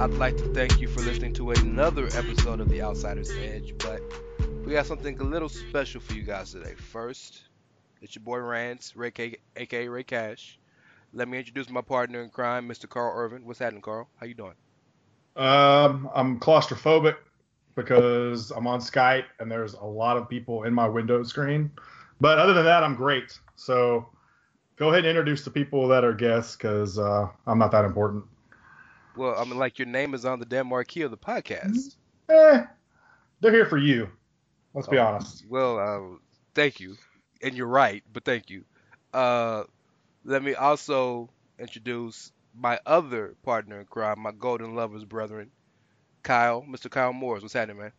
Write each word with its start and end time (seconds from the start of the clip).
I'd 0.00 0.14
like 0.14 0.36
to 0.36 0.44
thank 0.54 0.80
you 0.80 0.86
for 0.86 1.00
listening 1.00 1.32
to 1.34 1.50
another 1.50 2.06
episode 2.14 2.60
of 2.60 2.68
The 2.68 2.82
Outsider's 2.82 3.32
Edge, 3.32 3.74
but 3.78 4.00
we 4.64 4.72
got 4.72 4.86
something 4.86 5.18
a 5.18 5.24
little 5.24 5.48
special 5.48 6.00
for 6.00 6.12
you 6.12 6.22
guys 6.22 6.52
today. 6.52 6.74
First, 6.76 7.42
it's 8.00 8.14
your 8.14 8.22
boy 8.22 8.38
Rance, 8.38 8.94
Ray 8.94 9.10
K, 9.10 9.38
aka 9.56 9.88
Rey 9.88 10.04
Cash. 10.04 10.56
Let 11.12 11.26
me 11.26 11.38
introduce 11.38 11.68
my 11.68 11.80
partner 11.80 12.22
in 12.22 12.30
crime, 12.30 12.68
Mr. 12.68 12.88
Karl 12.88 13.12
Kervin. 13.12 13.42
What's 13.42 13.58
happening, 13.58 13.82
Karl? 13.82 14.08
How 14.20 14.26
you 14.26 14.34
doing? 14.34 14.54
Um, 15.34 16.08
I'm 16.14 16.38
claustrophobic 16.38 17.16
because 17.74 18.52
I'm 18.52 18.68
on 18.68 18.78
Skype 18.78 19.24
and 19.40 19.50
there's 19.50 19.74
a 19.74 19.84
lot 19.84 20.16
of 20.16 20.28
people 20.28 20.62
in 20.62 20.72
my 20.72 20.86
window 20.88 21.24
screen. 21.24 21.72
But 22.20 22.38
other 22.38 22.52
than 22.52 22.64
that, 22.66 22.84
I'm 22.84 22.94
great. 22.94 23.36
So 23.56 24.06
go 24.76 24.90
ahead 24.90 25.00
and 25.00 25.08
introduce 25.08 25.42
the 25.42 25.50
people 25.50 25.88
that 25.88 26.04
are 26.04 26.14
guests 26.14 26.54
because 26.54 27.00
uh, 27.00 27.26
I'm 27.48 27.58
not 27.58 27.72
that 27.72 27.84
important. 27.84 28.22
Well, 29.18 29.34
I 29.36 29.44
mean, 29.44 29.58
like 29.58 29.78
your 29.80 29.86
name 29.88 30.14
is 30.14 30.24
on 30.24 30.38
the 30.38 30.46
damn 30.46 30.68
marquee 30.68 31.02
of 31.02 31.10
the 31.10 31.16
podcast. 31.18 31.96
Eh, 32.28 32.62
they're 33.40 33.52
here 33.52 33.66
for 33.66 33.78
you. 33.78 34.08
Let's 34.74 34.86
be 34.86 34.96
Oh. 34.98 35.06
honest. 35.06 35.44
Well, 35.48 35.78
uh, 35.78 36.18
thank 36.54 36.78
you, 36.78 36.96
and 37.42 37.54
you're 37.54 37.66
right, 37.66 38.04
but 38.12 38.24
thank 38.24 38.48
you. 38.48 38.64
Uh, 39.12 39.64
let 40.24 40.42
me 40.42 40.54
also 40.54 41.30
introduce 41.58 42.30
my 42.54 42.78
other 42.86 43.34
partner 43.42 43.80
in 43.80 43.86
crime, 43.86 44.20
my 44.20 44.30
golden 44.30 44.74
lovers 44.76 45.04
brethren, 45.04 45.50
Kyle, 46.22 46.62
Mr. 46.62 46.88
Kyle 46.88 47.12
Moores. 47.12 47.42
What's 47.42 47.54
happening, 47.54 47.78
man? 47.78 47.92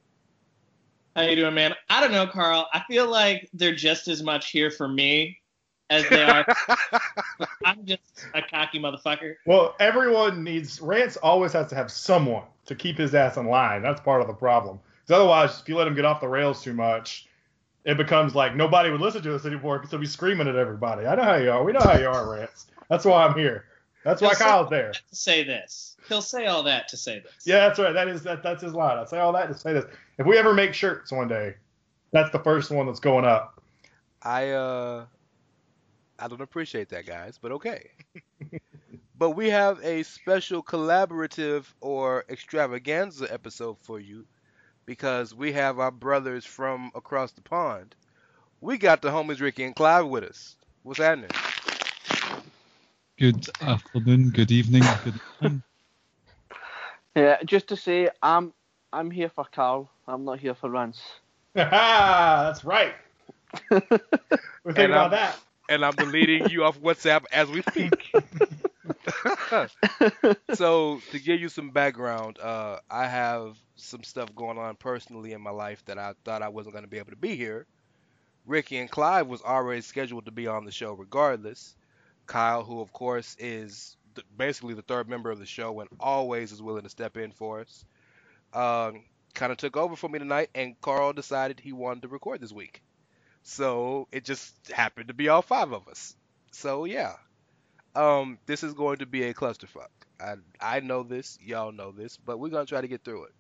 How 1.16 1.24
you 1.24 1.36
doing, 1.36 1.54
man? 1.56 1.74
I 1.90 2.00
don't 2.00 2.12
know, 2.12 2.28
Karl. 2.28 2.68
I 2.74 2.82
feel 2.88 3.10
like 3.10 3.50
they're 3.54 3.76
just 3.76 4.08
as 4.08 4.24
much 4.24 4.52
here 4.52 4.72
for 4.72 4.88
me 4.88 5.38
as 5.90 6.08
they 6.08 6.24
are. 6.24 6.46
I'm 7.70 7.86
just 7.86 8.26
a 8.34 8.42
cocky 8.42 8.80
motherfucker. 8.80 9.36
Well, 9.46 9.76
everyone 9.80 10.44
needs 10.44 10.82
Rance 10.82 11.18
always 11.18 11.54
has 11.54 11.68
to 11.68 11.76
have 11.76 11.92
someone 11.92 12.44
to 12.66 12.74
keep 12.74 12.98
his 12.98 13.14
ass 13.14 13.38
in 13.38 13.46
line. 13.46 13.84
That's 13.84 14.02
part 14.02 14.22
of 14.22 14.28
the 14.28 14.34
problem. 14.34 14.80
Because 15.06 15.22
otherwise, 15.22 15.60
if 15.62 15.70
you 15.70 15.78
let 15.78 15.86
him 15.86 15.94
get 15.94 16.04
off 16.04 16.20
the 16.20 16.28
rails 16.28 16.64
too 16.64 16.74
much, 16.74 17.28
it 17.86 17.96
becomes 17.96 18.34
like 18.34 18.56
nobody 18.56 18.90
would 18.90 19.02
listen 19.02 19.22
to 19.22 19.36
us 19.36 19.46
anymore 19.46 19.78
because 19.78 19.92
he'll 19.92 20.00
be 20.00 20.08
screaming 20.08 20.48
at 20.48 20.56
everybody. 20.56 21.06
I 21.06 21.14
know 21.16 21.24
how 21.24 21.36
you 21.36 21.52
are. 21.52 21.64
We 21.64 21.72
know 21.72 21.80
how 21.80 21.98
you 21.98 22.08
are, 22.08 22.30
Rance. 22.32 22.68
That's 22.90 23.06
why 23.06 23.26
I'm 23.26 23.38
here. 23.38 23.66
That's 24.04 24.22
why 24.22 24.30
He'll 24.30 24.38
say 24.38 24.46
Kyle's 24.46 24.66
all 24.66 24.70
there. 24.70 24.92
To 24.92 25.16
say 25.16 25.44
this, 25.44 25.98
he'll 26.08 26.22
say 26.22 26.48
all 26.48 26.64
that 26.64 26.88
to 26.88 26.98
say 26.98 27.20
this. 27.20 27.46
Yeah, 27.46 27.68
that's 27.68 27.78
right. 27.78 27.94
That 27.94 28.08
is 28.08 28.24
that. 28.24 28.42
That's 28.42 28.64
his 28.64 28.74
line. 28.74 28.98
I 28.98 29.06
say 29.06 29.20
all 29.20 29.34
that 29.34 29.48
to 29.48 29.54
say 29.54 29.74
this. 29.74 29.86
If 30.18 30.26
we 30.26 30.38
ever 30.38 30.54
make 30.54 30.74
shirts 30.74 31.12
one 31.12 31.28
day, 31.28 31.56
that's 32.12 32.32
the 32.32 32.40
first 32.40 32.72
one 32.72 32.88
that's 32.88 33.00
going 33.00 33.26
up. 33.26 33.62
I 34.24 34.50
uh, 34.50 35.06
I 36.20 36.28
don't 36.28 36.42
appreciate 36.42 36.90
that, 36.90 37.06
guys, 37.06 37.38
but 37.40 37.52
okay. 37.54 37.92
but 39.18 39.32
we 39.32 39.50
have 39.50 39.80
a 39.84 40.04
special 40.04 40.64
collaborative 40.64 41.74
or 41.82 42.26
extravaganza 42.30 43.32
episode 43.32 43.78
for 43.80 44.00
you 44.00 44.26
because 44.86 45.34
we 45.34 45.52
have 45.54 45.80
our 45.80 45.92
brothers 45.92 46.46
from 46.46 46.92
across 46.96 47.32
the 47.32 47.42
pond. 47.42 47.96
We 48.62 48.78
got 48.78 49.02
the 49.02 49.10
homies 49.10 49.42
Ricky 49.42 49.64
and 49.64 49.76
Clive 49.76 50.08
with 50.08 50.24
us. 50.24 50.58
What's 50.84 51.00
happening? 51.00 51.32
Good 53.18 53.48
afternoon, 53.62 54.32
good 54.32 54.52
evening, 54.52 54.98
good 55.04 55.20
evening. 55.42 55.64
Yeah, 57.16 57.38
just 57.46 57.68
to 57.70 57.76
say, 57.78 58.10
I'm 58.22 58.54
I'm 58.94 59.12
here 59.12 59.30
for 59.30 59.46
Karl. 59.46 59.90
I'm 60.08 60.26
not 60.26 60.40
here 60.40 60.56
for 60.56 60.70
Rance. 60.70 61.02
that's 61.54 62.64
right. 62.64 62.94
We're 64.64 64.74
thinking 64.74 64.92
And, 64.92 64.92
about 64.92 65.12
um, 65.12 65.12
that. 65.12 65.40
And 65.70 65.86
I'm 65.86 65.94
deleting 65.94 66.50
you 66.50 66.64
off 66.64 66.80
WhatsApp 66.80 67.26
as 67.32 67.50
we 67.50 67.62
speak. 67.62 68.12
so 70.56 71.00
to 71.12 71.20
give 71.20 71.40
you 71.40 71.48
some 71.48 71.70
background, 71.70 72.40
uh, 72.40 72.80
I 72.90 73.08
have 73.08 73.56
some 73.76 74.04
stuff 74.04 74.34
going 74.36 74.58
on 74.58 74.76
personally 74.76 75.34
in 75.34 75.42
my 75.42 75.52
life 75.52 75.86
that 75.86 76.00
I 76.00 76.14
thought 76.26 76.42
I 76.42 76.50
wasn't 76.50 76.74
going 76.74 76.86
to 76.86 76.90
be 76.90 76.98
able 76.98 77.12
to 77.12 77.18
be 77.18 77.36
here. 77.36 77.68
Ricky 78.46 78.78
and 78.78 78.90
Clive 78.90 79.28
was 79.28 79.44
already 79.44 79.82
scheduled 79.82 80.26
to 80.26 80.32
be 80.32 80.48
on 80.48 80.66
the 80.66 80.72
show 80.72 80.94
regardless. 80.94 81.76
Kyle, 82.26 82.64
who 82.64 82.82
of 82.82 82.92
course 82.92 83.36
is 83.40 83.96
th- 84.16 84.26
basically 84.38 84.74
the 84.74 84.82
third 84.82 85.08
member 85.08 85.30
of 85.30 85.40
the 85.40 85.46
show 85.46 85.80
and 85.80 85.90
always 86.00 86.52
is 86.52 86.62
willing 86.62 86.84
to 86.84 86.90
step 86.90 87.18
in 87.18 87.32
for 87.32 87.62
us, 87.62 87.86
um, 88.54 89.04
kind 89.36 89.52
of 89.52 89.58
took 89.58 89.78
over 89.78 89.96
for 89.96 90.10
me 90.10 90.20
tonight, 90.20 90.50
and 90.56 90.80
Karl 90.82 91.14
decided 91.14 91.60
he 91.60 91.74
wanted 91.74 92.02
to 92.04 92.08
record 92.08 92.42
this 92.42 92.52
week. 92.52 92.82
So 93.50 94.08
it 94.12 94.26
just 94.26 94.54
happened 94.72 95.08
to 95.08 95.14
be 95.16 95.28
all 95.28 95.42
five 95.42 95.72
of 95.72 95.88
us. 95.88 96.16
So 96.52 96.86
yeah, 96.86 97.16
um, 97.96 98.38
this 98.46 98.64
is 98.64 98.74
going 98.74 99.00
to 99.00 99.08
be 99.08 99.24
a 99.24 99.34
clusterfuck. 99.34 99.90
I 100.20 100.36
I 100.62 100.82
know 100.82 101.02
this, 101.02 101.40
y'all 101.42 101.72
know 101.72 101.92
this, 101.92 102.16
but 102.18 102.38
we're 102.38 102.50
gonna 102.50 102.68
try 102.68 102.82
to 102.82 102.88
get 102.88 103.04
through 103.04 103.26
it. 103.26 103.34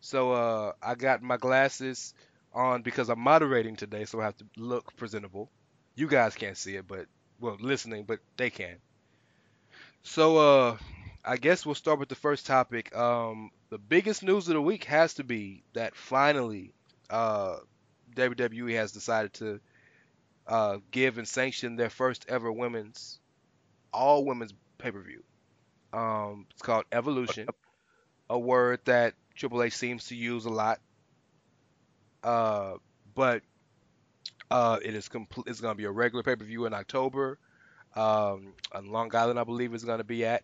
So 0.00 0.32
uh, 0.32 0.72
I 0.80 0.94
got 0.94 1.22
my 1.22 1.38
glasses 1.38 2.14
on 2.54 2.82
because 2.82 3.08
I'm 3.08 3.18
moderating 3.18 3.74
today, 3.74 4.04
so 4.04 4.20
I 4.20 4.24
have 4.24 4.36
to 4.36 4.46
look 4.56 4.94
presentable. 4.96 5.50
You 5.96 6.06
guys 6.06 6.36
can't 6.36 6.56
see 6.56 6.76
it, 6.76 6.86
but 6.86 7.06
well, 7.40 7.56
listening, 7.60 8.04
but 8.04 8.20
they 8.36 8.50
can. 8.50 8.76
So 10.04 10.36
uh, 10.36 10.76
I 11.24 11.36
guess 11.36 11.66
we'll 11.66 11.74
start 11.74 11.98
with 11.98 12.08
the 12.08 12.14
first 12.14 12.46
topic. 12.46 12.94
Um, 12.96 13.50
the 13.70 13.78
biggest 13.78 14.22
news 14.22 14.46
of 14.46 14.54
the 14.54 14.62
week 14.62 14.84
has 14.84 15.14
to 15.14 15.24
be 15.24 15.64
that 15.72 15.96
finally, 15.96 16.72
uh, 17.10 17.56
WWE 18.16 18.74
has 18.76 18.92
decided 18.92 19.32
to 19.34 19.60
uh, 20.46 20.78
give 20.90 21.18
and 21.18 21.28
sanction 21.28 21.76
their 21.76 21.90
first 21.90 22.26
ever 22.28 22.50
women's, 22.50 23.20
all 23.92 24.24
women's 24.24 24.54
pay 24.78 24.90
per 24.90 25.00
view. 25.00 25.22
Um, 25.92 26.46
it's 26.50 26.62
called 26.62 26.84
Evolution, 26.92 27.48
a 28.28 28.38
word 28.38 28.80
that 28.84 29.14
Triple 29.34 29.62
H 29.62 29.74
seems 29.74 30.06
to 30.06 30.16
use 30.16 30.44
a 30.44 30.50
lot. 30.50 30.80
Uh, 32.22 32.74
but 33.14 33.42
uh, 34.50 34.78
it 34.82 34.94
is 34.94 35.08
complete. 35.08 35.46
It's 35.48 35.60
going 35.60 35.72
to 35.74 35.78
be 35.78 35.84
a 35.84 35.90
regular 35.90 36.22
pay 36.22 36.36
per 36.36 36.44
view 36.44 36.66
in 36.66 36.74
October. 36.74 37.38
Um, 37.94 38.52
on 38.72 38.90
Long 38.90 39.14
Island, 39.14 39.38
I 39.38 39.44
believe, 39.44 39.74
is 39.74 39.84
going 39.84 39.98
to 39.98 40.04
be 40.04 40.26
at, 40.26 40.42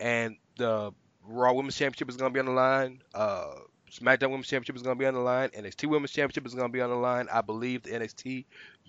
and 0.00 0.36
the 0.56 0.92
Raw 1.24 1.52
Women's 1.52 1.76
Championship 1.76 2.08
is 2.08 2.16
going 2.16 2.32
to 2.32 2.34
be 2.34 2.40
on 2.40 2.46
the 2.46 2.52
line. 2.52 3.02
Uh, 3.14 3.54
SmackDown 3.92 4.30
Women's 4.30 4.48
Championship 4.48 4.76
is 4.76 4.82
going 4.82 4.96
to 4.96 4.98
be 4.98 5.06
on 5.06 5.14
the 5.14 5.20
line. 5.20 5.50
NXT 5.50 5.86
Women's 5.86 6.12
Championship 6.12 6.46
is 6.46 6.54
going 6.54 6.68
to 6.68 6.72
be 6.72 6.80
on 6.80 6.88
the 6.88 6.96
line. 6.96 7.28
I 7.30 7.42
believe 7.42 7.82
the 7.82 7.90
NXT 7.90 8.46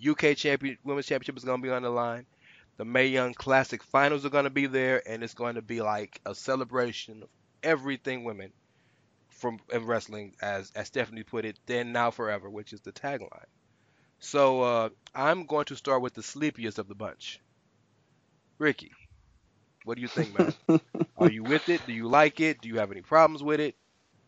UK 0.10 0.38
Champion 0.38 0.78
Women's 0.84 1.08
Championship 1.08 1.38
is 1.38 1.44
going 1.44 1.62
to 1.62 1.68
be 1.68 1.74
on 1.74 1.84
the 1.84 1.90
line. 1.90 2.26
The 2.78 2.86
Mae 2.86 3.08
Young 3.08 3.34
Classic 3.34 3.84
Finals 3.84 4.26
are 4.26 4.30
going 4.30 4.46
to 4.46 4.50
be 4.50 4.66
there, 4.66 5.04
and 5.08 5.22
it's 5.22 5.34
going 5.34 5.56
to 5.56 5.62
be 5.62 5.82
like 5.82 6.22
a 6.26 6.34
celebration 6.34 7.24
of 7.24 7.30
everything 7.62 8.24
women 8.24 8.54
from 9.30 9.60
in 9.72 9.86
wrestling, 9.86 10.36
as 10.42 10.72
as 10.74 10.88
Stephanie 10.88 11.24
put 11.24 11.44
it, 11.44 11.60
then 11.66 11.92
now 11.92 12.10
forever, 12.10 12.50
which 12.50 12.72
is 12.72 12.80
the 12.82 12.94
tagline. 12.94 13.46
So 14.20 14.62
uh, 14.62 14.90
I'm 15.14 15.46
going 15.46 15.66
to 15.66 15.76
start 15.76 16.02
with 16.02 16.14
the 16.14 16.24
sleepiest 16.24 16.80
of 16.80 16.88
the 16.88 16.96
bunch, 16.96 17.42
Ricky. 18.58 18.92
What 19.84 19.96
do 19.96 20.02
you 20.02 20.08
think, 20.08 20.40
man? 20.40 20.80
Are 21.18 21.30
you 21.30 21.44
with 21.44 21.68
it? 21.68 21.86
Do 21.86 21.92
you 21.92 22.08
like 22.08 22.40
it? 22.40 22.62
Do 22.62 22.70
you 22.70 22.78
have 22.78 22.90
any 22.90 23.02
problems 23.02 23.44
with 23.44 23.60
it? 23.60 23.76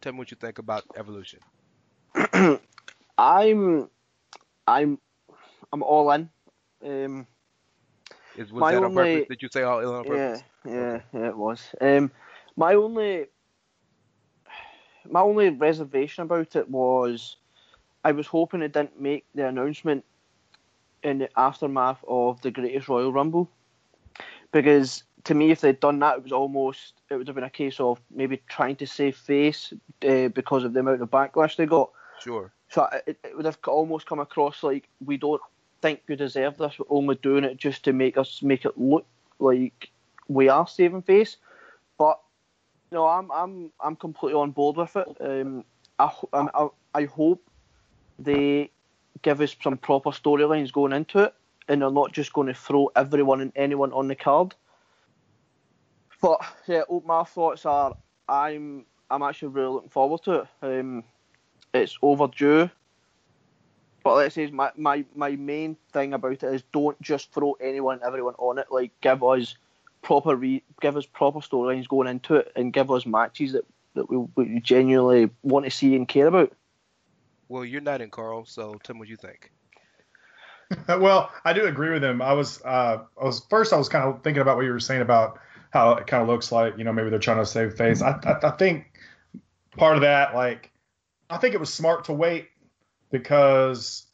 Tell 0.01 0.13
me 0.13 0.19
what 0.19 0.31
you 0.31 0.38
think 0.38 0.59
about 0.59 0.83
Evolution. 0.95 1.39
I'm 3.18 3.89
I'm 4.68 5.00
I'm 5.74 5.83
all 5.83 6.12
in. 6.12 6.30
Um, 6.83 7.27
Is 8.38 8.51
was 8.51 8.71
that 8.71 8.77
on 8.77 8.86
only- 8.86 8.95
purpose? 9.24 9.27
Did 9.30 9.42
you 9.42 9.50
say 9.50 9.63
all 9.63 9.80
ill 9.81 9.95
on 9.95 10.03
yeah, 10.06 10.12
purpose? 10.12 10.44
yeah, 10.65 11.00
yeah, 11.13 11.27
it 11.30 11.38
was. 11.38 11.74
Um, 11.81 12.12
my 12.56 12.74
only 12.75 13.25
my 15.09 15.21
only 15.21 15.50
reservation 15.50 16.24
about 16.24 16.56
it 16.56 16.69
was 16.69 17.38
I 18.03 18.12
was 18.12 18.27
hoping 18.27 18.62
it 18.62 18.74
didn't 18.74 19.00
make 19.00 19.25
the 19.33 19.48
announcement 19.48 20.03
in 21.03 21.19
the 21.19 21.30
aftermath 21.38 22.03
of 22.07 22.41
the 22.41 22.51
Greatest 22.51 22.88
Royal 22.88 23.12
Rumble 23.13 23.50
because 24.51 25.03
to 25.25 25.33
me, 25.33 25.51
if 25.51 25.62
they'd 25.62 25.80
done 25.80 26.00
that, 26.00 26.18
it 26.18 26.24
was 26.24 26.31
almost 26.31 26.94
it 27.10 27.16
would 27.16 27.27
have 27.27 27.36
been 27.36 27.44
a 27.44 27.50
case 27.50 27.80
of 27.80 28.00
maybe 28.12 28.42
trying 28.48 28.75
to 28.77 28.88
save 28.88 29.18
face 29.18 29.74
uh, 30.07 30.30
because 30.30 30.63
of 30.63 30.74
the 30.74 30.80
amount 30.80 31.01
of 31.01 31.12
backlash 31.12 31.56
they 31.56 31.66
got. 31.66 31.92
Sure. 32.22 32.51
So 32.69 32.88
it, 33.06 33.19
it 33.24 33.36
would 33.36 33.45
have 33.45 33.57
almost 33.68 34.06
come 34.06 34.19
across 34.19 34.63
like 34.63 34.88
we 35.04 35.18
don't 35.18 35.42
think 35.81 36.01
you 36.07 36.16
deserve 36.16 36.57
this. 36.57 36.80
We're 36.80 36.98
only 36.98 37.16
doing 37.16 37.44
it 37.44 37.57
just 37.57 37.83
to 37.86 37.94
make 37.94 38.18
us 38.18 38.42
make 38.42 38.66
it 38.66 38.77
look 38.77 39.06
like 39.39 39.89
we 40.27 40.48
are 40.50 40.68
saving 40.68 41.01
face. 41.01 41.38
But 41.98 42.19
no, 42.92 43.07
I'm 43.07 43.31
I'm 43.31 43.72
I'm 43.80 43.95
completely 43.95 44.39
on 44.39 44.51
board 44.51 44.77
with 44.77 44.95
it. 44.95 45.07
Um, 45.19 45.66
I 45.98 46.12
I, 46.33 46.68
I 46.94 47.04
hope 47.06 47.42
they 48.19 48.69
give 49.24 49.42
us 49.42 49.56
some 49.62 49.77
proper 49.77 50.12
storylines 50.12 50.72
going 50.72 50.94
into 50.94 51.19
it, 51.19 51.33
and 51.68 51.81
they're 51.81 51.89
not 51.89 52.12
just 52.12 52.33
going 52.33 52.48
to 52.48 52.54
throw 52.54 52.92
everyone 52.95 53.42
and 53.42 53.51
anyone 53.56 53.92
on 53.92 54.07
the 54.07 54.16
card. 54.16 54.54
But 56.25 56.42
yeah, 56.66 56.81
oh, 56.89 57.04
my 57.06 57.24
thoughts 57.24 57.68
are 57.68 57.95
I'm 58.27 58.88
I'm 59.12 59.22
actually 59.22 59.50
really 59.50 59.74
looking 59.74 59.89
forward 59.92 60.24
to 60.24 60.33
it. 60.33 60.48
Um, 60.63 61.04
it's 61.72 62.00
overdue. 62.01 62.68
But 64.04 64.16
let's 64.16 64.33
say 64.33 64.48
my, 64.48 64.72
my, 64.75 65.06
my 65.16 65.36
main 65.36 65.77
thing 65.94 66.16
about 66.16 66.31
it 66.31 66.44
is 66.44 66.63
don't 66.74 67.00
just 67.00 67.31
throw 67.31 67.54
anyone 67.62 67.98
and 67.98 68.04
everyone 68.04 68.33
on 68.39 68.57
it. 68.57 68.66
Like 68.72 68.92
give 69.01 69.24
us 69.24 69.56
proper 70.01 70.36
re- 70.36 70.63
give 70.81 70.98
us 70.98 71.06
proper 71.06 71.42
storylines 71.42 71.88
going 71.88 72.07
into 72.07 72.38
it 72.38 72.51
and 72.56 72.74
give 72.74 72.89
us 72.89 73.06
matches 73.06 73.54
that, 73.54 73.66
that 73.94 74.10
we, 74.10 74.18
we 74.36 74.60
genuinely 74.62 75.30
want 75.44 75.66
to 75.66 75.72
see 75.72 75.95
and 75.95 76.07
care 76.07 76.25
about. 76.25 76.51
Well, 77.50 77.63
you're 77.63 77.81
not 77.81 78.01
in 78.01 78.10
Karl, 78.10 78.45
so 78.45 78.80
tell 78.83 78.95
me 78.95 79.00
what 79.01 79.10
you 79.10 79.18
think. 79.18 79.51
well, 80.88 81.31
I 81.44 81.54
do 81.54 81.68
agree 81.68 81.92
with 81.92 82.04
him. 82.04 82.24
I 82.24 82.33
was, 82.33 82.63
uh, 82.66 83.04
I 83.22 83.24
was 83.24 83.45
first. 83.48 83.74
I 83.74 83.77
was 83.77 83.89
kind 83.89 84.10
of 84.10 84.24
thinking 84.24 84.42
about 84.42 84.56
what 84.56 84.66
you 84.66 84.72
were 84.72 84.80
saying 84.80 85.01
about 85.01 85.39
how 85.75 85.92
it 85.92 86.07
kind 86.07 86.24
of 86.24 86.30
looks 86.30 86.51
like. 86.51 86.77
You 86.77 86.83
know, 86.86 86.94
maybe 86.94 87.10
they're 87.10 87.19
trying 87.19 87.38
to 87.38 87.45
save 87.45 87.75
face. 87.75 88.01
I, 88.01 88.12
I, 88.24 88.48
I 88.48 88.51
think 88.51 88.98
part 89.77 89.95
of 89.95 90.01
that, 90.01 90.33
like, 90.33 90.72
I 91.30 91.38
think 91.38 91.54
it 91.54 91.60
was 91.60 91.74
smart 91.74 92.06
to 92.06 92.13
wait 92.13 92.48
because 93.12 94.06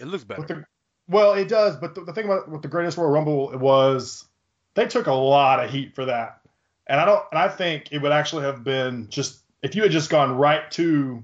It 0.00 0.06
looks 0.06 0.24
better. 0.24 0.42
the, 0.42 0.64
well, 1.08 1.32
it 1.34 1.48
does. 1.48 1.76
But 1.76 1.94
the, 1.94 2.02
the 2.02 2.12
thing 2.12 2.24
about 2.24 2.50
with 2.50 2.62
the 2.62 2.68
Greatest 2.68 2.98
Royal 2.98 3.10
Rumble 3.10 3.56
was 3.58 4.26
they 4.74 4.86
took 4.86 5.06
a 5.06 5.12
lot 5.12 5.64
of 5.64 5.70
heat 5.70 5.94
for 5.94 6.04
that, 6.06 6.40
and 6.86 7.00
I 7.00 7.04
don't. 7.04 7.24
And 7.30 7.38
I 7.38 7.48
think 7.48 7.92
it 7.92 7.98
would 8.02 8.12
actually 8.12 8.44
have 8.44 8.64
been 8.64 9.08
just 9.08 9.40
if 9.62 9.74
you 9.74 9.82
had 9.82 9.92
just 9.92 10.10
gone 10.10 10.36
right 10.36 10.70
to 10.72 11.22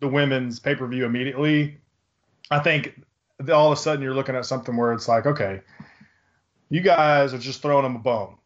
the 0.00 0.08
women's 0.08 0.60
pay 0.60 0.74
per 0.74 0.86
view 0.86 1.04
immediately. 1.04 1.78
I 2.50 2.60
think 2.60 3.00
all 3.52 3.70
of 3.72 3.78
a 3.78 3.80
sudden 3.80 4.02
you're 4.02 4.14
looking 4.14 4.34
at 4.34 4.46
something 4.46 4.76
where 4.76 4.92
it's 4.92 5.06
like, 5.06 5.26
okay, 5.26 5.60
you 6.70 6.80
guys 6.80 7.34
are 7.34 7.38
just 7.38 7.62
throwing 7.62 7.82
them 7.84 7.96
a 7.96 7.98
bone, 7.98 8.36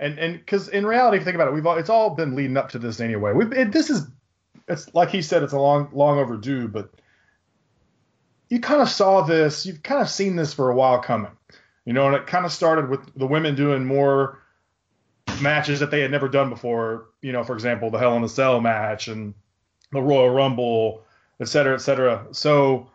and 0.00 0.18
and 0.18 0.34
because 0.34 0.68
in 0.68 0.86
reality, 0.86 1.16
if 1.16 1.22
you 1.22 1.24
think 1.24 1.34
about 1.36 1.48
it, 1.48 1.54
we've 1.54 1.66
all, 1.66 1.78
it's 1.78 1.90
all 1.90 2.10
been 2.10 2.34
leading 2.34 2.56
up 2.56 2.70
to 2.70 2.78
this 2.78 3.00
anyway. 3.00 3.32
We 3.32 3.46
it, 3.56 3.72
this 3.72 3.90
is 3.90 4.06
it's 4.68 4.92
like 4.94 5.10
he 5.10 5.22
said, 5.22 5.42
it's 5.42 5.52
a 5.52 5.58
long 5.58 5.88
long 5.92 6.18
overdue, 6.18 6.68
but 6.68 6.90
you 8.48 8.60
kind 8.60 8.80
of 8.80 8.88
saw 8.88 9.22
this, 9.22 9.66
you've 9.66 9.82
kind 9.82 10.00
of 10.00 10.08
seen 10.08 10.36
this 10.36 10.54
for 10.54 10.70
a 10.70 10.74
while 10.74 11.00
coming, 11.00 11.32
you 11.84 11.92
know, 11.92 12.06
and 12.06 12.14
it 12.14 12.26
kind 12.26 12.44
of 12.44 12.52
started 12.52 12.88
with 12.88 13.00
the 13.16 13.26
women 13.26 13.54
doing 13.54 13.84
more 13.84 14.40
matches 15.40 15.80
that 15.80 15.90
they 15.90 16.00
had 16.00 16.10
never 16.10 16.28
done 16.28 16.48
before, 16.48 17.06
you 17.22 17.32
know, 17.32 17.42
for 17.42 17.54
example, 17.54 17.90
the 17.90 17.98
Hell 17.98 18.16
in 18.16 18.22
a 18.24 18.28
Cell 18.28 18.60
match 18.60 19.08
and 19.08 19.34
the 19.92 20.00
Royal 20.00 20.30
Rumble, 20.30 21.02
et 21.40 21.48
cetera, 21.48 21.74
et 21.74 21.80
cetera. 21.80 22.26
So 22.32 22.90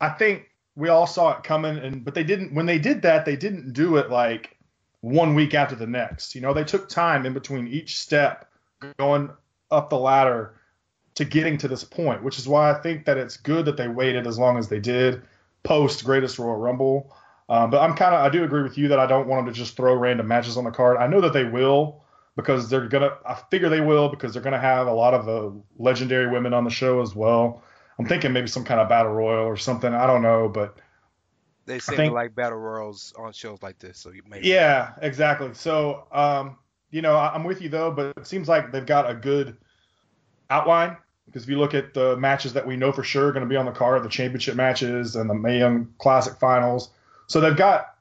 I 0.00 0.10
think 0.10 0.48
we 0.76 0.88
all 0.88 1.06
saw 1.06 1.36
it 1.36 1.42
coming, 1.42 1.76
and 1.78 2.04
but 2.04 2.14
they 2.14 2.24
didn't. 2.24 2.54
When 2.54 2.66
they 2.66 2.78
did 2.78 3.02
that, 3.02 3.24
they 3.24 3.36
didn't 3.36 3.72
do 3.72 3.96
it 3.96 4.10
like 4.10 4.56
one 5.00 5.34
week 5.34 5.54
after 5.54 5.74
the 5.74 5.86
next. 5.86 6.34
You 6.34 6.40
know, 6.40 6.52
they 6.52 6.64
took 6.64 6.88
time 6.88 7.26
in 7.26 7.32
between 7.32 7.68
each 7.68 7.98
step 7.98 8.50
going 8.98 9.30
up 9.70 9.90
the 9.90 9.98
ladder 9.98 10.54
to 11.14 11.24
getting 11.24 11.58
to 11.58 11.68
this 11.68 11.84
point, 11.84 12.22
which 12.22 12.38
is 12.38 12.48
why 12.48 12.70
I 12.70 12.74
think 12.74 13.04
that 13.06 13.16
it's 13.16 13.36
good 13.36 13.64
that 13.66 13.76
they 13.76 13.88
waited 13.88 14.26
as 14.26 14.38
long 14.38 14.56
as 14.56 14.68
they 14.68 14.80
did 14.80 15.22
post 15.62 16.04
Greatest 16.04 16.38
Royal 16.38 16.56
Rumble. 16.56 17.14
Um, 17.48 17.70
but 17.70 17.80
I'm 17.80 17.96
kind 17.96 18.14
of 18.14 18.20
I 18.20 18.28
do 18.28 18.44
agree 18.44 18.62
with 18.62 18.78
you 18.78 18.88
that 18.88 18.98
I 18.98 19.06
don't 19.06 19.26
want 19.26 19.44
them 19.44 19.52
to 19.52 19.58
just 19.58 19.76
throw 19.76 19.94
random 19.94 20.28
matches 20.28 20.56
on 20.56 20.64
the 20.64 20.70
card. 20.70 20.98
I 20.98 21.06
know 21.06 21.20
that 21.20 21.32
they 21.32 21.44
will 21.44 22.04
because 22.36 22.68
they're 22.68 22.88
gonna. 22.88 23.16
I 23.26 23.34
figure 23.50 23.68
they 23.68 23.80
will 23.80 24.08
because 24.08 24.32
they're 24.32 24.42
gonna 24.42 24.60
have 24.60 24.86
a 24.86 24.92
lot 24.92 25.14
of 25.14 25.26
the 25.26 25.52
legendary 25.78 26.30
women 26.30 26.52
on 26.54 26.64
the 26.64 26.70
show 26.70 27.00
as 27.00 27.14
well. 27.14 27.62
I'm 27.98 28.06
thinking 28.06 28.32
maybe 28.32 28.46
some 28.46 28.64
kind 28.64 28.80
of 28.80 28.88
battle 28.88 29.12
royal 29.12 29.44
or 29.44 29.56
something. 29.56 29.92
I 29.92 30.06
don't 30.06 30.22
know, 30.22 30.48
but 30.48 30.78
They 31.68 31.78
seem 31.78 31.96
think- 31.96 32.10
to 32.10 32.14
like 32.14 32.34
battle 32.34 32.58
royals 32.58 33.12
on 33.18 33.32
shows 33.32 33.58
like 33.62 33.78
this, 33.78 33.98
so 33.98 34.10
you 34.10 34.22
maybe. 34.28 34.48
Yeah, 34.48 34.92
exactly. 35.02 35.50
So, 35.52 36.06
um, 36.10 36.56
you 36.90 37.02
know, 37.02 37.14
I'm 37.14 37.44
with 37.44 37.60
you 37.60 37.68
though, 37.68 37.90
but 37.90 38.16
it 38.16 38.26
seems 38.26 38.48
like 38.48 38.72
they've 38.72 38.86
got 38.86 39.08
a 39.08 39.14
good 39.14 39.56
outline 40.48 40.96
because 41.26 41.42
if 41.42 41.50
you 41.50 41.58
look 41.58 41.74
at 41.74 41.92
the 41.92 42.16
matches 42.16 42.54
that 42.54 42.66
we 42.66 42.76
know 42.76 42.90
for 42.90 43.02
sure 43.02 43.26
are 43.28 43.32
going 43.32 43.44
to 43.44 43.48
be 43.48 43.56
on 43.56 43.66
the 43.66 43.72
card, 43.72 44.02
the 44.02 44.08
championship 44.08 44.56
matches 44.56 45.14
and 45.14 45.28
the 45.28 45.34
Mae 45.34 45.58
Young 45.58 45.92
Classic 45.98 46.34
finals, 46.40 46.90
so 47.26 47.38
they've 47.38 47.56
got 47.56 47.94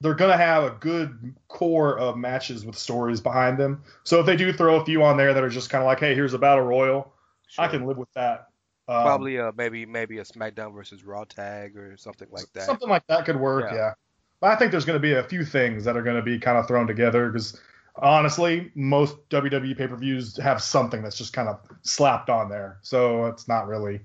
they're 0.00 0.14
going 0.14 0.32
to 0.32 0.36
have 0.36 0.64
a 0.64 0.70
good 0.70 1.34
core 1.46 1.96
of 1.96 2.16
matches 2.16 2.64
with 2.64 2.76
stories 2.76 3.20
behind 3.20 3.58
them. 3.58 3.84
So 4.02 4.18
if 4.18 4.26
they 4.26 4.34
do 4.34 4.52
throw 4.52 4.80
a 4.80 4.84
few 4.84 5.04
on 5.04 5.16
there 5.16 5.32
that 5.34 5.44
are 5.44 5.50
just 5.50 5.70
kind 5.70 5.82
of 5.82 5.86
like, 5.86 6.00
hey, 6.00 6.14
here's 6.14 6.34
a 6.34 6.38
battle 6.38 6.64
royal, 6.64 7.12
I 7.58 7.68
can 7.68 7.86
live 7.86 7.98
with 7.98 8.12
that. 8.14 8.49
Um, 8.90 9.02
Probably 9.04 9.38
uh 9.38 9.52
maybe 9.56 9.86
maybe 9.86 10.18
a 10.18 10.24
SmackDown 10.24 10.74
versus 10.74 11.04
Raw 11.04 11.22
tag 11.22 11.76
or 11.76 11.96
something 11.96 12.26
like 12.32 12.52
that. 12.54 12.64
Something 12.64 12.88
like 12.88 13.06
that 13.06 13.24
could 13.24 13.38
work, 13.38 13.70
Yeah. 13.70 13.76
yeah. 13.76 13.92
But 14.40 14.50
I 14.50 14.56
think 14.56 14.72
there's 14.72 14.84
going 14.84 14.96
to 14.96 15.00
be 15.00 15.12
a 15.12 15.22
few 15.22 15.44
things 15.44 15.84
that 15.84 15.96
are 15.96 16.02
going 16.02 16.16
to 16.16 16.22
be 16.22 16.38
kind 16.40 16.58
of 16.58 16.66
thrown 16.66 16.88
together 16.88 17.30
because 17.30 17.60
honestly, 17.96 18.72
most 18.74 19.16
WWE 19.28 19.76
pay 19.76 19.86
per 19.86 19.96
views 19.96 20.36
have 20.38 20.60
something 20.60 21.02
that's 21.02 21.16
just 21.18 21.32
kind 21.32 21.48
of 21.48 21.60
slapped 21.82 22.30
on 22.30 22.48
there. 22.48 22.78
So 22.82 23.26
it's 23.26 23.46
not 23.46 23.68
really, 23.68 24.00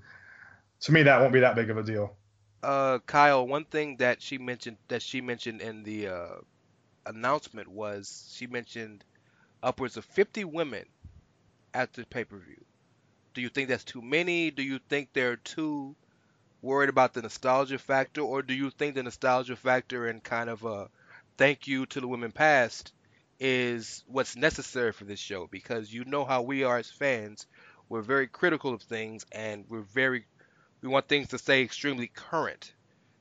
to 0.81 0.91
me, 0.91 1.03
that 1.03 1.19
won't 1.19 1.33
be 1.33 1.39
that 1.39 1.55
big 1.55 1.69
of 1.69 1.77
a 1.77 1.83
deal. 1.83 2.15
Uh, 2.61 2.99
Kyle, 3.05 3.47
one 3.47 3.65
thing 3.65 3.97
that 3.97 4.21
she 4.21 4.37
mentioned 4.37 4.77
that 4.89 5.01
she 5.01 5.21
mentioned 5.21 5.61
in 5.61 5.83
the 5.83 6.09
uh, 6.09 6.35
announcement 7.05 7.67
was 7.67 8.29
she 8.35 8.45
mentioned 8.45 9.03
upwards 9.63 9.97
of 9.97 10.05
50 10.05 10.43
women 10.45 10.85
at 11.73 11.93
the 11.93 12.05
pay 12.05 12.23
per 12.23 12.37
view. 12.37 12.63
Do 13.35 13.41
you 13.41 13.49
think 13.49 13.67
that's 13.67 13.83
too 13.83 14.01
many? 14.01 14.49
Do 14.49 14.63
you 14.63 14.79
think 14.89 15.09
they're 15.11 15.35
too 15.35 15.95
worried 16.61 16.89
about 16.89 17.13
the 17.13 17.21
nostalgia 17.21 17.77
factor, 17.77 18.21
or 18.21 18.41
do 18.41 18.53
you 18.53 18.71
think 18.71 18.95
the 18.95 19.03
nostalgia 19.03 19.57
factor 19.57 20.07
and 20.07 20.23
kind 20.23 20.49
of 20.49 20.63
a 20.63 20.89
thank 21.37 21.67
you 21.67 21.85
to 21.87 21.99
the 21.99 22.07
women 22.07 22.31
past 22.31 22.93
is 23.37 24.05
what's 24.07 24.37
necessary 24.37 24.93
for 24.93 25.03
this 25.03 25.19
show? 25.19 25.47
Because 25.47 25.93
you 25.93 26.05
know 26.05 26.23
how 26.23 26.41
we 26.43 26.63
are 26.63 26.77
as 26.77 26.89
fans, 26.89 27.45
we're 27.89 28.01
very 28.01 28.27
critical 28.27 28.73
of 28.73 28.81
things, 28.81 29.25
and 29.33 29.65
we're 29.67 29.81
very 29.81 30.25
we 30.81 30.87
want 30.87 31.09
things 31.09 31.27
to 31.29 31.37
stay 31.37 31.61
extremely 31.61 32.07
current. 32.07 32.73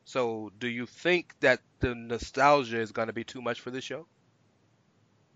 So, 0.04 0.52
do 0.60 0.68
you 0.68 0.86
think 0.86 1.34
that 1.40 1.60
the 1.80 1.94
nostalgia 1.94 2.78
is 2.78 2.92
going 2.92 3.08
to 3.08 3.12
be 3.12 3.24
too 3.24 3.42
much 3.42 3.60
for 3.60 3.72
this 3.72 3.84
show? 3.84 4.06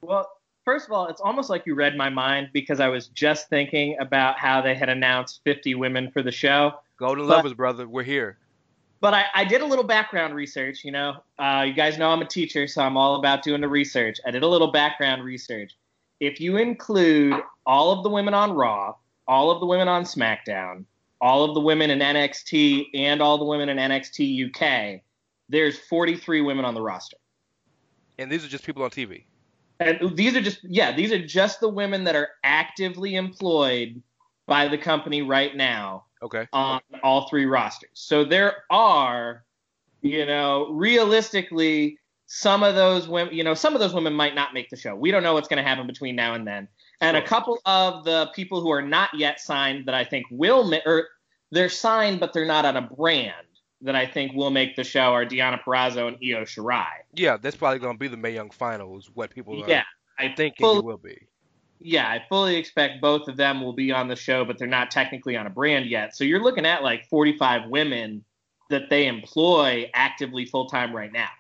Well, 0.03 0.38
first 0.69 0.85
of 0.85 0.93
all, 0.93 1.07
it's 1.07 1.23
almost 1.23 1.49
like 1.49 1.65
you 1.65 1.75
read 1.75 1.97
my 1.97 2.11
mind 2.11 2.51
because 2.53 2.79
I 2.79 2.89
was 2.89 3.07
just 3.07 3.49
thinking 3.49 3.97
about 4.01 4.39
how 4.39 4.61
they 4.61 4.75
had 4.75 4.91
announced 4.91 5.41
50 5.45 5.75
women 5.77 6.11
for 6.11 6.23
the 6.23 6.31
show. 6.31 6.73
Golden 6.99 7.27
But- 7.27 7.37
Lovers, 7.37 7.55
brother, 7.55 7.89
we're 7.89 8.03
here. 8.03 8.37
But 9.01 9.15
I, 9.15 9.25
I 9.33 9.45
did 9.47 9.63
a 9.63 9.65
little 9.65 9.85
background 9.85 10.35
research. 10.35 10.85
You 10.85 10.93
know, 10.93 11.23
uh, 11.39 11.65
you 11.67 11.73
guys 11.73 11.97
know 11.97 12.11
I'm 12.11 12.21
a 12.21 12.27
teacher, 12.27 12.67
so 12.67 12.83
I'm 12.83 12.99
all 12.99 13.15
about 13.15 13.43
doing 13.43 13.63
the 13.63 13.69
research. 13.69 14.19
I 14.27 14.31
did 14.31 14.43
a 14.43 14.47
little 14.47 14.71
background 14.71 15.25
research. 15.25 15.73
If 16.21 16.39
you 16.39 16.59
include 16.59 17.41
all 17.65 17.91
of 17.91 18.03
the 18.03 18.11
women 18.11 18.35
on 18.35 18.53
Raw, 18.53 18.95
all 19.27 19.51
of 19.51 19.61
the 19.61 19.67
women 19.67 19.89
on 19.89 20.03
SmackDown, 20.03 20.85
all 21.23 21.45
of 21.45 21.55
the 21.55 21.61
women 21.61 21.89
in 21.89 22.01
NXT, 22.01 22.89
and 22.93 23.23
all 23.23 23.39
the 23.39 23.45
women 23.47 23.71
in 23.71 23.79
NXT 23.79 24.51
UK, 24.51 25.01
there's 25.49 25.79
43 25.79 26.43
women 26.43 26.67
on 26.67 26.75
the 26.75 26.83
roster. 26.83 27.17
And 28.19 28.31
these 28.31 28.45
are 28.45 28.49
just 28.49 28.65
people 28.65 28.83
on 28.83 28.91
TV. 28.91 29.25
And 29.81 30.17
these 30.17 30.35
are 30.37 30.41
just 30.41 30.61
yeah, 30.65 30.95
these 30.95 31.13
are 31.13 31.25
just 31.25 31.61
the 31.61 31.69
women 31.69 32.05
that 32.05 32.17
are 32.17 32.31
actively 32.43 33.15
employed 33.15 34.03
by 34.47 34.69
the 34.69 34.79
company 34.79 35.23
right 35.23 35.55
now 35.57 36.05
Okay. 36.23 36.49
on 36.53 36.81
all 37.03 37.29
three 37.29 37.45
rosters. 37.45 37.91
So 37.95 38.25
there 38.25 38.65
are, 38.71 39.45
you 40.03 40.27
know, 40.27 40.69
realistically, 40.71 41.99
some 42.27 42.63
of 42.63 42.75
those 42.75 43.09
women, 43.09 43.33
you 43.35 43.45
know, 43.45 43.55
some 43.55 43.75
of 43.75 43.81
those 43.81 43.95
women 43.95 44.13
might 44.13 44.35
not 44.35 44.53
make 44.53 44.69
the 44.69 44.77
show. 44.77 44.95
We 44.95 45.11
don't 45.11 45.23
know 45.23 45.35
what's 45.35 45.49
going 45.49 45.63
to 45.63 45.69
happen 45.69 45.87
between 45.87 46.17
now 46.17 46.35
and 46.35 46.47
then. 46.47 46.69
And 47.01 47.17
a 47.17 47.23
couple 47.23 47.61
of 47.65 48.05
the 48.05 48.31
people 48.35 48.61
who 48.61 48.71
are 48.71 48.83
not 48.83 49.11
yet 49.15 49.41
signed 49.41 49.87
that 49.87 49.95
I 49.95 50.05
think 50.05 50.27
will, 50.31 50.75
or 50.85 51.09
they're 51.51 51.69
signed 51.69 52.21
but 52.21 52.33
they're 52.33 52.45
not 52.45 52.65
on 52.65 52.77
a 52.77 52.83
brand 52.83 53.48
that 53.83 53.95
I 53.95 54.07
think 54.07 54.33
will 54.33 54.51
make 54.51 54.75
the 54.77 54.85
show 54.85 55.13
are 55.13 55.25
Deonna 55.25 55.63
Purrazzo 55.63 56.09
and 56.09 56.17
Io 56.17 56.43
Shirai. 56.45 56.87
Yeah, 57.15 57.37
that's 57.37 57.57
probably 57.57 57.79
going 57.79 57.95
to 57.95 57.99
be 57.99 58.09
the 58.09 58.17
Mae 58.17 58.33
Young 58.35 58.51
finals. 58.51 59.11
What 59.15 59.31
people 59.31 59.63
are 59.63 59.69
Yeah, 59.69 59.85
I 60.19 60.35
thinking 60.37 60.65
full- 60.65 60.79
it 60.79 60.85
will 60.85 60.99
be. 60.99 61.27
yeah, 61.81 62.09
I 62.09 62.25
fully 62.29 62.57
expect 62.57 63.01
both 63.01 63.29
of 63.29 63.37
them 63.37 63.61
will 63.63 63.73
be 63.73 63.93
on 63.93 64.09
the 64.09 64.17
show, 64.17 64.45
but 64.45 64.59
they're 64.59 64.67
not 64.67 64.91
technically 64.91 65.37
on 65.37 65.47
a 65.47 65.51
brand 65.51 65.87
yet. 65.87 66.17
So 66.17 66.25
you're 66.25 66.43
looking 66.43 66.67
at 66.67 66.83
like 66.83 67.07
45 67.09 67.69
women 67.71 68.25
that 68.71 68.91
they 68.91 69.07
employ 69.07 69.91
actively 69.95 70.45
full 70.45 70.67
time 70.69 70.95
right 70.95 71.13
now. 71.13 71.31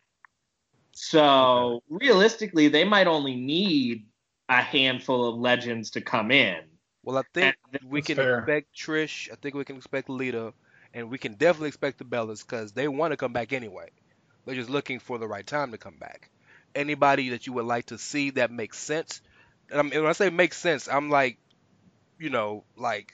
So 0.92 1.82
realistically, 1.88 2.68
they 2.68 2.84
might 2.84 3.06
only 3.06 3.36
need 3.36 4.06
a 4.48 4.62
handful 4.62 5.28
of 5.28 5.36
legends 5.36 5.90
to 5.90 6.00
come 6.00 6.30
in. 6.30 6.58
Well, 7.04 7.18
I 7.18 7.22
think 7.34 7.54
we 7.84 8.02
can 8.02 8.16
fair. 8.16 8.38
expect 8.40 8.74
Trish. 8.76 9.30
I 9.30 9.36
think 9.36 9.54
we 9.54 9.64
can 9.64 9.76
expect 9.76 10.08
Lita, 10.08 10.52
and 10.94 11.10
we 11.10 11.18
can 11.18 11.34
definitely 11.34 11.68
expect 11.68 11.98
the 11.98 12.04
Bellas 12.04 12.46
because 12.46 12.72
they 12.72 12.88
want 12.88 13.12
to 13.12 13.16
come 13.16 13.32
back 13.32 13.52
anyway. 13.52 13.88
They're 14.44 14.54
just 14.54 14.70
looking 14.70 14.98
for 14.98 15.18
the 15.18 15.26
right 15.28 15.46
time 15.46 15.72
to 15.72 15.78
come 15.78 15.96
back. 15.98 16.30
Anybody 16.74 17.30
that 17.30 17.46
you 17.46 17.52
would 17.54 17.64
like 17.66 17.86
to 17.86 17.98
see 17.98 18.30
that 18.30 18.50
makes 18.50 18.78
sense, 18.78 19.20
and 19.70 19.78
I 19.80 19.82
mean, 19.82 20.00
when 20.00 20.06
I 20.08 20.12
say 20.12 20.30
makes 20.30 20.56
sense, 20.56 20.88
I'm 20.88 21.10
like, 21.10 21.38
you 22.18 22.30
know, 22.30 22.64
like 22.76 23.12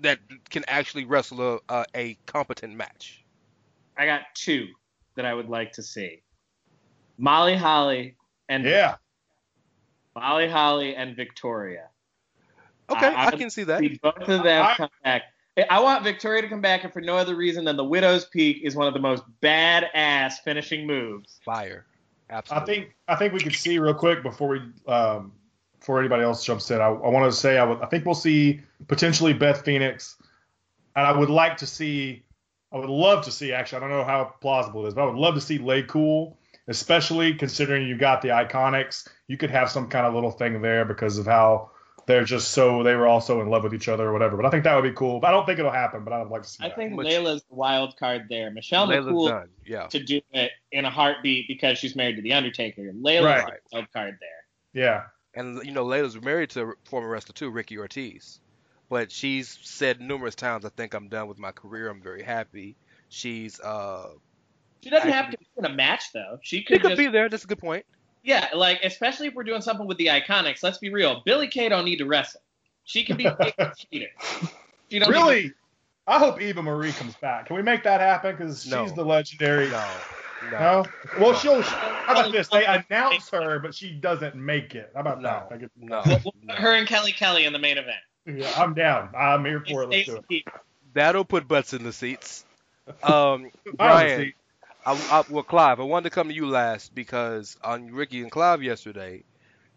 that 0.00 0.18
can 0.50 0.64
actually 0.68 1.04
wrestle 1.04 1.40
a, 1.40 1.60
a, 1.68 1.84
a 1.94 2.18
competent 2.26 2.74
match. 2.74 3.24
I 3.96 4.06
got 4.06 4.22
two 4.34 4.68
that 5.16 5.24
I 5.24 5.34
would 5.34 5.48
like 5.48 5.72
to 5.72 5.82
see. 5.82 6.22
Molly 7.18 7.56
Holly 7.56 8.16
and 8.48 8.64
Yeah. 8.64 8.96
Molly 10.14 10.48
Holly 10.48 10.94
and 10.96 11.16
Victoria. 11.16 11.88
Okay, 12.90 13.06
I- 13.06 13.24
I 13.24 13.26
I, 13.26 13.30
can 13.32 13.50
see 13.50 13.64
that. 13.64 13.80
See 13.80 13.98
both 14.02 14.16
of 14.18 14.42
them 14.42 14.64
I- 14.64 14.74
come 14.76 14.90
back. 15.04 15.22
I 15.70 15.80
want 15.80 16.04
Victoria 16.04 16.42
to 16.42 16.48
come 16.48 16.60
back, 16.60 16.84
and 16.84 16.92
for 16.92 17.00
no 17.00 17.16
other 17.16 17.34
reason 17.34 17.64
than 17.64 17.76
the 17.76 17.84
Widow's 17.84 18.24
Peak 18.24 18.60
is 18.62 18.76
one 18.76 18.86
of 18.86 18.94
the 18.94 19.00
most 19.00 19.22
badass 19.42 20.34
finishing 20.44 20.86
moves. 20.86 21.40
Fire, 21.44 21.86
absolutely. 22.30 22.62
I 22.62 22.66
think 22.66 22.96
I 23.08 23.16
think 23.16 23.32
we 23.32 23.40
could 23.40 23.54
see 23.54 23.78
real 23.78 23.94
quick 23.94 24.22
before 24.22 24.48
we 24.48 24.60
um, 24.86 25.32
before 25.78 25.98
anybody 25.98 26.22
else 26.22 26.44
jumps 26.44 26.70
in. 26.70 26.80
I, 26.80 26.86
I 26.86 27.08
want 27.08 27.30
to 27.32 27.36
say 27.36 27.58
I 27.58 27.64
would 27.64 27.80
I 27.80 27.86
think 27.86 28.04
we'll 28.04 28.14
see 28.14 28.60
potentially 28.86 29.32
Beth 29.32 29.64
Phoenix, 29.64 30.16
and 30.94 31.06
I 31.06 31.16
would 31.16 31.30
like 31.30 31.56
to 31.58 31.66
see 31.66 32.24
I 32.72 32.78
would 32.78 32.90
love 32.90 33.24
to 33.24 33.32
see 33.32 33.52
actually 33.52 33.78
I 33.78 33.80
don't 33.80 33.90
know 33.90 34.04
how 34.04 34.34
plausible 34.40 34.84
it 34.84 34.88
is, 34.88 34.94
but 34.94 35.02
I 35.02 35.06
would 35.06 35.16
love 35.16 35.34
to 35.34 35.40
see 35.40 35.58
LayCool, 35.58 36.36
especially 36.68 37.34
considering 37.34 37.86
you 37.86 37.96
got 37.96 38.22
the 38.22 38.28
Iconics. 38.28 39.08
You 39.26 39.36
could 39.36 39.50
have 39.50 39.70
some 39.70 39.88
kind 39.88 40.06
of 40.06 40.14
little 40.14 40.30
thing 40.30 40.60
there 40.62 40.84
because 40.84 41.18
of 41.18 41.26
how 41.26 41.70
they're 42.08 42.24
just 42.24 42.50
so 42.50 42.82
they 42.82 42.96
were 42.96 43.06
also 43.06 43.40
in 43.40 43.48
love 43.50 43.62
with 43.62 43.72
each 43.74 43.86
other 43.88 44.08
or 44.08 44.12
whatever. 44.12 44.36
But 44.36 44.46
I 44.46 44.50
think 44.50 44.64
that 44.64 44.74
would 44.74 44.82
be 44.82 44.92
cool. 44.96 45.20
But 45.20 45.28
I 45.28 45.30
don't 45.30 45.46
think 45.46 45.60
it'll 45.60 45.70
happen, 45.70 46.02
but 46.02 46.12
I 46.12 46.18
would 46.20 46.30
like 46.30 46.42
to 46.42 46.48
see 46.48 46.64
I 46.64 46.68
that. 46.68 46.76
think 46.76 46.94
Much- 46.94 47.06
Layla's 47.06 47.44
the 47.48 47.54
wild 47.54 47.96
card 47.96 48.26
there. 48.28 48.50
Michelle 48.50 48.88
Layla's 48.88 49.06
McCool 49.06 49.28
done. 49.28 49.48
Yeah. 49.64 49.86
to 49.86 50.02
do 50.02 50.20
it 50.32 50.50
in 50.72 50.84
a 50.84 50.90
heartbeat 50.90 51.46
because 51.46 51.78
she's 51.78 51.94
married 51.94 52.16
to 52.16 52.22
the 52.22 52.32
Undertaker. 52.32 52.82
Layla's 52.92 53.24
Right. 53.24 53.44
the 53.70 53.76
wild 53.76 53.92
card 53.92 54.16
there. 54.20 54.82
yeah. 54.82 55.02
And 55.34 55.62
you 55.64 55.70
know, 55.72 55.84
Layla's 55.84 56.20
married 56.20 56.50
to 56.50 56.72
former 56.88 57.08
wrestler 57.08 57.34
too, 57.34 57.50
Ricky 57.50 57.78
Ortiz. 57.78 58.40
But 58.88 59.12
she's 59.12 59.56
said 59.62 60.00
numerous 60.00 60.34
times, 60.34 60.64
"I 60.64 60.70
think 60.70 60.94
I'm 60.94 61.08
done 61.08 61.28
with 61.28 61.38
my 61.38 61.52
career. 61.52 61.90
I'm 61.90 62.00
very 62.02 62.22
happy." 62.22 62.74
She's 63.10 63.60
uh, 63.60 64.08
She 64.82 64.88
doesn't 64.90 65.08
I- 65.10 65.12
have 65.14 65.30
to 65.30 65.38
be 65.38 65.46
in 65.58 65.66
a 65.66 65.68
match 65.68 66.04
though. 66.14 66.38
She 66.42 66.62
could. 66.62 66.76
she 66.76 66.78
could, 66.78 66.82
could 66.82 66.88
just, 66.92 66.98
be 66.98 67.06
there. 67.08 67.28
That's 67.28 67.44
a 67.44 67.46
good 67.46 67.58
point. 67.58 67.84
Yeah, 68.28 68.48
like 68.54 68.80
especially 68.84 69.28
if 69.28 69.34
we're 69.34 69.44
doing 69.44 69.62
something 69.62 69.86
with 69.86 69.96
the 69.96 70.08
Iconics. 70.08 70.62
Let's 70.62 70.76
be 70.76 70.90
real. 70.90 71.22
Billie 71.24 71.48
Kay 71.48 71.70
don't 71.70 71.86
need 71.86 71.96
to 71.96 72.04
wrestle. 72.04 72.42
She 72.84 73.02
can 73.02 73.16
be 73.16 73.24
a 73.24 73.34
cheater. 73.90 74.08
She 74.90 74.98
don't 74.98 75.00
need 75.00 75.04
to- 75.04 75.10
Really? 75.10 75.52
I 76.06 76.18
hope 76.18 76.38
Eva 76.40 76.62
Marie 76.62 76.92
comes 76.92 77.14
back. 77.16 77.46
Can 77.46 77.56
we 77.56 77.62
make 77.62 77.84
that 77.84 78.00
happen? 78.02 78.32
Because 78.36 78.66
No. 78.66 78.84
she's 78.84 78.92
the 78.94 79.04
legendary. 79.04 79.68
No, 79.70 79.88
no, 80.52 80.58
No? 80.58 80.84
Well, 81.18 81.32
No. 81.32 81.38
she'll. 81.38 81.62
How 81.62 82.12
about 82.12 82.32
this? 82.32 82.48
They 82.48 82.66
announce 82.66 83.30
her, 83.30 83.58
but 83.60 83.74
she 83.74 83.92
doesn't 83.92 84.34
make 84.34 84.74
it. 84.74 84.90
How 84.94 85.00
about 85.00 85.22
no, 85.22 85.28
that? 85.30 85.48
I 85.50 85.56
could- 85.58 85.70
no, 85.78 86.02
We'll- 86.04 86.20
we'll 86.24 86.34
no. 86.42 86.54
her 86.54 86.74
and 86.74 86.86
Kelly 86.86 87.12
Kelly 87.12 87.46
in 87.46 87.54
the 87.54 87.58
main 87.58 87.78
event. 87.78 87.96
Yeah, 88.26 88.52
I'm 88.58 88.74
down. 88.74 89.08
I'm 89.16 89.42
here 89.46 89.64
for 89.66 89.84
it. 89.84 89.88
Let's 89.90 90.06
do 90.06 90.20
it. 90.28 90.44
That'll 90.92 91.24
put 91.24 91.48
butts 91.48 91.72
in 91.72 91.82
the 91.82 91.92
seats. 91.94 92.44
Um, 93.02 93.50
Brian. 93.76 94.32
I, 94.84 94.92
I, 95.10 95.24
well, 95.30 95.42
Clive, 95.42 95.80
I 95.80 95.84
wanted 95.84 96.04
to 96.04 96.14
come 96.14 96.28
to 96.28 96.34
you 96.34 96.46
last 96.46 96.94
because 96.94 97.56
on 97.62 97.92
Ricky 97.92 98.22
and 98.22 98.30
Clive 98.30 98.62
yesterday, 98.62 99.24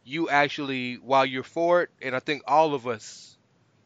you 0.04 0.30
actually, 0.30 0.96
while 0.96 1.26
you're 1.26 1.44
for 1.44 1.84
it, 1.84 1.90
and 2.02 2.16
I 2.16 2.20
think 2.20 2.44
all 2.48 2.74
of 2.74 2.88
us, 2.88 3.38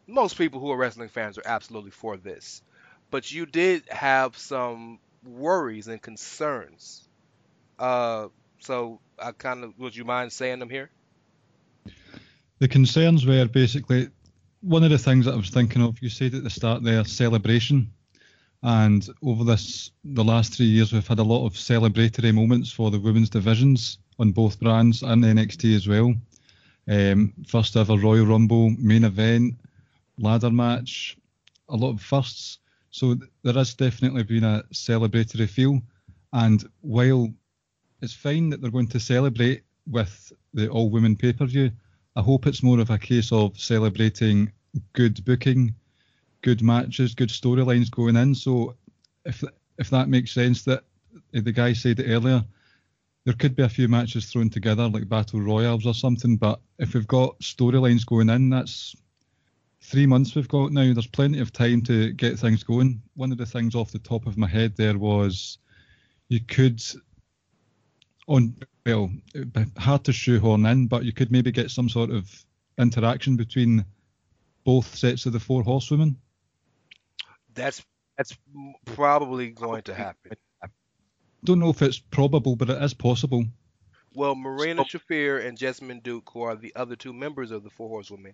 most 0.08 0.38
people 0.38 0.60
who 0.60 0.72
are 0.72 0.78
wrestling 0.78 1.10
fans 1.10 1.38
are 1.38 1.46
absolutely 1.46 1.92
for 1.92 2.18
this, 2.18 2.62
but 3.12 3.32
you 3.32 3.46
did 3.46 3.84
have 3.90 4.38
some 4.38 5.00
worries 5.26 5.88
and 5.88 6.02
concerns. 6.02 7.08
Uh, 7.80 8.28
so 8.60 9.00
I 9.20 9.32
kind 9.32 9.64
of, 9.64 9.78
would 9.80 9.96
you 9.96 10.06
mind 10.06 10.32
saying 10.32 10.60
them 10.60 10.70
here? 10.70 10.90
The 12.60 12.68
concerns 12.68 13.26
were 13.26 13.46
basically 13.46 14.10
one 14.62 14.84
of 14.84 14.90
the 14.90 14.98
things 14.98 15.26
that 15.26 15.34
I 15.34 15.38
was 15.38 15.50
thinking 15.50 15.82
of. 15.82 16.02
You 16.02 16.10
said 16.10 16.34
at 16.34 16.44
the 16.44 16.50
start 16.50 16.84
there, 16.84 17.04
celebration, 17.04 17.92
and 18.66 19.08
over 19.22 19.44
this 19.44 19.92
the 20.04 20.24
last 20.24 20.56
three 20.56 20.66
years, 20.66 20.92
we've 20.92 21.08
had 21.08 21.20
a 21.20 21.24
lot 21.24 21.46
of 21.46 21.54
celebratory 21.54 22.34
moments 22.34 22.72
for 22.72 22.90
the 22.90 23.00
women's 23.00 23.30
divisions 23.30 24.00
on 24.18 24.32
both 24.32 24.60
brands 24.60 25.04
and 25.04 25.24
NXT 25.24 25.76
as 25.76 25.88
well. 25.88 26.16
Um, 26.90 27.32
first 27.48 27.78
ever 27.78 27.96
Royal 27.96 28.26
Rumble 28.26 28.72
main 28.72 29.04
event, 29.04 29.54
ladder 30.18 30.50
match, 30.50 31.16
a 31.70 31.76
lot 31.76 31.92
of 31.92 32.02
firsts. 32.02 32.58
So 32.90 33.16
there 33.44 33.54
has 33.54 33.76
definitely 33.76 34.24
been 34.24 34.44
a 34.44 34.64
celebratory 34.74 35.48
feel. 35.48 35.80
And 36.34 36.68
while 36.82 37.32
it's 38.02 38.14
fine 38.14 38.50
that 38.50 38.62
they're 38.62 38.72
going 38.72 38.88
to 38.88 39.00
celebrate 39.00 39.62
with 39.88 40.34
the 40.56 40.70
all 40.70 40.90
women 40.90 41.16
pay 41.16 41.34
per 41.34 41.46
view, 41.46 41.70
I 42.16 42.22
hope 42.24 42.48
it's 42.48 42.64
more 42.64 42.80
of 42.80 42.90
a 42.90 42.98
case 42.98 43.32
of 43.32 43.60
celebrating 43.60 44.52
good 44.94 45.24
booking, 45.24 45.76
good 46.46 46.62
matches, 46.62 47.16
good 47.16 47.30
storylines 47.30 47.90
going 47.90 48.16
in. 48.16 48.36
So 48.36 48.76
if 49.26 49.44
if 49.80 49.90
that 49.90 50.10
makes 50.10 50.32
sense, 50.32 50.64
that 50.64 50.84
eh, 51.34 51.42
the 51.42 51.52
guy 51.52 51.74
said 51.74 52.00
it 52.00 52.10
earlier, 52.10 52.46
there 53.26 53.34
could 53.34 53.56
be 53.56 53.64
a 53.64 53.70
few 53.70 53.88
matches 53.88 54.28
thrown 54.28 54.52
together 54.52 54.88
like 54.88 55.10
battle 55.10 55.42
royals 55.42 55.88
or 55.88 55.96
something. 55.96 56.38
But 56.38 56.62
if 56.78 56.94
we've 56.94 57.08
got 57.08 57.40
storylines 57.40 58.06
going 58.06 58.30
in, 58.30 58.52
that's 58.52 58.96
three 59.82 60.06
months 60.06 60.36
we've 60.36 60.48
got 60.48 60.72
now. 60.72 60.94
There's 60.94 61.08
plenty 61.08 61.40
of 61.40 61.52
time 61.52 61.82
to 61.84 62.14
get 62.14 62.38
things 62.38 62.64
going. 62.64 63.02
One 63.16 63.32
of 63.32 63.40
the 63.40 63.48
things 63.48 63.74
off 63.74 63.92
the 63.92 64.00
top 64.00 64.28
of 64.28 64.38
my 64.38 64.48
head 64.48 64.78
there 64.78 65.00
was 65.00 65.58
you 66.30 66.40
could 66.42 66.80
on 68.28 68.56
well 68.86 69.10
hard 69.78 70.04
to 70.04 70.14
shoehorn 70.14 70.64
in, 70.68 70.86
but 70.86 71.06
you 71.06 71.12
could 71.12 71.32
maybe 71.32 71.52
get 71.52 71.72
some 71.72 71.90
sort 71.90 72.12
of 72.12 72.32
interaction 72.78 73.36
between 73.36 73.84
both 74.64 74.96
sets 74.96 75.26
of 75.26 75.34
the 75.34 75.40
four 75.40 75.64
horsewomen. 75.64 76.18
That's 77.56 77.84
that's 78.18 78.38
probably 78.86 79.50
going 79.50 79.84
to 79.84 79.94
happen. 79.94 80.34
Don't 81.44 81.60
know 81.60 81.70
if 81.70 81.82
it's 81.82 82.00
probable, 82.00 82.56
but 82.56 82.70
it 82.70 82.82
is 82.82 82.94
possible. 82.94 83.46
Well, 84.16 84.36
Marina 84.36 84.84
Shafir 84.84 85.46
and 85.46 85.58
Jessamyn 85.58 86.02
Duke, 86.02 86.30
who 86.32 86.42
are 86.42 86.56
the 86.56 86.74
other 86.76 86.96
two 86.96 87.14
members 87.14 87.52
of 87.52 87.64
the 87.64 87.70
Four 87.70 87.90
Horsewomen, 87.90 88.34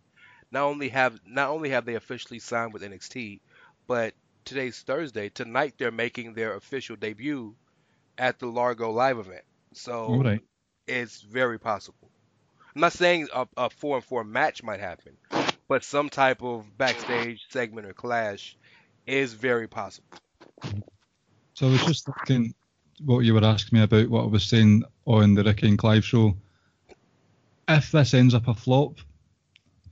not 0.51 0.63
only 0.63 0.89
have 0.89 1.19
not 1.25 1.49
only 1.49 1.69
have 1.69 1.85
they 1.85 1.95
officially 1.95 2.39
signed 2.39 2.73
with 2.73 2.83
NXT, 2.83 3.39
but 3.87 4.13
today's 4.45 4.79
Thursday. 4.79 5.29
Tonight 5.29 5.75
they're 5.77 5.91
making 5.91 6.33
their 6.33 6.55
official 6.55 6.95
debut 6.95 7.55
at 8.17 8.39
the 8.39 8.47
Largo 8.47 8.91
live 8.91 9.17
event. 9.17 9.43
So 9.73 10.15
right. 10.15 10.41
it's 10.87 11.21
very 11.21 11.59
possible. 11.59 12.09
I'm 12.75 12.81
not 12.81 12.93
saying 12.93 13.27
a, 13.33 13.47
a 13.57 13.69
four 13.69 13.97
and 13.97 14.05
four 14.05 14.23
match 14.23 14.63
might 14.63 14.79
happen, 14.79 15.17
but 15.67 15.83
some 15.83 16.09
type 16.09 16.43
of 16.43 16.77
backstage 16.77 17.47
segment 17.49 17.87
or 17.87 17.93
clash 17.93 18.55
is 19.05 19.33
very 19.33 19.67
possible. 19.67 20.07
So 21.53 21.67
I 21.67 21.71
was 21.71 21.85
just 21.85 22.07
thinking 22.27 22.53
what 23.03 23.19
you 23.19 23.33
were 23.33 23.43
asking 23.43 23.79
me 23.79 23.83
about 23.83 24.09
what 24.09 24.23
I 24.23 24.27
was 24.27 24.43
saying 24.43 24.83
on 25.05 25.33
the 25.33 25.43
Ricky 25.43 25.67
and 25.67 25.77
Clive 25.77 26.05
show. 26.05 26.35
If 27.67 27.91
this 27.91 28.13
ends 28.13 28.33
up 28.33 28.47
a 28.47 28.53
flop, 28.53 28.99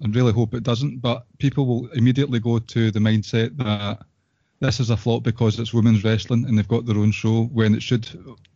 I 0.03 0.07
really 0.09 0.33
hope 0.33 0.53
it 0.53 0.63
doesn't, 0.63 0.99
but 0.99 1.25
people 1.39 1.65
will 1.65 1.87
immediately 1.91 2.39
go 2.39 2.59
to 2.59 2.91
the 2.91 2.99
mindset 2.99 3.57
that 3.57 3.99
this 4.59 4.79
is 4.79 4.89
a 4.89 4.97
flop 4.97 5.23
because 5.23 5.59
it's 5.59 5.73
women's 5.73 6.03
wrestling 6.03 6.45
and 6.45 6.57
they've 6.57 6.67
got 6.67 6.85
their 6.85 6.97
own 6.97 7.11
show 7.11 7.45
when 7.45 7.73
it 7.73 7.81
should 7.81 8.07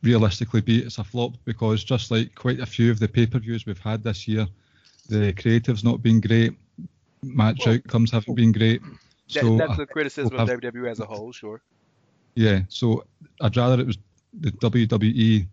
realistically 0.01 0.61
be 0.61 0.79
it's 0.79 0.97
a 0.97 1.03
flop 1.03 1.33
because 1.45 1.83
just 1.83 2.11
like 2.11 2.35
quite 2.35 2.59
a 2.59 2.65
few 2.65 2.91
of 2.91 2.99
the 2.99 3.07
pay-per-views 3.07 3.65
we've 3.65 3.79
had 3.79 4.03
this 4.03 4.27
year, 4.27 4.45
the 5.09 5.33
creative's 5.33 5.83
not 5.83 6.01
been 6.01 6.19
great, 6.19 6.53
match 7.23 7.67
outcomes 7.67 8.11
haven't 8.11 8.35
been 8.35 8.51
great. 8.51 8.81
That, 9.33 9.41
So 9.41 9.57
that's 9.57 9.79
I- 9.79 9.83
a 9.83 9.85
criticism 9.85 10.33
we'll 10.33 10.41
of 10.41 10.49
WWE 10.49 10.89
as 10.89 10.99
a 10.99 11.05
whole, 11.05 11.31
sure. 11.31 11.61
yeah, 12.35 12.61
so 12.69 13.05
I'd 13.41 13.55
rather 13.55 13.79
it 13.81 13.87
was 13.87 13.97
the 14.33 14.51
WWE 14.51 15.47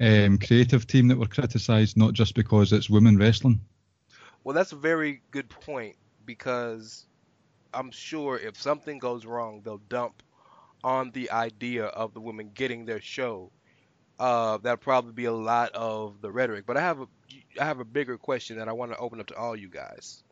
um, 0.00 0.38
creative 0.38 0.86
team 0.86 1.08
that 1.08 1.18
were 1.18 1.26
criticised, 1.26 1.96
not 1.96 2.12
just 2.14 2.34
because 2.34 2.72
it's 2.72 2.88
women 2.88 3.16
wrestling. 3.18 3.60
Well, 4.44 4.54
that's 4.54 4.72
a 4.72 4.76
very 4.76 5.22
good 5.30 5.48
point 5.48 5.96
because 6.24 7.06
I'm 7.74 7.90
sure 7.90 8.38
if 8.38 8.60
something 8.60 8.98
goes 8.98 9.26
wrong, 9.26 9.60
they'll 9.64 9.82
dump 9.88 10.22
on 10.84 11.10
the 11.10 11.30
idea 11.30 11.86
of 11.86 12.14
the 12.14 12.20
women 12.20 12.50
getting 12.54 12.84
their 12.86 13.00
show. 13.00 13.50
Uh, 14.18 14.58
that'll 14.58 14.76
probably 14.78 15.12
be 15.12 15.26
a 15.26 15.32
lot 15.32 15.70
of 15.74 16.20
the 16.20 16.30
rhetoric. 16.30 16.64
But 16.66 16.76
I 16.76 16.80
have 16.80 17.00
a 17.00 17.08
I 17.60 17.64
have 17.64 17.80
a 17.80 17.84
bigger 17.84 18.16
question 18.16 18.58
that 18.58 18.68
I 18.68 18.72
want 18.72 18.92
to 18.92 18.98
open 18.98 19.20
up 19.20 19.26
to 19.28 19.36
all 19.36 19.54
you 19.56 19.68
guys. 19.68 20.22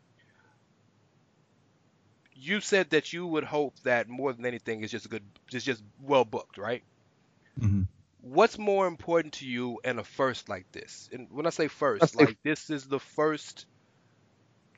You 2.37 2.61
said 2.61 2.91
that 2.91 3.13
you 3.13 3.27
would 3.27 3.45
hope 3.45 3.81
that 3.81 4.09
more 4.09 4.33
than 4.33 4.47
anything 4.47 4.83
is 4.83 4.93
just 4.93 5.07
a 5.07 5.09
good 5.09 5.25
it's 5.53 5.65
just 5.65 5.83
well 6.01 6.25
booked, 6.25 6.59
right? 6.59 6.85
hmm 7.61 7.83
What's 8.21 8.59
more 8.59 8.87
important 8.87 9.35
to 9.35 9.47
you 9.47 9.81
in 9.85 9.99
a 9.99 10.05
first 10.05 10.49
like 10.49 10.71
this? 10.73 11.09
And 11.13 11.31
when 11.31 11.47
I 11.47 11.51
say 11.51 11.69
first, 11.69 12.15
like 12.17 12.39
this 12.43 12.71
is 12.71 12.87
the 12.89 13.01
first 13.01 13.67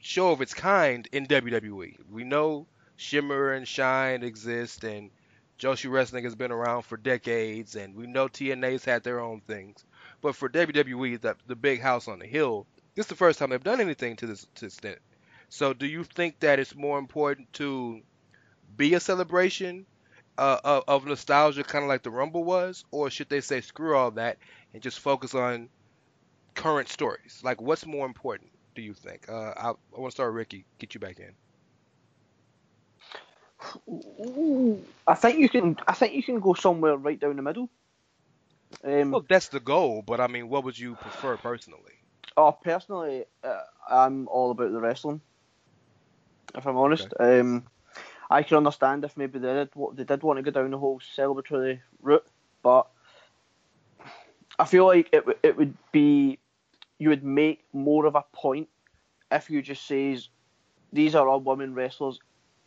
show 0.01 0.33
of 0.33 0.41
its 0.43 0.55
kind 0.55 1.07
in 1.13 1.27
WWE. 1.27 1.97
We 2.09 2.25
know 2.25 2.69
Shimmer 2.97 3.53
and 3.53 3.67
Shine 3.69 4.23
exist, 4.23 4.85
and 4.85 5.11
Joshi 5.59 5.91
Wrestling 5.91 6.25
has 6.25 6.35
been 6.37 6.53
around 6.53 6.83
for 6.83 6.97
decades, 6.97 7.77
and 7.77 7.95
we 7.95 8.07
know 8.07 8.29
TNA's 8.29 8.85
had 8.85 9.03
their 9.05 9.21
own 9.21 9.41
things. 9.41 9.85
But 10.21 10.37
for 10.37 10.49
WWE, 10.49 11.17
the, 11.17 11.37
the 11.47 11.57
big 11.57 11.81
house 11.81 12.09
on 12.09 12.19
the 12.21 12.27
hill, 12.27 12.67
this 12.95 13.05
is 13.05 13.09
the 13.11 13.17
first 13.17 13.39
time 13.39 13.51
they've 13.51 13.63
done 13.63 13.81
anything 13.81 14.17
to 14.17 14.27
this 14.27 14.47
to 14.57 14.67
extent. 14.67 14.99
So, 15.49 15.73
do 15.75 15.87
you 15.87 16.05
think 16.05 16.41
that 16.41 16.59
it's 16.59 16.75
more 16.75 16.99
important 16.99 17.53
to 17.55 18.03
be 18.77 18.95
a 18.95 19.01
celebration 19.01 19.87
uh, 20.39 20.59
of, 20.65 20.85
of 20.89 21.07
nostalgia, 21.07 21.65
kind 21.65 21.85
of 21.85 21.89
like 21.89 22.03
the 22.03 22.11
Rumble 22.11 22.45
was, 22.45 22.85
or 22.91 23.11
should 23.11 23.29
they 23.29 23.41
say 23.41 23.61
screw 23.61 23.97
all 23.97 24.11
that 24.13 24.39
and 24.73 24.83
just 24.83 25.01
focus 25.01 25.35
on 25.35 25.69
current 26.55 26.89
stories? 26.89 27.41
Like, 27.43 27.61
what's 27.61 27.87
more 27.87 28.07
important? 28.07 28.51
Do 28.75 28.83
you 28.83 28.95
think? 28.95 29.29
Uh, 29.29 29.53
I, 29.57 29.71
I 29.71 30.01
want 30.01 30.11
to 30.11 30.15
start 30.15 30.33
with 30.33 30.37
Ricky. 30.39 30.65
Get 30.79 30.95
you 30.95 31.01
back 31.01 31.19
in. 31.21 31.35
I 35.07 35.15
think 35.15 35.39
you 35.39 35.49
can. 35.49 35.77
I 35.87 35.93
think 35.95 36.15
you 36.15 36.23
can 36.23 36.41
go 36.41 36.55
somewhere 36.55 36.97
right 36.97 37.19
down 37.19 37.37
the 37.37 37.43
middle. 37.43 37.69
Um, 38.85 39.19
Well, 39.19 39.25
that's 39.29 39.49
the 39.49 39.61
goal, 39.61 40.03
but 40.03 40.21
I 40.21 40.27
mean, 40.27 40.49
what 40.49 40.65
would 40.65 40.79
you 40.79 40.97
prefer 40.97 41.37
personally? 41.37 41.93
oh, 42.37 42.53
personally, 42.53 43.25
uh, 43.43 43.61
I'm 43.89 44.29
all 44.29 44.51
about 44.51 44.73
the 44.73 44.81
wrestling. 44.81 45.21
If 46.55 46.67
I'm 46.67 46.77
honest, 46.77 47.09
um, 47.21 47.67
I 48.31 48.43
can 48.43 48.57
understand 48.57 49.05
if 49.05 49.17
maybe 49.17 49.39
they 49.39 49.53
did 49.53 49.71
what 49.75 49.97
they 49.97 50.05
did 50.05 50.23
want 50.23 50.39
to 50.39 50.43
go 50.43 50.51
down 50.51 50.71
the 50.71 50.79
whole 50.79 51.01
celebratory 51.01 51.81
route, 52.03 52.27
but 52.63 52.89
I 54.59 54.65
feel 54.65 54.87
like 54.87 55.09
it 55.13 55.25
it 55.43 55.57
would 55.57 55.77
be 55.93 56.39
you 56.99 57.11
would 57.11 57.25
make 57.25 57.65
more 57.73 58.07
of 58.07 58.15
a 58.15 58.25
point 58.33 58.69
if 59.31 59.51
you 59.51 59.63
just 59.63 59.87
says 59.87 60.29
these 60.93 61.15
are 61.15 61.29
all 61.29 61.41
women 61.41 61.75
wrestlers, 61.75 62.19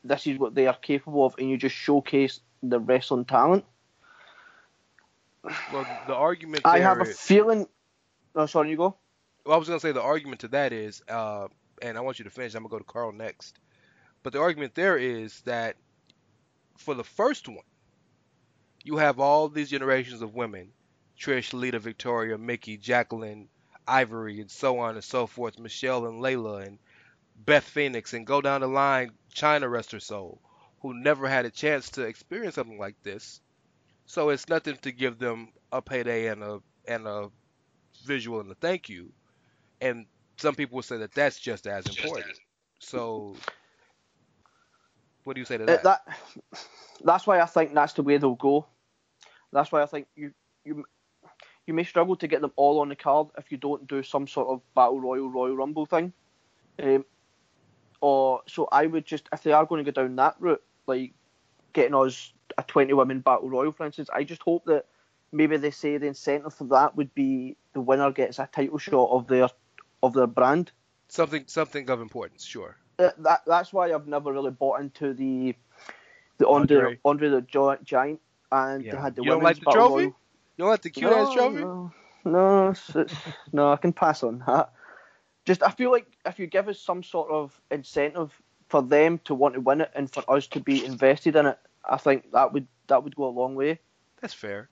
this 0.04 0.28
is 0.28 0.38
what 0.38 0.56
they 0.56 0.68
are 0.68 0.78
capable 0.78 1.26
of, 1.26 1.36
and 1.38 1.50
you 1.50 1.58
just 1.58 1.76
showcase 1.76 2.40
the 2.64 2.80
wrestling 2.80 3.26
talent. 3.26 3.66
Well, 5.44 5.86
the 6.08 6.16
argument 6.16 6.62
I 6.66 6.80
have 6.80 7.00
a 7.00 7.04
is- 7.04 7.20
feeling. 7.20 7.68
Oh, 8.36 8.46
sorry, 8.46 8.70
you 8.70 8.78
go. 8.78 8.96
Well, 9.46 9.56
I 9.56 9.58
was 9.58 9.68
gonna 9.68 9.80
say 9.80 9.92
the 9.92 10.02
argument 10.02 10.42
to 10.42 10.48
that 10.50 10.72
is, 10.72 11.02
uh, 11.08 11.48
and 11.82 11.98
I 11.98 12.02
want 12.02 12.20
you 12.20 12.26
to 12.26 12.32
finish. 12.32 12.54
I'm 12.54 12.62
gonna 12.62 12.72
go 12.72 12.78
to 12.78 12.84
Karl 12.84 13.12
next. 13.12 13.58
But 14.24 14.34
the 14.34 14.40
argument 14.40 14.76
there 14.76 14.98
is 14.98 15.42
that 15.42 15.78
for 16.78 16.94
the 16.94 17.04
first 17.04 17.48
one, 17.48 17.66
you 18.84 18.98
have 18.98 19.20
all 19.20 19.50
these 19.50 19.70
generations 19.70 20.22
of 20.22 20.34
women: 20.34 20.72
Trish, 21.18 21.54
Lita, 21.54 21.80
Victoria, 21.80 22.38
Mickie, 22.38 22.78
Jacqueline, 22.78 23.50
Ivory, 23.88 24.42
and 24.42 24.52
so 24.52 24.80
on 24.80 24.96
and 24.96 25.04
so 25.04 25.28
forth. 25.28 25.60
Michelle 25.60 26.06
and 26.08 26.22
Layla 26.22 26.66
and 26.66 26.80
Beth 27.36 27.64
Phoenix, 27.64 28.14
and 28.14 28.26
go 28.28 28.42
down 28.42 28.62
the 28.62 28.68
line. 28.68 29.12
Chyna, 29.34 29.70
rest 29.70 29.92
her 29.92 30.00
soul, 30.00 30.42
who 30.82 30.94
never 30.94 31.28
had 31.28 31.46
a 31.46 31.52
chance 31.52 31.90
to 31.92 32.04
experience 32.04 32.56
something 32.56 32.78
like 32.78 33.02
this. 33.02 33.40
So 34.06 34.30
it's 34.30 34.50
nothing 34.50 34.78
to 34.78 34.92
give 34.92 35.18
them 35.20 35.54
a 35.72 35.82
payday 35.82 36.28
and 36.28 36.44
a 36.44 36.62
and 36.88 37.08
a 37.08 37.30
visual 38.06 38.40
and 38.40 38.52
a 38.52 38.56
thank 38.56 38.90
you 38.90 39.14
and 39.82 40.06
some 40.38 40.56
people 40.56 40.76
will 40.76 40.84
say 40.84 40.98
that 40.98 41.14
that's 41.14 41.40
just 41.40 41.68
as 41.68 41.86
important. 41.88 42.40
So, 42.80 43.36
what 45.24 45.34
do 45.36 45.40
you 45.42 45.46
say 45.46 45.58
to 45.58 45.64
Uh, 45.64 45.68
that? 45.68 45.84
that 45.84 46.02
that's 47.04 47.26
why 47.28 47.40
I 47.40 47.46
think 47.46 47.74
that's 47.74 47.94
the 47.94 48.04
way 48.04 48.18
they'll 48.18 48.36
go. 48.36 48.66
That's 49.52 49.72
why 49.72 49.82
I 49.82 49.86
think 49.86 50.08
you 50.16 50.34
you 50.64 50.86
you 51.68 51.74
may 51.74 51.84
struggle 51.84 52.16
to 52.18 52.28
get 52.28 52.42
them 52.42 52.52
all 52.56 52.80
on 52.80 52.90
the 52.90 52.96
card 52.96 53.28
if 53.38 53.52
you 53.52 53.58
don't 53.58 53.88
do 53.88 54.04
some 54.04 54.28
sort 54.28 54.48
of 54.48 54.62
battle 54.76 55.00
royal 55.00 55.30
Royal 55.30 55.56
Rumble 55.56 55.86
thing. 55.86 56.14
Um, 56.82 57.06
or 58.02 58.42
so 58.48 58.68
I 58.72 58.86
would 58.88 59.06
just 59.06 59.30
if 59.32 59.44
they 59.44 59.52
are 59.52 59.66
going 59.66 59.84
to 59.84 59.92
go 59.92 60.02
down 60.02 60.16
that 60.16 60.36
route, 60.40 60.64
like 60.88 61.14
getting 61.74 61.96
us 61.96 62.34
a 62.58 62.64
twenty 62.64 62.94
women 62.94 63.20
battle 63.20 63.50
royal, 63.50 63.72
for 63.72 63.86
instance, 63.86 64.10
I 64.14 64.24
just 64.24 64.42
hope 64.42 64.66
that 64.66 64.86
maybe 65.32 65.58
they 65.58 65.72
say 65.72 65.98
the 65.98 66.08
incentive 66.08 66.54
for 66.54 66.66
that 66.66 66.96
would 66.96 67.14
be 67.14 67.56
the 67.74 67.82
winner 67.82 68.12
gets 68.12 68.40
a 68.40 68.50
title 68.52 68.78
shot 68.78 69.10
of 69.12 69.28
their 69.28 69.50
of 70.04 70.14
their 70.14 70.28
brand. 70.28 70.72
something 71.08 71.44
something 71.48 71.90
of 71.90 72.02
importance, 72.02 72.44
sure. 72.44 72.76
That 73.20 73.42
that's 73.46 73.74
why 73.74 73.94
I've 73.94 74.08
never 74.08 74.32
really 74.32 74.52
bought 74.52 74.80
into 74.82 75.14
the 75.14 75.56
the 76.38 76.48
Andre 76.48 76.78
Andre. 76.78 77.00
Andre, 77.06 77.30
the 77.30 77.42
Gi- 77.42 77.84
Giant 77.84 78.20
and 78.52 78.84
Yeah. 78.84 78.92
they 78.96 78.98
had 79.02 79.16
the 79.16 79.24
You 79.24 79.30
don't 79.32 79.40
women's 79.40 79.58
like 79.58 79.60
the 79.60 79.66
battle 79.66 79.88
trophy? 79.90 80.04
royal. 80.06 80.16
You 80.58 80.64
don't 80.64 80.70
like 80.70 80.82
the 80.82 80.90
cute 80.90 81.12
ass 81.12 81.28
No, 81.28 81.34
trophy? 81.34 81.62
No, 81.64 81.92
no, 82.26 82.70
it's, 82.70 82.96
it's, 82.96 83.16
no, 83.54 83.72
I 83.72 83.78
can 83.78 83.94
pass 83.94 84.24
on 84.24 84.44
that. 84.48 84.72
Just 85.46 85.64
I 85.64 85.72
feel 85.72 85.92
like 85.92 86.06
if 86.26 86.38
you 86.40 86.48
give 86.48 86.68
us 86.68 86.80
some 86.80 87.02
sort 87.04 87.32
of 87.32 87.60
incentive 87.72 88.40
for 88.70 88.82
them 88.82 89.20
to 89.26 89.34
want 89.34 89.56
to 89.56 89.62
win 89.62 89.82
it 89.82 89.92
and 89.96 90.12
for 90.12 90.24
us 90.30 90.48
to 90.48 90.60
be 90.60 90.86
invested 90.86 91.36
in 91.36 91.46
it, 91.48 91.58
I 91.90 91.98
think 91.98 92.32
that 92.32 92.54
would 92.54 92.68
that 92.88 93.04
would 93.04 93.16
go 93.16 93.26
a 93.26 93.30
long 93.30 93.56
way. 93.56 93.80
That's 94.22 94.34
fair. 94.34 94.70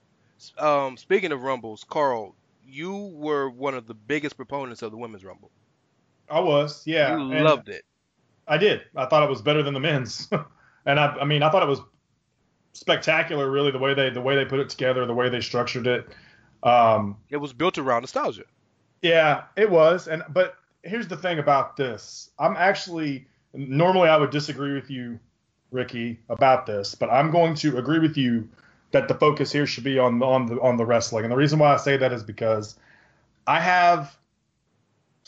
Um, 0.57 0.95
speaking 0.95 1.31
of 1.31 1.43
rumbles, 1.43 1.83
Karl, 1.83 2.35
you 2.65 2.93
were 3.15 3.49
one 3.49 3.73
of 3.73 3.87
the 3.87 3.93
biggest 3.95 4.37
proponents 4.37 4.81
of 4.81 4.91
the 4.91 4.97
women's 4.97 5.25
rumble. 5.25 5.51
I 6.29 6.39
was, 6.39 6.85
yeah. 6.85 7.17
you 7.17 7.31
and 7.31 7.43
loved 7.43 7.69
it. 7.69 7.83
I 8.49 8.57
did. 8.57 8.81
I 8.95 9.05
thought 9.05 9.23
it 9.23 9.29
was 9.29 9.41
better 9.41 9.63
than 9.63 9.73
the 9.73 9.79
men's, 9.79 10.27
and 10.85 10.99
I, 10.99 11.15
I 11.21 11.25
mean, 11.25 11.43
I 11.43 11.49
thought 11.49 11.63
it 11.63 11.69
was 11.69 11.81
spectacular. 12.73 13.49
Really, 13.49 13.71
the 13.71 13.79
way 13.79 13.93
they 13.93 14.09
the 14.09 14.21
way 14.21 14.35
they 14.35 14.45
put 14.45 14.59
it 14.59 14.69
together, 14.69 15.05
the 15.05 15.13
way 15.13 15.29
they 15.29 15.41
structured 15.41 15.87
it. 15.87 16.07
Um, 16.63 17.17
It 17.29 17.37
was 17.37 17.53
built 17.53 17.77
around 17.77 18.01
nostalgia. 18.01 18.43
Yeah, 19.01 19.43
it 19.55 19.69
was. 19.69 20.07
And 20.07 20.23
but 20.29 20.55
here's 20.83 21.07
the 21.07 21.15
thing 21.17 21.39
about 21.39 21.77
this. 21.77 22.31
I'm 22.39 22.57
actually 22.57 23.27
normally 23.53 24.09
I 24.09 24.17
would 24.17 24.31
disagree 24.31 24.73
with 24.73 24.89
you, 24.89 25.19
Ricky, 25.71 26.19
about 26.29 26.65
this, 26.65 26.95
but 26.95 27.09
I'm 27.09 27.31
going 27.31 27.55
to 27.55 27.77
agree 27.77 27.99
with 27.99 28.17
you 28.17 28.49
that 28.91 29.07
the 29.07 29.13
focus 29.13 29.51
here 29.51 29.65
should 29.67 29.83
be 29.83 29.99
on 29.99 30.21
on 30.23 30.47
the 30.47 30.59
on 30.59 30.77
the 30.77 30.85
wrestling. 30.85 31.23
And 31.23 31.31
the 31.31 31.37
reason 31.37 31.59
why 31.59 31.73
I 31.73 31.77
say 31.77 31.97
that 31.97 32.11
is 32.11 32.23
because 32.23 32.77
I 33.47 33.59
have 33.59 34.17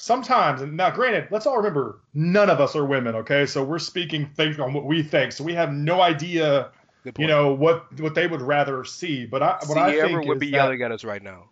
sometimes 0.01 0.61
and 0.61 0.75
now 0.75 0.89
granted, 0.89 1.27
let's 1.29 1.45
all 1.45 1.57
remember 1.57 1.99
none 2.13 2.49
of 2.49 2.59
us 2.59 2.75
are 2.75 2.85
women, 2.85 3.15
okay? 3.15 3.45
So 3.45 3.63
we're 3.63 3.79
speaking 3.79 4.25
think 4.25 4.57
on 4.57 4.73
what 4.73 4.85
we 4.85 5.03
think. 5.03 5.31
So 5.31 5.43
we 5.43 5.53
have 5.53 5.71
no 5.71 6.01
idea, 6.01 6.71
you 7.17 7.27
know, 7.27 7.53
what 7.53 7.99
what 7.99 8.15
they 8.15 8.25
would 8.25 8.41
rather 8.41 8.83
see. 8.83 9.25
But 9.27 9.43
I 9.43 9.59
what 9.67 9.77
I 9.77 9.91
Sierra 9.91 10.07
think 10.07 10.25
would 10.25 10.39
be 10.39 10.49
that- 10.51 10.57
yelling 10.57 10.81
at 10.81 10.91
us 10.91 11.03
right 11.03 11.21
now. 11.21 11.49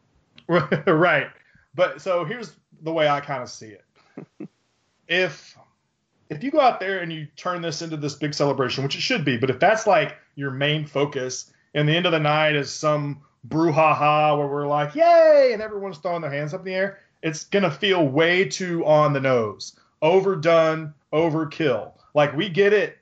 right. 0.47 1.27
But 1.75 2.01
so 2.01 2.25
here's 2.25 2.51
the 2.81 2.91
way 2.91 3.07
I 3.07 3.19
kind 3.19 3.43
of 3.43 3.49
see 3.49 3.67
it. 3.67 3.85
if 5.07 5.55
if 6.29 6.43
you 6.43 6.49
go 6.49 6.59
out 6.59 6.79
there 6.79 6.99
and 6.99 7.13
you 7.13 7.27
turn 7.35 7.62
this 7.62 7.83
into 7.83 7.97
this 7.97 8.15
big 8.15 8.33
celebration, 8.33 8.83
which 8.83 8.95
it 8.95 9.01
should 9.01 9.23
be, 9.23 9.38
but 9.38 9.51
if 9.51 9.59
that's 9.59 9.85
like 9.85 10.17
your 10.35 10.49
main 10.51 10.88
focus, 10.88 11.51
and 11.75 11.88
the 11.88 11.95
end 11.95 12.07
of 12.07 12.12
the 12.12 12.19
night 12.19 12.55
is 12.55 12.71
some 12.71 13.21
brouhaha 13.47 14.38
where 14.38 14.47
we're 14.47 14.67
like, 14.67 14.95
yay, 14.95 15.51
and 15.53 15.62
everyone's 15.62 15.99
throwing 15.99 16.21
their 16.21 16.31
hands 16.31 16.53
up 16.53 16.62
in 16.62 16.65
the 16.65 16.73
air, 16.73 16.99
it's 17.21 17.45
gonna 17.45 17.71
feel 17.71 18.08
way 18.08 18.45
too 18.45 18.86
on 18.86 19.13
the 19.13 19.19
nose, 19.19 19.77
overdone, 20.01 20.93
overkill. 21.13 21.93
Like 22.13 22.36
we 22.36 22.49
get 22.49 22.73
it. 22.73 22.97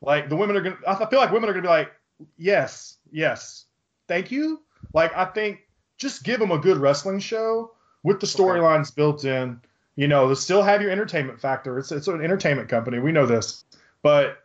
Like 0.00 0.28
the 0.28 0.36
women 0.36 0.56
are 0.56 0.60
gonna. 0.60 0.78
I 0.86 1.06
feel 1.06 1.18
like 1.18 1.32
women 1.32 1.48
are 1.48 1.52
gonna 1.52 1.62
be 1.62 1.68
like, 1.68 1.92
yes, 2.36 2.98
yes, 3.10 3.66
thank 4.08 4.30
you. 4.30 4.60
Like 4.92 5.16
I 5.16 5.26
think 5.26 5.60
just 5.96 6.24
give 6.24 6.40
them 6.40 6.50
a 6.50 6.58
good 6.58 6.78
wrestling 6.78 7.20
show 7.20 7.72
with 8.02 8.20
the 8.20 8.26
storylines 8.26 8.94
built 8.94 9.24
in. 9.24 9.60
You 9.94 10.08
know, 10.08 10.32
still 10.34 10.62
have 10.62 10.80
your 10.82 10.90
entertainment 10.90 11.40
factor. 11.40 11.78
It's 11.78 11.92
it's 11.92 12.08
an 12.08 12.22
entertainment 12.22 12.68
company. 12.68 12.98
We 12.98 13.12
know 13.12 13.26
this, 13.26 13.64
but 14.02 14.38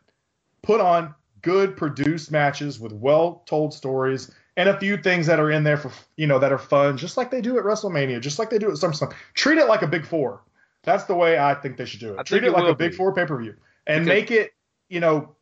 put 0.61 0.81
on 0.81 1.15
good 1.41 1.77
produced 1.77 2.31
matches 2.31 2.79
with 2.79 2.91
well 2.91 3.43
told 3.45 3.73
stories 3.73 4.31
and 4.57 4.67
a 4.67 4.77
few 4.79 4.97
things 4.97 5.25
that 5.27 5.39
are 5.39 5.51
in 5.51 5.63
there 5.63 5.77
for 5.77 5.91
you 6.17 6.27
know 6.27 6.39
that 6.39 6.51
are 6.51 6.57
fun, 6.57 6.97
just 6.97 7.15
like 7.15 7.31
they 7.31 7.39
do 7.41 7.57
at 7.57 7.63
WrestleMania, 7.63 8.19
just 8.19 8.39
like 8.39 8.49
they 8.49 8.57
do 8.57 8.67
at 8.69 8.73
SummerSlam. 8.75 9.13
Treat 9.35 9.57
it 9.57 9.67
like 9.67 9.81
a 9.83 9.87
Big 9.87 10.05
Four. 10.05 10.41
That's 10.83 11.05
the 11.05 11.15
way 11.15 11.37
I 11.39 11.53
think 11.53 11.77
they 11.77 11.85
should 11.85 11.99
do 12.01 12.17
it. 12.17 12.25
Treat 12.25 12.43
it 12.43 12.47
it 12.47 12.51
like 12.53 12.67
a 12.69 12.75
Big 12.75 12.91
be. 12.91 12.97
Four 12.97 13.13
pay 13.13 13.25
per 13.25 13.37
view 13.41 13.55
and 13.85 14.03
Because- 14.05 14.19
make 14.19 14.31
it 14.31 14.53
you 14.89 14.99
know 14.99 15.35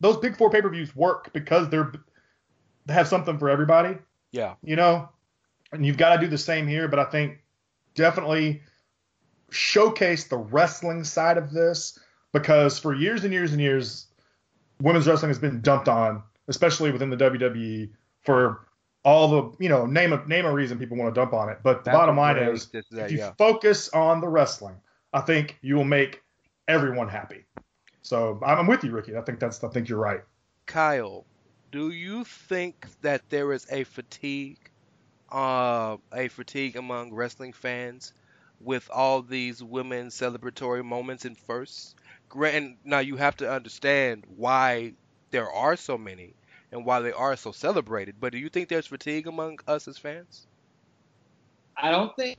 those 0.00 0.16
Big 0.16 0.36
Four 0.36 0.50
pay 0.50 0.60
per 0.62 0.68
views 0.70 0.94
work 0.96 1.32
because 1.32 1.68
they're 1.68 1.92
they 2.86 2.94
have 2.94 3.06
something 3.06 3.38
for 3.38 3.48
everybody 3.48 3.96
Yeah. 4.32 4.54
you 4.64 4.74
know, 4.74 5.08
and 5.72 5.86
you've 5.86 5.96
got 5.98 6.16
to 6.16 6.20
do 6.20 6.26
the 6.26 6.38
same 6.38 6.66
here. 6.66 6.88
But 6.88 6.98
I 6.98 7.04
think 7.04 7.38
definitely 7.94 8.62
showcase 9.50 10.24
the 10.24 10.36
wrestling 10.38 11.04
side 11.04 11.36
of 11.36 11.52
this 11.52 11.98
because 12.32 12.78
for 12.78 12.94
years 12.94 13.24
and 13.24 13.32
years 13.32 13.52
and 13.52 13.60
years, 13.60 14.06
women's 14.80 15.06
wrestling 15.06 15.28
has 15.30 15.38
been 15.38 15.60
dumped 15.60 15.88
on, 15.88 16.22
especially 16.48 16.90
within 16.90 17.10
the 17.10 17.16
WWE 17.16 17.90
for 18.24 18.66
all 19.04 19.28
the 19.28 19.56
you 19.58 19.68
know 19.68 19.86
name 19.86 20.12
a 20.12 20.24
name 20.26 20.44
a 20.44 20.52
reason 20.52 20.78
people 20.78 20.96
want 20.96 21.14
to 21.14 21.20
dump 21.20 21.32
on 21.32 21.48
it. 21.48 21.58
But 21.62 21.84
the 21.84 21.90
bottom 21.90 22.16
line 22.16 22.36
is, 22.36 22.68
that, 22.68 22.84
if 22.92 23.12
you 23.12 23.18
yeah. 23.18 23.32
focus 23.38 23.88
on 23.90 24.20
the 24.20 24.28
wrestling, 24.28 24.76
I 25.12 25.20
think 25.20 25.58
you 25.62 25.76
will 25.76 25.84
make 25.84 26.22
everyone 26.68 27.08
happy. 27.08 27.44
So 28.02 28.40
I'm 28.44 28.60
I'm 28.60 28.66
with 28.66 28.84
you, 28.84 28.90
Ricky. 28.90 29.16
I 29.16 29.22
think 29.22 29.38
that's 29.38 29.62
I 29.62 29.68
think 29.68 29.88
you're 29.88 29.98
right. 29.98 30.22
Kyle, 30.66 31.24
do 31.70 31.90
you 31.90 32.24
think 32.24 32.86
that 33.02 33.28
there 33.28 33.52
is 33.52 33.66
a 33.70 33.84
fatigue, 33.84 34.70
uh, 35.30 35.96
a 36.12 36.28
fatigue 36.28 36.76
among 36.76 37.12
wrestling 37.12 37.52
fans 37.52 38.12
with 38.62 38.88
all 38.92 39.22
these 39.22 39.62
women 39.62 40.08
celebratory 40.08 40.84
moments 40.84 41.24
and 41.24 41.36
firsts. 41.36 41.94
Grant, 42.28 42.76
now 42.84 43.00
you 43.00 43.16
have 43.16 43.36
to 43.36 43.50
understand 43.50 44.24
why 44.36 44.94
there 45.30 45.50
are 45.50 45.76
so 45.76 45.98
many 45.98 46.34
and 46.72 46.84
why 46.84 47.00
they 47.00 47.12
are 47.12 47.36
so 47.36 47.52
celebrated. 47.52 48.16
But 48.18 48.32
do 48.32 48.38
you 48.38 48.48
think 48.48 48.68
there's 48.68 48.86
fatigue 48.86 49.26
among 49.26 49.60
us 49.68 49.86
as 49.86 49.98
fans? 49.98 50.46
I 51.76 51.90
don't 51.90 52.14
think 52.16 52.38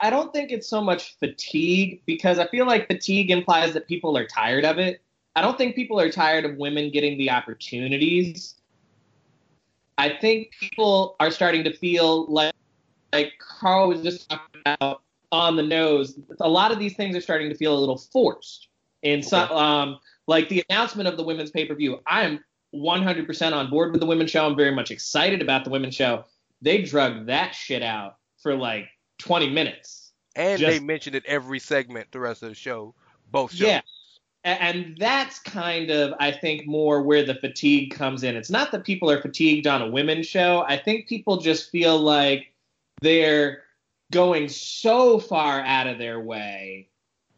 I 0.00 0.08
don't 0.08 0.32
think 0.32 0.50
it's 0.50 0.68
so 0.68 0.80
much 0.80 1.18
fatigue 1.18 2.00
because 2.06 2.38
I 2.38 2.46
feel 2.46 2.66
like 2.66 2.86
fatigue 2.86 3.30
implies 3.30 3.74
that 3.74 3.86
people 3.86 4.16
are 4.16 4.26
tired 4.26 4.64
of 4.64 4.78
it. 4.78 5.02
I 5.36 5.42
don't 5.42 5.58
think 5.58 5.74
people 5.74 6.00
are 6.00 6.10
tired 6.10 6.44
of 6.44 6.56
women 6.56 6.90
getting 6.90 7.18
the 7.18 7.30
opportunities. 7.30 8.54
I 9.98 10.10
think 10.20 10.52
people 10.58 11.16
are 11.20 11.30
starting 11.30 11.64
to 11.64 11.72
feel 11.76 12.26
like 12.26 12.54
like 13.12 13.32
Karl 13.38 13.88
was 13.88 14.02
just 14.02 14.30
talking 14.30 14.62
about 14.64 15.02
on 15.32 15.56
the 15.56 15.62
nose. 15.62 16.18
A 16.40 16.48
lot 16.48 16.70
of 16.72 16.78
these 16.78 16.94
things 16.96 17.16
are 17.16 17.20
starting 17.20 17.48
to 17.50 17.54
feel 17.54 17.76
a 17.76 17.80
little 17.80 17.98
forced. 17.98 18.68
And 19.02 19.20
okay. 19.20 19.28
some, 19.28 19.50
um, 19.50 20.00
like 20.26 20.48
the 20.48 20.64
announcement 20.68 21.08
of 21.08 21.16
the 21.16 21.22
women's 21.22 21.50
pay 21.50 21.64
per 21.64 21.74
view, 21.74 22.00
I 22.06 22.22
am 22.24 22.44
100% 22.74 23.52
on 23.52 23.70
board 23.70 23.92
with 23.92 24.00
the 24.00 24.06
women's 24.06 24.30
show. 24.30 24.46
I'm 24.46 24.56
very 24.56 24.74
much 24.74 24.90
excited 24.90 25.42
about 25.42 25.64
the 25.64 25.70
women's 25.70 25.94
show. 25.94 26.24
They 26.60 26.82
drug 26.82 27.26
that 27.26 27.54
shit 27.54 27.82
out 27.82 28.16
for 28.38 28.54
like 28.54 28.88
20 29.18 29.50
minutes. 29.50 30.12
And 30.36 30.60
Just, 30.60 30.78
they 30.78 30.84
mentioned 30.84 31.16
it 31.16 31.24
every 31.26 31.58
segment 31.58 32.12
the 32.12 32.20
rest 32.20 32.42
of 32.42 32.50
the 32.50 32.54
show, 32.54 32.94
both 33.30 33.52
shows. 33.52 33.68
Yeah. 33.68 33.80
And 34.44 34.96
that's 34.98 35.40
kind 35.40 35.90
of, 35.90 36.14
I 36.20 36.30
think, 36.30 36.66
more 36.66 37.02
where 37.02 37.24
the 37.24 37.34
fatigue 37.34 37.92
comes 37.92 38.22
in. 38.22 38.36
It's 38.36 38.50
not 38.50 38.70
that 38.72 38.84
people 38.84 39.10
are 39.10 39.20
fatigued 39.20 39.66
on 39.66 39.82
a 39.82 39.90
women's 39.90 40.26
show. 40.26 40.64
I 40.66 40.78
think 40.78 41.08
people 41.08 41.38
just 41.38 41.70
feel 41.70 41.98
like 41.98 42.54
they're 43.02 43.64
going 44.12 44.48
so 44.48 45.18
far 45.18 45.60
out 45.60 45.86
of 45.86 45.98
their 45.98 46.20
way 46.20 46.88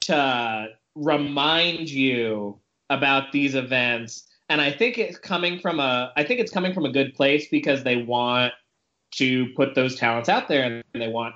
to 0.01 0.69
remind 0.95 1.89
you 1.89 2.59
about 2.91 3.33
these 3.33 3.55
events 3.55 4.27
and 4.51 4.61
I 4.61 4.73
think 4.73 4.99
it's 4.99 5.17
coming 5.17 5.59
from 5.61 5.81
a 5.81 6.13
I 6.17 6.25
think 6.25 6.41
it's 6.41 6.53
coming 6.53 6.75
from 6.75 6.85
a 6.85 6.93
good 6.93 7.15
place 7.15 7.49
because 7.49 7.85
they 7.85 7.97
want 7.97 8.53
to 9.13 9.47
put 9.55 9.75
those 9.75 9.97
talents 9.97 10.29
out 10.29 10.49
there 10.49 10.63
and 10.65 10.85
they 10.93 11.09
want 11.09 11.35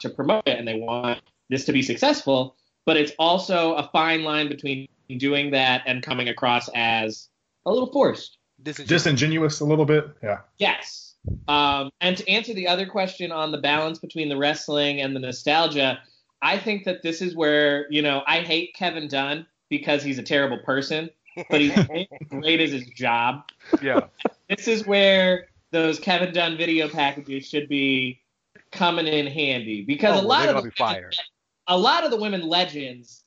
to 0.00 0.10
promote 0.10 0.46
it 0.46 0.58
and 0.58 0.68
they 0.68 0.74
want 0.74 1.20
this 1.48 1.64
to 1.64 1.72
be 1.72 1.82
successful. 1.82 2.56
But 2.84 2.96
it's 2.96 3.12
also 3.18 3.74
a 3.74 3.88
fine 3.92 4.24
line 4.24 4.48
between 4.48 4.88
doing 5.16 5.52
that 5.52 5.82
and 5.86 6.02
coming 6.02 6.28
across 6.28 6.68
as 6.74 7.28
a 7.64 7.70
little 7.70 7.92
forced. 7.92 8.38
Disingenuous, 8.62 9.02
Disingenuous 9.02 9.60
a 9.60 9.64
little 9.64 9.84
bit. 9.84 10.08
Yeah. 10.22 10.40
Yes. 10.58 11.14
Um, 11.48 11.90
and 12.00 12.16
to 12.16 12.28
answer 12.28 12.54
the 12.54 12.66
other 12.66 12.86
question 12.86 13.30
on 13.30 13.52
the 13.52 13.58
balance 13.58 13.98
between 13.98 14.28
the 14.28 14.36
wrestling 14.36 15.00
and 15.00 15.14
the 15.14 15.20
nostalgia, 15.20 16.00
I 16.42 16.58
think 16.58 16.84
that 16.84 17.02
this 17.02 17.22
is 17.22 17.36
where, 17.36 17.86
you 17.90 18.02
know, 18.02 18.22
I 18.26 18.40
hate 18.40 18.74
Kevin 18.74 19.08
Dunn 19.08 19.46
because 19.68 20.02
he's 20.02 20.18
a 20.18 20.22
terrible 20.22 20.58
person 20.58 21.10
but 21.50 21.60
he's 21.60 21.72
great 22.28 22.60
as 22.60 22.72
his 22.72 22.86
job. 22.86 23.44
Yeah. 23.82 24.00
This 24.48 24.68
is 24.68 24.86
where 24.86 25.48
those 25.70 25.98
Kevin 25.98 26.32
Dunn 26.32 26.56
video 26.56 26.88
packages 26.88 27.46
should 27.46 27.68
be 27.68 28.20
coming 28.72 29.06
in 29.06 29.26
handy 29.26 29.82
because 29.82 30.20
oh, 30.20 30.24
a 30.24 30.26
lot 30.26 30.48
of 30.48 30.62
the, 30.62 30.70
fire. 30.72 31.10
a 31.66 31.76
lot 31.76 32.04
of 32.04 32.10
the 32.10 32.16
women 32.16 32.42
legends 32.42 33.24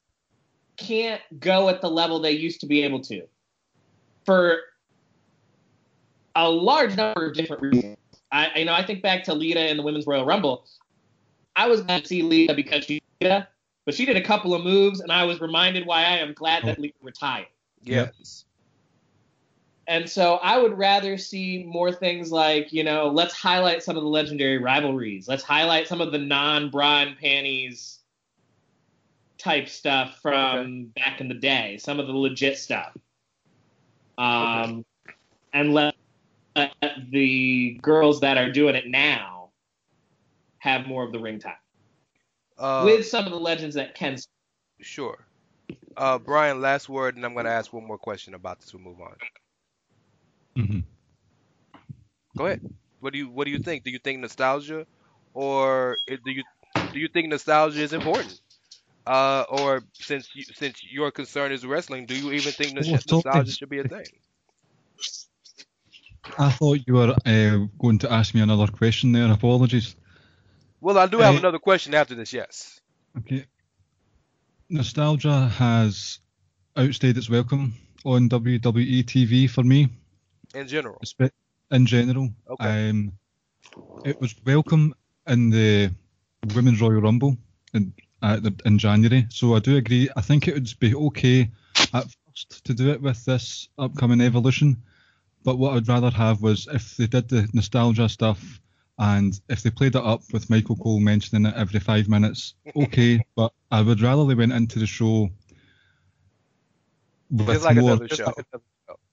can't 0.78 1.22
go 1.40 1.70
at 1.70 1.82
the 1.82 1.90
level 1.90 2.20
they 2.20 2.32
used 2.32 2.60
to 2.62 2.66
be 2.66 2.84
able 2.84 3.00
to 3.02 3.24
for 4.26 4.60
a 6.36 6.50
large 6.50 6.96
number 6.96 7.28
of 7.28 7.34
different 7.36 7.62
reasons. 7.62 7.98
I 8.32 8.60
you 8.60 8.66
know 8.66 8.74
I 8.74 8.86
think 8.86 9.02
back 9.02 9.24
to 9.26 9.34
Lita 9.34 9.70
in 9.70 9.78
the 9.78 9.84
Women's 9.84 10.08
Royal 10.08 10.26
Rumble. 10.26 10.66
I 11.56 11.68
was 11.68 11.82
going 11.82 12.02
to 12.02 12.08
see 12.08 12.24
Lita 12.24 12.54
because 12.54 12.86
she 12.86 13.02
but 13.20 13.94
she 13.94 14.06
did 14.06 14.18
a 14.18 14.22
couple 14.22 14.54
of 14.54 14.64
moves, 14.64 15.02
and 15.02 15.12
I 15.12 15.24
was 15.24 15.42
reminded 15.42 15.86
why 15.86 16.00
I 16.04 16.18
am 16.18 16.34
glad 16.34 16.64
that 16.64 16.80
Lita 16.80 16.96
retired. 17.02 17.48
Yes. 17.84 18.46
And 19.88 20.10
so 20.10 20.36
I 20.36 20.58
would 20.58 20.78
rather 20.78 21.18
see 21.18 21.64
more 21.64 21.92
things 21.92 22.32
like, 22.32 22.72
you 22.72 22.84
know, 22.84 23.10
let's 23.10 23.34
highlight 23.34 23.84
some 23.84 23.98
of 23.98 24.04
the 24.04 24.10
legendary 24.10 24.58
rivalries. 24.58 25.28
Let's 25.28 25.44
highlight 25.44 25.88
some 25.88 26.00
of 26.00 26.12
the 26.12 26.18
non 26.18 26.70
bra 26.70 27.02
and 27.02 27.18
panties 27.18 28.00
type 29.38 29.68
stuff 29.68 30.20
from 30.22 30.40
okay. 30.40 30.82
back 30.96 31.20
in 31.20 31.28
the 31.28 31.34
day, 31.34 31.78
some 31.78 32.00
of 32.00 32.08
the 32.08 32.14
legit 32.14 32.58
stuff. 32.58 32.96
Um, 34.18 34.86
okay. 35.06 35.16
And 35.54 35.74
let, 35.74 35.96
let 36.56 36.74
the 37.12 37.78
girls 37.82 38.22
that 38.22 38.38
are 38.38 38.52
doing 38.52 38.76
it 38.76 38.88
now 38.88 39.50
have 40.60 40.88
more 40.88 41.04
of 41.04 41.12
the 41.12 41.20
ring 41.20 41.40
time. 41.40 41.54
Uh, 42.58 42.84
with 42.86 43.06
some 43.06 43.26
of 43.26 43.32
the 43.32 43.40
legends 43.40 43.76
that 43.76 43.96
can. 43.96 44.18
Sure. 44.80 45.26
Uh, 45.96 46.18
Brian, 46.18 46.62
last 46.62 46.90
word, 46.90 47.16
and 47.16 47.26
I'm 47.26 47.34
going 47.34 47.46
to 47.46 47.52
ask 47.52 47.72
one 47.72 47.86
more 47.86 47.98
question 47.98 48.34
about 48.34 48.60
this. 48.60 48.74
We'll 48.74 48.84
move 48.84 49.02
on. 49.02 49.16
Mm-hmm. 50.58 50.80
Go 52.38 52.46
ahead. 52.46 52.62
What 53.00 53.14
do 53.14 53.20
you 53.20 53.30
What 53.30 53.46
do 53.46 53.52
you 53.52 53.60
think? 53.60 53.84
Do 53.84 53.92
you 53.92 54.00
think 54.00 54.20
nostalgia, 54.20 54.86
or 55.34 55.98
do 56.08 56.32
you 56.32 56.44
do 56.94 57.00
you 57.00 57.08
think 57.10 57.30
nostalgia 57.30 57.82
is 57.82 57.94
important? 57.94 58.40
Uh, 59.06 59.44
or 59.50 59.84
since 59.94 60.30
you, 60.34 60.44
since 60.44 60.82
your 60.90 61.12
concern 61.12 61.52
is 61.52 61.66
wrestling, 61.66 62.06
do 62.06 62.16
you 62.16 62.32
even 62.32 62.54
think 62.54 62.74
nostalgia 62.74 63.52
should 63.52 63.70
be 63.70 63.80
a 63.80 63.84
thing? 63.84 64.06
I 66.40 66.50
thought 66.52 66.80
you 66.88 66.94
were 66.94 67.14
uh, 67.26 67.58
going 67.78 68.00
to 68.00 68.12
ask 68.12 68.34
me 68.34 68.40
another 68.42 68.68
question 68.68 69.12
there. 69.12 69.30
Apologies. 69.30 69.96
Well, 70.80 70.98
I 70.98 71.08
do 71.08 71.18
have 71.20 71.36
uh, 71.36 71.40
another 71.40 71.60
question 71.60 71.94
after 71.94 72.16
this. 72.16 72.32
Yes. 72.32 72.80
Okay 73.18 73.46
nostalgia 74.74 75.48
has 75.50 76.20
outstayed 76.76 77.16
its 77.16 77.30
welcome 77.30 77.76
on 78.06 78.28
WWE 78.28 79.04
TV 79.04 79.48
for 79.48 79.64
me. 79.64 79.88
In 80.56 80.68
general. 80.68 81.00
In 81.72 81.86
general. 81.86 82.30
Okay. 82.50 82.90
Um, 82.90 83.14
it 84.04 84.20
was 84.20 84.36
welcome 84.46 84.96
in 85.28 85.52
the 85.52 85.92
Women's 86.56 86.82
Royal 86.82 87.02
Rumble 87.02 87.38
in, 87.74 87.94
the, 88.22 88.54
in 88.66 88.80
January. 88.80 89.28
So 89.30 89.56
I 89.56 89.60
do 89.60 89.78
agree. 89.78 90.10
I 90.16 90.22
think 90.22 90.48
it 90.48 90.56
would 90.56 90.80
be 90.80 90.96
okay 90.96 91.52
at 91.94 92.06
first 92.26 92.66
to 92.66 92.74
do 92.74 92.92
it 92.92 93.02
with 93.02 93.24
this 93.26 93.70
upcoming 93.78 94.22
Evolution. 94.22 94.78
But 95.44 95.60
what 95.60 95.76
I'd 95.76 95.88
rather 95.88 96.10
have 96.10 96.42
was 96.42 96.68
if 96.72 96.98
they 96.98 97.08
did 97.08 97.30
the 97.30 97.48
nostalgia 97.54 98.10
stuff 98.10 98.60
and 99.00 99.40
if 99.50 99.64
they 99.64 99.70
played 99.70 99.96
it 99.96 100.04
up 100.04 100.22
with 100.32 100.50
Michael 100.50 100.76
Cole 100.76 101.00
mentioning 101.00 101.46
it 101.46 101.56
every 101.56 101.80
five 101.80 102.08
minutes, 102.08 102.54
okay. 102.76 103.24
but 103.36 103.52
I 103.72 103.82
would 103.82 104.02
rather 104.02 104.26
they 104.26 104.36
went 104.36 104.54
into 104.54 104.80
the 104.80 104.88
show 104.88 105.30
with 107.32 107.64
like 107.64 107.78
more. 107.78 108.00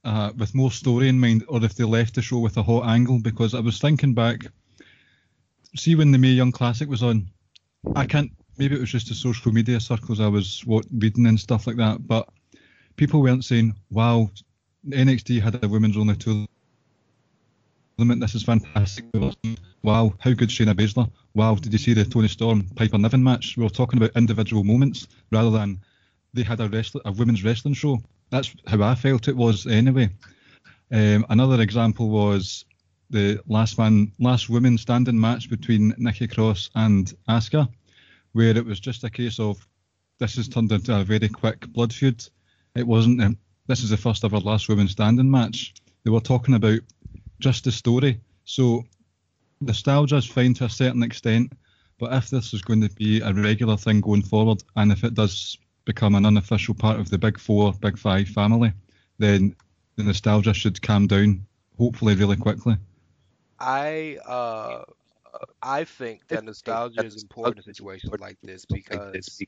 Uh, 0.03 0.33
with 0.39 0.55
more 0.55 0.71
story 0.71 1.09
in 1.09 1.21
mind, 1.21 1.45
or 1.47 1.63
if 1.63 1.75
they 1.75 1.85
left 1.85 2.15
the 2.15 2.23
show 2.23 2.39
with 2.39 2.57
a 2.57 2.63
hot 2.63 2.87
angle. 2.87 3.19
Because 3.19 3.55
I 3.55 3.61
was 3.61 3.79
thinking 3.79 4.15
back, 4.15 4.47
see 5.77 5.95
when 5.95 6.11
the 6.11 6.17
Mae 6.17 6.29
Young 6.29 6.53
Classic 6.53 6.89
was 6.89 7.03
on, 7.03 7.29
I 7.95 8.07
can't. 8.07 8.31
Maybe 8.57 8.77
it 8.77 8.81
was 8.81 8.91
just 8.91 9.09
the 9.09 9.15
social 9.15 9.53
media 9.53 9.79
circles 9.79 10.21
I 10.21 10.29
was 10.29 10.63
what, 10.65 10.87
reading 10.91 11.27
and 11.27 11.39
stuff 11.39 11.67
like 11.67 11.77
that, 11.77 12.07
but 12.07 12.29
people 12.97 13.21
weren't 13.21 13.45
saying, 13.45 13.75
"Wow, 13.91 14.31
NXT 14.89 15.41
had 15.41 15.63
a 15.63 15.69
women's 15.69 15.99
only 15.99 16.17
tour 16.17 16.47
this 18.09 18.35
is 18.35 18.43
fantastic. 18.43 19.05
Wow, 19.83 20.15
how 20.19 20.33
good 20.33 20.49
Shayna 20.49 20.75
Baszler. 20.75 21.11
Wow, 21.35 21.55
did 21.55 21.73
you 21.73 21.79
see 21.79 21.93
the 21.93 22.05
Toni 22.05 22.29
Storm 22.29 22.67
Piper 22.75 22.97
Niven 22.97 23.23
match? 23.23 23.57
We 23.57 23.63
were 23.63 23.69
talking 23.69 23.99
about 23.99 24.17
individual 24.17 24.65
moments 24.65 25.07
rather 25.31 25.51
than 25.51 25.81
they 26.33 26.43
had 26.43 26.61
a 26.61 26.69
wrestling, 26.69 27.03
a 27.05 27.13
women's 27.13 27.45
wrestling 27.45 27.75
show. 27.75 28.01
That's 28.31 28.55
how 28.67 28.83
I 28.83 28.95
felt 28.95 29.29
it 29.29 29.37
was 29.37 29.67
anyway. 29.67 30.09
Um, 30.91 31.27
another 31.29 31.61
example 31.61 32.09
was 32.09 32.65
the 33.11 33.41
last 33.47 33.77
man, 33.77 34.13
last 34.19 34.49
women 34.49 34.79
standing 34.79 35.21
match 35.21 35.51
between 35.51 35.95
Nikki 35.99 36.27
Cross 36.27 36.71
and 36.75 37.13
Asuka, 37.29 37.69
where 38.33 38.57
it 38.57 38.65
was 38.65 38.81
just 38.81 39.05
a 39.05 39.11
case 39.11 39.39
of 39.39 39.67
this 40.19 40.37
has 40.37 40.49
turned 40.49 40.73
into 40.73 40.99
a 40.99 41.05
very 41.05 41.29
quick 41.29 41.67
blood 41.69 41.93
feud. 41.93 42.25
It 42.75 42.87
wasn't. 42.87 43.23
Um, 43.23 43.37
this 43.67 43.83
is 43.83 43.91
the 43.91 43.97
first 43.99 44.25
ever 44.25 44.39
last 44.39 44.69
women 44.71 44.89
standing 44.89 45.31
match. 45.31 45.75
They 46.05 46.11
were 46.11 46.21
talking 46.21 46.55
about 46.55 46.81
just 47.41 47.65
the 47.65 47.73
story. 47.73 48.21
So 48.45 48.85
nostalgia 49.61 50.17
is 50.17 50.27
fine 50.27 50.55
to 50.55 50.65
a 50.65 50.71
certain 50.71 51.03
extent, 51.03 51.53
but 51.99 52.13
if 52.13 52.31
this 52.31 52.55
is 52.55 52.63
going 52.63 52.81
to 52.83 52.91
be 52.91 53.21
a 53.21 53.33
regular 53.33 53.77
thing 53.77 54.01
going 54.01 54.23
forward, 54.23 54.63
and 54.77 54.93
if 54.93 55.05
it 55.05 55.15
does 55.15 55.59
become 55.85 56.15
an 56.15 56.27
unofficial 56.27 56.75
part 56.75 57.01
of 57.01 57.11
the 57.11 57.19
Big 57.19 57.39
Four, 57.39 57.73
Big 57.73 57.99
Five 57.99 58.29
family, 58.29 58.73
then 59.19 59.55
the 59.97 60.05
nostalgia 60.05 60.55
should 60.55 60.81
calm 60.81 61.07
down, 61.07 61.47
hopefully, 61.77 62.15
really 62.15 62.37
quickly. 62.37 62.77
I 63.59 64.19
uh, 64.27 64.85
I 65.63 65.85
think 65.85 66.27
that 66.29 66.45
nostalgia 66.45 67.05
is 67.05 67.23
important 67.23 67.59
in 67.59 67.75
situations 67.75 68.19
like 68.19 68.39
this 68.43 68.65
because 68.65 69.43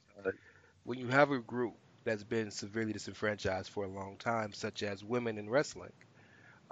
when 0.84 0.98
you 0.98 1.08
have 1.08 1.30
a 1.30 1.38
group 1.38 1.74
that's 2.04 2.24
been 2.24 2.50
severely 2.50 2.92
disenfranchised 2.92 3.70
for 3.70 3.84
a 3.84 3.88
long 3.88 4.16
time, 4.18 4.52
such 4.52 4.82
as 4.82 5.04
women 5.04 5.38
in 5.38 5.48
wrestling, 5.48 5.92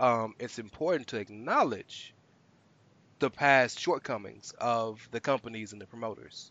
um, 0.01 0.35
it's 0.39 0.59
important 0.59 1.09
to 1.09 1.19
acknowledge 1.19 2.15
the 3.19 3.31
past 3.31 3.79
shortcomings 3.79 4.55
of 4.59 5.07
the 5.13 5.21
companies 5.21 5.73
and 5.73 5.81
the 5.81 5.87
promoters. 5.87 6.51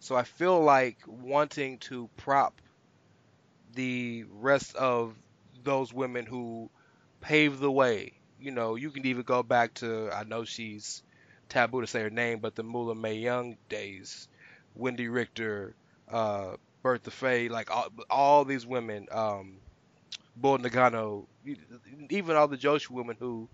So 0.00 0.16
I 0.16 0.22
feel 0.24 0.62
like 0.62 0.96
wanting 1.06 1.78
to 1.80 2.08
prop 2.16 2.60
the 3.74 4.24
rest 4.30 4.74
of 4.76 5.14
those 5.62 5.92
women 5.92 6.24
who 6.24 6.70
paved 7.20 7.60
the 7.60 7.70
way. 7.70 8.14
You 8.40 8.50
know, 8.50 8.76
you 8.76 8.90
can 8.90 9.04
even 9.06 9.22
go 9.24 9.42
back 9.42 9.74
to 9.74 10.10
I 10.10 10.24
know 10.24 10.44
she's 10.44 11.02
taboo 11.50 11.82
to 11.82 11.86
say 11.86 12.00
her 12.00 12.10
name, 12.10 12.38
but 12.38 12.54
the 12.54 12.62
Moolah 12.62 12.94
Mae 12.94 13.16
Young 13.16 13.58
days, 13.68 14.26
Wendi 14.78 15.12
Richter, 15.12 15.74
uh, 16.10 16.56
Bertha 16.82 17.10
Faye, 17.10 17.50
like 17.50 17.70
all, 17.70 17.88
all 18.08 18.44
these 18.46 18.66
women, 18.66 19.06
um, 19.10 19.58
Bull 20.36 20.58
Nakano, 20.58 21.26
even 22.10 22.36
all 22.36 22.48
the 22.48 22.58
Joshi 22.58 22.90
women 22.90 23.16
who 23.18 23.48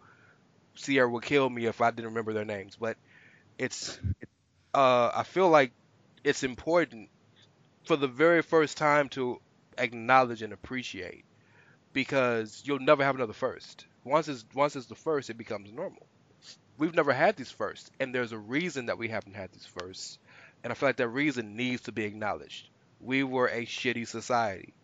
Sierra 0.74 1.08
would 1.08 1.22
kill 1.22 1.48
me 1.48 1.66
if 1.66 1.80
I 1.80 1.90
didn't 1.90 2.06
remember 2.06 2.32
their 2.32 2.44
names. 2.44 2.76
But 2.76 2.96
it's, 3.56 3.98
uh, 4.74 5.10
I 5.14 5.22
feel 5.22 5.48
like 5.48 5.72
it's 6.24 6.42
important 6.42 7.08
for 7.84 7.96
the 7.96 8.08
very 8.08 8.42
first 8.42 8.76
time 8.76 9.08
to 9.10 9.40
acknowledge 9.78 10.42
and 10.42 10.52
appreciate 10.52 11.24
because 11.92 12.62
you'll 12.64 12.78
never 12.78 13.04
have 13.04 13.14
another 13.14 13.32
first. 13.32 13.86
Once 14.04 14.28
it's 14.28 14.44
once 14.54 14.74
it's 14.76 14.86
the 14.86 14.94
first, 14.94 15.30
it 15.30 15.38
becomes 15.38 15.72
normal. 15.72 16.06
We've 16.78 16.94
never 16.94 17.12
had 17.12 17.36
these 17.36 17.50
firsts, 17.50 17.90
and 18.00 18.14
there's 18.14 18.32
a 18.32 18.38
reason 18.38 18.86
that 18.86 18.98
we 18.98 19.08
haven't 19.08 19.34
had 19.36 19.52
these 19.52 19.66
firsts, 19.66 20.18
and 20.64 20.72
I 20.72 20.74
feel 20.74 20.88
like 20.88 20.96
that 20.96 21.08
reason 21.08 21.54
needs 21.54 21.82
to 21.82 21.92
be 21.92 22.04
acknowledged. 22.04 22.68
We 23.00 23.22
were 23.22 23.46
a 23.48 23.66
shitty 23.66 24.08
society, 24.08 24.74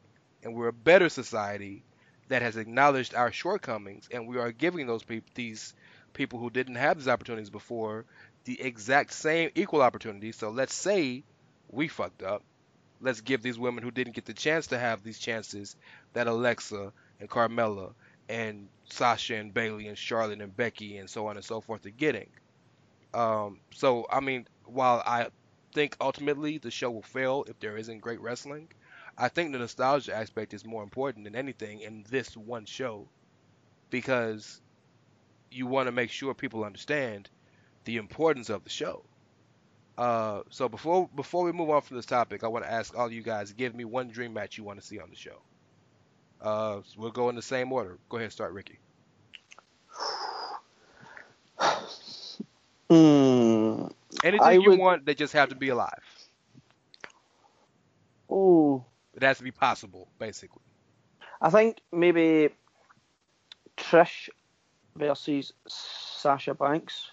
and 0.43 0.55
we're 0.55 0.69
a 0.69 0.73
better 0.73 1.09
society 1.09 1.83
that 2.29 2.43
has 2.43 2.57
acknowledged 2.57 3.15
our 3.15 3.33
shortcomings, 3.33 4.09
and 4.13 4.29
we 4.29 4.39
are 4.39 4.53
giving 4.53 4.87
those 4.87 5.05
these 5.35 5.75
people 6.13 6.39
who 6.39 6.51
didn't 6.51 6.77
have 6.77 6.99
these 6.99 7.09
opportunities 7.09 7.51
before 7.51 8.05
the 8.45 8.61
exact 8.61 9.13
same 9.13 9.51
equal 9.55 9.83
opportunities. 9.83 10.37
So 10.37 10.51
let's 10.51 10.75
say 10.75 11.25
we 11.71 11.89
fucked 11.89 12.23
up. 12.23 12.43
Let's 13.01 13.21
give 13.21 13.43
these 13.43 13.59
women 13.59 13.85
who 13.85 13.91
didn't 13.91 14.15
get 14.15 14.25
the 14.25 14.35
chance 14.35 14.69
to 14.69 14.79
have 14.79 15.03
these 15.03 15.19
chances 15.19 15.77
that 16.15 16.27
Alexa 16.27 16.93
and 17.21 17.31
Carmella 17.31 17.93
and 18.29 18.69
Sasha 18.91 19.37
and 19.37 19.55
Bayley 19.55 19.87
and 19.87 19.97
Charlotte 19.97 20.41
and 20.41 20.55
Becky 20.57 20.99
and 20.99 21.09
so 21.09 21.29
on 21.29 21.37
and 21.37 21.45
so 21.45 21.61
forth 21.61 21.87
are 21.87 21.91
getting. 21.91 22.29
Um, 23.15 23.61
so 23.75 24.07
I 24.11 24.21
mean, 24.21 24.49
while 24.65 25.03
I 25.07 25.29
think 25.73 25.97
ultimately 26.01 26.59
the 26.59 26.71
show 26.71 26.91
will 26.91 27.03
fail 27.03 27.45
if 27.49 27.59
there 27.61 27.77
isn't 27.77 28.01
great 28.01 28.21
wrestling, 28.21 28.69
I 29.21 29.29
think 29.29 29.51
the 29.53 29.59
nostalgia 29.59 30.15
aspect 30.15 30.55
is 30.55 30.65
more 30.65 30.85
important 30.85 31.25
than 31.25 31.35
anything 31.35 31.81
in 31.81 32.05
this 32.09 32.37
one 32.37 32.65
show 32.65 33.09
because 33.91 34.61
you 35.51 35.67
want 35.67 35.89
to 35.89 35.93
make 35.93 36.11
sure 36.11 36.35
people 36.35 36.63
understand 36.63 37.29
the 37.85 37.97
importance 37.97 38.49
of 38.49 38.63
the 38.63 38.71
show. 38.71 39.03
Uh, 39.97 40.43
so 40.51 40.69
before 40.69 41.09
before 41.17 41.43
we 41.43 41.51
move 41.51 41.69
on 41.71 41.83
from 41.83 41.97
this 41.97 42.07
topic, 42.07 42.45
I 42.45 42.49
want 42.49 42.65
to 42.65 42.71
ask 42.71 42.97
all 42.97 43.11
you 43.11 43.23
guys, 43.23 43.51
give 43.53 43.75
me 43.75 43.85
one 43.85 44.09
dream 44.09 44.33
match 44.33 44.57
you 44.57 44.63
want 44.63 44.81
to 44.81 44.87
see 44.87 45.01
on 45.01 45.11
the 45.11 45.17
show. 45.17 45.43
Uh, 46.41 46.83
so 46.85 46.95
we'll 46.99 47.11
go 47.11 47.29
in 47.29 47.35
the 47.35 47.43
same 47.43 47.73
order. 47.73 47.99
Go 48.09 48.19
ahead, 48.19 48.27
and 48.27 48.33
start, 48.33 48.53
Ricky. 48.53 48.79
Hmm. 52.91 53.89
Anything 54.25 54.63
you 54.63 54.79
want, 54.79 55.05
they 55.05 55.15
just 55.15 55.35
have 55.35 55.51
to 55.51 55.55
be 55.55 55.69
alive. 55.69 55.91
Oh, 58.31 58.87
It 59.15 59.23
has 59.23 59.39
to 59.39 59.45
be 59.45 59.51
possible, 59.51 60.09
basically. 60.19 60.63
I 61.41 61.51
think 61.51 61.79
maybe 61.93 62.51
Trish 63.77 64.29
versus 64.97 65.53
Sasha 65.67 66.55
Banks, 66.55 67.11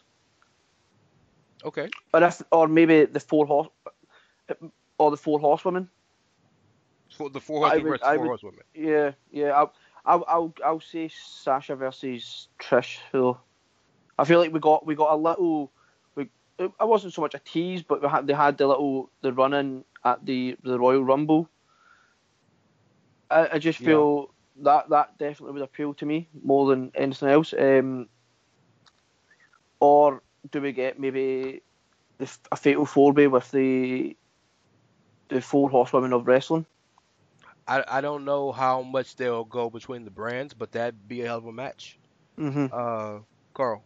Okay. 1.63 1.89
or 2.13 2.23
if, 2.23 2.41
or 2.51 2.67
maybe 2.67 3.05
the 3.05 3.19
four 3.19 3.45
horse, 3.45 3.69
or 4.97 5.11
the 5.11 5.17
four 5.17 5.39
horsewomen. 5.39 5.89
For 7.17 7.29
the 7.29 7.39
four 7.39 7.65
I 7.65 7.69
horsemen 7.69 7.83
would- 7.91 7.99
versus 8.01 8.07
four 8.15 8.19
would- 8.19 8.27
horsewomen. 8.27 8.59
Yeah, 8.73 9.11
yeah. 9.31 9.49
I'll, 9.51 9.73
I'll, 10.05 10.25
I'll, 10.27 10.53
I'll 10.63 10.79
say 10.81 11.07
Sasha 11.09 11.75
versus 11.75 12.47
Trish. 12.59 12.97
So 13.11 13.39
I 14.19 14.25
feel 14.25 14.39
like 14.39 14.51
we 14.53 14.59
got, 14.59 14.85
we 14.85 14.95
got 14.95 15.13
a 15.13 15.15
little. 15.17 15.71
We, 16.15 16.29
it 16.59 16.71
wasn't 16.79 17.13
so 17.13 17.21
much 17.21 17.33
a 17.35 17.39
tease, 17.39 17.81
but 17.83 18.01
we 18.01 18.07
had, 18.07 18.27
they 18.27 18.33
had 18.33 18.57
the 18.57 18.67
little, 18.67 19.09
the 19.21 19.31
run 19.33 19.53
in 19.53 19.83
at 20.03 20.25
the 20.25 20.57
the 20.63 20.77
Royal 20.79 21.03
Rumble. 21.03 21.49
I, 23.29 23.49
I 23.53 23.59
just 23.59 23.79
Yeah. 23.79 23.87
feel 23.87 24.31
that 24.61 24.89
that 24.89 25.17
definitely 25.17 25.53
would 25.53 25.63
appeal 25.63 25.93
to 25.95 26.05
me 26.05 26.27
more 26.43 26.67
than 26.69 26.91
anything 26.95 27.29
else. 27.29 27.53
Um, 27.57 28.07
or 29.79 30.21
do 30.51 30.61
we 30.61 30.71
get 30.71 30.99
maybe 30.99 31.61
the, 32.17 32.23
f- 32.25 32.39
a 32.51 32.55
fatal 32.55 32.85
four 32.85 33.11
way 33.11 33.27
with 33.27 33.49
the 33.51 34.15
the 35.29 35.41
four 35.41 35.69
horsewomen 35.69 36.13
of 36.13 36.27
wrestling? 36.27 36.65
I, 37.67 37.83
I 37.87 38.01
don't 38.01 38.25
know 38.25 38.51
how 38.51 38.83
much 38.83 39.15
they'll 39.15 39.43
go 39.43 39.69
between 39.71 40.05
the 40.05 40.11
brands, 40.11 40.53
but 40.53 40.71
that'd 40.71 41.07
be 41.07 41.21
a 41.21 41.25
hell 41.25 41.39
of 41.39 41.45
a 41.47 41.51
match. 41.51 41.97
Mm-hmm. 42.37 42.67
Uh, 42.71 43.21
Karl. 43.55 43.83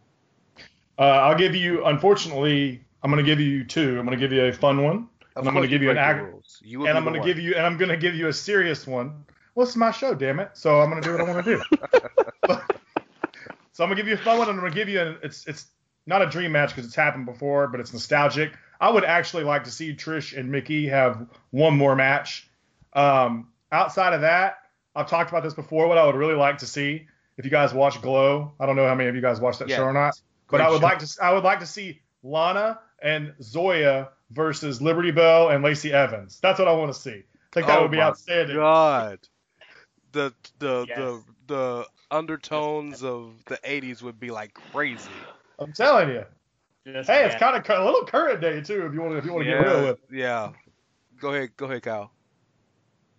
Uh, 0.98 1.02
I'll 1.02 1.38
give 1.38 1.54
you. 1.54 1.86
Unfortunately, 1.86 2.84
I'm 3.02 3.10
going 3.10 3.24
to 3.24 3.28
give 3.28 3.40
you 3.40 3.64
two. 3.64 3.98
I'm 3.98 4.04
going 4.04 4.18
to 4.18 4.22
give 4.22 4.32
you 4.32 4.44
a 4.44 4.52
fun 4.52 4.82
one, 4.84 5.08
Of 5.34 5.40
And 5.40 5.48
I'm 5.48 5.54
gonna 5.54 5.66
give 5.66 5.80
you 5.82 5.88
an 5.88 5.96
break 5.96 6.04
the 6.18 6.22
ag- 6.24 6.32
rules. 6.32 6.60
You 6.62 6.86
and 6.86 6.98
I'm 6.98 7.04
going 7.04 7.18
to 7.18 7.26
give 7.26 7.38
you, 7.38 7.54
and 7.54 7.64
I'm 7.64 7.78
going 7.78 7.88
to 7.88 7.96
give 7.96 8.14
you 8.14 8.28
a 8.28 8.32
serious 8.34 8.86
one. 8.86 9.24
Well, 9.60 9.68
is 9.68 9.76
my 9.76 9.90
show, 9.90 10.14
damn 10.14 10.40
it. 10.40 10.52
So 10.54 10.80
I'm 10.80 10.88
going 10.88 11.02
to 11.02 11.06
do 11.06 11.12
what 11.12 11.20
I 11.20 11.34
want 11.34 11.44
to 11.44 11.56
do. 11.56 11.62
so 13.72 13.84
I'm 13.84 13.90
going 13.90 13.90
to 13.90 13.96
give 13.96 14.08
you 14.08 14.14
a 14.14 14.16
fun 14.16 14.38
one, 14.38 14.48
and 14.48 14.56
I'm 14.56 14.60
going 14.60 14.72
to 14.72 14.74
give 14.78 14.88
you. 14.88 15.02
An, 15.02 15.18
it's 15.22 15.46
it's 15.46 15.66
not 16.06 16.22
a 16.22 16.26
dream 16.26 16.52
match 16.52 16.70
because 16.70 16.86
it's 16.86 16.94
happened 16.94 17.26
before, 17.26 17.68
but 17.68 17.78
it's 17.78 17.92
nostalgic. 17.92 18.54
I 18.80 18.88
would 18.88 19.04
actually 19.04 19.44
like 19.44 19.64
to 19.64 19.70
see 19.70 19.92
Trish 19.94 20.34
and 20.34 20.50
Mickie 20.50 20.88
have 20.88 21.26
one 21.50 21.76
more 21.76 21.94
match. 21.94 22.48
Um, 22.94 23.48
outside 23.70 24.14
of 24.14 24.22
that, 24.22 24.60
I've 24.96 25.10
talked 25.10 25.28
about 25.28 25.42
this 25.42 25.52
before. 25.52 25.88
What 25.88 25.98
I 25.98 26.06
would 26.06 26.14
really 26.14 26.36
like 26.36 26.56
to 26.58 26.66
see, 26.66 27.06
if 27.36 27.44
you 27.44 27.50
guys 27.50 27.74
watch 27.74 28.00
Glow, 28.00 28.52
I 28.58 28.64
don't 28.64 28.76
know 28.76 28.88
how 28.88 28.94
many 28.94 29.10
of 29.10 29.14
you 29.14 29.20
guys 29.20 29.40
watch 29.42 29.58
that 29.58 29.68
Yeah. 29.68 29.76
show 29.76 29.84
or 29.84 29.92
not, 29.92 30.18
but 30.50 30.62
I 30.62 30.70
would 30.70 30.80
show. 30.80 30.86
like 30.86 31.00
to 31.00 31.16
I 31.22 31.34
would 31.34 31.44
like 31.44 31.60
to 31.60 31.66
see 31.66 32.00
Lana 32.22 32.80
and 33.02 33.34
Zoya 33.42 34.08
versus 34.30 34.80
Liberty 34.80 35.10
Belle 35.10 35.50
and 35.50 35.62
Lacey 35.62 35.92
Evans. 35.92 36.40
That's 36.40 36.58
what 36.58 36.66
I 36.66 36.72
want 36.72 36.94
to 36.94 36.98
see. 36.98 37.10
I 37.10 37.52
think 37.52 37.66
that 37.66 37.78
Oh 37.78 37.82
would 37.82 37.90
be 37.90 38.00
outstanding. 38.00 38.56
God. 38.56 39.18
The 40.12 40.32
the 40.58 40.86
Yes. 40.88 40.98
the 40.98 41.22
the 41.46 41.86
undertones 42.10 43.02
of 43.04 43.32
the 43.46 43.56
80s 43.64 44.02
would 44.02 44.18
be 44.18 44.30
like 44.30 44.54
crazy. 44.54 45.10
I'm 45.58 45.72
telling 45.72 46.08
you. 46.10 46.24
Just, 46.86 47.08
Hey, 47.10 47.24
it's 47.24 47.34
kind 47.36 47.56
of 47.56 47.68
a 47.68 47.84
little 47.84 48.04
current 48.06 48.40
day 48.40 48.60
too. 48.60 48.86
If 48.86 48.94
you 48.94 49.00
want 49.00 49.12
to, 49.12 49.18
if 49.18 49.24
you 49.24 49.32
want 49.32 49.44
to 49.44 49.50
get 49.50 49.58
real 49.60 49.82
with. 49.86 49.98
it. 49.98 50.00
yeah. 50.10 50.50
Go 51.20 51.34
ahead, 51.34 51.50
go 51.56 51.66
ahead, 51.66 51.82
Kyle. 51.82 52.10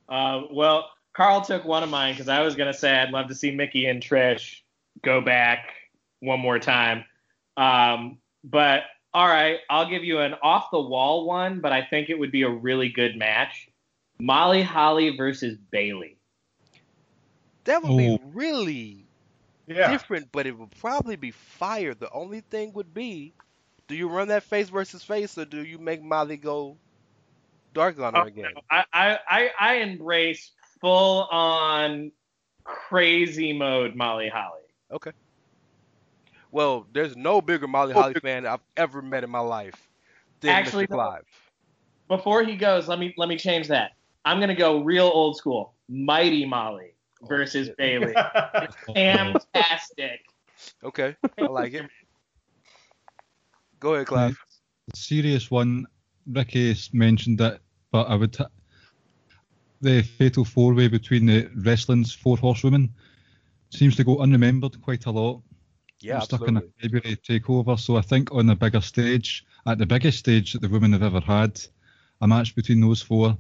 Uh, 0.10 0.42
well, 0.52 0.90
Karl 1.14 1.42
took 1.42 1.64
one 1.66 1.84
of 1.84 1.90
mine 1.90 2.14
because 2.14 2.28
I 2.30 2.42
was 2.42 2.56
gonna 2.56 2.74
say 2.74 2.98
I'd 2.98 3.12
love 3.12 3.28
to 3.28 3.36
see 3.36 3.52
Mickie 3.52 3.86
and 3.86 4.02
Trish 4.02 4.62
go 5.04 5.22
back 5.22 5.70
one 6.20 6.40
more 6.40 6.60
time. 6.60 7.06
Um, 7.58 8.18
but 8.44 8.84
all 9.14 9.28
right, 9.28 9.60
I'll 9.70 9.90
give 9.90 10.04
you 10.04 10.20
an 10.20 10.36
off 10.42 10.72
the 10.72 10.82
wall 10.82 11.26
one, 11.28 11.60
but 11.60 11.72
I 11.72 11.84
think 11.84 12.10
it 12.10 12.18
would 12.18 12.32
be 12.32 12.44
a 12.44 12.50
really 12.50 12.90
good 12.90 13.16
match. 13.18 13.68
Molly 14.20 14.62
Holly 14.64 15.16
versus 15.18 15.58
Bayley. 15.72 16.18
That 17.66 17.84
would 17.84 17.96
be 17.96 18.10
Oh. 18.10 18.20
really 18.34 19.10
Yeah. 19.68 19.88
different, 19.90 20.32
but 20.32 20.46
it 20.48 20.58
would 20.58 20.72
probably 20.80 21.16
be 21.16 21.32
fire. 21.32 21.94
The 21.94 22.10
only 22.12 22.42
thing 22.42 22.74
would 22.74 22.94
be, 22.94 23.34
do 23.88 23.96
you 23.96 24.10
run 24.10 24.28
that 24.30 24.44
face 24.44 24.70
versus 24.70 25.04
face, 25.04 25.38
or 25.38 25.46
do 25.46 25.64
you 25.64 25.78
make 25.80 26.02
Molly 26.02 26.38
go 26.38 26.78
dark 27.74 28.00
on 28.00 28.16
her 28.16 28.22
Oh, 28.22 28.26
again? 28.26 28.54
I, 28.70 28.86
I, 28.94 29.20
I, 29.28 29.52
I 29.60 29.74
embrace 29.76 30.52
full 30.82 31.28
on 31.32 32.12
crazy 32.64 33.54
mode 33.54 33.96
Molly 33.96 34.30
Holly. 34.30 34.62
Okay. 34.92 35.12
Well, 36.52 36.88
there's 36.92 37.16
no 37.16 37.42
bigger 37.42 37.68
Molly 37.68 37.94
Holly 37.94 38.16
fan 38.16 38.46
I've 38.46 38.64
ever 38.78 39.02
met 39.02 39.24
in 39.24 39.30
my 39.30 39.40
life 39.40 39.90
than 40.42 40.58
Actually, 40.58 40.64
Mr. 40.64 40.88
Clive. 40.88 41.28
Before 42.08 42.44
he 42.44 42.56
goes, 42.56 42.88
let 42.88 43.00
me 43.00 43.14
let 43.18 43.30
me 43.30 43.38
change 43.38 43.68
that. 43.70 43.92
I'm 44.26 44.40
gonna 44.40 44.56
go 44.56 44.82
real 44.84 45.08
old 45.14 45.38
school. 45.38 45.76
Mighty 45.88 46.46
Molly 46.46 46.96
versus 47.28 47.68
oh, 47.68 47.72
shit. 47.72 47.78
Bayley. 47.78 48.14
Fantastic. 48.96 50.22
Okay, 50.84 51.16
I 51.40 51.46
like 51.48 51.74
it. 51.74 51.90
Go 53.80 53.96
ahead, 53.96 54.08
Clive. 54.08 54.38
The 54.88 54.98
serious 54.98 55.50
one, 55.50 55.88
Ricky 56.28 56.72
s- 56.72 56.94
mentioned 56.94 57.42
it, 57.42 57.62
but 57.92 58.08
I 58.08 58.16
would. 58.16 58.34
T- 58.34 58.44
the 59.82 60.04
fatal 60.04 60.46
four 60.46 60.76
way 60.76 60.88
between 60.88 61.26
the 61.26 61.50
wrestling's 61.56 62.14
four 62.14 62.38
horsewomen 62.38 62.94
seems 63.72 63.96
to 63.96 64.04
go 64.04 64.18
unremembered 64.18 64.80
quite 64.82 65.08
a 65.08 65.12
lot. 65.12 65.42
Yeah, 66.00 66.16
We're 66.16 66.22
stuck 66.22 66.48
in 66.48 66.58
a 66.58 66.62
absolutely. 66.62 67.00
February 67.00 67.16
takeover, 67.18 67.80
so 67.80 67.96
I 67.98 68.02
think 68.02 68.32
on 68.32 68.48
the 68.48 68.56
bigger 68.56 68.82
stage, 68.82 69.46
at 69.66 69.78
the 69.78 69.86
biggest 69.86 70.20
stage 70.20 70.54
that 70.54 70.62
the 70.62 70.70
women 70.70 70.94
have 70.94 71.04
ever 71.04 71.20
had, 71.20 71.60
a 72.22 72.28
match 72.28 72.56
between 72.56 72.82
those 72.82 73.02
four. 73.02 73.38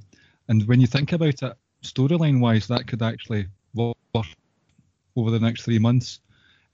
And 0.47 0.67
when 0.67 0.81
you 0.81 0.87
think 0.87 1.11
about 1.13 1.41
it, 1.43 1.53
storyline 1.83 2.39
wise, 2.39 2.67
that 2.67 2.87
could 2.87 3.01
actually 3.01 3.43
work 3.43 3.49
over 3.75 5.31
the 5.31 5.39
next 5.39 5.63
three 5.63 5.79
months. 5.79 6.19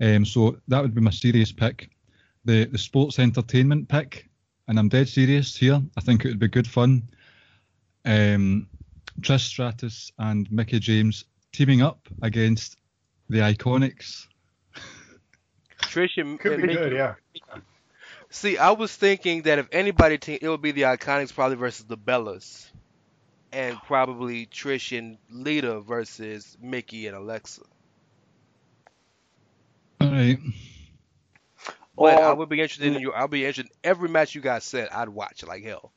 Um, 0.02 0.26
so 0.26 0.58
that 0.68 0.82
would 0.82 0.94
be 0.94 1.02
my 1.02 1.12
serious 1.12 1.52
pick. 1.52 1.90
The 2.46 2.66
the 2.66 2.78
sports 2.78 3.20
entertainment 3.20 3.90
pick, 3.90 4.30
and 4.68 4.78
I'm 4.80 4.90
dead 4.90 5.10
serious 5.10 5.56
here. 5.56 5.82
I 5.98 6.02
think 6.02 6.24
it 6.26 6.30
would 6.30 6.40
be 6.40 6.48
good 6.48 6.68
fun. 6.68 7.04
um, 8.06 8.68
Trish 9.22 9.42
Stratus 9.48 10.12
and 10.20 10.50
Mickie 10.52 10.80
James 10.80 11.26
teaming 11.52 11.82
up 11.82 12.08
against 12.22 12.78
the 13.30 13.40
Iconics. 13.40 14.28
Trish 15.82 16.18
and, 16.18 16.40
Could 16.40 16.58
be 16.62 16.68
Mickie- 16.68 16.76
good, 16.76 16.94
yeah. 16.94 17.16
See, 18.30 18.58
I 18.58 18.72
was 18.72 18.96
thinking 18.96 19.42
that 19.44 19.58
if 19.58 19.68
anybody, 19.72 20.18
team, 20.20 20.38
it 20.42 20.48
would 20.48 20.62
be 20.62 20.72
the 20.72 20.84
Iconics 20.84 21.34
probably 21.34 21.56
versus 21.58 21.86
the 21.86 21.98
Bellas, 21.98 22.70
and 23.58 23.82
probably 23.82 24.46
Trish 24.46 24.96
and 24.96 25.18
Lita 25.32 25.82
versus 25.82 26.56
Mickie 26.62 27.08
and 27.08 27.16
Alexa. 27.18 27.64
All 30.00 30.12
right. 30.12 30.38
But 31.96 32.22
I 32.22 32.30
Or 32.30 32.36
would 32.36 32.50
be 32.50 32.62
interested 32.62 32.94
in 32.94 33.02
you. 33.02 33.14
I'll 33.14 33.28
be 33.28 33.46
interested. 33.46 33.66
In 33.66 33.90
every 33.90 34.10
match 34.10 34.36
you 34.36 34.42
guys 34.42 34.64
said, 34.64 34.90
I'd 34.90 35.10
watch 35.10 35.44
like 35.44 35.64
hell. 35.64 35.92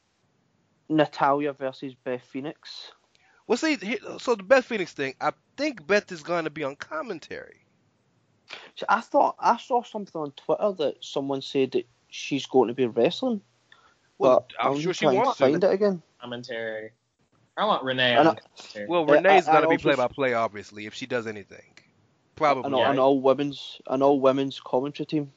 Natalya 0.88 1.53
versus 1.53 1.94
Beth 2.03 2.23
Phoenix. 2.23 2.92
Well, 3.46 3.59
see, 3.59 3.77
he- 3.77 4.01
so 4.18 4.35
the 4.37 4.42
Beth 4.42 4.64
Phoenix 4.64 4.94
thing, 4.94 5.14
I 5.20 5.33
think 5.59 5.87
Beth 5.87 6.11
is 6.12 6.23
going 6.23 6.44
to 6.44 6.51
be 6.51 6.64
on 6.64 6.77
commentary. 6.77 7.61
See, 8.77 8.87
I 8.88 9.03
thought 9.03 9.37
I 9.38 9.59
saw 9.59 9.83
something 9.83 10.18
on 10.18 10.33
Twitter 10.33 10.73
that 10.79 11.05
someone 11.05 11.42
said 11.42 11.73
that 11.73 11.87
she's 12.09 12.46
going 12.46 12.68
to 12.68 12.75
be 12.75 12.87
wrestling. 12.87 13.42
Well, 14.18 14.46
but 14.49 14.64
I'm 14.64 14.73
I'm 14.73 14.81
sure 14.81 14.94
she 14.94 15.05
trying 15.05 15.16
wants 15.16 15.33
to 15.33 15.44
to. 15.44 15.51
find 15.51 15.64
it 15.64 15.70
again. 15.70 16.03
Commentary. 16.20 16.92
I 17.57 17.65
want 17.65 17.85
Renee 17.85 18.17
I- 18.17 18.23
commentary. 18.25 18.87
Well, 18.89 19.05
Yeah, 19.09 19.15
Renee's 19.15 19.49
I- 19.49 19.53
going 19.53 19.63
to 19.63 19.69
be 19.69 19.75
also- 19.75 19.83
play 19.83 19.95
by 19.97 20.09
play, 20.09 20.35
obviously, 20.35 20.87
if 20.87 20.95
she 20.95 21.07
does 21.07 21.27
anything. 21.27 21.65
An, 21.77 21.85
Probably. 22.37 22.73
all- 22.73 22.91
an 22.91 22.99
all 22.99 23.21
women's 23.21 23.81
an 23.89 24.03
all 24.03 24.19
women's 24.21 24.59
commentary 24.61 25.07
team. 25.07 25.33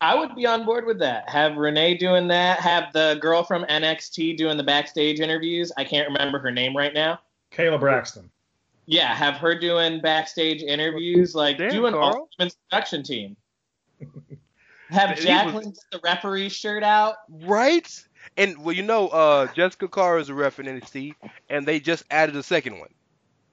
I 0.00 0.14
would 0.14 0.34
be 0.34 0.44
on 0.44 0.64
board 0.66 0.84
with 0.86 0.98
that. 0.98 1.28
Have 1.28 1.56
Renee 1.56 1.96
doing 1.96 2.28
that. 2.28 2.58
Have 2.60 2.92
the 2.92 3.16
girl 3.20 3.42
from 3.44 3.64
NXT 3.68 4.36
doing 4.36 4.56
the 4.56 4.62
backstage 4.64 5.20
interviews. 5.20 5.72
I 5.76 5.84
can't 5.84 6.06
remember 6.08 6.38
her 6.40 6.50
name 6.50 6.76
right 6.76 6.92
now. 6.92 7.20
Kayla 7.52 7.78
Braxton. 7.80 8.28
Yeah, 8.86 9.14
have 9.14 9.36
her 9.36 9.58
doing 9.58 10.00
backstage 10.00 10.62
interviews, 10.62 11.34
like 11.34 11.58
Damn, 11.58 11.70
doing 11.70 11.92
Karl. 11.94 12.04
all 12.04 12.28
women's 12.38 12.56
production 12.68 13.02
team. 13.02 13.36
Have 14.90 15.10
He 15.10 15.14
was- 15.16 15.24
Jacqueline 15.24 15.70
get 15.70 15.78
the 15.90 16.00
referee 16.04 16.48
shirt 16.48 16.82
out. 16.84 17.16
Right? 17.28 17.88
And, 18.36 18.58
well, 18.62 18.74
you 18.74 18.82
know, 18.82 19.08
uh, 19.08 19.46
Jessika 19.48 19.90
Carr 19.90 20.18
is 20.18 20.28
a 20.28 20.34
ref 20.34 20.58
in 20.58 20.66
NXT, 20.66 21.14
and 21.48 21.66
they 21.66 21.80
just 21.80 22.04
added 22.10 22.36
a 22.36 22.42
second 22.42 22.78
one. 22.78 22.90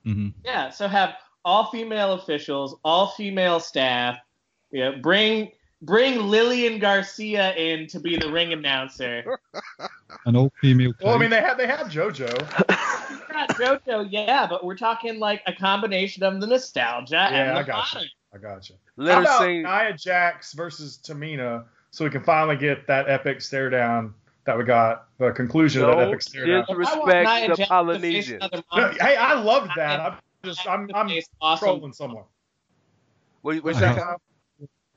hmm 0.03 0.27
Yeah, 0.43 0.69
so 0.69 0.87
have 0.87 1.15
all 1.45 1.69
female 1.71 2.13
officials, 2.13 2.77
all 2.83 3.07
female 3.07 3.59
staff. 3.59 4.17
Yeah, 4.71 4.91
bring 5.01 5.51
bring 5.81 6.19
Lillian 6.19 6.79
Garcia 6.79 7.53
in 7.55 7.87
to 7.87 7.99
be 7.99 8.17
the 8.17 8.31
ring 8.31 8.53
announcer. 8.53 9.39
An 10.25 10.35
all 10.35 10.51
female. 10.61 10.93
Well, 11.01 11.15
I 11.15 11.19
mean, 11.19 11.29
they 11.29 11.41
have 11.41 11.57
they 11.57 11.67
have 11.67 11.87
JoJo. 11.87 12.69
Not 13.31 13.49
JoJo, 13.51 14.07
yeah, 14.09 14.47
but 14.47 14.63
we're 14.63 14.77
talking 14.77 15.19
like 15.19 15.41
a 15.47 15.53
combination 15.53 16.23
of 16.23 16.39
the 16.39 16.47
nostalgia 16.47 17.27
Yeah, 17.31 17.49
and 17.49 17.57
the 17.57 17.61
I 17.61 17.63
got 17.63 17.93
you. 17.93 18.07
I 18.33 18.37
got 18.37 18.69
you. 18.69 18.75
Let 18.95 19.11
How 19.11 19.15
her 19.17 19.21
about 19.23 19.41
sing. 19.41 19.63
Nia 19.63 19.93
Jax 19.93 20.53
versus 20.53 20.99
Tamina, 21.03 21.65
so 21.91 22.03
we 22.05 22.09
can 22.09 22.23
finally 22.23 22.55
get 22.55 22.87
that 22.87 23.09
epic 23.09 23.41
stare 23.41 23.69
down 23.69 24.13
that 24.45 24.57
we 24.57 24.63
got. 24.63 25.07
The 25.17 25.31
conclusion 25.31 25.83
of 25.83 25.97
that 25.97 26.07
epic 26.07 26.21
stare 26.21 26.45
down. 26.45 26.65
disrespect 26.67 26.95
I 26.95 26.99
want 26.99 27.07
Nia 27.07 27.41
the 27.41 27.47
Jax 27.47 27.47
to 27.47 27.55
face 27.55 27.67
Polynesians. 27.67 28.43
No, 28.75 28.91
hey, 28.99 29.15
I 29.15 29.33
love 29.41 29.69
that. 29.75 29.99
I'm 29.99 30.17
just 30.43 30.67
I'm 30.67 30.87
To 30.87 30.97
I'm 30.97 31.07
face 31.07 31.27
awesome. 31.41 31.65
trolling 31.65 31.93
someone. 31.93 32.23
What, 33.41 33.63
what 33.63 33.73
you 33.73 33.79
say, 33.79 33.93
Kyle? 33.93 34.21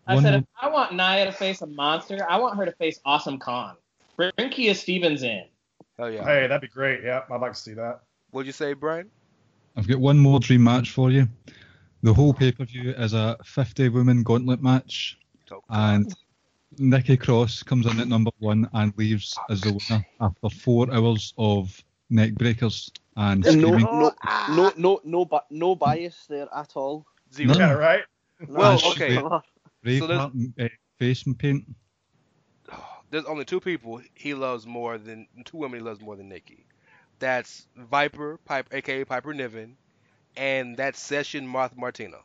I 0.06 0.22
said 0.22 0.35
if 0.35 0.44
I 0.61 0.68
want 0.68 0.94
Nia 0.94 1.24
to 1.26 1.32
face 1.32 1.62
a 1.62 1.66
monster, 1.66 2.24
I 2.28 2.38
want 2.38 2.56
her 2.56 2.64
to 2.64 2.72
face 2.72 3.00
Awesome 3.04 3.38
Kong. 3.38 3.74
Bring 4.16 4.32
Kia 4.50 4.74
Stevens 4.74 5.22
in. 5.22 5.44
Oh, 5.98 6.06
yeah. 6.06 6.24
Hey, 6.24 6.46
that'd 6.46 6.61
be 6.61 6.68
great. 6.68 7.02
Yeah, 7.02 7.22
I'd 7.30 7.40
like 7.40 7.52
to 7.52 7.59
see 7.59 7.74
that. 7.74 8.00
What'd 8.30 8.46
you 8.46 8.52
say, 8.52 8.72
Brian? 8.74 9.11
I've 9.76 9.88
got 9.88 9.98
one 9.98 10.18
more 10.18 10.40
dream 10.40 10.64
match 10.64 10.90
for 10.90 11.11
you. 11.11 11.28
The 12.02 12.14
whole 12.14 12.32
pay 12.32 12.52
per 12.52 12.64
view 12.64 12.90
is 12.92 13.14
a 13.14 13.37
50 13.44 13.88
woman 13.88 14.22
gauntlet 14.22 14.62
match, 14.62 15.18
and 15.68 16.14
Nikki 16.79 17.16
Cross 17.16 17.62
comes 17.62 17.87
in 17.87 18.00
at 18.00 18.09
number 18.09 18.31
one 18.38 18.68
and 18.72 18.92
leaves 18.96 19.37
as 19.50 19.61
the 19.62 19.72
winner 19.72 20.05
after 20.20 20.48
four 20.50 20.92
hours 20.92 21.33
of 21.38 21.83
neck 22.11 22.35
breakers 22.35 22.90
and 23.16 23.42
No, 23.44 23.50
screaming. 23.50 23.81
no, 23.85 24.12
no, 24.50 24.72
no, 24.76 25.00
no, 25.05 25.24
but 25.24 25.46
no 25.50 25.74
bias 25.74 26.26
there 26.29 26.48
at 26.55 26.72
all. 26.76 27.07
Zero. 27.33 27.55
No. 27.55 27.59
Yeah, 27.59 27.72
right. 27.72 28.05
Well, 28.48 28.79
No. 28.83 28.90
okay. 28.90 29.16
Braveheart 29.85 30.52
uh, 30.61 30.68
face 30.98 31.24
paint. 31.38 31.64
There's 33.11 33.24
only 33.24 33.44
two 33.44 33.61
people 33.61 34.00
he 34.14 34.35
loves 34.35 34.66
more 34.66 34.98
than 34.98 35.26
two 35.44 35.57
women 35.59 35.81
he 35.81 35.85
loves 35.85 36.00
more 36.00 36.16
than 36.16 36.29
Nikki. 36.29 36.66
That's 37.18 37.66
Viper, 37.76 38.38
Piper, 38.44 38.76
aka 38.76 39.05
Piper 39.05 39.33
Niven, 39.33 39.76
and 40.37 40.76
that's 40.76 41.00
Session 41.00 41.46
Moth 41.46 41.76
Martina. 41.76 42.18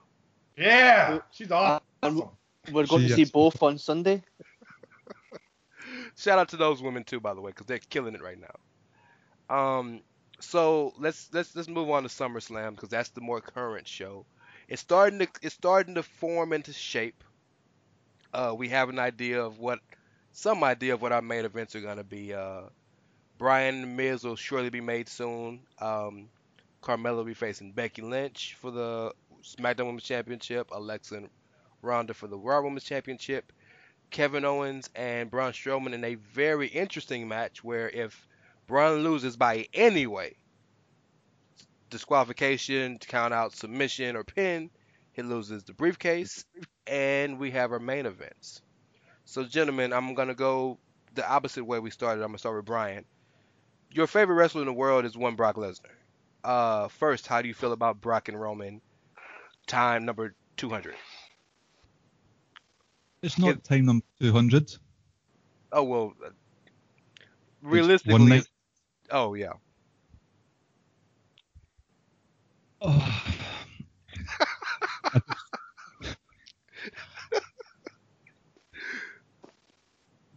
Yeah, 0.57 1.19
she's 1.31 1.49
awesome. 1.51 2.29
We're 2.71 2.85
going 2.85 3.03
She 3.03 3.07
to 3.09 3.15
see 3.15 3.21
is- 3.23 3.31
both 3.31 3.61
on 3.63 3.77
Sunday. 3.77 4.23
Shout 6.17 6.39
out 6.39 6.49
to 6.49 6.57
those 6.57 6.81
women 6.81 7.03
too, 7.03 7.19
by 7.19 7.33
the 7.33 7.41
way, 7.41 7.51
because 7.51 7.65
they're 7.65 7.79
killing 7.79 8.13
it 8.15 8.21
right 8.21 8.37
now. 8.39 9.55
Um, 9.55 10.01
so 10.39 10.93
let's 10.99 11.29
let's 11.33 11.55
let's 11.55 11.67
move 11.67 11.89
on 11.89 12.03
to 12.03 12.09
SummerSlam 12.09 12.71
because 12.71 12.89
that's 12.89 13.09
the 13.09 13.21
more 13.21 13.41
current 13.41 13.87
show. 13.87 14.25
It's 14.67 14.81
starting 14.81 15.19
to 15.19 15.27
it's 15.41 15.55
starting 15.55 15.95
to 15.95 16.03
form 16.03 16.53
into 16.53 16.73
shape. 16.73 17.23
Uh, 18.33 18.53
we 18.57 18.69
have 18.69 18.89
an 18.89 18.99
idea 18.99 19.43
of 19.43 19.59
what 19.59 19.79
some 20.31 20.63
idea 20.63 20.93
of 20.93 21.01
what 21.01 21.11
our 21.11 21.21
main 21.21 21.45
events 21.45 21.75
are 21.75 21.81
gonna 21.81 22.03
be. 22.03 22.33
Uh, 22.33 22.63
Bryan 23.37 23.83
and 23.83 23.97
Miz 23.97 24.23
will 24.23 24.35
surely 24.35 24.69
be 24.69 24.81
made 24.81 25.09
soon. 25.09 25.61
Um, 25.79 26.29
Carmella 26.83 27.17
will 27.17 27.23
be 27.23 27.33
facing 27.33 27.71
Becky 27.71 28.01
Lynch 28.01 28.55
for 28.59 28.71
the 28.71 29.13
SmackDown 29.43 29.87
Women's 29.87 30.03
Championship. 30.03 30.69
Alexa 30.71 31.15
and 31.15 31.29
Ronda 31.81 32.13
for 32.13 32.27
the 32.27 32.37
Raw 32.37 32.61
Women's 32.61 32.83
Championship. 32.83 33.51
Kevin 34.11 34.43
Owens 34.43 34.89
and 34.93 35.31
Braun 35.31 35.53
Strowman 35.53 35.93
in 35.93 36.03
a 36.03 36.15
very 36.15 36.67
interesting 36.67 37.27
match 37.27 37.63
where 37.63 37.89
if 37.89 38.27
Braun 38.67 39.03
loses 39.03 39.37
by 39.37 39.67
any 39.73 40.05
way, 40.05 40.35
disqualification, 41.89 42.97
count 42.99 43.33
out, 43.33 43.55
submission, 43.55 44.15
or 44.15 44.23
pin, 44.23 44.69
he 45.13 45.21
loses 45.21 45.63
the 45.63 45.73
briefcase, 45.73 46.45
and 46.87 47.39
we 47.39 47.51
have 47.51 47.71
our 47.71 47.79
main 47.79 48.05
events. 48.05 48.61
So, 49.25 49.43
gentlemen, 49.43 49.93
I'm 49.93 50.13
gonna 50.13 50.35
go 50.35 50.77
the 51.13 51.29
opposite 51.29 51.63
way 51.63 51.79
we 51.79 51.89
started. 51.89 52.21
I'm 52.21 52.29
gonna 52.29 52.37
start 52.37 52.55
with 52.55 52.65
Brian. 52.65 53.05
Your 53.91 54.07
favorite 54.07 54.35
wrestler 54.35 54.61
in 54.61 54.67
the 54.67 54.73
world 54.73 55.05
is 55.05 55.17
one 55.17 55.35
Brock 55.35 55.55
Lesnar. 55.55 55.95
Uh, 56.43 56.87
first, 56.87 57.27
how 57.27 57.41
do 57.41 57.47
you 57.47 57.53
feel 57.53 57.73
about 57.73 58.01
Brock 58.01 58.29
and 58.29 58.39
Roman? 58.39 58.81
Time 59.67 60.05
number 60.05 60.33
200. 60.57 60.95
It's 63.21 63.37
not 63.37 63.63
time 63.63 63.85
number 63.85 64.05
200. 64.19 64.75
Oh 65.71 65.83
well, 65.83 66.13
uh, 66.25 66.29
realistically, 67.61 68.43
oh 69.11 69.33
yeah. 69.35 69.53
Oh. 72.81 73.33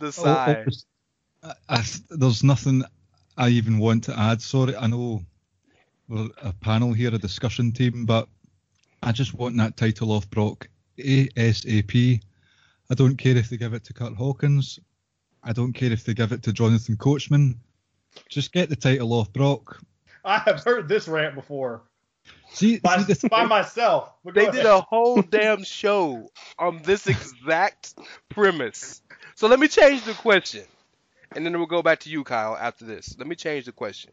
The 0.00 0.12
Oh, 0.18 0.24
oh, 1.44 1.50
I, 1.68 1.76
I, 1.76 1.84
there's 2.10 2.44
nothing 2.44 2.82
I 3.38 3.48
even 3.48 3.78
want 3.78 4.04
to 4.04 4.18
add. 4.18 4.42
Sorry, 4.42 4.76
I 4.76 4.86
know 4.86 5.22
we're 6.08 6.28
a 6.42 6.52
panel 6.52 6.92
here, 6.92 7.14
a 7.14 7.18
discussion 7.18 7.72
team, 7.72 8.04
but 8.04 8.28
I 9.02 9.12
just 9.12 9.32
want 9.34 9.56
that 9.58 9.76
title 9.76 10.12
off 10.12 10.28
Brock 10.28 10.68
ASAP. 10.98 12.20
I 12.90 12.94
don't 12.94 13.16
care 13.16 13.36
if 13.36 13.50
they 13.50 13.56
give 13.56 13.74
it 13.74 13.84
to 13.84 13.92
Kurt 13.92 14.14
Hawkins. 14.14 14.78
I 15.42 15.52
don't 15.52 15.72
care 15.72 15.92
if 15.92 16.04
they 16.04 16.14
give 16.14 16.32
it 16.32 16.42
to 16.44 16.52
Jonathan 16.52 16.96
Coachman. 16.96 17.58
Just 18.28 18.52
get 18.52 18.68
the 18.68 18.76
title 18.76 19.12
off 19.12 19.32
Brock. 19.32 19.80
I 20.24 20.38
have 20.38 20.62
heard 20.62 20.88
this 20.88 21.08
rant 21.08 21.34
before 21.34 21.82
See, 22.50 22.78
by, 22.78 22.98
see 22.98 23.12
the 23.14 23.28
by 23.28 23.44
myself. 23.44 24.12
But 24.24 24.34
go 24.34 24.44
They 24.44 24.50
did 24.50 24.66
a 24.66 24.80
whole 24.80 25.22
damn 25.22 25.64
show 25.64 26.30
on 26.58 26.80
this 26.82 27.06
exact 27.06 27.94
premise. 28.28 29.02
So 29.34 29.48
let 29.48 29.58
me 29.58 29.68
change 29.68 30.04
the 30.04 30.12
question, 30.14 30.64
and 31.34 31.44
then 31.44 31.56
we'll 31.58 31.66
go 31.66 31.82
back 31.82 32.00
to 32.00 32.10
you, 32.10 32.22
Kyle, 32.22 32.56
after 32.56 32.84
this. 32.84 33.16
Let 33.18 33.26
me 33.26 33.34
change 33.34 33.64
the 33.64 33.72
question. 33.72 34.12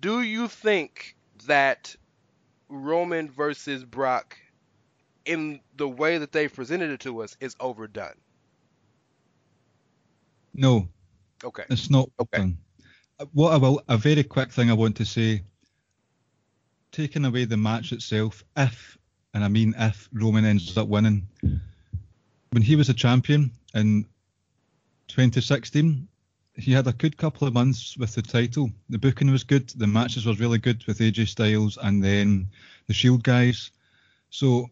Do 0.00 0.22
you 0.22 0.48
think 0.48 1.16
that 1.46 1.94
Roman 2.70 3.30
versus 3.30 3.84
Brock, 3.84 4.38
in 5.28 5.60
the 5.76 5.88
way 5.88 6.18
that 6.18 6.32
they 6.32 6.48
presented 6.48 6.90
it 6.90 7.00
to 7.02 7.22
us, 7.22 7.36
is 7.40 7.56
overdone? 7.60 8.20
no, 10.54 10.88
Okay. 11.44 11.64
It's 11.70 11.90
not 11.90 12.10
Okay. 12.20 12.38
done. 12.38 12.58
Uh, 13.20 13.26
What 13.32 13.52
I 13.52 13.56
will, 13.58 13.82
a 13.88 13.96
very 13.96 14.24
quick 14.24 14.52
thing 14.52 14.70
I 14.70 14.74
want 14.74 14.96
to 14.96 15.04
say, 15.04 15.44
taking 16.92 17.24
away 17.24 17.44
the 17.46 17.56
match 17.56 17.92
itself, 17.92 18.44
if, 18.56 18.98
and 19.34 19.44
I 19.44 19.48
mean 19.48 19.74
if, 19.78 20.08
Roman 20.12 20.44
ends 20.44 20.76
up 20.76 20.88
winning, 20.88 21.28
when 22.50 22.62
he 22.62 22.76
was 22.76 22.88
a 22.88 22.94
champion 22.94 23.52
in 23.74 24.06
2016, 25.08 26.08
he 26.54 26.72
had 26.72 26.88
a 26.88 26.92
good 26.92 27.16
couple 27.16 27.46
of 27.46 27.54
months 27.54 27.96
with 27.98 28.14
the 28.14 28.22
title. 28.22 28.70
The 28.90 28.98
booking 28.98 29.30
was 29.30 29.44
good. 29.44 29.68
The 29.70 29.86
matches 29.86 30.26
was 30.26 30.40
really 30.40 30.58
good 30.58 30.84
with 30.86 30.98
AJ 31.00 31.28
Styles 31.28 31.78
and 31.82 32.02
then 32.02 32.50
the 32.88 32.94
Shield 32.94 33.22
guys. 33.22 33.70
So 34.30 34.70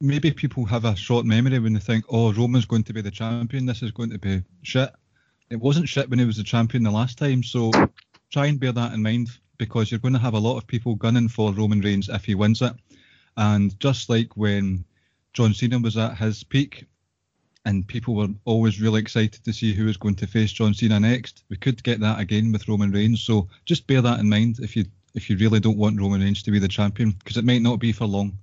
maybe 0.00 0.30
people 0.30 0.64
have 0.64 0.84
a 0.84 0.96
short 0.96 1.26
memory 1.26 1.58
when 1.58 1.72
they 1.72 1.80
think, 1.80 2.04
oh, 2.08 2.32
Roman's 2.32 2.66
going 2.66 2.84
to 2.84 2.92
be 2.92 3.00
the 3.02 3.10
champion. 3.10 3.66
This 3.66 3.82
is 3.82 3.90
going 3.90 4.10
to 4.10 4.18
be 4.18 4.42
shit. 4.62 4.90
It 5.50 5.60
wasn't 5.60 5.88
shit 5.88 6.08
when 6.08 6.18
he 6.18 6.24
was 6.24 6.36
the 6.36 6.44
champion 6.44 6.82
the 6.82 6.90
last 6.90 7.18
time. 7.18 7.42
So 7.42 7.70
try 8.30 8.46
and 8.46 8.60
bear 8.60 8.72
that 8.72 8.92
in 8.92 9.02
mind 9.02 9.30
because 9.56 9.90
you're 9.90 10.00
going 10.00 10.14
to 10.14 10.20
have 10.20 10.34
a 10.34 10.38
lot 10.38 10.56
of 10.56 10.66
people 10.66 10.94
gunning 10.94 11.28
for 11.28 11.52
Roman 11.52 11.80
Reigns 11.80 12.08
if 12.08 12.24
he 12.24 12.34
wins 12.34 12.62
it. 12.62 12.72
And 13.36 13.78
just 13.80 14.08
like 14.08 14.36
when 14.36 14.84
John 15.32 15.54
Cena 15.54 15.78
was 15.78 15.96
at 15.96 16.16
his 16.16 16.44
peak, 16.44 16.86
and 17.64 17.86
people 17.86 18.14
were 18.14 18.28
always 18.44 18.80
really 18.80 19.00
excited 19.00 19.44
to 19.44 19.52
see 19.52 19.74
who 19.74 19.84
was 19.84 19.96
going 19.96 20.14
to 20.14 20.26
face 20.26 20.52
John 20.52 20.72
Cena 20.72 20.98
next. 20.98 21.44
We 21.50 21.56
could 21.56 21.82
get 21.82 22.00
that 22.00 22.18
again 22.18 22.50
with 22.50 22.66
Roman 22.66 22.90
Reigns, 22.90 23.22
so 23.22 23.48
just 23.66 23.86
bear 23.86 24.00
that 24.00 24.20
in 24.20 24.28
mind 24.28 24.60
if 24.60 24.74
you 24.74 24.86
if 25.14 25.28
you 25.28 25.36
really 25.36 25.60
don't 25.60 25.76
want 25.76 26.00
Roman 26.00 26.22
Reigns 26.22 26.42
to 26.44 26.50
be 26.50 26.58
the 26.58 26.68
champion, 26.68 27.10
because 27.10 27.36
it 27.36 27.44
might 27.44 27.60
not 27.62 27.78
be 27.78 27.92
for 27.92 28.06
long. 28.06 28.38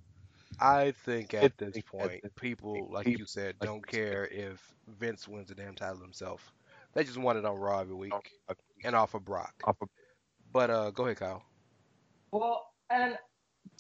I 0.60 0.92
think 0.92 1.34
at 1.34 1.58
this 1.58 1.78
point, 1.82 2.24
people, 2.36 2.90
like 2.92 3.08
you 3.08 3.26
said, 3.26 3.56
don't 3.60 3.86
care 3.86 4.28
if 4.32 4.74
Vince 5.00 5.28
wins 5.28 5.50
the 5.50 5.56
damn 5.56 5.76
title 5.76 6.02
himself. 6.02 6.54
They 6.94 7.04
just 7.04 7.18
want 7.18 7.38
it 7.38 7.46
on 7.46 7.56
Raw 7.56 7.80
every 7.82 7.96
week 7.96 8.14
and 8.84 8.96
off 8.96 9.14
of 9.14 9.26
Brock. 9.26 9.54
But 10.52 10.70
uh, 10.70 10.92
go 10.92 11.06
ahead, 11.06 11.18
Kyle. 11.18 11.44
Well, 12.32 12.66
and 12.90 13.18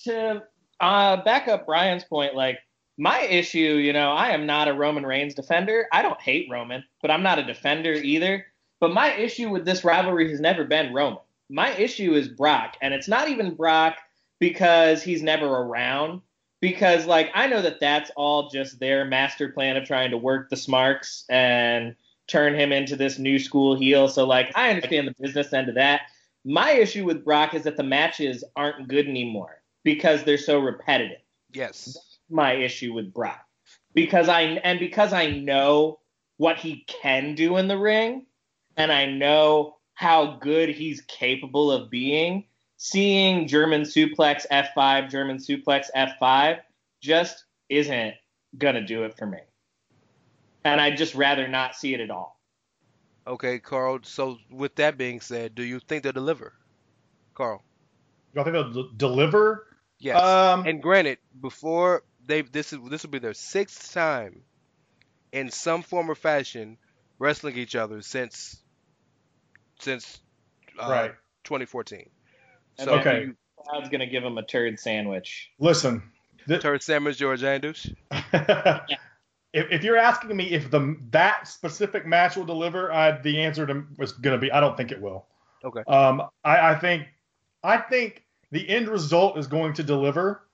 to 0.03 0.43
uh, 0.79 1.23
back 1.23 1.47
up 1.47 1.65
Brian's 1.65 2.03
point, 2.03 2.35
like 2.35 2.59
my 2.97 3.21
issue, 3.21 3.57
you 3.77 3.93
know, 3.93 4.11
I 4.11 4.29
am 4.29 4.45
not 4.45 4.67
a 4.67 4.73
Roman 4.73 5.05
Reigns 5.05 5.35
defender. 5.35 5.87
I 5.91 6.01
don't 6.01 6.19
hate 6.21 6.47
Roman, 6.51 6.83
but 7.01 7.11
I'm 7.11 7.23
not 7.23 7.39
a 7.39 7.43
defender 7.43 7.93
either. 7.93 8.45
But 8.79 8.93
my 8.93 9.13
issue 9.13 9.49
with 9.49 9.65
this 9.65 9.83
rivalry 9.83 10.29
has 10.29 10.39
never 10.39 10.65
been 10.65 10.93
Roman. 10.93 11.19
My 11.49 11.71
issue 11.71 12.13
is 12.13 12.27
Brock, 12.27 12.75
and 12.81 12.93
it's 12.93 13.07
not 13.07 13.29
even 13.29 13.55
Brock 13.55 13.97
because 14.39 15.01
he's 15.01 15.23
never 15.23 15.45
around. 15.45 16.21
Because 16.61 17.05
like 17.05 17.31
I 17.33 17.47
know 17.47 17.61
that 17.61 17.79
that's 17.79 18.11
all 18.15 18.49
just 18.49 18.79
their 18.79 19.05
master 19.05 19.49
plan 19.49 19.77
of 19.77 19.85
trying 19.85 20.11
to 20.11 20.17
work 20.17 20.49
the 20.49 20.57
Smarks 20.57 21.25
and 21.29 21.95
turn 22.27 22.55
him 22.55 22.71
into 22.71 22.95
this 22.95 23.19
new 23.19 23.37
school 23.37 23.75
heel. 23.75 24.07
So 24.07 24.25
like 24.25 24.51
I 24.55 24.69
understand 24.69 25.07
the 25.07 25.15
business 25.19 25.53
end 25.53 25.69
of 25.69 25.75
that. 25.75 26.01
My 26.43 26.71
issue 26.71 27.05
with 27.05 27.25
Brock 27.25 27.53
is 27.53 27.63
that 27.63 27.77
the 27.77 27.83
matches 27.83 28.43
aren't 28.55 28.87
good 28.87 29.07
anymore 29.07 29.61
because 29.83 30.23
they're 30.23 30.37
so 30.37 30.59
repetitive. 30.59 31.21
Yes 31.53 31.97
my 32.29 32.53
issue 32.53 32.93
with 32.93 33.13
Brock 33.13 33.45
because 33.93 34.29
I 34.29 34.41
and 34.41 34.79
because 34.79 35.13
I 35.13 35.29
know 35.29 35.99
what 36.37 36.57
he 36.57 36.85
can 36.87 37.35
do 37.35 37.57
in 37.57 37.67
the 37.67 37.77
ring 37.77 38.25
and 38.77 38.91
I 38.91 39.05
know 39.05 39.77
how 39.93 40.37
good 40.37 40.69
he's 40.69 41.01
capable 41.01 41.71
of 41.71 41.89
being. 41.89 42.45
Seeing 42.85 43.47
German 43.47 43.81
suplex 43.81 44.45
F5, 44.51 45.09
German 45.09 45.37
suplex 45.37 45.87
F5 45.95 46.59
just 47.01 47.45
isn't 47.67 48.13
gonna 48.59 48.85
do 48.85 49.05
it 49.05 49.17
for 49.17 49.25
me. 49.25 49.39
And 50.63 50.79
I'd 50.79 50.95
just 50.95 51.15
rather 51.15 51.47
not 51.47 51.75
see 51.75 51.95
it 51.95 51.99
at 51.99 52.11
all. 52.11 52.39
Okay, 53.25 53.57
Karl. 53.57 54.01
So 54.03 54.37
with 54.51 54.75
that 54.75 54.99
being 54.99 55.19
said, 55.19 55.55
do 55.55 55.63
you 55.63 55.79
think 55.79 56.03
they'll 56.03 56.11
deliver, 56.11 56.53
Karl? 57.33 57.63
You 58.35 58.43
think 58.43 58.53
they'll 58.53 58.71
d- 58.71 58.91
deliver? 58.95 59.65
Yes. 59.97 60.21
Um, 60.21 60.67
and 60.67 60.79
granted, 60.79 61.17
before 61.41 62.03
they 62.23 62.43
this 62.43 62.71
is 62.71 62.77
this 62.87 63.01
will 63.01 63.09
be 63.09 63.17
their 63.17 63.33
sixth 63.33 63.93
time 63.95 64.43
in 65.31 65.49
some 65.49 65.81
form 65.81 66.11
or 66.11 66.15
fashion 66.15 66.77
wrestling 67.17 67.57
each 67.57 67.75
other 67.75 68.03
since 68.03 68.61
since 69.79 70.21
uh, 70.79 70.87
right 70.87 71.11
2014. 71.45 72.11
And 72.77 72.89
so 72.89 72.95
okay, 72.99 73.29
Cloud's 73.57 73.89
gonna 73.89 74.07
give 74.07 74.23
him 74.23 74.37
a 74.37 74.43
turd 74.43 74.79
sandwich. 74.79 75.51
Listen, 75.59 76.03
th- 76.47 76.61
turd 76.61 76.83
sandwich, 76.83 77.17
George 77.17 77.43
Andrews. 77.43 77.93
if, 78.11 78.87
if 79.53 79.83
you're 79.83 79.97
asking 79.97 80.35
me 80.35 80.51
if 80.51 80.69
the 80.69 80.97
that 81.11 81.47
specific 81.47 82.05
match 82.05 82.35
will 82.35 82.45
deliver, 82.45 82.91
I, 82.91 83.19
the 83.19 83.41
answer 83.41 83.65
to 83.65 83.83
was 83.97 84.11
gonna 84.13 84.37
be 84.37 84.51
I 84.51 84.59
don't 84.59 84.77
think 84.77 84.91
it 84.91 85.01
will. 85.01 85.25
Okay. 85.63 85.81
Um, 85.87 86.21
I, 86.43 86.71
I 86.71 86.75
think 86.75 87.07
I 87.63 87.77
think 87.77 88.23
the 88.51 88.67
end 88.69 88.87
result 88.87 89.37
is 89.37 89.47
going 89.47 89.73
to 89.73 89.83
deliver 89.83 90.45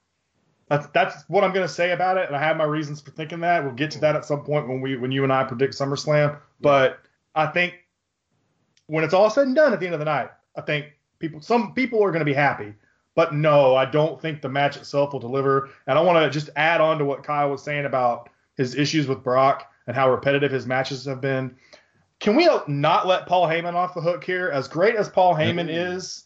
that's 0.71 0.87
that's 0.93 1.23
what 1.27 1.43
I'm 1.43 1.51
gonna 1.51 1.67
say 1.67 1.91
about 1.91 2.15
it, 2.15 2.27
and 2.27 2.35
I 2.35 2.39
have 2.39 2.55
my 2.55 2.63
reasons 2.63 3.01
for 3.01 3.11
thinking 3.11 3.41
that. 3.41 3.61
We'll 3.61 3.73
get 3.73 3.91
to 3.91 3.99
that 3.99 4.15
at 4.15 4.23
some 4.23 4.45
point 4.45 4.69
when 4.69 4.79
we 4.79 4.95
when 4.95 5.11
you 5.11 5.25
and 5.25 5.33
I 5.33 5.43
predict 5.43 5.73
SummerSlam. 5.73 6.39
But 6.61 6.99
I 7.35 7.47
think 7.47 7.73
when 8.87 9.03
it's 9.03 9.13
all 9.13 9.29
said 9.29 9.47
and 9.47 9.55
done 9.55 9.73
at 9.73 9.81
the 9.81 9.85
end 9.85 9.95
of 9.95 9.99
the 9.99 10.05
night, 10.05 10.29
I 10.55 10.61
think 10.61 10.85
people 11.21 11.41
some 11.41 11.73
people 11.73 12.03
are 12.03 12.11
gonna 12.11 12.25
be 12.25 12.33
happy. 12.33 12.73
But 13.15 13.33
no, 13.33 13.75
I 13.75 13.85
don't 13.85 14.21
think 14.21 14.41
the 14.41 14.49
match 14.49 14.77
itself 14.77 15.13
will 15.13 15.19
deliver. 15.19 15.69
And 15.85 15.97
I 15.97 16.01
want 16.01 16.23
to 16.23 16.29
just 16.29 16.49
add 16.55 16.79
on 16.79 16.97
to 16.99 17.05
what 17.05 17.23
Kyle 17.23 17.49
was 17.49 17.61
saying 17.61 17.85
about 17.85 18.29
his 18.55 18.75
issues 18.75 19.05
with 19.05 19.23
Brock 19.23 19.69
and 19.85 19.95
how 19.95 20.09
repetitive 20.09 20.51
his 20.51 20.65
matches 20.65 21.05
have 21.05 21.19
been. 21.19 21.57
Can 22.19 22.35
we 22.35 22.47
not 22.67 23.07
let 23.07 23.25
Paul 23.25 23.47
Heyman 23.47 23.73
off 23.73 23.95
the 23.95 24.01
hook 24.01 24.23
here? 24.23 24.49
As 24.49 24.67
great 24.67 24.95
as 24.95 25.09
Paul 25.09 25.35
Heyman 25.35 25.67
is, 25.69 26.25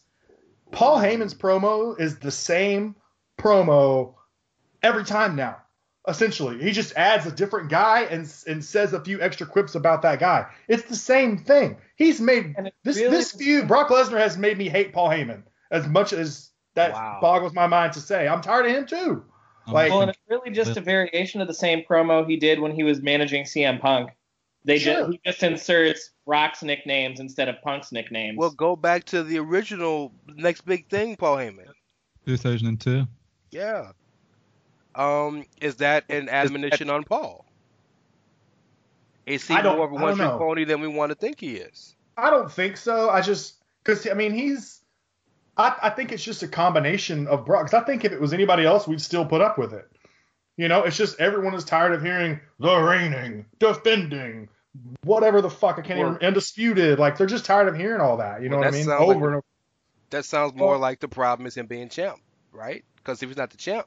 Paul 0.70 0.98
Heyman's 0.98 1.34
promo 1.34 1.98
is 1.98 2.18
the 2.18 2.30
same 2.30 2.94
promo 3.38 4.14
every 4.82 5.04
time 5.04 5.34
now. 5.34 5.56
Essentially, 6.08 6.62
he 6.62 6.70
just 6.70 6.94
adds 6.94 7.26
a 7.26 7.32
different 7.32 7.68
guy 7.68 8.02
and 8.02 8.32
and 8.46 8.64
says 8.64 8.92
a 8.92 9.00
few 9.00 9.20
extra 9.20 9.44
quips 9.44 9.74
about 9.74 10.02
that 10.02 10.20
guy. 10.20 10.46
It's 10.68 10.84
the 10.84 10.94
same 10.94 11.36
thing. 11.36 11.78
He's 11.96 12.20
made 12.20 12.54
this 12.84 12.96
really 12.96 13.10
this 13.10 13.32
feud. 13.32 13.66
Brock 13.66 13.88
Lesnar 13.88 14.18
has 14.18 14.38
made 14.38 14.56
me 14.56 14.68
hate 14.68 14.92
Paul 14.92 15.08
Heyman 15.08 15.42
as 15.72 15.88
much 15.88 16.12
as 16.12 16.50
that 16.74 16.92
wow. 16.92 17.18
boggles 17.20 17.54
my 17.54 17.66
mind 17.66 17.92
to 17.94 18.00
say. 18.00 18.28
I'm 18.28 18.40
tired 18.40 18.66
of 18.66 18.72
him 18.72 18.86
too. 18.86 19.24
Um, 19.66 19.74
like, 19.74 19.90
well, 19.90 20.02
and 20.02 20.10
it's 20.10 20.20
really 20.28 20.50
just 20.50 20.76
a 20.76 20.80
variation 20.80 21.40
of 21.40 21.48
the 21.48 21.54
same 21.54 21.82
promo 21.82 22.24
he 22.28 22.36
did 22.36 22.60
when 22.60 22.72
he 22.72 22.84
was 22.84 23.02
managing 23.02 23.42
CM 23.42 23.80
Punk. 23.80 24.10
They 24.64 24.78
sure. 24.78 24.94
just 24.94 25.10
he 25.10 25.20
just 25.26 25.42
inserts 25.42 26.10
Brock's 26.24 26.62
nicknames 26.62 27.18
instead 27.18 27.48
of 27.48 27.60
Punk's 27.62 27.90
nicknames. 27.90 28.38
Well, 28.38 28.50
go 28.50 28.76
back 28.76 29.04
to 29.06 29.24
the 29.24 29.40
original 29.40 30.12
next 30.28 30.64
big 30.64 30.88
thing, 30.88 31.16
Paul 31.16 31.38
Heyman. 31.38 31.66
2002. 32.26 33.08
Yeah 33.50 33.90
um, 34.96 35.44
is 35.60 35.76
that 35.76 36.04
an 36.08 36.28
admonition 36.28 36.90
on 36.90 37.04
Paul? 37.04 37.44
Is 39.26 39.46
he 39.46 39.54
more 39.54 39.84
of 39.84 39.92
a 39.92 39.94
one 39.94 40.16
trick 40.16 40.30
pony 40.30 40.64
than 40.64 40.80
we 40.80 40.88
want 40.88 41.10
to 41.10 41.16
think 41.16 41.40
he 41.40 41.56
is? 41.56 41.94
I 42.16 42.30
don't 42.30 42.50
think 42.50 42.76
so. 42.76 43.10
I 43.10 43.20
just 43.20 43.56
because 43.84 44.08
I 44.08 44.14
mean 44.14 44.32
he's. 44.32 44.80
I, 45.58 45.74
I 45.84 45.90
think 45.90 46.12
it's 46.12 46.22
just 46.22 46.42
a 46.42 46.48
combination 46.48 47.26
of 47.28 47.46
Brock. 47.46 47.66
Because 47.66 47.82
I 47.82 47.84
think 47.86 48.04
if 48.04 48.12
it 48.12 48.20
was 48.20 48.34
anybody 48.34 48.64
else, 48.64 48.86
we'd 48.86 49.00
still 49.00 49.24
put 49.24 49.40
up 49.40 49.56
with 49.58 49.72
it. 49.72 49.90
You 50.56 50.68
know, 50.68 50.84
it's 50.84 50.96
just 50.96 51.18
everyone 51.18 51.54
is 51.54 51.64
tired 51.64 51.92
of 51.92 52.02
hearing 52.02 52.40
the 52.58 52.76
reigning, 52.76 53.46
defending, 53.58 54.48
whatever 55.02 55.42
the 55.42 55.50
fuck 55.50 55.78
I 55.78 55.82
can't 55.82 55.98
well, 55.98 56.14
even 56.14 56.26
undisputed. 56.26 56.98
Like 56.98 57.18
they're 57.18 57.26
just 57.26 57.44
tired 57.44 57.68
of 57.68 57.76
hearing 57.76 58.00
all 58.00 58.18
that. 58.18 58.42
You 58.42 58.48
know 58.48 58.58
what 58.58 58.66
I 58.66 58.70
mean? 58.70 58.88
Over 58.88 59.06
like, 59.06 59.16
and 59.16 59.24
over. 59.24 59.42
That 60.10 60.24
sounds 60.24 60.54
more 60.54 60.72
well, 60.72 60.78
like 60.78 61.00
the 61.00 61.08
problem 61.08 61.46
is 61.46 61.56
him 61.56 61.66
being 61.66 61.88
champ, 61.88 62.18
right? 62.52 62.84
Because 62.96 63.22
if 63.22 63.28
he's 63.28 63.36
not 63.36 63.50
the 63.50 63.56
champ, 63.56 63.86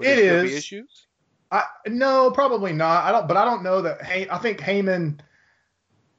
would 0.00 0.08
it 0.08 0.18
is. 0.18 0.52
issues? 0.52 1.06
I, 1.52 1.64
no, 1.86 2.30
probably 2.30 2.72
not. 2.72 3.04
I 3.04 3.12
don't, 3.12 3.26
but 3.26 3.36
I 3.36 3.44
don't 3.44 3.62
know 3.62 3.82
that. 3.82 4.02
Hey, 4.02 4.28
I 4.30 4.38
think 4.38 4.60
Heyman 4.60 5.20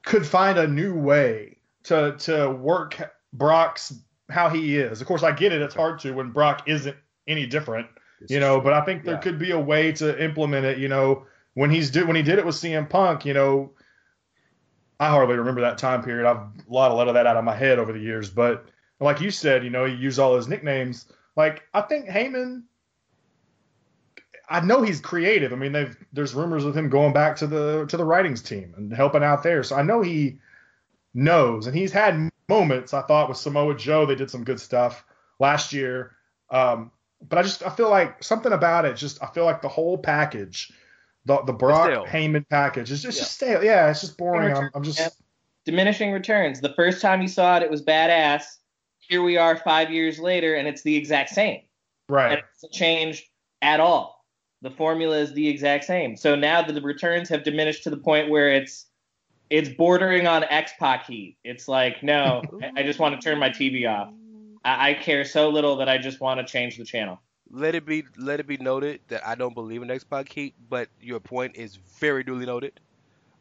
could 0.04 0.26
find 0.26 0.58
a 0.58 0.66
new 0.66 0.94
way 0.94 1.58
to 1.84 2.16
to 2.18 2.50
work 2.50 3.00
Brock's 3.32 3.94
how 4.28 4.48
he 4.48 4.78
is. 4.78 5.00
Of 5.00 5.06
course, 5.06 5.22
I 5.22 5.32
get 5.32 5.52
it. 5.52 5.62
It's 5.62 5.74
hard 5.74 6.00
to 6.00 6.12
when 6.12 6.30
Brock 6.30 6.68
isn't 6.68 6.96
any 7.26 7.46
different, 7.46 7.86
you 8.28 8.40
know. 8.40 8.60
But 8.60 8.72
I 8.72 8.82
think 8.82 9.04
there 9.04 9.14
yeah. 9.14 9.20
could 9.20 9.38
be 9.38 9.52
a 9.52 9.60
way 9.60 9.92
to 9.92 10.22
implement 10.22 10.66
it. 10.66 10.78
You 10.78 10.88
know, 10.88 11.26
when 11.54 11.70
he's 11.70 11.90
do 11.90 12.06
when 12.06 12.16
he 12.16 12.22
did 12.22 12.38
it 12.38 12.46
with 12.46 12.54
CM 12.54 12.88
Punk, 12.88 13.24
you 13.24 13.34
know, 13.34 13.72
I 15.00 15.08
hardly 15.08 15.36
remember 15.36 15.62
that 15.62 15.78
time 15.78 16.02
period. 16.02 16.26
I've 16.26 16.36
a 16.36 16.72
lot 16.72 16.90
of 16.90 16.98
let 16.98 17.08
of 17.08 17.14
that 17.14 17.26
out 17.26 17.36
of 17.36 17.44
my 17.44 17.54
head 17.54 17.78
over 17.78 17.92
the 17.92 18.00
years. 18.00 18.28
But 18.28 18.66
like 19.00 19.20
you 19.20 19.30
said, 19.30 19.64
you 19.64 19.70
know, 19.70 19.84
he 19.84 19.94
used 19.94 20.18
all 20.18 20.36
his 20.36 20.48
nicknames. 20.48 21.06
Like 21.36 21.62
I 21.72 21.80
think 21.82 22.08
Heyman 22.08 22.64
I 24.48 24.60
know 24.60 24.82
he's 24.82 25.00
creative. 25.00 25.52
I 25.52 25.56
mean, 25.56 25.96
there's 26.12 26.34
rumors 26.34 26.64
of 26.64 26.76
him 26.76 26.88
going 26.88 27.12
back 27.12 27.36
to 27.36 27.46
the 27.46 27.86
to 27.86 27.96
the 27.96 28.04
writings 28.04 28.42
team 28.42 28.74
and 28.76 28.92
helping 28.92 29.22
out 29.22 29.42
there. 29.42 29.62
So 29.62 29.76
I 29.76 29.82
know 29.82 30.02
he 30.02 30.38
knows, 31.14 31.66
and 31.66 31.76
he's 31.76 31.92
had 31.92 32.30
moments. 32.48 32.94
I 32.94 33.02
thought 33.02 33.28
with 33.28 33.38
Samoa 33.38 33.76
Joe, 33.76 34.06
they 34.06 34.14
did 34.14 34.30
some 34.30 34.44
good 34.44 34.60
stuff 34.60 35.04
last 35.38 35.72
year. 35.72 36.12
Um, 36.50 36.90
but 37.26 37.38
I 37.38 37.42
just 37.42 37.64
I 37.64 37.70
feel 37.70 37.88
like 37.88 38.22
something 38.22 38.52
about 38.52 38.84
it. 38.84 38.96
Just 38.96 39.22
I 39.22 39.26
feel 39.26 39.44
like 39.44 39.62
the 39.62 39.68
whole 39.68 39.96
package, 39.96 40.72
the 41.24 41.42
the 41.42 41.52
Brock 41.52 42.06
Heyman 42.06 42.48
package 42.48 42.90
is 42.90 43.02
just 43.02 43.16
yeah. 43.16 43.22
just 43.22 43.34
stale. 43.34 43.64
Yeah, 43.64 43.90
it's 43.90 44.00
just 44.00 44.18
boring. 44.18 44.56
I'm, 44.56 44.70
I'm, 44.74 44.82
just 44.82 45.22
diminishing 45.64 46.12
returns. 46.12 46.60
The 46.60 46.74
first 46.74 47.00
time 47.00 47.22
you 47.22 47.28
saw 47.28 47.56
it, 47.58 47.62
it 47.62 47.70
was 47.70 47.82
badass. 47.82 48.42
Here 48.98 49.22
we 49.22 49.36
are 49.36 49.56
five 49.56 49.90
years 49.90 50.18
later, 50.18 50.54
and 50.54 50.66
it's 50.66 50.82
the 50.82 50.96
exact 50.96 51.30
same. 51.30 51.62
Right. 52.08 52.32
And 52.32 52.38
it 52.40 52.44
hasn't 52.54 52.72
changed 52.72 53.24
at 53.60 53.80
all 53.80 54.21
the 54.62 54.70
formula 54.70 55.18
is 55.18 55.32
the 55.34 55.48
exact 55.48 55.84
same. 55.84 56.16
So 56.16 56.34
now 56.34 56.62
the 56.62 56.80
returns 56.80 57.28
have 57.28 57.42
diminished 57.42 57.82
to 57.84 57.90
the 57.90 57.96
point 57.96 58.30
where 58.30 58.48
it's 58.48 58.86
it's 59.50 59.68
bordering 59.68 60.26
on 60.26 60.44
X 60.44 60.72
Pac 60.78 61.06
heat. 61.06 61.36
It's 61.44 61.68
like, 61.68 62.02
no, 62.02 62.42
I- 62.76 62.82
just 62.84 62.98
want 62.98 63.20
to 63.20 63.28
turn 63.28 63.38
my 63.38 63.50
TV 63.50 63.86
off. 63.86 64.10
I, 64.64 64.90
I 64.90 64.94
care 64.94 65.24
so 65.24 65.50
little 65.50 65.76
that 65.76 65.88
I 65.88 65.98
just 65.98 66.20
want 66.20 66.40
to 66.40 66.46
change 66.46 66.78
the 66.78 66.84
channel. 66.84 67.20
Let 67.50 67.74
it 67.74 67.84
be 67.84 68.04
let 68.16 68.40
it 68.40 68.46
be 68.46 68.56
noted 68.56 69.00
that 69.08 69.26
I 69.26 69.34
don't 69.34 69.54
believe 69.54 69.82
in 69.82 69.90
X 69.90 70.04
Pac 70.04 70.32
heat, 70.32 70.54
but 70.70 70.88
your 71.02 71.20
point 71.20 71.56
is 71.56 71.76
very 71.98 72.22
duly 72.22 72.46
noted. 72.46 72.80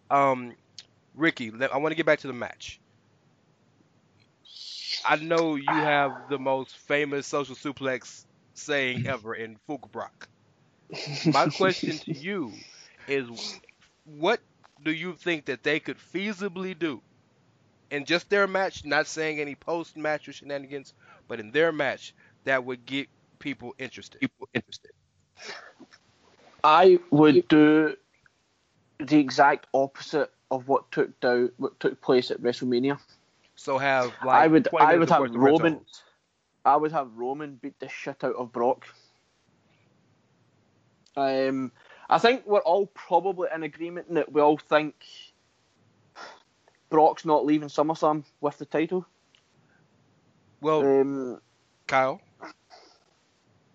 Um, 0.09 0.53
Ricky, 1.15 1.51
I 1.71 1.77
want 1.77 1.91
to 1.91 1.95
get 1.95 2.05
back 2.05 2.19
to 2.19 2.27
the 2.27 2.33
match. 2.33 2.79
I 5.05 5.15
know 5.15 5.55
you 5.55 5.81
have 5.81 6.11
the 6.29 6.37
most 6.37 6.75
famous 6.75 7.25
social 7.25 7.55
suplex 7.55 8.25
saying 8.53 9.07
ever 9.07 9.33
in 9.33 9.57
Brock. 9.91 10.27
My 11.25 11.47
question 11.47 11.97
to 11.99 12.11
you 12.19 12.51
is 13.07 13.59
what 14.05 14.39
do 14.83 14.91
you 14.91 15.13
think 15.13 15.45
that 15.45 15.63
they 15.63 15.79
could 15.79 15.97
feasibly 15.97 16.77
do 16.77 17.01
in 17.89 18.05
just 18.05 18.29
their 18.29 18.47
match, 18.47 18.85
not 18.85 19.07
saying 19.07 19.39
any 19.39 19.55
post 19.55 19.97
match 19.97 20.27
or 20.27 20.33
shenanigans, 20.33 20.93
but 21.27 21.39
in 21.39 21.51
their 21.51 21.71
match 21.71 22.13
that 22.45 22.63
would 22.63 22.85
get 22.85 23.07
people 23.39 23.75
interested? 23.77 24.21
People 24.21 24.47
interested. 24.53 24.91
I 26.63 26.99
would 27.09 27.47
do 27.47 27.95
the 28.99 29.17
exact 29.17 29.67
opposite 29.73 30.31
of 30.51 30.67
what 30.67 30.91
took 30.91 31.19
down 31.19 31.51
what 31.57 31.79
took 31.79 31.99
place 32.01 32.29
at 32.29 32.41
WrestleMania. 32.41 32.99
So 33.55 33.77
have 33.77 34.11
like 34.25 34.43
I 34.43 34.47
would 34.47 34.67
I 34.79 34.95
would 34.97 35.09
have 35.09 35.21
worth 35.21 35.31
of 35.31 35.35
red 35.35 35.51
Roman. 35.51 35.79
I 36.63 36.75
would 36.75 36.91
have 36.91 37.11
Roman 37.15 37.55
beat 37.55 37.79
the 37.79 37.87
shit 37.87 38.23
out 38.23 38.35
of 38.35 38.51
Brock. 38.51 38.85
Um, 41.15 41.71
I 42.09 42.17
think 42.17 42.45
we're 42.45 42.59
all 42.59 42.87
probably 42.87 43.49
in 43.53 43.63
agreement 43.63 44.07
in 44.09 44.15
that 44.15 44.31
we 44.31 44.41
all 44.41 44.57
think 44.57 44.95
Brock's 46.89 47.25
not 47.25 47.45
leaving 47.45 47.69
SummerSlam 47.69 48.23
with 48.41 48.57
the 48.57 48.65
title. 48.65 49.05
Well, 50.61 51.01
Um, 51.01 51.41
Kyle. 51.87 52.21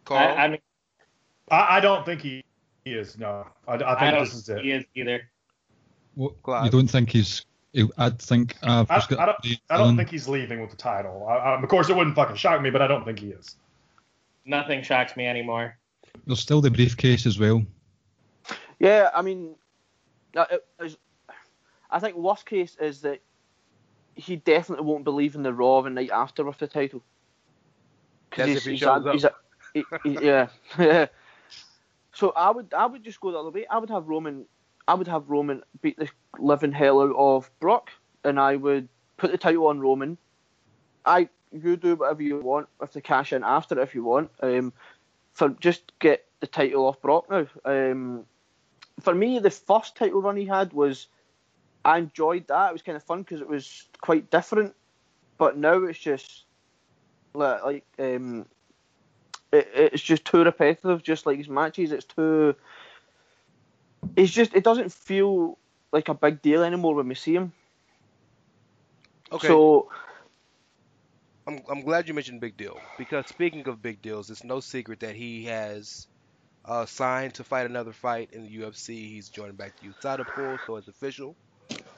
Karl. 0.05 0.21
I, 0.21 0.45
I 0.45 0.49
mean, 0.49 0.61
I, 1.51 1.77
I 1.77 1.81
don't 1.81 2.05
think 2.07 2.21
he, 2.21 2.45
he 2.85 2.93
is. 2.93 3.19
No, 3.19 3.47
I, 3.67 3.75
I 3.75 3.79
think 3.79 3.91
I 3.91 4.11
don't 4.13 4.25
this 4.25 4.35
is 4.35 4.49
it. 4.49 4.61
he 4.63 4.71
is 4.71 4.85
either. 4.95 5.29
What, 6.15 6.43
Clive. 6.43 6.65
you 6.65 6.71
don't 6.71 6.89
think 6.89 7.11
he's? 7.11 7.45
I 7.99 8.11
think 8.11 8.57
I've 8.63 8.91
I. 8.91 8.97
I 8.97 9.27
don't. 9.27 9.59
I 9.69 9.77
don't 9.77 9.97
think 9.97 10.09
he's 10.09 10.29
leaving 10.29 10.61
with 10.61 10.71
the 10.71 10.77
title. 10.77 11.27
I, 11.29 11.35
I, 11.35 11.63
of 11.63 11.69
course, 11.69 11.91
it 11.91 11.97
wouldn't 11.97 12.17
fucking 12.17 12.37
shock 12.37 12.63
me, 12.63 12.71
but 12.71 12.81
I 12.81 12.87
don't 12.87 13.05
think 13.05 13.19
he 13.19 13.29
is. 13.29 13.57
Nothing 14.47 14.83
shocks 14.83 15.17
me 15.17 15.27
anymore. 15.27 15.77
There's 16.27 16.41
still 16.41 16.61
the 16.61 16.71
briefcase 16.71 17.27
as 17.27 17.39
well. 17.39 17.63
yeah, 18.79 19.11
I 19.15 19.23
mean, 19.23 19.55
uh, 20.37 20.47
it- 20.81 20.99
I 21.91 21.99
think 22.01 22.17
worst 22.17 22.47
case 22.47 22.77
is 22.81 23.01
that 23.03 23.21
he 24.15 24.37
definitely 24.37 24.87
won't 24.87 25.05
believe 25.05 25.35
in 25.35 25.43
the 25.43 25.53
Raw 25.53 25.81
the 25.83 25.91
night 25.91 26.11
after 26.11 26.45
with 26.45 26.59
the 26.59 26.67
title. 26.67 27.03
'Cause 28.31 28.47
That's 28.47 28.59
if 28.59 28.65
he 28.65 28.71
he's 28.73 28.81
shows 28.81 29.05
a- 29.25 29.29
up. 29.31 29.45
a- 29.75 29.79
he- 30.03 30.11
he- 30.11 30.25
yeah. 30.27 30.49
so 32.13 32.31
I 32.31 32.51
would 32.51 32.73
I 32.75 32.87
would 32.87 33.05
just 33.05 33.21
go 33.21 33.31
the 33.31 33.39
other 33.39 33.51
way. 33.51 33.67
I 33.67 33.79
would 33.79 33.91
have 33.91 34.09
Roman 34.09 34.47
I 34.89 34.95
would 34.95 35.07
have 35.09 35.29
Roman 35.31 35.63
beat 35.81 35.97
the 35.99 36.09
living 36.39 36.73
hell 36.73 37.01
out 37.01 37.15
of 37.17 37.51
Brock, 37.61 37.91
and 38.25 38.39
I 38.41 38.57
would 38.57 38.89
put 39.17 39.31
the 39.33 39.39
title 39.39 39.67
on 39.69 39.81
Roman. 39.81 40.19
I 41.05 41.29
you 41.53 41.77
do 41.77 41.95
whatever 41.97 42.23
you 42.23 42.39
want 42.41 42.69
with 42.81 42.93
the 42.93 43.01
cash 43.01 43.33
in 43.33 43.45
after 43.45 43.79
if 43.81 43.95
you 43.95 44.03
want. 44.03 44.31
Um, 44.43 44.73
for 45.37 45.51
just 45.51 45.93
get 45.99 46.25
the 46.41 46.47
title 46.47 46.87
off 46.87 47.03
Brock 47.03 47.31
now. 47.31 47.47
Um, 47.67 48.25
for 49.01 49.15
me, 49.15 49.39
the 49.39 49.51
first 49.51 49.95
title 49.95 50.23
run 50.23 50.37
he 50.37 50.47
had 50.47 50.73
was 50.73 51.09
I 51.85 51.99
enjoyed 51.99 52.49
that. 52.49 52.71
It 52.71 52.73
was 52.73 52.81
kind 52.81 52.97
of 52.97 53.05
fun 53.05 53.23
because 53.23 53.43
it 53.43 53.49
was 53.49 53.87
quite 54.01 54.31
different. 54.31 54.75
But 55.37 55.59
now 55.59 55.85
it's 55.85 55.99
just 55.99 56.45
like, 57.35 57.63
like 57.63 57.85
um, 57.99 58.47
it, 59.53 59.69
it's 59.75 60.03
just 60.03 60.25
too 60.25 60.43
repetitive. 60.43 61.03
Just 61.03 61.27
like 61.27 61.37
his 61.37 61.51
matches, 61.51 61.93
it's 61.93 62.07
too. 62.07 62.55
It's 64.17 64.33
just 64.33 64.55
it 64.55 64.65
doesn't 64.65 64.91
feel 64.91 65.59
like 65.93 66.09
a 66.09 66.15
big 66.15 66.41
deal 66.41 66.63
anymore 66.63 66.95
when 66.95 67.09
we 67.09 67.15
see 67.15 67.35
him. 67.35 67.53
okay. 69.33 69.49
So 69.49 69.91
I'm, 71.47 71.61
I'm 71.69 71.83
glad 71.83 72.09
you 72.09 72.15
mentioned 72.15 72.41
Big 72.41 72.57
Deal 72.57 72.79
because 72.99 73.27
speaking 73.29 73.67
of 73.69 73.81
big 73.81 74.03
deals, 74.03 74.31
it's 74.31 74.43
no 74.43 74.61
secret 74.61 75.01
that 75.01 75.15
he 75.15 75.45
has 75.45 76.09
uh, 76.65 76.87
signed 76.87 77.35
to 77.35 77.45
fight 77.45 77.67
another 77.67 77.93
fight 77.93 78.31
in 78.33 78.43
the 78.43 78.59
UFC. 78.59 78.89
He's 78.89 79.29
joining 79.29 79.55
back 79.55 79.73
the 79.81 79.89
USADA 79.89 80.27
pool, 80.27 80.59
so 80.67 80.77
it's 80.77 80.89
official. 80.89 81.37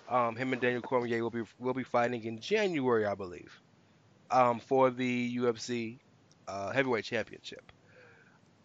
Um, 0.09 0.37
him 0.37 0.53
and 0.53 0.61
Daniel 0.61 0.83
Cormier 0.83 1.23
will 1.23 1.31
be 1.31 1.43
will 1.59 1.75
be 1.75 1.83
fighting 1.83 2.25
in 2.25 2.41
January, 2.41 3.07
I 3.07 3.15
believe, 3.15 3.53
um, 4.31 4.61
for 4.61 4.91
the 4.91 5.37
UFC 5.37 5.99
uh, 6.47 6.71
Heavyweight 6.71 7.05
Championship. 7.05 7.73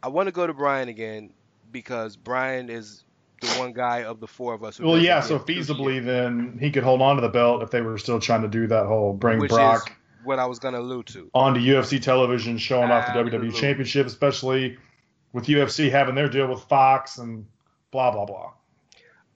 I 0.02 0.10
want 0.10 0.28
to 0.28 0.34
go 0.34 0.46
to 0.46 0.54
Brian 0.54 0.90
again 0.90 1.32
because 1.72 2.18
Brian 2.18 2.70
is 2.70 3.04
the 3.42 3.48
one 3.60 3.74
guy 3.74 4.04
of 4.04 4.20
the 4.20 4.28
four 4.28 4.54
of 4.54 4.64
us. 4.64 4.80
Well, 4.80 4.98
yeah. 4.98 5.22
So 5.22 5.40
feasibly, 5.40 6.04
then 6.04 6.58
he 6.60 6.72
could 6.72 6.84
hold 6.84 7.02
on 7.02 7.16
to 7.16 7.22
the 7.22 7.30
belt 7.30 7.62
if 7.64 7.72
they 7.72 7.82
were 7.82 7.98
still 7.98 8.20
trying 8.20 8.42
to 8.42 8.50
do 8.50 8.68
that 8.68 8.86
whole 8.86 9.14
bring 9.14 9.40
which 9.40 9.50
Brock 9.50 9.90
is 9.90 9.96
what 10.24 10.40
I 10.40 10.46
was 10.46 10.60
gonna 10.60 10.80
allude 10.80 11.08
to. 11.08 11.30
On 11.34 11.54
onto 11.54 11.60
UFC 11.60 12.02
television, 12.02 12.58
showing 12.58 12.92
off 12.92 13.08
the 13.08 13.20
WWE 13.20 13.54
Championship, 13.54 14.08
especially 14.08 14.78
with 15.32 15.46
UFC 15.46 15.90
having 15.92 16.16
their 16.16 16.30
deal 16.30 16.48
with 16.48 16.62
Fox 16.62 17.18
and 17.18 17.46
blah 17.92 18.12
blah 18.12 18.26
blah. 18.26 18.52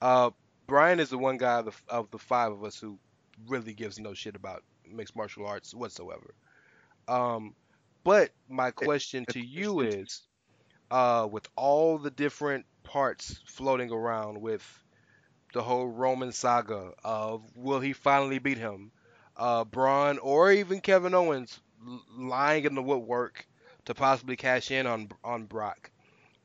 Uh, 0.00 0.30
Brian 0.66 1.00
is 1.00 1.10
the 1.10 1.18
one 1.18 1.38
guy 1.38 1.60
of 1.60 1.64
the, 1.66 1.72
of 1.88 2.10
the 2.10 2.18
five 2.18 2.52
of 2.52 2.62
us 2.62 2.78
who 2.78 2.98
really 3.48 3.72
gives 3.72 3.98
no 3.98 4.14
shit 4.14 4.36
about 4.36 4.62
mixed 4.86 5.16
martial 5.16 5.46
arts 5.46 5.74
whatsoever. 5.74 6.34
Um, 7.08 7.54
but 8.04 8.30
my 8.48 8.70
question 8.70 9.24
to 9.30 9.40
you 9.40 9.80
is, 9.80 10.22
uh, 10.90 11.26
with 11.30 11.48
all 11.56 11.98
the 11.98 12.10
different 12.10 12.66
parts 12.82 13.40
floating 13.46 13.90
around 13.90 14.40
with 14.40 14.84
the 15.52 15.62
whole 15.62 15.86
Roman 15.86 16.32
saga 16.32 16.92
of 17.04 17.42
will 17.56 17.80
he 17.80 17.92
finally 17.92 18.38
beat 18.38 18.58
him, 18.58 18.90
uh, 19.38 19.64
Braun 19.64 20.18
or 20.18 20.52
even 20.52 20.80
Kevin 20.80 21.14
Owens 21.14 21.60
lying 22.16 22.64
in 22.64 22.74
the 22.74 22.82
woodwork 22.82 23.46
to 23.86 23.94
possibly 23.94 24.36
cash 24.36 24.70
in 24.70 24.86
on 24.86 25.08
on 25.24 25.44
Brock 25.46 25.90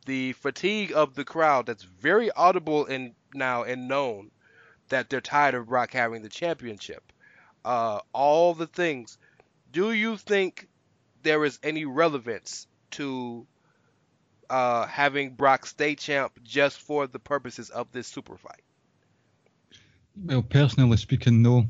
the 0.05 0.33
fatigue 0.33 0.91
of 0.93 1.15
the 1.15 1.25
crowd 1.25 1.65
that's 1.65 1.83
very 1.83 2.31
audible 2.31 2.85
and 2.85 3.13
now 3.33 3.63
and 3.63 3.87
known 3.87 4.31
that 4.89 5.09
they're 5.09 5.21
tired 5.21 5.55
of 5.55 5.67
Brock 5.67 5.91
having 5.91 6.21
the 6.21 6.29
championship. 6.29 7.11
Uh, 7.63 7.99
all 8.11 8.53
the 8.53 8.67
things. 8.67 9.17
Do 9.71 9.91
you 9.91 10.17
think 10.17 10.67
there 11.23 11.43
is 11.45 11.59
any 11.63 11.85
relevance 11.85 12.67
to 12.91 13.47
uh, 14.49 14.85
having 14.85 15.31
Brock 15.31 15.65
stay 15.65 15.95
champ 15.95 16.33
just 16.43 16.79
for 16.79 17.07
the 17.07 17.19
purposes 17.19 17.69
of 17.69 17.91
this 17.91 18.07
super 18.07 18.37
fight? 18.37 18.61
Well, 20.21 20.43
personally 20.43 20.97
speaking, 20.97 21.41
no. 21.41 21.67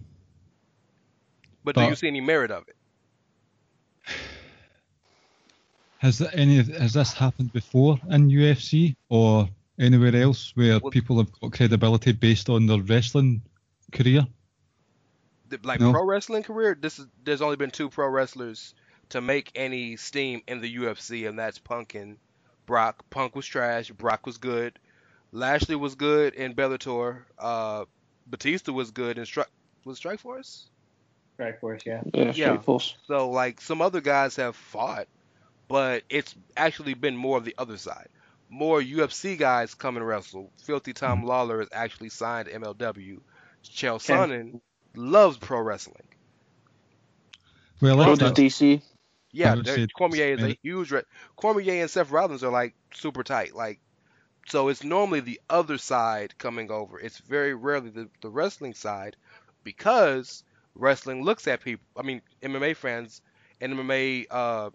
But 1.64 1.76
do 1.76 1.82
you 1.84 1.96
see 1.96 2.08
any 2.08 2.22
merit 2.22 2.52
of 2.52 2.68
it? 2.68 2.76
Has 6.00 6.18
there 6.18 6.30
any 6.34 6.58
has 6.58 6.94
this 6.94 7.14
happened 7.14 7.54
before 7.54 7.98
in 8.10 8.30
UFC 8.30 8.96
or 9.08 9.48
anywhere 9.80 10.16
else 10.16 10.52
where 10.56 10.80
Well- 10.80 10.92
people 10.92 11.18
have 11.18 11.32
got 11.40 11.54
credibility 11.54 12.12
based 12.12 12.50
on 12.50 12.66
their 12.68 12.82
wrestling 12.82 13.42
career? 13.92 14.28
Like 15.64 15.80
No. 15.80 15.92
pro 15.92 16.04
wrestling 16.04 16.44
career, 16.44 16.76
this 16.80 17.00
is 17.00 17.06
there's 17.24 17.42
only 17.42 17.56
been 17.56 17.72
two 17.72 17.90
pro 17.90 18.08
wrestlers 18.10 18.74
to 19.10 19.22
make 19.22 19.52
any 19.56 19.96
steam 19.96 20.42
in 20.48 20.62
the 20.62 20.76
UFC, 20.78 21.28
and 21.30 21.38
that's 21.38 21.60
Punk 21.60 21.94
and 21.96 22.18
Brock. 22.66 23.06
Punk 23.12 23.36
was 23.36 23.46
trash. 23.46 23.92
Brock 23.92 24.26
was 24.26 24.38
good. 24.38 24.80
Lashley 25.32 25.76
was 25.76 25.96
good 25.96 26.34
in 26.34 26.56
Bellator. 26.56 27.24
Uh, 27.38 27.86
Batista 28.28 28.72
was 28.72 28.92
good 28.92 29.18
in 29.18 29.26
Strike. 29.26 29.50
Was 29.86 29.98
Strike 29.98 30.20
Force? 30.20 30.70
Strike 31.36 31.60
Force, 31.60 31.82
yeah. 31.86 32.02
yeah, 32.14 32.32
Yeah. 32.36 32.58
Strikeforce. 32.58 32.94
So 33.08 33.30
like 33.30 33.62
some 33.62 33.82
other 33.82 34.02
guys 34.02 34.36
have 34.36 34.56
fought, 34.56 35.08
but 35.68 36.04
it's 36.10 36.36
actually 36.56 36.94
been 36.94 37.16
more 37.16 37.38
of 37.38 37.46
the 37.46 37.56
other 37.58 37.78
side. 37.78 38.10
More 38.50 38.80
UFC 38.82 39.38
guys 39.38 39.74
come 39.74 39.98
and 39.98 40.06
wrestle. 40.06 40.52
Filthy 40.64 40.94
Tom 40.94 41.20
mm-hmm. 41.20 41.28
Lawler 41.28 41.62
is 41.62 41.70
actually 41.72 42.10
signed 42.10 42.48
to 42.48 42.60
MLW. 42.60 43.20
Chael 43.64 44.06
Ken- 44.06 44.30
Sonnen 44.30 44.62
loves 44.96 45.38
pro 45.38 45.60
wrestling. 45.60 46.04
Well, 47.82 47.98
So 47.98 48.12
if 48.14 48.20
does 48.20 48.30
that's, 48.30 48.40
DC. 48.40 48.82
Yeah, 49.32 49.56
would 49.56 49.66
they're- 49.66 49.88
Cormier 49.88 50.36
is 50.36 50.44
a 50.44 50.58
huge. 50.62 50.92
Re- 50.92 51.02
Cormier 51.36 51.82
and 51.82 51.90
Seth 51.90 52.12
Rollins 52.12 52.44
are 52.44 52.52
like 52.52 52.76
super 52.94 53.24
tight. 53.24 53.56
Like, 53.56 53.80
so 54.48 54.68
it's 54.68 54.84
normally 54.84 55.22
the 55.22 55.42
other 55.50 55.78
side 55.80 56.38
coming 56.38 56.70
over. 56.70 57.00
It's 57.00 57.18
very 57.18 57.56
rarely 57.56 57.90
the, 57.90 58.10
the 58.22 58.30
wrestling 58.30 58.76
side 58.76 59.16
because 59.64 60.44
wrestling 60.76 61.24
looks 61.24 61.48
at 61.48 61.62
people. 61.62 61.86
I 61.98 62.04
mean, 62.04 62.22
MMA 62.42 62.76
fans 62.76 63.22
and 63.62 63.74
MMA 63.74 64.26
uh, 64.30 64.70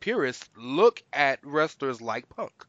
purists 0.00 0.48
look 0.56 1.02
at 1.12 1.38
wrestlers 1.42 2.00
like 2.00 2.28
Punk, 2.28 2.66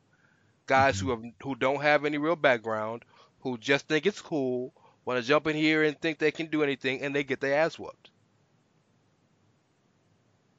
guys 0.68 1.00
who 1.00 1.10
have 1.10 1.22
who 1.44 1.56
don't 1.56 1.82
have 1.82 2.06
any 2.06 2.18
real 2.18 2.36
background, 2.36 3.04
who 3.40 3.58
just 3.58 3.88
think 3.88 4.06
it's 4.06 4.22
cool, 4.22 4.74
want 5.06 5.22
to 5.22 5.28
jump 5.28 5.48
in 5.48 5.56
here 5.56 5.84
and 5.84 6.00
think 6.00 6.20
they 6.20 6.32
can 6.32 6.48
do 6.48 6.64
anything, 6.64 7.02
and 7.02 7.16
they 7.16 7.24
get 7.24 7.42
their 7.42 7.58
ass 7.58 7.78
whooped. 7.78 8.10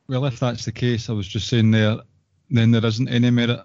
Well, 0.09 0.25
if 0.27 0.39
that's 0.39 0.65
the 0.65 0.73
case, 0.73 1.11
I 1.11 1.13
was 1.13 1.27
just 1.27 1.49
saying 1.49 1.73
there, 1.73 1.97
then 2.49 2.71
there 2.71 2.85
isn't 2.85 3.09
any 3.09 3.31
merit, 3.31 3.61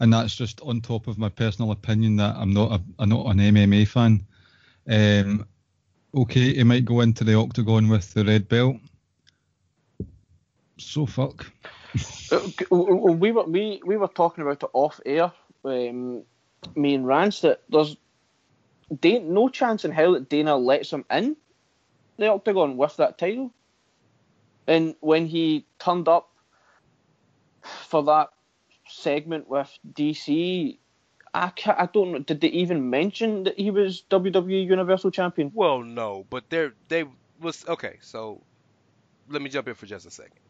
and 0.00 0.12
that's 0.12 0.34
just 0.34 0.60
on 0.62 0.80
top 0.80 1.08
of 1.08 1.18
my 1.18 1.28
personal 1.28 1.72
opinion 1.72 2.16
that 2.16 2.36
I'm 2.36 2.54
not 2.54 2.72
a, 2.72 2.82
I'm 2.98 3.08
not 3.10 3.26
an 3.26 3.38
MMA 3.38 3.86
fan. 3.86 4.26
Um, 4.88 5.46
okay, 6.16 6.54
he 6.54 6.64
might 6.64 6.84
go 6.84 7.00
into 7.00 7.24
the 7.24 7.34
octagon 7.34 7.88
with 7.88 8.14
the 8.14 8.24
red 8.24 8.48
belt. 8.48 8.76
So 10.78 11.06
fuck. 11.06 11.46
Uh, 12.30 12.40
we 12.70 13.32
were 13.32 13.44
we, 13.44 13.80
we 13.84 13.96
were 13.96 14.08
talking 14.08 14.42
about 14.42 14.62
it 14.62 14.70
off 14.72 15.00
air, 15.06 15.32
um, 15.64 16.22
me 16.74 16.94
and 16.94 17.06
Rance, 17.06 17.40
that 17.40 17.62
there's 17.68 17.96
no 18.90 19.48
chance 19.48 19.84
in 19.84 19.92
hell 19.92 20.12
that 20.12 20.28
Dana 20.28 20.56
lets 20.56 20.92
him 20.92 21.04
in 21.10 21.36
the 22.18 22.28
octagon 22.28 22.76
with 22.76 22.96
that 22.96 23.18
title. 23.18 23.52
And 24.66 24.96
when 25.00 25.26
he 25.26 25.66
turned 25.78 26.08
up 26.08 26.30
for 27.62 28.02
that 28.04 28.30
segment 28.88 29.48
with 29.48 29.70
DC, 29.92 30.78
I, 31.36 31.50
ca 31.50 31.74
I 31.78 31.86
don't 31.86 32.12
know. 32.12 32.18
Did 32.20 32.40
they 32.40 32.48
even 32.48 32.88
mention 32.88 33.44
that 33.44 33.58
he 33.58 33.70
was 33.70 34.02
WWE 34.10 34.66
Universal 34.66 35.10
Champion? 35.10 35.52
Well, 35.54 35.82
no, 35.82 36.24
but 36.30 36.48
they're 36.48 36.72
they 36.88 37.04
was 37.40 37.66
okay. 37.68 37.98
So 38.00 38.42
let 39.28 39.42
me 39.42 39.50
jump 39.50 39.68
in 39.68 39.74
for 39.74 39.86
just 39.86 40.06
a 40.06 40.10
second. 40.10 40.40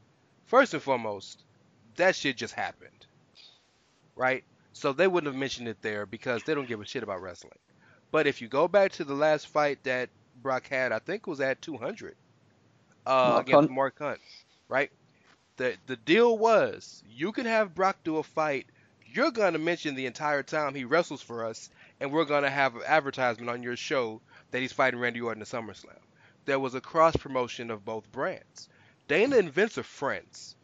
First 0.45 0.75
and 0.75 0.83
foremost, 0.83 1.45
that 1.97 2.15
shit 2.15 2.37
just 2.37 2.55
happened, 2.55 3.07
right? 4.15 4.45
So 4.73 4.93
they 4.93 5.09
wouldn't 5.09 5.33
have 5.33 5.39
mentioned 5.41 5.69
it 5.69 5.83
there 5.83 6.07
because 6.07 6.45
they 6.45 6.55
don't 6.55 6.69
give 6.69 6.81
a 6.81 6.87
shit 6.87 7.03
about 7.03 7.21
wrestling. 7.21 7.59
But 8.13 8.29
if 8.29 8.41
you 8.41 8.49
go 8.49 8.69
back 8.69 8.93
to 8.93 9.05
the 9.05 9.15
last 9.15 9.49
fight 9.49 9.83
that 9.85 10.11
Brock 10.41 10.69
had, 10.69 10.93
I 10.93 11.01
think 11.01 11.23
it 11.27 11.31
was 11.31 11.41
at 11.41 11.61
200 11.63 12.15
uh, 13.07 13.11
Mark 13.11 13.49
against 13.49 13.69
Hunt. 13.69 13.71
Mark 13.71 13.99
Hunt, 13.99 14.21
right? 14.69 14.91
The 15.57 15.77
the 15.87 15.97
deal 15.97 16.39
was 16.39 17.03
you 17.09 17.33
can 17.33 17.47
have 17.47 17.75
Brock 17.75 17.99
do 18.05 18.19
a 18.19 18.23
fight. 18.23 18.67
You're 19.13 19.31
gonna 19.31 19.59
mention 19.59 19.95
the 19.95 20.07
entire 20.07 20.43
time 20.43 20.75
he 20.75 20.85
wrestles 20.85 21.23
for 21.23 21.45
us, 21.45 21.71
and 22.01 22.13
we're 22.13 22.25
gonna 22.25 22.51
have 22.51 22.77
an 22.77 22.83
advertisement 22.87 23.51
on 23.51 23.63
your 23.63 23.77
show 23.77 24.21
that 24.51 24.61
he's 24.61 24.73
fighting 24.73 25.01
Randy 25.01 25.21
Orton 25.21 25.43
at 25.43 25.49
SummerSlam. 25.49 25.99
There 26.45 26.59
was 26.59 26.75
a 26.75 26.81
cross 26.81 27.17
promotion 27.17 27.71
of 27.71 27.85
both 27.85 28.11
brands. 28.13 28.69
Dana 29.09 29.37
and 29.39 29.53
Vince 29.53 29.79
are 29.79 29.83
friends. 29.83 30.57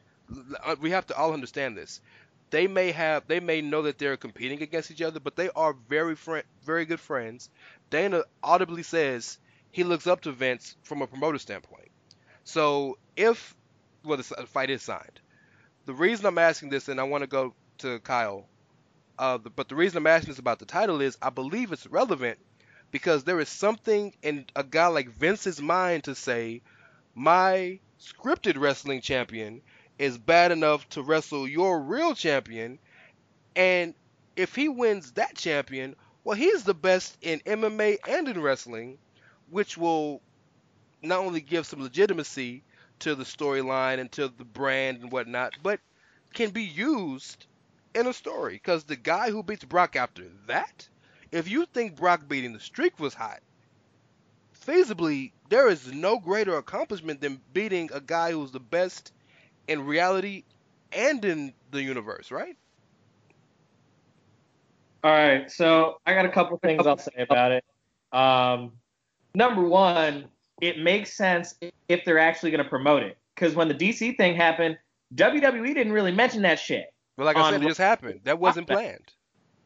Uh, 0.62 0.76
We 0.80 0.90
have 0.90 1.06
to 1.06 1.16
all 1.16 1.32
understand 1.32 1.76
this. 1.76 2.00
They 2.50 2.66
may 2.66 2.92
have, 2.92 3.26
they 3.26 3.40
may 3.40 3.62
know 3.62 3.82
that 3.82 3.98
they're 3.98 4.16
competing 4.16 4.62
against 4.62 4.90
each 4.90 5.00
other, 5.02 5.20
but 5.20 5.36
they 5.36 5.48
are 5.50 5.72
very 5.72 6.14
friend, 6.16 6.44
very 6.64 6.84
good 6.84 7.00
friends. 7.00 7.48
Dana 7.88 8.24
audibly 8.42 8.82
says 8.82 9.38
he 9.70 9.84
looks 9.84 10.06
up 10.06 10.20
to 10.22 10.32
Vince 10.32 10.76
from 10.82 11.00
a 11.00 11.06
promoter 11.06 11.38
standpoint. 11.38 11.90
So 12.44 12.98
if, 13.16 13.56
well, 14.04 14.18
the 14.18 14.24
fight 14.24 14.70
is 14.70 14.82
signed. 14.82 15.20
The 15.86 15.94
reason 15.94 16.26
I'm 16.26 16.38
asking 16.38 16.68
this, 16.68 16.88
and 16.88 17.00
I 17.00 17.04
want 17.04 17.22
to 17.22 17.26
go 17.26 17.54
to 17.82 17.98
Kyle, 18.00 18.46
uh, 19.18 19.36
the, 19.36 19.50
but 19.50 19.68
the 19.68 19.74
reason 19.74 19.98
I'm 19.98 20.06
asking 20.06 20.30
this 20.30 20.38
about 20.38 20.58
the 20.58 20.64
title 20.64 21.00
is 21.00 21.18
I 21.20 21.30
believe 21.30 21.72
it's 21.72 21.86
relevant 21.86 22.38
because 22.90 23.24
there 23.24 23.40
is 23.40 23.48
something 23.48 24.14
in 24.22 24.46
a 24.56 24.64
guy 24.64 24.86
like 24.86 25.08
Vince's 25.08 25.60
mind 25.60 26.04
to 26.04 26.14
say, 26.14 26.62
my 27.14 27.80
scripted 28.00 28.58
wrestling 28.58 29.00
champion 29.00 29.60
is 29.98 30.16
bad 30.16 30.52
enough 30.52 30.88
to 30.90 31.02
wrestle 31.02 31.46
your 31.46 31.80
real 31.80 32.14
champion, 32.14 32.78
and 33.56 33.94
if 34.36 34.54
he 34.54 34.68
wins 34.68 35.12
that 35.12 35.36
champion, 35.36 35.94
well, 36.24 36.36
he's 36.36 36.64
the 36.64 36.74
best 36.74 37.16
in 37.20 37.40
MMA 37.40 37.98
and 38.08 38.28
in 38.28 38.40
wrestling, 38.40 38.98
which 39.50 39.76
will 39.76 40.22
not 41.02 41.18
only 41.18 41.40
give 41.40 41.66
some 41.66 41.82
legitimacy 41.82 42.62
to 43.00 43.14
the 43.16 43.24
storyline 43.24 43.98
and 43.98 44.10
to 44.12 44.28
the 44.28 44.44
brand 44.44 45.02
and 45.02 45.10
whatnot, 45.10 45.52
but 45.62 45.80
can 46.32 46.50
be 46.50 46.62
used 46.62 47.46
in 47.94 48.06
a 48.06 48.12
story. 48.12 48.54
Because 48.54 48.84
the 48.84 48.96
guy 48.96 49.30
who 49.30 49.42
beats 49.42 49.64
Brock 49.64 49.96
after 49.96 50.24
that, 50.46 50.88
if 51.30 51.48
you 51.48 51.66
think 51.66 51.96
Brock 51.96 52.28
beating 52.28 52.52
the 52.52 52.60
streak 52.60 52.98
was 52.98 53.14
hot, 53.14 53.40
feasibly, 54.66 55.32
there 55.48 55.68
is 55.68 55.92
no 55.92 56.18
greater 56.18 56.56
accomplishment 56.56 57.20
than 57.20 57.40
beating 57.52 57.90
a 57.92 58.00
guy 58.00 58.32
who's 58.32 58.52
the 58.52 58.60
best 58.60 59.12
in 59.68 59.84
reality 59.84 60.44
and 60.92 61.24
in 61.24 61.52
the 61.70 61.82
universe, 61.82 62.30
right? 62.30 62.56
All 65.04 65.10
right, 65.10 65.50
so 65.50 65.96
I 66.06 66.14
got 66.14 66.26
a 66.26 66.28
couple 66.28 66.56
things 66.58 66.86
I'll 66.86 66.96
say 66.96 67.10
about 67.18 67.50
it. 67.50 67.64
Um, 68.12 68.72
number 69.34 69.62
one, 69.62 70.26
it 70.60 70.78
makes 70.78 71.12
sense 71.12 71.54
if 71.88 72.04
they're 72.04 72.20
actually 72.20 72.52
going 72.52 72.62
to 72.62 72.68
promote 72.68 73.02
it. 73.02 73.18
Because 73.34 73.56
when 73.56 73.66
the 73.66 73.74
DC 73.74 74.16
thing 74.16 74.36
happened, 74.36 74.78
WWE 75.16 75.74
didn't 75.74 75.92
really 75.92 76.12
mention 76.12 76.42
that 76.42 76.58
shit. 76.58 76.92
But 77.16 77.26
like 77.26 77.36
I 77.36 77.50
said, 77.50 77.62
it 77.62 77.66
just 77.66 77.78
happened. 77.78 78.20
That 78.24 78.38
wasn't 78.38 78.66
planned. 78.66 79.12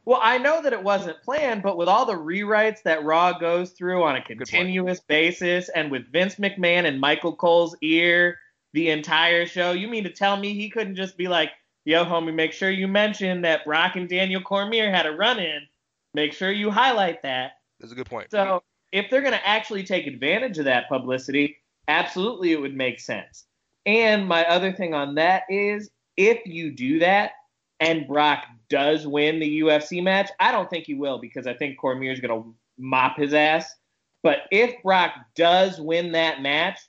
Well, 0.04 0.20
I 0.22 0.38
know 0.38 0.62
that 0.62 0.72
it 0.72 0.82
wasn't 0.82 1.20
planned, 1.22 1.62
but 1.62 1.76
with 1.76 1.88
all 1.88 2.06
the 2.06 2.14
rewrites 2.14 2.82
that 2.84 3.04
Raw 3.04 3.38
goes 3.38 3.70
through 3.70 4.04
on 4.04 4.14
a 4.14 4.22
continuous 4.22 5.00
basis, 5.00 5.68
and 5.68 5.90
with 5.90 6.12
Vince 6.12 6.36
McMahon 6.36 6.84
and 6.86 7.00
Michael 7.00 7.34
Cole's 7.34 7.76
ear 7.82 8.38
the 8.72 8.90
entire 8.90 9.46
show, 9.46 9.72
you 9.72 9.88
mean 9.88 10.04
to 10.04 10.10
tell 10.10 10.36
me 10.36 10.54
he 10.54 10.70
couldn't 10.70 10.94
just 10.94 11.16
be 11.16 11.26
like, 11.26 11.50
"Yo, 11.84 12.04
homie, 12.04 12.32
make 12.32 12.52
sure 12.52 12.70
you 12.70 12.86
mention 12.86 13.42
that 13.42 13.64
Brock 13.64 13.96
and 13.96 14.08
Daniel 14.08 14.40
Cormier 14.40 14.90
had 14.92 15.06
a 15.06 15.12
run-in. 15.12 15.66
Make 16.14 16.32
sure 16.32 16.52
you 16.52 16.70
highlight 16.70 17.22
that." 17.22 17.58
That's 17.80 17.92
a 17.92 17.96
good 17.96 18.06
point. 18.06 18.30
So 18.30 18.62
if 18.92 19.10
they're 19.10 19.22
going 19.22 19.32
to 19.32 19.46
actually 19.46 19.82
take 19.82 20.06
advantage 20.06 20.58
of 20.58 20.66
that 20.66 20.88
publicity, 20.88 21.56
absolutely 21.88 22.52
it 22.52 22.60
would 22.60 22.76
make 22.76 23.00
sense. 23.00 23.44
And 23.86 24.28
my 24.28 24.44
other 24.44 24.72
thing 24.72 24.94
on 24.94 25.16
that 25.16 25.42
is 25.48 25.90
if 26.16 26.46
you 26.46 26.70
do 26.70 26.98
that 27.00 27.32
and 27.80 28.06
Brock 28.06 28.44
does 28.68 29.06
win 29.06 29.38
the 29.38 29.60
UFC 29.60 30.02
match, 30.02 30.30
I 30.40 30.52
don't 30.52 30.68
think 30.70 30.86
he 30.86 30.94
will 30.94 31.18
because 31.18 31.46
I 31.46 31.54
think 31.54 31.78
Cormier 31.78 32.12
is 32.12 32.20
going 32.20 32.42
to 32.42 32.54
mop 32.78 33.16
his 33.16 33.34
ass. 33.34 33.74
But 34.22 34.38
if 34.50 34.82
Brock 34.82 35.12
does 35.34 35.80
win 35.80 36.12
that 36.12 36.42
match, 36.42 36.80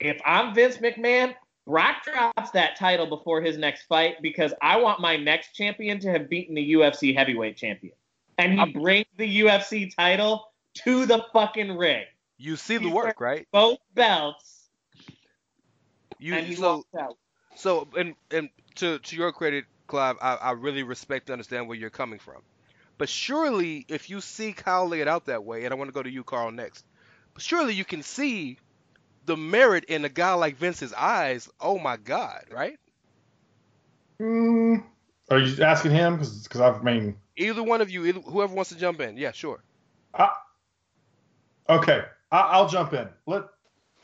if 0.00 0.20
I'm 0.24 0.54
Vince 0.54 0.78
McMahon, 0.78 1.34
Brock 1.66 1.96
drops 2.04 2.50
that 2.52 2.76
title 2.76 3.06
before 3.06 3.42
his 3.42 3.58
next 3.58 3.82
fight 3.82 4.16
because 4.22 4.54
I 4.62 4.78
want 4.78 5.00
my 5.00 5.16
next 5.16 5.52
champion 5.54 5.98
to 6.00 6.10
have 6.10 6.28
beaten 6.28 6.54
the 6.54 6.72
UFC 6.72 7.16
heavyweight 7.16 7.56
champion. 7.56 7.94
And 8.38 8.58
he 8.58 8.72
brings 8.72 9.06
the 9.16 9.40
UFC 9.40 9.94
title 9.94 10.44
to 10.84 11.06
the 11.06 11.24
fucking 11.32 11.76
ring. 11.76 12.04
You 12.38 12.56
see 12.56 12.76
the 12.76 12.84
He's 12.84 12.92
work, 12.92 13.20
right? 13.20 13.46
Both 13.52 13.78
belts. 13.94 14.68
You 16.18 16.34
and 16.34 16.46
he 16.46 16.54
so 16.54 16.76
walks 16.76 16.94
out. 16.98 17.16
So 17.56 17.88
and 17.96 18.14
and 18.30 18.50
to 18.76 18.98
to 18.98 19.16
your 19.16 19.32
credit, 19.32 19.64
Clive, 19.86 20.16
I, 20.20 20.34
I 20.36 20.50
really 20.52 20.82
respect 20.82 21.28
and 21.28 21.34
understand 21.34 21.68
where 21.68 21.76
you're 21.76 21.90
coming 21.90 22.18
from. 22.18 22.42
But 22.98 23.08
surely, 23.08 23.84
if 23.88 24.10
you 24.10 24.20
see 24.20 24.52
Kyle 24.52 24.86
lay 24.88 25.00
it 25.00 25.08
out 25.08 25.26
that 25.26 25.44
way, 25.44 25.64
and 25.64 25.72
I 25.72 25.76
want 25.76 25.88
to 25.88 25.94
go 25.94 26.02
to 26.02 26.10
you, 26.10 26.24
Karl, 26.24 26.50
next. 26.50 26.84
But 27.34 27.42
surely 27.42 27.74
you 27.74 27.84
can 27.84 28.02
see 28.02 28.58
the 29.24 29.36
merit 29.36 29.84
in 29.84 30.04
a 30.04 30.08
guy 30.08 30.34
like 30.34 30.56
Vince's 30.56 30.92
eyes. 30.92 31.48
Oh 31.60 31.78
my 31.78 31.96
God, 31.96 32.44
right? 32.50 32.78
Mm, 34.20 34.82
are 35.30 35.38
you 35.38 35.62
asking 35.62 35.92
him? 35.92 36.16
Because 36.16 36.60
I 36.60 36.80
mean, 36.82 37.16
Either 37.36 37.62
one 37.62 37.80
of 37.80 37.88
you, 37.88 38.04
either, 38.04 38.20
whoever 38.20 38.52
wants 38.52 38.70
to 38.70 38.76
jump 38.76 39.00
in, 39.00 39.16
yeah, 39.16 39.30
sure. 39.30 39.62
I, 40.12 40.30
okay, 41.68 42.02
I, 42.32 42.38
I'll 42.40 42.68
jump 42.68 42.92
in. 42.94 43.08
Let 43.26 43.44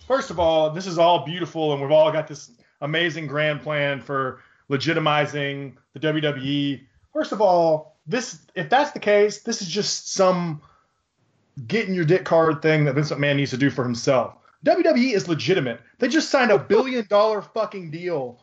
first 0.06 0.30
of 0.30 0.38
all, 0.38 0.70
this 0.70 0.86
is 0.86 0.98
all 0.98 1.24
beautiful, 1.24 1.72
and 1.72 1.82
we've 1.82 1.90
all 1.90 2.12
got 2.12 2.28
this 2.28 2.52
amazing 2.84 3.26
grand 3.26 3.62
plan 3.62 4.00
for 4.00 4.40
legitimizing 4.70 5.74
the 5.94 6.00
WWE. 6.00 6.82
First 7.12 7.32
of 7.32 7.40
all, 7.40 7.96
this 8.06 8.38
if 8.54 8.68
that's 8.70 8.92
the 8.92 9.00
case, 9.00 9.42
this 9.42 9.62
is 9.62 9.68
just 9.68 10.12
some 10.12 10.62
getting 11.66 11.94
your 11.94 12.04
dick 12.04 12.24
card 12.24 12.62
thing 12.62 12.84
that 12.84 12.94
Vince 12.94 13.10
McMahon 13.10 13.36
needs 13.36 13.50
to 13.50 13.56
do 13.56 13.70
for 13.70 13.82
himself. 13.82 14.34
WWE 14.66 15.12
is 15.12 15.28
legitimate. 15.28 15.80
They 15.98 16.08
just 16.08 16.30
signed 16.30 16.50
a 16.50 16.58
billion 16.58 17.06
dollar 17.08 17.42
fucking 17.42 17.90
deal 17.90 18.42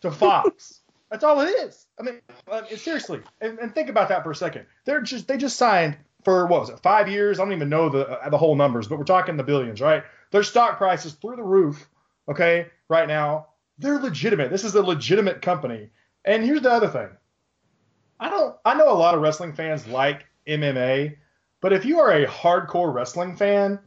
to 0.00 0.10
Fox. 0.10 0.80
That's 1.10 1.24
all 1.24 1.40
it 1.42 1.50
is. 1.50 1.86
I 2.00 2.04
mean, 2.04 2.20
uh, 2.50 2.64
seriously, 2.74 3.20
and, 3.42 3.58
and 3.58 3.74
think 3.74 3.90
about 3.90 4.08
that 4.08 4.22
for 4.24 4.30
a 4.30 4.34
second. 4.34 4.64
They're 4.86 5.02
just 5.02 5.28
they 5.28 5.36
just 5.36 5.56
signed 5.56 5.98
for 6.24 6.46
what 6.46 6.60
was 6.60 6.70
it, 6.70 6.80
five 6.80 7.08
years? 7.08 7.38
I 7.38 7.44
don't 7.44 7.52
even 7.52 7.68
know 7.68 7.90
the 7.90 8.08
uh, 8.08 8.28
the 8.30 8.38
whole 8.38 8.54
numbers, 8.54 8.88
but 8.88 8.98
we're 8.98 9.04
talking 9.04 9.36
the 9.36 9.42
billions, 9.42 9.82
right? 9.82 10.04
Their 10.30 10.42
stock 10.42 10.78
price 10.78 11.04
is 11.04 11.12
through 11.12 11.36
the 11.36 11.42
roof. 11.42 11.86
Okay, 12.28 12.68
right 12.88 13.08
now 13.08 13.48
they're 13.78 13.98
legitimate. 13.98 14.50
This 14.50 14.64
is 14.64 14.74
a 14.74 14.82
legitimate 14.82 15.42
company. 15.42 15.90
And 16.24 16.44
here's 16.44 16.62
the 16.62 16.70
other 16.70 16.88
thing. 16.88 17.08
I 18.20 18.30
don't. 18.30 18.56
I 18.64 18.74
know 18.74 18.92
a 18.92 18.94
lot 18.94 19.14
of 19.14 19.20
wrestling 19.20 19.52
fans 19.52 19.86
like 19.86 20.26
MMA, 20.46 21.16
but 21.60 21.72
if 21.72 21.84
you 21.84 21.98
are 21.98 22.12
a 22.12 22.26
hardcore 22.26 22.94
wrestling 22.94 23.36
fan, 23.36 23.80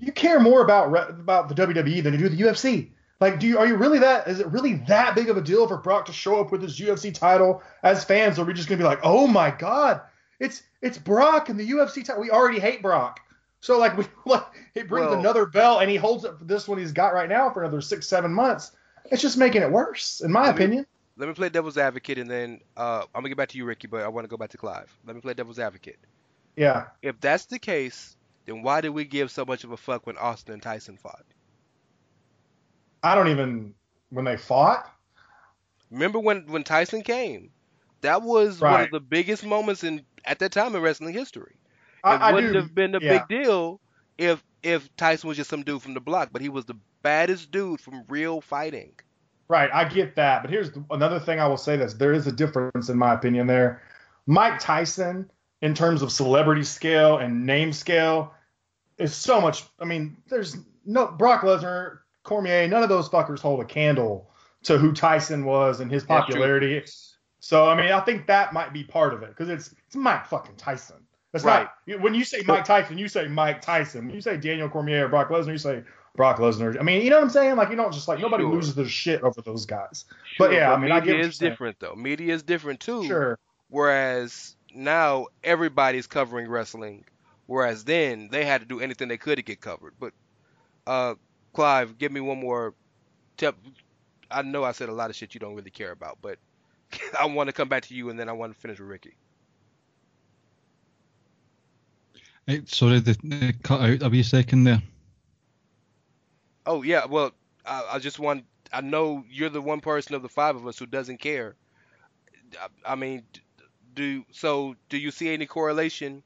you 0.00 0.10
care 0.10 0.40
more 0.40 0.62
about 0.62 0.92
about 1.10 1.48
the 1.48 1.54
WWE 1.54 2.02
than 2.02 2.14
you 2.14 2.18
do 2.18 2.28
the 2.28 2.42
UFC. 2.42 2.90
Like, 3.20 3.38
do 3.38 3.46
you 3.46 3.58
are 3.58 3.66
you 3.66 3.76
really 3.76 3.98
that? 3.98 4.26
Is 4.26 4.40
it 4.40 4.46
really 4.48 4.82
that 4.88 5.14
big 5.14 5.28
of 5.28 5.36
a 5.36 5.42
deal 5.42 5.68
for 5.68 5.76
Brock 5.76 6.06
to 6.06 6.12
show 6.12 6.40
up 6.40 6.50
with 6.50 6.62
his 6.62 6.80
UFC 6.80 7.14
title? 7.14 7.62
As 7.82 8.02
fans, 8.02 8.38
are 8.38 8.44
we 8.44 8.54
just 8.54 8.68
gonna 8.68 8.78
be 8.78 8.84
like, 8.84 9.00
oh 9.02 9.26
my 9.26 9.50
god, 9.50 10.00
it's 10.40 10.62
it's 10.80 10.98
Brock 10.98 11.50
and 11.50 11.60
the 11.60 11.70
UFC 11.70 12.04
title? 12.04 12.22
We 12.22 12.30
already 12.30 12.58
hate 12.58 12.82
Brock. 12.82 13.20
So 13.60 13.78
like 13.78 13.96
we 13.98 14.04
like 14.26 14.44
he 14.74 14.82
brings 14.82 15.08
Well- 15.10 15.18
another 15.20 15.46
belt 15.46 15.82
and 15.82 15.90
he 15.90 15.96
holds 15.96 16.24
it 16.24 16.36
for 16.38 16.44
this 16.44 16.66
one 16.68 16.78
he's 16.78 16.92
got 16.92 17.12
right 17.14 17.28
now 17.28 17.50
for 17.50 17.62
another 17.62 17.80
six 17.80 18.06
seven 18.06 18.32
months. 18.32 18.72
It's 19.10 19.22
just 19.22 19.38
making 19.38 19.62
it 19.62 19.70
worse, 19.72 20.20
in 20.20 20.30
my 20.30 20.46
Let 20.46 20.56
me- 20.56 20.64
opinion. 20.64 20.86
Let 21.16 21.28
me 21.28 21.34
play 21.34 21.50
devil's 21.50 21.76
advocate, 21.76 22.16
and 22.16 22.30
then 22.30 22.60
uh, 22.78 23.02
I'm 23.14 23.20
gonna 23.20 23.28
get 23.28 23.36
back 23.36 23.50
to 23.50 23.58
you, 23.58 23.66
Ricky. 23.66 23.86
But 23.88 24.02
I 24.04 24.08
want 24.08 24.24
to 24.24 24.28
go 24.28 24.38
back 24.38 24.50
to 24.50 24.56
Clive. 24.56 24.90
Let 25.04 25.14
me 25.14 25.20
play 25.20 25.34
devil's 25.34 25.58
advocate. 25.58 25.98
Yeah. 26.56 26.86
If 27.02 27.20
that's 27.20 27.44
the 27.44 27.58
case, 27.58 28.16
then 28.46 28.62
why 28.62 28.80
did 28.80 28.90
we 28.90 29.04
give 29.04 29.30
so 29.30 29.44
much 29.44 29.62
of 29.64 29.72
a 29.72 29.76
fuck 29.76 30.06
when 30.06 30.16
Austin 30.16 30.54
and 30.54 30.62
Tyson 30.62 30.96
fought? 30.96 31.24
I 33.02 33.14
don't 33.14 33.28
even 33.28 33.74
when 34.10 34.24
they 34.24 34.36
fought. 34.38 34.90
Remember 35.90 36.18
when 36.20 36.46
when 36.46 36.64
Tyson 36.64 37.02
came? 37.02 37.50
That 38.00 38.22
was 38.22 38.60
one 38.60 38.80
of 38.80 38.90
the 38.90 39.00
biggest 39.00 39.44
moments 39.44 39.84
in 39.84 40.02
at 40.24 40.38
that 40.38 40.52
time 40.52 40.74
in 40.74 40.80
wrestling 40.80 41.12
history. 41.12 41.56
It 42.04 42.08
I, 42.08 42.32
wouldn't 42.32 42.54
have 42.54 42.74
been 42.74 42.94
a 42.94 43.00
yeah. 43.00 43.18
big 43.18 43.28
deal 43.28 43.80
if 44.18 44.42
if 44.62 44.94
Tyson 44.96 45.28
was 45.28 45.36
just 45.36 45.50
some 45.50 45.62
dude 45.62 45.82
from 45.82 45.94
the 45.94 46.00
block, 46.00 46.30
but 46.32 46.42
he 46.42 46.48
was 46.48 46.64
the 46.64 46.76
baddest 47.02 47.50
dude 47.50 47.80
from 47.80 48.04
real 48.08 48.40
fighting. 48.40 48.92
Right, 49.48 49.70
I 49.72 49.84
get 49.84 50.14
that, 50.16 50.42
but 50.42 50.50
here's 50.50 50.70
another 50.90 51.18
thing 51.18 51.40
I 51.40 51.46
will 51.46 51.56
say: 51.56 51.76
this 51.76 51.94
there 51.94 52.12
is 52.12 52.26
a 52.26 52.32
difference, 52.32 52.88
in 52.88 52.96
my 52.96 53.14
opinion. 53.14 53.46
There, 53.46 53.82
Mike 54.26 54.60
Tyson, 54.60 55.30
in 55.60 55.74
terms 55.74 56.02
of 56.02 56.12
celebrity 56.12 56.62
scale 56.62 57.18
and 57.18 57.46
name 57.46 57.72
scale, 57.72 58.32
is 58.98 59.14
so 59.14 59.40
much. 59.40 59.64
I 59.80 59.84
mean, 59.84 60.16
there's 60.28 60.56
no 60.84 61.08
Brock 61.08 61.42
Lesnar, 61.42 61.98
Cormier, 62.22 62.68
none 62.68 62.82
of 62.82 62.88
those 62.88 63.08
fuckers 63.08 63.40
hold 63.40 63.60
a 63.60 63.64
candle 63.64 64.30
to 64.64 64.78
who 64.78 64.92
Tyson 64.92 65.44
was 65.44 65.80
and 65.80 65.90
his 65.90 66.04
popularity. 66.04 66.82
So, 67.40 67.68
I 67.68 67.74
mean, 67.74 67.90
I 67.90 68.00
think 68.00 68.26
that 68.26 68.52
might 68.52 68.72
be 68.72 68.84
part 68.84 69.14
of 69.14 69.22
it 69.22 69.30
because 69.30 69.48
it's 69.48 69.74
it's 69.86 69.96
Mike 69.96 70.26
fucking 70.26 70.56
Tyson. 70.56 71.06
It's 71.32 71.44
Right. 71.44 71.68
not 71.86 72.00
when 72.00 72.14
you 72.14 72.24
say 72.24 72.42
Mike 72.44 72.64
Tyson, 72.64 72.98
you 72.98 73.08
say 73.08 73.28
Mike 73.28 73.60
Tyson. 73.60 74.06
When 74.06 74.14
you 74.14 74.20
say 74.20 74.36
Daniel 74.36 74.68
Cormier 74.68 75.06
or 75.06 75.08
Brock 75.08 75.28
Lesnar, 75.28 75.52
you 75.52 75.58
say 75.58 75.84
Brock 76.16 76.38
Lesnar. 76.38 76.78
I 76.78 76.82
mean, 76.82 77.02
you 77.02 77.10
know 77.10 77.16
what 77.16 77.24
I'm 77.24 77.30
saying? 77.30 77.56
Like, 77.56 77.70
you 77.70 77.76
don't 77.76 77.92
just 77.92 78.08
like 78.08 78.18
nobody 78.18 78.42
Sure. 78.42 78.52
loses 78.52 78.74
their 78.74 78.88
shit 78.88 79.22
over 79.22 79.40
those 79.42 79.64
guys. 79.64 80.06
But 80.38 80.52
yeah, 80.52 80.72
I 80.72 80.76
mean, 80.76 80.90
I 80.90 80.98
get 81.00 81.00
media 81.00 81.14
what 81.14 81.18
you're 81.20 81.28
is 81.28 81.38
different 81.38 81.78
though. 81.78 81.94
Media 81.94 82.34
is 82.34 82.42
different 82.42 82.80
too. 82.80 83.04
Sure. 83.04 83.38
Whereas 83.68 84.56
now 84.74 85.26
everybody's 85.44 86.08
covering 86.08 86.48
wrestling, 86.48 87.04
whereas 87.46 87.84
then 87.84 88.28
they 88.32 88.44
had 88.44 88.60
to 88.60 88.66
do 88.66 88.80
anything 88.80 89.06
they 89.06 89.16
could 89.16 89.36
to 89.36 89.42
get 89.42 89.60
covered. 89.60 89.94
But 90.00 90.12
uh, 90.86 91.14
Clive, 91.54 91.96
give 91.96 92.10
me 92.10 92.20
one 92.20 92.40
more 92.40 92.74
tip. 93.36 93.54
I 94.30 94.42
know 94.42 94.64
I 94.64 94.72
said 94.72 94.88
a 94.88 94.92
lot 94.92 95.10
of 95.10 95.16
shit 95.16 95.34
you 95.34 95.40
don't 95.40 95.54
really 95.54 95.70
care 95.70 95.92
about, 95.92 96.18
but 96.20 96.38
I 97.18 97.26
want 97.26 97.46
to 97.48 97.52
come 97.52 97.68
back 97.68 97.84
to 97.84 97.94
you 97.94 98.10
and 98.10 98.18
then 98.18 98.28
I 98.28 98.32
want 98.32 98.52
to 98.52 98.58
finish 98.58 98.80
with 98.80 98.88
Ricky. 98.88 99.14
Right, 102.48 102.68
sorry, 102.68 103.00
they, 103.00 103.14
they 103.22 103.52
cut 103.62 103.80
out 103.80 104.02
a 104.02 104.08
wee 104.08 104.22
second 104.22 104.64
there. 104.64 104.82
Oh 106.66 106.82
yeah, 106.82 107.06
well 107.06 107.32
I, 107.64 107.88
I 107.92 107.98
just 107.98 108.18
want. 108.18 108.44
I 108.72 108.80
know 108.80 109.24
you're 109.28 109.50
the 109.50 109.60
one 109.60 109.80
person 109.80 110.14
of 110.14 110.22
the 110.22 110.28
five 110.28 110.56
of 110.56 110.66
us 110.66 110.78
who 110.78 110.86
doesn't 110.86 111.18
care. 111.18 111.56
I, 112.60 112.92
I 112.92 112.94
mean, 112.94 113.24
do 113.94 114.24
so? 114.32 114.76
Do 114.88 114.98
you 114.98 115.10
see 115.10 115.32
any 115.32 115.46
correlation 115.46 116.22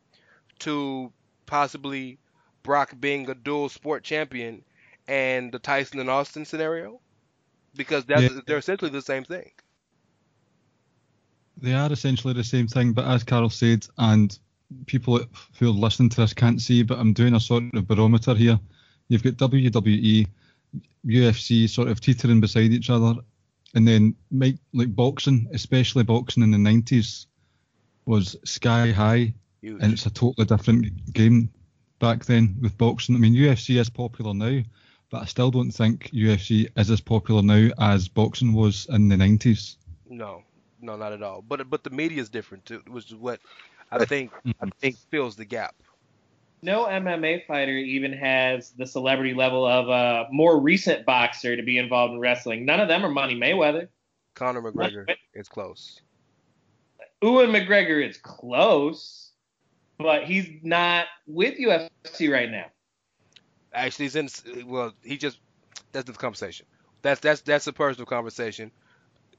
to 0.60 1.12
possibly 1.46 2.18
Brock 2.62 2.94
being 2.98 3.28
a 3.30 3.34
dual 3.34 3.68
sport 3.68 4.04
champion 4.04 4.64
and 5.08 5.52
the 5.52 5.58
Tyson 5.58 6.00
and 6.00 6.10
Austin 6.10 6.44
scenario? 6.44 7.00
Because 7.76 8.04
that's 8.04 8.32
Yeah. 8.34 8.40
they're 8.46 8.58
essentially 8.58 8.90
the 8.90 9.02
same 9.02 9.24
thing. 9.24 9.50
They 11.56 11.72
are 11.72 11.90
essentially 11.92 12.34
the 12.34 12.44
same 12.44 12.66
thing, 12.66 12.92
but 12.92 13.06
as 13.06 13.22
Carol 13.24 13.50
said, 13.50 13.86
and 13.96 14.36
people 14.86 15.20
who 15.58 15.68
are 15.68 15.72
listening 15.72 16.08
to 16.10 16.20
this 16.20 16.32
can't 16.34 16.60
see, 16.60 16.82
but 16.82 16.98
I'm 16.98 17.12
doing 17.12 17.34
a 17.34 17.40
sort 17.40 17.64
of 17.74 17.86
barometer 17.86 18.34
here. 18.34 18.58
You've 19.08 19.22
got 19.22 19.50
WWE, 19.50 20.26
UFC 21.06 21.68
sort 21.68 21.88
of 21.88 22.00
teetering 22.00 22.40
beside 22.40 22.72
each 22.72 22.90
other, 22.90 23.14
and 23.74 23.86
then 23.86 24.14
like 24.30 24.94
boxing, 24.94 25.48
especially 25.52 26.04
boxing 26.04 26.42
in 26.42 26.50
the 26.50 26.58
90s, 26.58 27.26
was 28.06 28.36
sky 28.44 28.90
high, 28.90 29.34
Huge. 29.60 29.82
and 29.82 29.92
it's 29.92 30.06
a 30.06 30.10
totally 30.10 30.46
different 30.46 31.12
game 31.12 31.50
back 31.98 32.24
then 32.24 32.56
with 32.60 32.76
boxing. 32.78 33.14
I 33.14 33.18
mean, 33.18 33.34
UFC 33.34 33.78
is 33.80 33.90
popular 33.90 34.34
now, 34.34 34.62
but 35.10 35.22
I 35.22 35.24
still 35.26 35.50
don't 35.50 35.70
think 35.70 36.10
UFC 36.10 36.68
is 36.76 36.90
as 36.90 37.00
popular 37.00 37.42
now 37.42 37.70
as 37.78 38.08
boxing 38.08 38.52
was 38.52 38.86
in 38.90 39.08
the 39.08 39.16
90s. 39.16 39.76
No, 40.08 40.42
no, 40.80 40.96
not 40.96 41.12
at 41.12 41.22
all. 41.22 41.42
But 41.42 41.68
but 41.70 41.82
the 41.84 41.90
media 41.90 42.20
is 42.20 42.28
different 42.28 42.66
too, 42.66 42.82
which 42.88 43.06
is 43.10 43.14
what 43.14 43.40
I 43.90 44.04
think 44.04 44.32
I 44.44 44.48
mm-hmm. 44.48 44.68
think 44.80 44.96
fills 45.10 45.36
the 45.36 45.44
gap. 45.44 45.74
No 46.62 46.86
MMA 46.86 47.46
fighter 47.46 47.72
even 47.72 48.12
has 48.14 48.70
the 48.70 48.86
celebrity 48.86 49.34
level 49.34 49.66
of 49.66 49.88
a 49.88 50.26
more 50.32 50.58
recent 50.58 51.04
boxer 51.04 51.56
to 51.56 51.62
be 51.62 51.76
involved 51.76 52.14
in 52.14 52.20
wrestling. 52.20 52.64
None 52.64 52.80
of 52.80 52.88
them 52.88 53.04
are 53.04 53.10
Money 53.10 53.34
Mayweather. 53.34 53.88
Conor 54.34 54.62
McGregor 54.62 55.14
is 55.34 55.48
close. 55.48 56.00
Ewan 57.22 57.50
McGregor 57.50 58.06
is 58.06 58.16
close, 58.18 59.30
but 59.98 60.24
he's 60.24 60.48
not 60.62 61.06
with 61.26 61.58
UFC 61.58 62.32
right 62.32 62.50
now. 62.50 62.66
Actually, 63.72 64.06
he's 64.06 64.16
in. 64.16 64.28
Well, 64.66 64.92
he 65.02 65.16
just 65.16 65.38
that's 65.92 66.06
the 66.06 66.12
conversation. 66.12 66.66
That's 67.02 67.20
that's 67.20 67.42
that's 67.42 67.66
a 67.66 67.72
personal 67.72 68.06
conversation. 68.06 68.70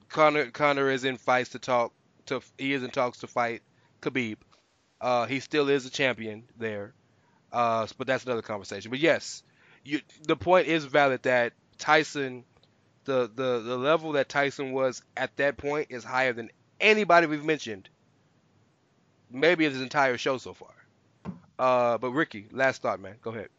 Conor 0.09 0.51
Conor 0.51 0.89
is 0.89 1.05
in 1.05 1.17
fights 1.17 1.49
to 1.49 1.59
talk 1.59 1.93
to. 2.27 2.41
He 2.57 2.73
is 2.73 2.83
in 2.83 2.91
talks 2.91 3.19
to 3.19 3.27
fight 3.27 3.61
Khabib. 4.01 4.37
Uh, 5.01 5.25
he 5.25 5.39
still 5.39 5.69
is 5.69 5.85
a 5.85 5.89
champion 5.89 6.43
there. 6.57 6.93
Uh, 7.51 7.87
but 7.97 8.07
that's 8.07 8.25
another 8.25 8.41
conversation. 8.41 8.91
But 8.91 8.99
yes, 8.99 9.43
you 9.83 10.01
the 10.23 10.35
point 10.35 10.67
is 10.67 10.85
valid 10.85 11.23
that 11.23 11.53
Tyson, 11.77 12.43
the 13.05 13.29
the 13.33 13.59
the 13.59 13.77
level 13.77 14.13
that 14.13 14.29
Tyson 14.29 14.71
was 14.73 15.01
at 15.15 15.35
that 15.37 15.57
point 15.57 15.87
is 15.89 16.03
higher 16.03 16.33
than 16.33 16.49
anybody 16.79 17.27
we've 17.27 17.45
mentioned. 17.45 17.87
Maybe 19.31 19.67
this 19.67 19.81
entire 19.81 20.17
show 20.17 20.37
so 20.37 20.53
far. 20.53 20.73
Uh, 21.57 21.97
but 21.97 22.11
Ricky, 22.11 22.47
last 22.51 22.81
thought, 22.81 22.99
man. 22.99 23.15
Go 23.21 23.31
ahead. 23.31 23.49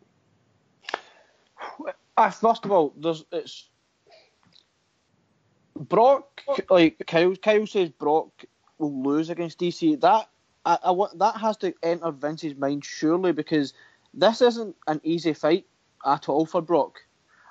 Ah, 2.19 2.31
first 2.31 2.65
of 2.65 2.73
all, 2.73 2.95
there's 2.97 3.25
it's 3.33 3.69
Brock. 5.75 6.43
Like 6.71 7.03
Kyle, 7.07 7.37
Kyle 7.37 7.67
says, 7.67 7.91
Brock 7.91 8.45
will 8.79 9.03
lose 9.03 9.31
against 9.31 9.59
DC. 9.59 10.01
That 10.01 10.29
I, 10.65 10.79
I 10.83 11.07
that 11.17 11.37
has 11.37 11.57
to 11.59 11.75
enter 11.83 12.11
Vince's 12.11 12.57
mind 12.57 12.85
surely 12.85 13.33
because 13.33 13.73
this 14.15 14.41
isn't 14.41 14.77
an 14.87 15.01
easy 15.05 15.33
fight 15.33 15.67
at 16.05 16.29
all 16.29 16.47
for 16.47 16.63
Brock. 16.63 17.01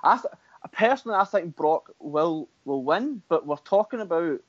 I 0.04 0.18
th- 0.18 0.72
personally, 0.72 1.18
I 1.18 1.26
think 1.26 1.56
Brock 1.56 1.92
will 2.00 2.50
will 2.66 2.84
win, 2.84 3.22
but 3.30 3.46
we're 3.46 3.58
talking 3.58 4.02
about 4.02 4.42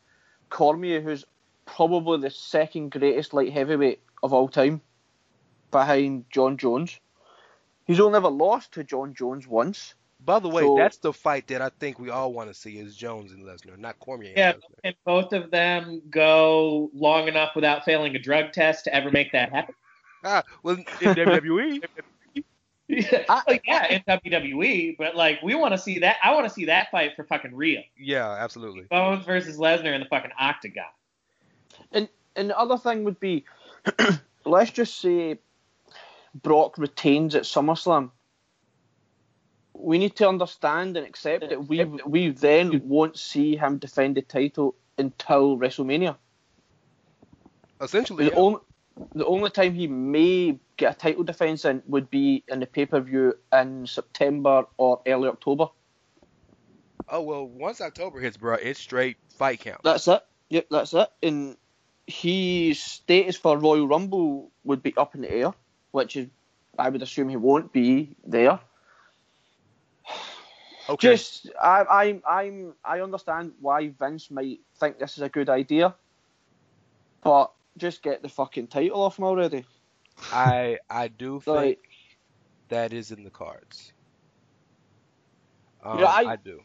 Cormier, 0.51 1.01
who's 1.01 1.25
probably 1.65 2.21
the 2.21 2.31
second 2.31 2.93
greatest 2.93 3.35
light 3.35 3.53
heavyweight 3.53 4.01
of 4.23 4.33
all 4.33 4.49
time, 4.49 4.81
behind 5.71 6.25
Jon 6.31 6.57
Jones. 6.57 6.99
He's 7.85 8.01
only 8.01 8.17
ever 8.17 8.29
lost 8.29 8.73
to 8.73 8.85
Jon 8.85 9.15
Jones 9.15 9.47
once. 9.47 9.95
By 10.27 10.41
the 10.41 10.49
way, 10.49 10.63
So- 10.63 10.77
that's 10.77 10.99
the 10.99 11.13
fight 11.13 11.47
that 11.49 11.63
I 11.63 11.71
think 11.79 12.01
we 12.01 12.11
all 12.11 12.33
want 12.33 12.51
to 12.51 12.55
see 12.55 12.79
is 12.79 12.97
Jones 12.97 13.31
and 13.33 13.45
Lesnar, 13.45 13.79
not 13.79 13.99
Cormier. 14.01 14.35
Yeah, 14.37 14.53
and, 14.53 14.63
can 14.83 14.95
both 15.05 15.33
of 15.33 15.53
them 15.53 16.03
go 16.11 16.91
long 16.93 17.29
enough 17.29 17.55
without 17.55 17.85
failing 17.85 18.15
a 18.17 18.19
drug 18.19 18.53
test 18.53 18.85
to 18.85 18.95
ever 18.95 19.11
make 19.13 19.31
that 19.33 19.53
happen? 19.53 19.75
Ah, 20.25 20.43
well, 20.65 20.75
in 20.75 20.85
WWE, 20.85 21.81
yeah, 22.89 23.25
like, 23.47 23.63
yeah, 23.67 23.87
in 23.87 24.03
WWE, 24.09 24.97
but 24.99 25.15
like 25.15 25.41
we 25.43 25.55
want 25.55 25.73
to 25.73 25.79
see 25.79 26.01
that. 26.01 26.17
I 26.25 26.35
want 26.35 26.49
to 26.49 26.53
see 26.53 26.65
that 26.65 26.91
fight 26.91 27.15
for 27.15 27.23
fucking 27.23 27.55
real. 27.55 27.83
yeah, 27.97 28.29
absolutely. 28.33 28.83
Bones 28.91 29.25
versus 29.25 29.59
Lesnar 29.59 29.95
in 29.95 30.01
the 30.01 30.09
fucking 30.09 30.33
octagon. 30.39 30.85
And 31.93 32.09
and 32.35 32.51
the 32.51 32.59
other 32.59 32.79
thing 32.79 33.05
would 33.05 33.21
be, 33.21 33.45
let's 34.45 34.73
just 34.73 34.99
say 35.01 35.39
Brock 36.43 36.79
retains 36.79 37.37
at 37.37 37.45
SummerSlam. 37.45 38.11
We 39.79 39.99
need 39.99 40.17
to 40.17 40.29
understand 40.29 40.97
and 40.97 41.07
accept 41.07 41.49
that 41.49 41.69
we 41.69 41.85
we 41.85 42.31
then 42.31 42.81
won't 42.85 43.17
see 43.19 43.57
him 43.57 43.79
defend 43.79 44.17
the 44.17 44.23
title 44.23 44.75
until 44.99 45.59
WrestleMania. 45.59 46.17
Essentially, 47.81 48.25
The 48.27 48.31
yeah. 48.31 48.37
only 48.39 48.61
the 49.15 49.27
only 49.27 49.51
time 49.51 49.75
he 49.75 49.87
may 49.87 50.59
get 50.79 50.95
a 50.95 50.99
title 50.99 51.23
defense 51.25 51.65
in 51.67 51.83
would 51.87 52.09
be 52.11 52.43
in 52.49 52.61
the 52.61 52.67
pay 52.67 52.87
per 52.87 53.01
view 53.01 53.35
in 53.53 53.87
September 53.87 54.65
or 54.79 55.03
early 55.07 55.29
October. 55.29 55.69
oh 57.09 57.21
well, 57.21 57.47
once 57.47 57.81
October 57.81 58.21
hits, 58.21 58.37
bro, 58.39 58.55
it's 58.55 58.81
straight 58.81 59.19
fight 59.37 59.61
count. 59.61 59.83
That's 59.85 60.09
it. 60.09 60.23
Yep, 60.49 60.67
that's 60.71 60.95
it. 60.95 61.09
And 61.23 61.57
his 62.07 62.83
status 62.83 63.37
for 63.37 63.59
Royal 63.59 63.87
Rumble 63.87 64.51
would 64.65 64.83
be 64.83 64.97
up 64.97 65.15
in 65.15 65.21
the 65.23 65.31
air, 65.31 65.53
which 65.91 66.17
is, 66.17 66.29
I 66.79 66.89
would 66.89 67.03
assume 67.03 67.29
he 67.29 67.37
won't 67.37 67.73
be 67.73 68.17
there. 68.27 68.61
Okay. 70.89 71.13
Just, 71.13 71.51
I, 71.61 71.85
I'm, 71.85 72.23
I'm, 72.29 72.75
I 72.85 73.01
understand 73.01 73.53
why 73.61 73.89
Vince 73.89 74.31
might 74.31 74.61
think 74.79 74.99
this 74.99 75.17
is 75.17 75.23
a 75.23 75.29
good 75.29 75.49
idea, 75.49 75.95
but 77.23 77.53
just 77.77 78.03
get 78.03 78.23
the 78.23 78.29
fucking 78.29 78.69
title 78.69 79.03
off 79.03 79.19
him 79.19 79.25
already. 79.25 79.65
I 80.33 80.79
I 80.89 81.09
do 81.09 81.41
think 81.45 81.55
Like, 81.55 81.79
that 82.69 82.93
is 82.93 83.11
in 83.11 83.25
the 83.25 83.31
cards. 83.31 83.93
Um, 85.85 85.99
Yeah, 86.01 86.07
I- 86.07 86.33
I 86.33 86.37
do. 86.37 86.61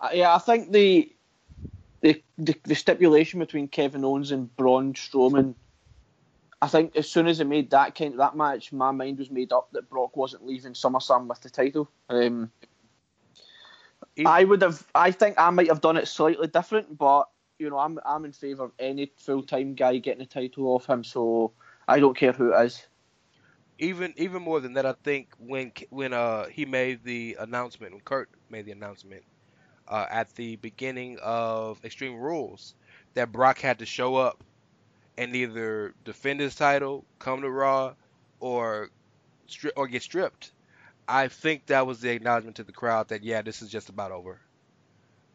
Uh, 0.00 0.10
yeah, 0.12 0.34
I 0.34 0.38
think 0.38 0.70
the, 0.70 1.10
the 2.02 2.22
the 2.36 2.54
the 2.64 2.74
stipulation 2.76 3.40
between 3.40 3.66
Kevin 3.66 4.04
Owens 4.04 4.30
and 4.30 4.54
Braun 4.54 4.94
Strowman. 4.94 5.54
I 6.60 6.68
think 6.68 6.96
as 6.96 7.08
soon 7.08 7.26
as 7.28 7.38
they 7.38 7.44
made 7.44 7.70
that 7.70 7.94
kind 7.94 8.18
that 8.18 8.36
match, 8.36 8.72
my 8.72 8.90
mind 8.90 9.18
was 9.18 9.30
made 9.30 9.52
up 9.52 9.70
that 9.72 9.88
Brock 9.88 10.16
wasn't 10.16 10.46
leaving 10.46 10.72
SummerSlam 10.74 11.28
with 11.28 11.40
the 11.40 11.50
title. 11.50 11.90
Um, 12.08 12.50
I 14.24 14.44
would 14.44 14.62
have. 14.62 14.86
I 14.94 15.12
think 15.12 15.36
I 15.38 15.50
might 15.50 15.68
have 15.68 15.80
done 15.80 15.96
it 15.96 16.08
slightly 16.08 16.48
different, 16.48 16.98
but 16.98 17.28
you 17.58 17.70
know, 17.70 17.78
I'm 17.78 17.98
I'm 18.04 18.24
in 18.24 18.32
favour 18.32 18.64
of 18.64 18.72
any 18.78 19.12
full 19.16 19.42
time 19.42 19.74
guy 19.74 19.98
getting 19.98 20.20
the 20.20 20.26
title 20.26 20.66
off 20.68 20.86
him. 20.88 21.04
So 21.04 21.52
I 21.88 22.00
don't 22.00 22.16
care 22.16 22.32
who 22.32 22.52
it 22.54 22.64
is. 22.66 22.86
even 23.78 24.12
even 24.16 24.42
more 24.42 24.60
than 24.60 24.74
that, 24.74 24.86
I 24.86 24.94
think 25.04 25.34
when 25.38 25.72
when 25.90 26.12
uh 26.12 26.46
he 26.48 26.64
made 26.66 27.04
the 27.04 27.36
announcement, 27.40 27.92
when 27.92 28.02
Kurt 28.02 28.30
made 28.50 28.66
the 28.66 28.72
announcement 28.72 29.24
uh, 29.88 30.06
at 30.10 30.34
the 30.34 30.56
beginning 30.56 31.18
of 31.22 31.84
Extreme 31.84 32.16
Rules, 32.16 32.74
that 33.14 33.32
Brock 33.32 33.58
had 33.58 33.78
to 33.80 33.86
show 33.86 34.16
up 34.16 34.42
and 35.18 35.34
either 35.34 35.94
defend 36.04 36.38
his 36.38 36.54
title, 36.54 37.04
come 37.18 37.42
to 37.42 37.50
Raw, 37.50 37.94
or 38.38 38.88
stri- 39.48 39.72
or 39.76 39.88
get 39.88 40.02
stripped. 40.02 40.52
I 41.08 41.26
think 41.28 41.66
that 41.66 41.86
was 41.86 42.00
the 42.00 42.10
acknowledgement 42.10 42.56
to 42.56 42.64
the 42.64 42.72
crowd 42.72 43.08
that 43.08 43.24
yeah, 43.24 43.42
this 43.42 43.60
is 43.60 43.68
just 43.68 43.88
about 43.88 44.12
over. 44.12 44.40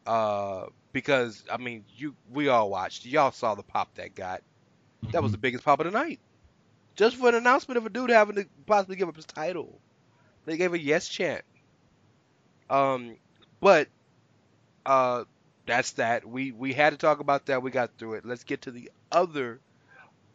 Uh, 0.06 0.66
because 0.92 1.44
I 1.52 1.58
mean, 1.58 1.84
you 1.96 2.14
we 2.32 2.48
all 2.48 2.70
watched, 2.70 3.04
y'all 3.04 3.30
saw 3.30 3.54
the 3.54 3.62
pop 3.62 3.94
that 3.96 4.14
got. 4.14 4.42
That 5.12 5.22
was 5.22 5.32
the 5.32 5.38
biggest 5.38 5.64
pop 5.64 5.80
of 5.80 5.84
the 5.86 5.92
night. 5.92 6.18
Just 6.96 7.16
for 7.16 7.28
an 7.28 7.34
announcement 7.34 7.76
of 7.76 7.84
a 7.84 7.90
dude 7.90 8.08
having 8.08 8.36
to 8.36 8.46
possibly 8.66 8.96
give 8.96 9.08
up 9.08 9.16
his 9.16 9.26
title. 9.26 9.80
They 10.46 10.56
gave 10.56 10.72
a 10.72 10.78
yes 10.78 11.08
chant. 11.08 11.44
Um, 12.70 13.16
but 13.60 13.88
uh, 14.86 15.24
that's 15.66 15.92
that. 15.92 16.26
We 16.26 16.52
we 16.52 16.72
had 16.72 16.90
to 16.90 16.96
talk 16.96 17.20
about 17.20 17.46
that. 17.46 17.62
We 17.62 17.70
got 17.70 17.90
through 17.98 18.14
it. 18.14 18.24
Let's 18.24 18.44
get 18.44 18.62
to 18.62 18.70
the 18.70 18.90
other 19.12 19.60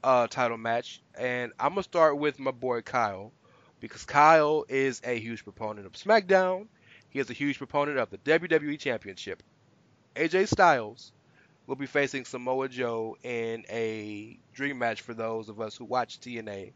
uh 0.03 0.27
title 0.27 0.57
match, 0.57 1.01
and 1.15 1.51
I'm 1.59 1.71
gonna 1.71 1.83
start 1.83 2.17
with 2.17 2.39
my 2.39 2.51
boy 2.51 2.81
Kyle 2.81 3.31
because 3.79 4.05
Kyle 4.05 4.65
is 4.67 5.01
a 5.03 5.17
huge 5.17 5.43
proponent 5.43 5.85
of 5.85 5.93
SmackDown. 5.93 6.67
He 7.09 7.19
is 7.19 7.29
a 7.29 7.33
huge 7.33 7.57
proponent 7.57 7.97
of 7.97 8.09
the 8.09 8.17
WWE 8.19 8.77
Championship. 8.79 9.41
AJ 10.15 10.47
Styles 10.47 11.11
will 11.65 11.75
be 11.75 11.85
facing 11.85 12.25
Samoa 12.25 12.67
Joe 12.67 13.17
in 13.23 13.63
a 13.69 14.39
dream 14.53 14.79
match 14.79 15.01
for 15.01 15.13
those 15.13 15.49
of 15.49 15.61
us 15.61 15.75
who 15.75 15.85
watched 15.85 16.21
TNA 16.21 16.73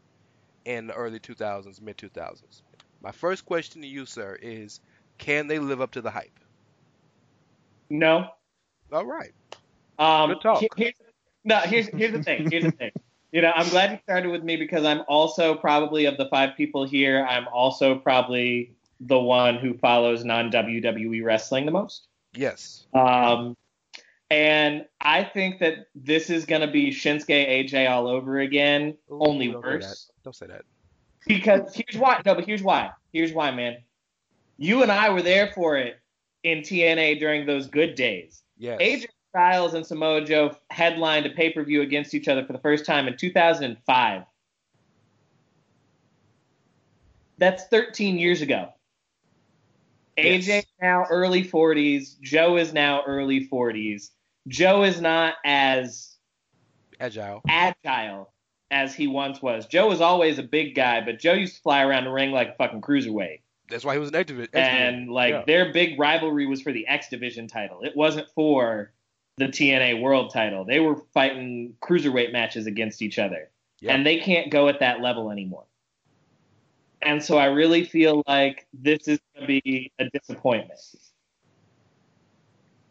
in 0.64 0.86
the 0.86 0.94
early 0.94 1.20
2000s, 1.20 1.80
mid 1.80 1.98
2000s. 1.98 2.62
My 3.02 3.12
first 3.12 3.44
question 3.44 3.82
to 3.82 3.88
you, 3.88 4.06
sir, 4.06 4.38
is 4.40 4.80
can 5.18 5.46
they 5.46 5.58
live 5.58 5.80
up 5.80 5.92
to 5.92 6.00
the 6.00 6.10
hype? 6.10 6.38
No. 7.90 8.28
All 8.92 9.04
right. 9.04 9.32
Um, 9.98 10.30
Good 10.30 10.40
talk. 10.40 10.62
no, 11.44 11.58
here's 11.58 11.88
here's 11.88 12.12
the 12.12 12.22
thing. 12.22 12.50
Here's 12.50 12.64
the 12.64 12.70
thing. 12.70 12.92
You 13.34 13.42
know, 13.42 13.50
I'm 13.52 13.68
glad 13.68 13.90
you 13.90 13.98
started 14.04 14.30
with 14.30 14.44
me 14.44 14.54
because 14.54 14.84
I'm 14.84 15.02
also 15.08 15.56
probably 15.56 16.04
of 16.04 16.16
the 16.18 16.26
five 16.26 16.56
people 16.56 16.86
here. 16.86 17.26
I'm 17.28 17.48
also 17.48 17.96
probably 17.96 18.76
the 19.00 19.18
one 19.18 19.56
who 19.56 19.74
follows 19.74 20.24
non 20.24 20.52
WWE 20.52 21.24
wrestling 21.24 21.66
the 21.66 21.72
most. 21.72 22.06
Yes. 22.32 22.86
Um, 22.94 23.56
and 24.30 24.84
I 25.00 25.24
think 25.24 25.58
that 25.58 25.88
this 25.96 26.30
is 26.30 26.46
going 26.46 26.60
to 26.60 26.68
be 26.68 26.92
Shinsuke 26.92 27.26
AJ 27.28 27.90
all 27.90 28.06
over 28.06 28.38
again, 28.38 28.96
Ooh, 29.10 29.18
only 29.18 29.48
don't 29.48 29.64
worse. 29.64 30.06
that. 30.06 30.22
Don't 30.22 30.36
say 30.36 30.46
that. 30.46 30.62
Because 31.26 31.74
here's 31.74 32.00
why. 32.00 32.22
No, 32.24 32.36
but 32.36 32.44
here's 32.44 32.62
why. 32.62 32.90
Here's 33.12 33.32
why, 33.32 33.50
man. 33.50 33.78
You 34.58 34.82
and 34.82 34.92
I 34.92 35.10
were 35.10 35.22
there 35.22 35.50
for 35.56 35.76
it 35.76 35.98
in 36.44 36.60
TNA 36.60 37.18
during 37.18 37.46
those 37.46 37.66
good 37.66 37.96
days. 37.96 38.44
Yes. 38.58 38.80
AJ 38.80 39.06
Styles 39.38 39.74
and 39.74 39.84
Samoa 39.84 40.20
Joe 40.24 40.54
headlined 40.70 41.26
a 41.26 41.30
pay 41.30 41.50
per 41.50 41.64
view 41.64 41.82
against 41.82 42.14
each 42.14 42.28
other 42.28 42.46
for 42.46 42.52
the 42.52 42.58
first 42.60 42.86
time 42.86 43.08
in 43.08 43.16
2005. 43.16 44.22
That's 47.38 47.64
13 47.66 48.16
years 48.16 48.42
ago. 48.42 48.68
AJ 50.16 50.46
Yes. 50.46 50.62
is 50.64 50.70
now 50.80 51.04
early 51.10 51.42
40s. 51.42 52.14
Joe 52.20 52.56
is 52.56 52.72
now 52.72 53.02
early 53.08 53.48
40s. 53.48 54.10
Joe 54.46 54.84
is 54.84 55.00
not 55.00 55.34
as 55.44 56.14
Agile. 57.00 57.42
agile 57.48 58.32
as 58.70 58.94
he 58.94 59.08
once 59.08 59.42
was. 59.42 59.66
Joe 59.66 59.88
was 59.88 60.00
always 60.00 60.38
a 60.38 60.44
big 60.44 60.76
guy, 60.76 61.00
but 61.00 61.18
Joe 61.18 61.32
used 61.32 61.56
to 61.56 61.62
fly 61.62 61.82
around 61.82 62.04
the 62.04 62.12
ring 62.12 62.30
like 62.30 62.50
a 62.50 62.54
fucking 62.54 62.82
cruiserweight. 62.82 63.40
That's 63.68 63.84
why 63.84 63.94
he 63.94 63.98
was 63.98 64.10
an 64.10 64.14
activist. 64.14 64.50
And 64.52 65.10
like 65.10 65.30
Yeah. 65.32 65.42
their 65.44 65.72
big 65.72 65.98
rivalry 65.98 66.46
was 66.46 66.62
for 66.62 66.70
the 66.70 66.86
X 66.86 67.08
Division 67.08 67.48
title. 67.48 67.82
It 67.82 67.96
wasn't 67.96 68.28
for 68.36 68.92
the 69.36 69.46
TNA 69.46 70.00
World 70.00 70.32
title. 70.32 70.64
They 70.64 70.80
were 70.80 70.96
fighting 71.12 71.74
cruiserweight 71.80 72.32
matches 72.32 72.66
against 72.66 73.02
each 73.02 73.18
other. 73.18 73.50
Yeah. 73.80 73.94
And 73.94 74.06
they 74.06 74.18
can't 74.18 74.50
go 74.50 74.68
at 74.68 74.80
that 74.80 75.00
level 75.00 75.30
anymore. 75.30 75.64
And 77.02 77.22
so 77.22 77.36
I 77.36 77.46
really 77.46 77.84
feel 77.84 78.22
like 78.26 78.66
this 78.72 79.08
is 79.08 79.18
going 79.34 79.46
to 79.46 79.60
be 79.62 79.92
a 79.98 80.08
disappointment. 80.10 80.80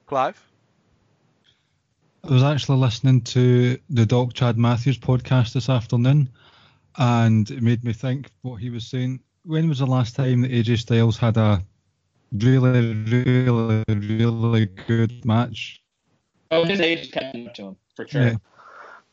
Clive? 0.05 0.41
I 2.23 2.31
was 2.31 2.43
actually 2.43 2.77
listening 2.77 3.21
to 3.21 3.77
the 3.89 4.05
Doc 4.05 4.33
Chad 4.33 4.57
Matthews 4.57 4.97
podcast 4.97 5.53
this 5.53 5.67
afternoon, 5.67 6.29
and 6.97 7.49
it 7.49 7.61
made 7.61 7.83
me 7.83 7.91
think 7.91 8.29
what 8.43 8.57
he 8.57 8.69
was 8.69 8.85
saying. 8.85 9.19
When 9.43 9.67
was 9.67 9.79
the 9.79 9.87
last 9.87 10.15
time 10.15 10.41
that 10.41 10.51
AJ 10.51 10.79
Styles 10.79 11.17
had 11.17 11.35
a 11.35 11.61
really, 12.31 12.93
really, 12.93 13.83
really 13.87 14.65
good 14.87 15.25
match? 15.25 15.82
Oh, 16.53 16.63
his 16.65 16.79
age 16.79 16.99
is 17.01 17.11
catching 17.11 17.47
up 17.47 17.53
to 17.55 17.61
him 17.63 17.75
for 17.95 18.07
sure. 18.07 18.21
Yeah. 18.23 18.35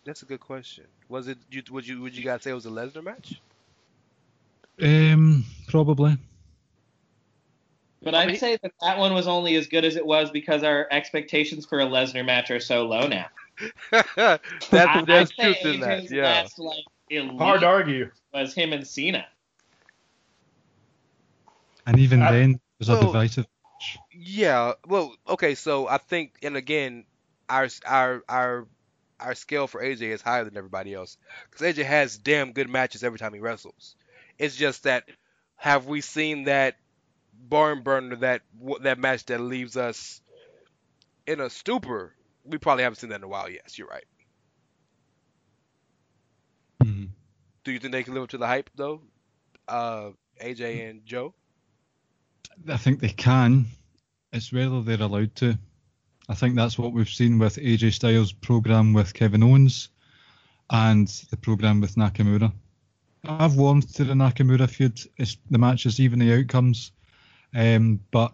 That's 0.04 0.22
a 0.22 0.26
good 0.26 0.40
question. 0.40 0.84
Was 1.08 1.28
it 1.28 1.38
you 1.50 1.62
would 1.70 1.86
you 1.86 2.00
would 2.00 2.16
you 2.16 2.24
guys 2.24 2.42
say 2.42 2.50
it 2.50 2.54
was 2.54 2.66
a 2.66 2.70
Lesnar 2.70 3.02
match? 3.04 3.40
Um, 4.82 5.44
probably. 5.68 6.16
But 8.02 8.14
I'd 8.14 8.38
say 8.38 8.56
that 8.62 8.72
that 8.80 8.98
one 8.98 9.12
was 9.12 9.26
only 9.28 9.56
as 9.56 9.66
good 9.66 9.84
as 9.84 9.96
it 9.96 10.06
was 10.06 10.30
because 10.30 10.62
our 10.62 10.88
expectations 10.90 11.66
for 11.66 11.80
a 11.80 11.84
Lesnar 11.86 12.24
match 12.24 12.50
are 12.50 12.60
so 12.60 12.86
low 12.86 13.06
now. 13.06 13.26
that's 13.90 14.40
I- 14.72 15.04
there's 15.06 15.30
I'd 15.38 15.54
truth 15.54 15.74
in 15.74 15.80
that. 15.80 16.10
Yeah. 16.10 16.22
last 16.22 16.58
like 16.58 16.84
Hard 17.38 17.60
to 17.60 17.66
argue. 17.66 18.10
was 18.32 18.54
him 18.54 18.72
and 18.72 18.86
Cena. 18.86 19.26
And 21.86 21.98
even 21.98 22.22
I- 22.22 22.32
then, 22.32 22.50
it 22.52 22.60
was 22.78 22.88
a 22.88 22.92
Well- 22.92 23.02
divisive. 23.12 23.46
match. 23.74 23.98
Yeah. 24.12 24.72
Well, 24.86 25.14
okay. 25.28 25.54
So 25.54 25.88
I 25.88 25.98
think, 25.98 26.36
and 26.42 26.56
again, 26.56 27.04
our 27.50 27.68
our 27.86 28.22
our 28.28 28.68
our 29.18 29.34
scale 29.34 29.66
for 29.66 29.82
AJ 29.82 30.02
is 30.02 30.22
higher 30.22 30.44
than 30.44 30.56
everybody 30.56 30.94
else 30.94 31.18
because 31.50 31.66
AJ 31.76 31.84
has 31.84 32.16
damn 32.16 32.52
good 32.52 32.70
matches 32.70 33.04
every 33.04 33.18
time 33.18 33.34
he 33.34 33.40
wrestles. 33.40 33.96
It's 34.38 34.56
just 34.56 34.84
that 34.84 35.04
have 35.56 35.86
we 35.86 36.00
seen 36.00 36.44
that 36.44 36.76
barn 37.34 37.82
burner 37.82 38.16
that 38.16 38.42
that 38.82 38.98
match 38.98 39.26
that 39.26 39.40
leaves 39.40 39.76
us 39.76 40.22
in 41.26 41.40
a 41.40 41.50
stupor? 41.50 42.14
We 42.44 42.58
probably 42.58 42.84
haven't 42.84 42.96
seen 42.98 43.10
that 43.10 43.16
in 43.16 43.24
a 43.24 43.28
while. 43.28 43.50
Yes, 43.50 43.78
you're 43.78 43.88
right. 43.88 44.04
Mhm. 46.82 47.10
Do 47.64 47.72
you 47.72 47.78
think 47.78 47.92
they 47.92 48.04
can 48.04 48.14
live 48.14 48.24
up 48.24 48.30
to 48.30 48.38
the 48.38 48.46
hype 48.46 48.70
though? 48.74 49.02
Uh, 49.68 50.10
AJ 50.40 50.88
and 50.88 51.04
Joe. 51.04 51.34
I 52.68 52.76
think 52.76 53.00
they 53.00 53.08
can. 53.08 53.66
It's 54.32 54.52
whether 54.52 54.82
they're 54.82 55.02
allowed 55.02 55.34
to. 55.36 55.58
I 56.30 56.34
think 56.34 56.54
that's 56.54 56.78
what 56.78 56.92
we've 56.92 57.08
seen 57.08 57.40
with 57.40 57.56
AJ 57.56 57.94
Styles' 57.94 58.32
program 58.32 58.92
with 58.92 59.12
Kevin 59.12 59.42
Owens 59.42 59.88
and 60.70 61.08
the 61.28 61.36
program 61.36 61.80
with 61.80 61.96
Nakamura. 61.96 62.52
I've 63.24 63.56
warmed 63.56 63.92
to 63.94 64.04
the 64.04 64.14
Nakamura 64.14 64.70
feud. 64.70 65.00
It's 65.16 65.36
the 65.50 65.58
matches, 65.58 65.98
even 65.98 66.20
the 66.20 66.32
outcomes. 66.32 66.92
Um, 67.52 67.98
but 68.12 68.32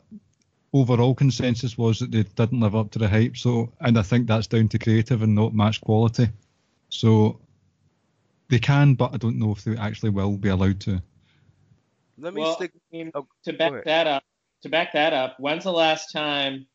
overall 0.75 1.15
consensus 1.15 1.79
was 1.79 2.01
that 2.01 2.11
they 2.11 2.25
didn't 2.25 2.61
live 2.61 2.77
up 2.77 2.91
to 2.91 2.99
the 2.99 3.09
hype. 3.09 3.39
So, 3.39 3.73
and 3.81 3.99
I 3.99 4.03
think 4.03 4.27
that's 4.27 4.47
down 4.47 4.69
to 4.69 4.79
creative 4.79 5.23
and 5.23 5.35
not 5.35 5.55
match 5.55 5.81
quality. 5.81 6.29
So 6.91 7.41
they 8.49 8.59
can, 8.59 8.93
but 8.93 9.15
I 9.15 9.17
don't 9.17 9.39
know 9.39 9.53
if 9.53 9.65
they 9.65 9.75
actually 9.75 10.11
will 10.11 10.37
be 10.37 10.51
allowed 10.51 10.81
to. 10.81 11.01
Let 12.19 12.35
me 12.35 12.43
Well, 12.43 12.57
stick. 12.57 12.73
I 12.75 12.97
mean, 12.97 13.11
Oh, 13.15 13.27
to 13.45 13.55
back 13.55 13.85
that 13.87 14.07
up, 14.07 14.25
to 14.65 14.69
back 14.69 14.93
that 14.93 15.15
up, 15.15 15.37
when's 15.41 15.65
the 15.65 15.73
last 15.73 16.13
time 16.13 16.67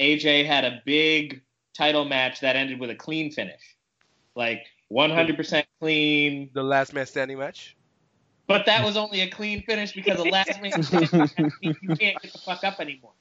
AJ 0.00 0.46
had 0.46 0.64
a 0.64 0.82
big 0.84 1.42
title 1.76 2.04
match 2.04 2.40
that 2.40 2.56
ended 2.56 2.80
with 2.80 2.90
a 2.90 2.94
clean 2.94 3.30
finish? 3.30 3.60
Like 4.36 4.64
100% 4.92 5.64
clean, 5.80 6.50
The 6.54 6.62
last 6.62 6.94
man 6.94 7.06
standing 7.06 7.38
match. 7.38 7.76
but 8.46 8.66
that 8.66 8.84
was 8.84 8.96
only 8.96 9.20
a 9.20 9.30
clean 9.30 9.62
finish 9.62 9.92
because 9.92 10.16
the 10.16 10.24
last 10.24 10.60
man 10.62 10.82
standing 10.82 11.52
you 11.60 11.96
can't 11.96 12.22
get 12.22 12.32
the 12.32 12.38
fuck 12.38 12.64
up 12.64 12.80
anymore. 12.80 13.12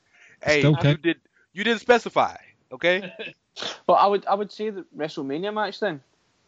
Hey, 0.44 0.60
Still 0.62 0.78
you 0.84 0.98
did 0.98 1.18
you 1.54 1.64
didn't 1.64 1.82
specify, 1.82 2.36
okay? 2.72 3.12
well, 3.88 3.98
I 3.98 4.06
would 4.08 4.26
I 4.28 4.36
would 4.36 4.52
say 4.52 4.70
the 4.70 4.86
WrestleMania 4.96 5.52
match 5.54 5.80
then, 5.80 6.02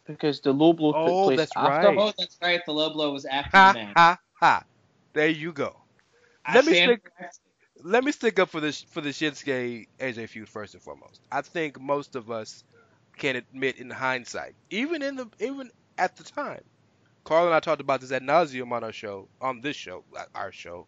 because 0.06 0.40
the 0.40 0.52
low 0.52 0.72
blow 0.72 0.92
took 0.92 1.02
Oh, 1.02 1.24
place 1.24 1.38
that's 1.38 1.56
after. 1.56 1.68
right. 1.88 1.98
Oh, 1.98 2.12
that's 2.16 2.38
right. 2.40 2.60
The 2.64 2.72
low 2.72 2.90
blow 2.90 3.12
was 3.12 3.24
after 3.24 3.50
the 3.50 3.58
ha 3.58 3.72
match. 3.72 3.92
ha 3.96 4.18
Ha! 4.40 4.64
There 5.12 5.28
you 5.28 5.52
go. 5.52 5.76
I 6.46 6.54
Let 6.54 6.64
me 6.66 6.72
stand 6.72 7.00
stick- 7.02 7.12
Let 7.82 8.04
me 8.04 8.12
stick 8.12 8.38
up 8.38 8.50
for 8.50 8.60
the 8.60 8.72
for 8.90 9.00
the 9.00 9.10
Shinsuke 9.10 9.88
AJ 9.98 10.28
feud 10.28 10.48
first 10.48 10.74
and 10.74 10.82
foremost. 10.82 11.20
I 11.30 11.42
think 11.42 11.80
most 11.80 12.16
of 12.16 12.30
us 12.30 12.64
can 13.18 13.36
admit 13.36 13.78
in 13.78 13.90
hindsight, 13.90 14.54
even 14.70 15.02
in 15.02 15.16
the 15.16 15.28
even 15.40 15.70
at 15.98 16.16
the 16.16 16.24
time, 16.24 16.64
Karl 17.24 17.46
and 17.46 17.54
I 17.54 17.60
talked 17.60 17.80
about 17.80 18.00
this 18.00 18.12
at 18.12 18.22
nauseum 18.22 18.72
on 18.72 18.84
our 18.84 18.92
show, 18.92 19.28
on 19.40 19.60
this 19.60 19.76
show, 19.76 20.04
uh, 20.16 20.24
our 20.34 20.52
show. 20.52 20.86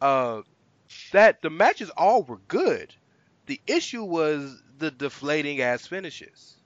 Uh, 0.00 0.42
that 1.12 1.42
the 1.42 1.50
matches 1.50 1.90
all 1.90 2.22
were 2.24 2.38
good. 2.48 2.94
The 3.46 3.60
issue 3.66 4.04
was 4.04 4.62
the 4.78 4.90
deflating 4.90 5.60
ass 5.60 5.86
finishes, 5.86 6.56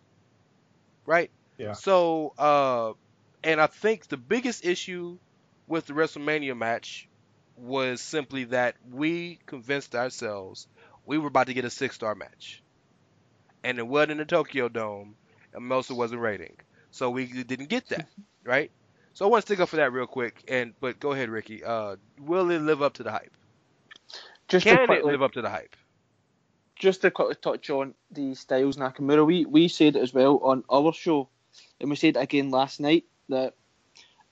right? 1.07 1.31
Yeah. 1.59 1.73
So, 1.73 2.35
uh, 2.39 2.93
and 3.43 3.61
I 3.61 3.67
think 3.67 4.09
the 4.09 4.17
biggest 4.17 4.65
issue 4.65 5.19
with 5.67 5.87
the 5.87 5.95
WrestleMania 5.95 6.57
match 6.57 7.08
was 7.59 8.01
simply 8.01 8.45
that 8.45 8.77
we 8.91 9.39
convinced 9.47 9.95
ourselves 9.95 10.67
we 11.07 11.19
were 11.19 11.29
about 11.29 11.47
to 11.47 11.55
get 11.55 11.65
a 11.65 11.71
six 11.71 11.95
star 11.97 12.15
match. 12.15 12.63
And 13.65 13.79
it 13.79 13.87
wasn't 13.87 14.13
in 14.13 14.19
the 14.19 14.25
Tokyo 14.25 14.69
Dome, 14.69 15.17
and 15.55 15.73
it 15.73 15.91
wasn't 15.91 16.21
rating. 16.21 16.57
So 16.91 17.11
we 17.11 17.27
didn't 17.27 17.69
get 17.69 17.89
that, 17.89 18.09
right? 18.45 18.71
So 19.15 19.25
I 19.27 19.29
want 19.29 19.43
to 19.45 19.47
stick 19.47 19.61
up 19.61 19.71
for 19.71 19.77
that 19.77 19.93
real 19.93 20.07
quick. 20.07 20.45
And 20.49 20.75
but 20.81 21.01
go 21.01 21.13
ahead, 21.13 21.31
Ricky. 21.31 21.65
Uh, 21.65 21.97
will 22.21 22.51
it 22.51 22.61
live 22.61 22.83
up 22.83 22.95
to 22.95 23.03
the 23.03 23.11
hype? 23.11 23.33
Just 24.49 24.67
to 24.69 24.77
Can 24.77 24.91
it 24.93 25.05
live 25.05 25.23
up 25.23 25.33
to 25.33 25.43
the 25.43 25.51
hype? 25.51 25.75
just 26.79 27.03
to 27.03 27.11
quickly 27.11 27.35
touch 27.35 27.71
on 27.71 27.95
the 28.11 28.35
Styles 28.35 28.77
Nakamura, 28.77 29.27
we 29.27 29.45
we 29.45 29.69
said 29.69 29.97
it 29.97 30.01
as 30.01 30.15
well 30.15 30.39
on 30.39 30.65
our 30.71 30.93
show, 30.93 31.29
and 31.81 31.91
we 31.91 31.97
said 31.97 32.17
it 32.17 32.21
again 32.21 32.51
last 32.51 32.81
night 32.81 33.05
that 33.29 33.55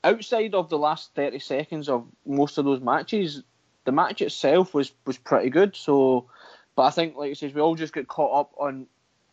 outside 0.04 0.54
of 0.54 0.68
the 0.68 0.78
last 0.78 1.14
thirty 1.14 1.38
seconds 1.38 1.88
of 1.88 2.06
most 2.26 2.58
of 2.58 2.64
those 2.64 2.80
matches, 2.80 3.42
the 3.84 3.92
match 3.92 4.22
itself 4.22 4.74
was 4.74 4.92
was 5.06 5.18
pretty 5.18 5.50
good. 5.50 5.76
So, 5.76 6.28
but 6.74 6.82
I 6.82 6.90
think, 6.90 7.16
like 7.16 7.30
I 7.30 7.34
says, 7.34 7.54
we 7.54 7.60
all 7.60 7.74
just 7.74 7.94
get 7.94 8.08
caught 8.08 8.38
up 8.38 8.52
on 8.58 8.86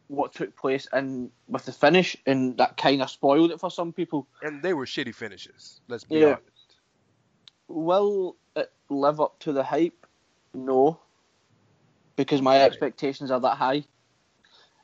what 0.07 0.33
took 0.33 0.55
place 0.55 0.87
and 0.91 1.31
with 1.47 1.65
the 1.65 1.71
finish, 1.71 2.15
and 2.25 2.57
that 2.57 2.77
kind 2.77 3.01
of 3.01 3.09
spoiled 3.09 3.51
it 3.51 3.59
for 3.59 3.71
some 3.71 3.93
people. 3.93 4.27
And 4.41 4.61
they 4.61 4.73
were 4.73 4.85
shitty 4.85 5.15
finishes. 5.15 5.81
Let's 5.87 6.03
be 6.03 6.19
Yeah. 6.19 6.33
honest. 6.33 6.77
Will 7.67 8.35
it 8.55 8.71
live 8.89 9.19
up 9.21 9.39
to 9.39 9.53
the 9.53 9.63
hype? 9.63 10.05
No, 10.53 10.99
because 12.15 12.41
my 12.41 12.61
expectations 12.61 13.31
are 13.31 13.39
that 13.39 13.57
high. 13.57 13.85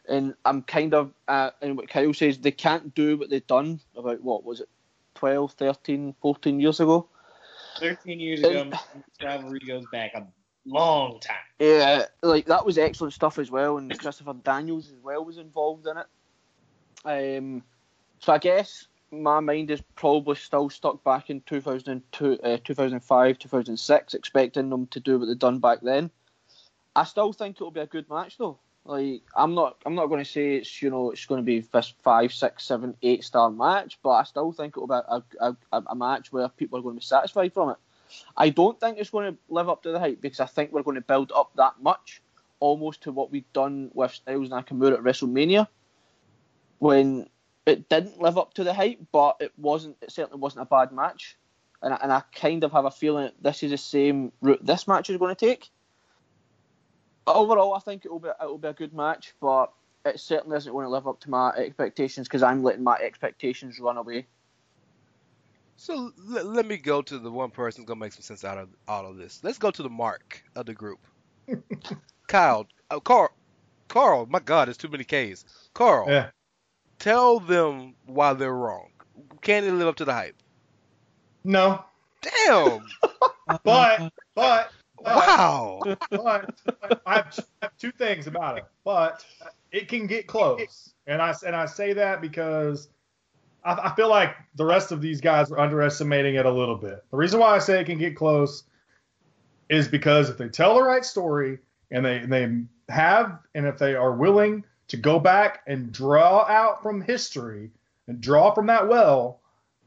And 0.08 0.34
I'm 0.44 0.64
kind 0.64 0.96
of, 0.96 1.14
uh, 1.28 1.52
and 1.62 1.78
what 1.78 1.90
Kyle 1.90 2.14
says, 2.14 2.40
they 2.40 2.52
can't 2.52 2.96
do 2.96 3.18
what 3.18 3.30
they've 3.30 3.46
done 3.46 3.80
about, 3.96 4.24
what 4.24 4.44
was 4.44 4.62
it, 4.62 4.70
12, 5.20 5.52
13, 5.52 6.16
14 6.22 6.60
years 6.62 6.80
ago? 6.80 7.06
13 7.82 8.20
years 8.22 8.40
ago, 8.40 8.72
rivalry 9.22 9.60
goes 9.60 9.86
back 9.92 10.14
a 10.16 10.26
long 10.66 11.20
time. 11.20 11.36
Yeah, 11.60 12.06
like 12.24 12.46
that 12.46 12.66
was 12.66 12.78
excellent 12.78 13.14
stuff 13.14 13.38
as 13.38 13.52
well, 13.52 13.78
and 13.78 13.98
Christopher 14.00 14.34
Daniels 14.46 14.88
as 14.88 15.00
well 15.04 15.26
was 15.26 15.38
involved 15.38 15.88
in 15.88 15.98
it. 15.98 17.38
Um, 17.38 17.64
so 18.20 18.32
I 18.32 18.38
guess 18.38 18.88
my 19.12 19.42
mind 19.42 19.72
is 19.72 19.82
probably 19.96 20.36
still 20.36 20.70
stuck 20.70 21.04
back 21.04 21.30
in 21.30 21.42
2002, 21.42 22.40
uh, 22.42 22.58
2005, 22.64 23.40
2006, 23.40 24.14
expecting 24.14 24.70
them 24.70 24.88
to 24.88 25.02
do 25.02 25.20
what 25.20 25.26
they've 25.26 25.38
done 25.38 25.60
back 25.60 25.80
then. 25.82 26.12
I 26.96 27.04
still 27.04 27.34
think 27.34 27.58
it'll 27.58 27.72
be 27.72 27.82
a 27.82 27.88
good 27.88 28.10
match 28.10 28.38
though. 28.38 28.60
Like 28.86 29.22
I'm 29.36 29.54
not, 29.54 29.78
I'm 29.86 29.96
not 29.96 30.08
going 30.08 30.24
to 30.24 30.30
say 30.30 30.56
it's 30.56 30.82
you 30.82 30.90
know 30.90 31.12
it's 31.12 31.26
going 31.26 31.40
to 31.40 31.46
be 31.46 31.60
this 31.60 31.94
five, 32.04 32.34
six, 32.34 32.64
seven, 32.66 32.96
eight 33.02 33.24
star 33.24 33.50
match, 33.52 34.00
but 34.02 34.12
I 34.12 34.24
still 34.24 34.52
think 34.52 34.76
it'll 34.76 34.88
be 34.88 34.94
a, 34.94 35.24
a, 35.72 35.84
a, 35.88 35.96
match 35.96 36.32
where 36.32 36.50
people 36.50 36.80
are 36.80 36.82
going 36.82 36.96
to 36.96 37.00
be 37.00 37.06
satisfied 37.06 37.54
from 37.54 37.72
it. 37.72 37.78
I 38.36 38.50
don't 38.50 38.80
think 38.80 38.98
it's 38.98 39.10
going 39.10 39.34
to 39.34 39.40
live 39.50 39.70
up 39.70 39.84
to 39.84 39.92
the 39.92 40.00
hype 40.00 40.22
because 40.22 40.40
I 40.40 40.46
think 40.46 40.72
we're 40.72 40.84
going 40.84 40.96
to 40.96 41.02
build 41.02 41.32
up 41.36 41.52
that 41.58 41.76
much, 41.82 42.22
almost 42.60 43.04
to 43.04 43.12
what 43.12 43.32
we've 43.32 43.52
done 43.54 43.92
with 43.94 44.14
Styles 44.14 44.50
and 44.52 44.66
Nakamura 44.66 44.94
at 44.94 45.04
WrestleMania, 45.04 45.68
when 46.80 47.30
it 47.66 47.90
didn't 47.90 48.22
live 48.22 48.38
up 48.38 48.54
to 48.56 48.64
the 48.64 48.74
hype, 48.74 49.00
but 49.12 49.38
it 49.40 49.52
wasn't. 49.58 49.98
It 50.02 50.12
certainly 50.12 50.40
wasn't 50.40 50.64
a 50.64 50.66
bad 50.66 50.92
match, 50.92 51.38
and 51.82 51.94
I, 51.94 52.00
and 52.02 52.12
I 52.12 52.24
kind 52.34 52.64
of 52.64 52.72
have 52.72 52.86
a 52.86 52.92
feeling 52.92 53.32
this 53.42 53.62
is 53.62 53.72
the 53.72 53.78
same 53.78 54.32
route 54.42 54.66
this 54.66 54.88
match 54.88 55.10
is 55.10 55.18
going 55.18 55.36
to 55.36 55.46
take. 55.46 55.70
Overall, 57.30 57.74
I 57.76 57.80
think 57.80 58.06
it 58.06 58.12
will 58.12 58.20
be 58.20 58.30
it 58.30 58.46
will 58.46 58.58
be 58.58 58.68
a 58.68 58.74
good 58.74 58.94
match, 58.94 59.34
but 59.40 59.72
it 60.06 60.20
certainly 60.20 60.58
isn't 60.58 60.72
going 60.72 60.86
to 60.86 60.90
live 60.90 61.08
up 61.08 61.20
to 61.22 61.30
my 61.30 61.52
expectations 61.52 62.28
because 62.28 62.44
I'm 62.44 62.64
letting 62.64 62.84
my 62.84 62.96
expectations 62.96 63.80
run 63.80 63.98
away. 63.98 64.26
So 65.78 66.12
let, 66.18 66.46
let 66.46 66.66
me 66.66 66.76
go 66.78 67.02
to 67.02 67.18
the 67.18 67.32
one 67.32 67.52
person 67.52 67.82
who's 67.82 67.88
gonna 67.88 68.02
make 68.02 68.12
some 68.12 68.22
sense 68.22 68.44
out 68.44 68.58
of 68.58 68.68
all 68.88 69.06
of 69.10 69.16
this. 69.16 69.40
Let's 69.44 69.58
go 69.58 69.72
to 69.72 69.82
the 69.82 69.90
mark 69.90 70.44
of 70.56 70.66
the 70.66 70.74
group. 70.74 71.00
Kyle, 72.28 72.68
uh, 72.92 73.00
Karl, 73.00 73.30
Karl. 73.88 74.26
My 74.26 74.40
God, 74.40 74.68
there's 74.68 74.76
too 74.78 74.90
many 74.90 75.06
K's. 75.06 75.46
Karl, 75.74 76.10
Yeah. 76.10 76.32
tell 77.00 77.40
them 77.40 77.96
why 78.06 78.34
they're 78.34 78.54
wrong. 78.54 78.90
Can 79.42 79.64
it 79.64 79.72
live 79.72 79.88
up 79.88 79.96
to 79.98 80.06
the 80.06 80.14
hype? 80.14 80.36
No. 81.46 81.86
Damn! 82.22 82.82
But 83.64 84.12
but 84.36 84.72
wow! 85.06 85.80
but, 85.84 86.22
I, 86.26 87.16
have, 87.16 87.40
I 87.62 87.66
have 87.66 87.78
two 87.78 87.92
things 87.92 88.28
about 88.28 88.58
it. 88.58 88.66
But 88.84 89.26
it 89.72 89.88
can 89.88 90.08
get 90.08 90.28
close, 90.28 90.94
and 91.08 91.22
I 91.22 91.34
and 91.46 91.56
I 91.56 91.66
say 91.66 91.94
that 91.94 92.22
because 92.22 92.90
I, 93.64 93.94
feel 93.96 94.10
like 94.10 94.36
the 94.56 94.66
rest 94.66 94.92
of 94.92 95.02
these 95.02 95.22
guys 95.22 95.52
are 95.52 95.60
underestimating 95.60 96.36
it 96.36 96.46
a 96.46 96.52
little 96.52 96.76
bit. 96.76 97.04
The 97.12 97.18
reason 97.18 97.40
why 97.40 97.56
I 97.56 97.60
say 97.60 97.82
it 97.82 97.86
can 97.86 97.98
get 97.98 98.16
close 98.16 98.64
is 99.70 99.88
because 99.88 100.30
if 100.30 100.38
they 100.38 100.50
tell 100.50 100.76
the 100.76 100.84
right 100.84 101.04
story 101.04 101.60
and 101.92 102.06
they 102.06 102.18
and 102.18 102.32
they 102.32 102.94
have 102.94 103.40
and 103.54 103.66
if 103.66 103.78
they 103.78 103.96
are 103.96 104.14
willing 104.14 104.64
to 104.88 104.98
go 104.98 105.20
back 105.20 105.62
and 105.68 105.92
draw 105.92 106.46
out 106.48 106.82
from 106.82 107.02
history 107.02 107.70
and 108.08 108.22
draw 108.22 108.52
from 108.52 108.68
that 108.68 108.88
well, 108.88 109.40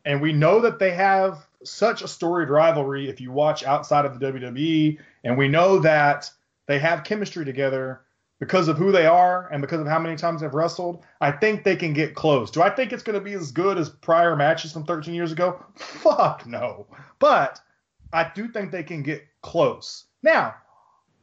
and 0.04 0.20
we 0.20 0.32
know 0.32 0.60
that 0.60 0.78
they 0.78 0.92
have 0.92 1.46
such 1.64 2.02
a 2.02 2.08
storied 2.08 2.50
rivalry 2.50 3.08
if 3.08 3.20
you 3.20 3.32
watch 3.32 3.64
outside 3.64 4.04
of 4.04 4.18
the 4.18 4.26
WWE, 4.26 4.98
and 5.24 5.38
we 5.38 5.48
know 5.48 5.78
that 5.80 6.30
they 6.66 6.78
have 6.78 7.04
chemistry 7.04 7.44
together 7.44 8.02
because 8.38 8.66
of 8.66 8.76
who 8.76 8.90
they 8.90 9.06
are 9.06 9.48
and 9.52 9.60
because 9.60 9.80
of 9.80 9.86
how 9.86 10.00
many 10.00 10.16
times 10.16 10.40
they've 10.40 10.52
wrestled. 10.52 11.04
I 11.20 11.30
think 11.30 11.62
they 11.62 11.76
can 11.76 11.92
get 11.92 12.16
close. 12.16 12.50
Do 12.50 12.60
I 12.60 12.70
think 12.70 12.92
it's 12.92 13.04
going 13.04 13.18
to 13.18 13.24
be 13.24 13.34
as 13.34 13.52
good 13.52 13.78
as 13.78 13.88
prior 13.88 14.34
matches 14.34 14.72
from 14.72 14.84
13 14.84 15.14
years 15.14 15.30
ago? 15.30 15.64
Fuck 15.76 16.44
no. 16.44 16.86
But 17.20 17.60
I 18.12 18.30
do 18.34 18.48
think 18.48 18.72
they 18.72 18.82
can 18.82 19.04
get 19.04 19.24
close. 19.42 20.06
Now, 20.24 20.56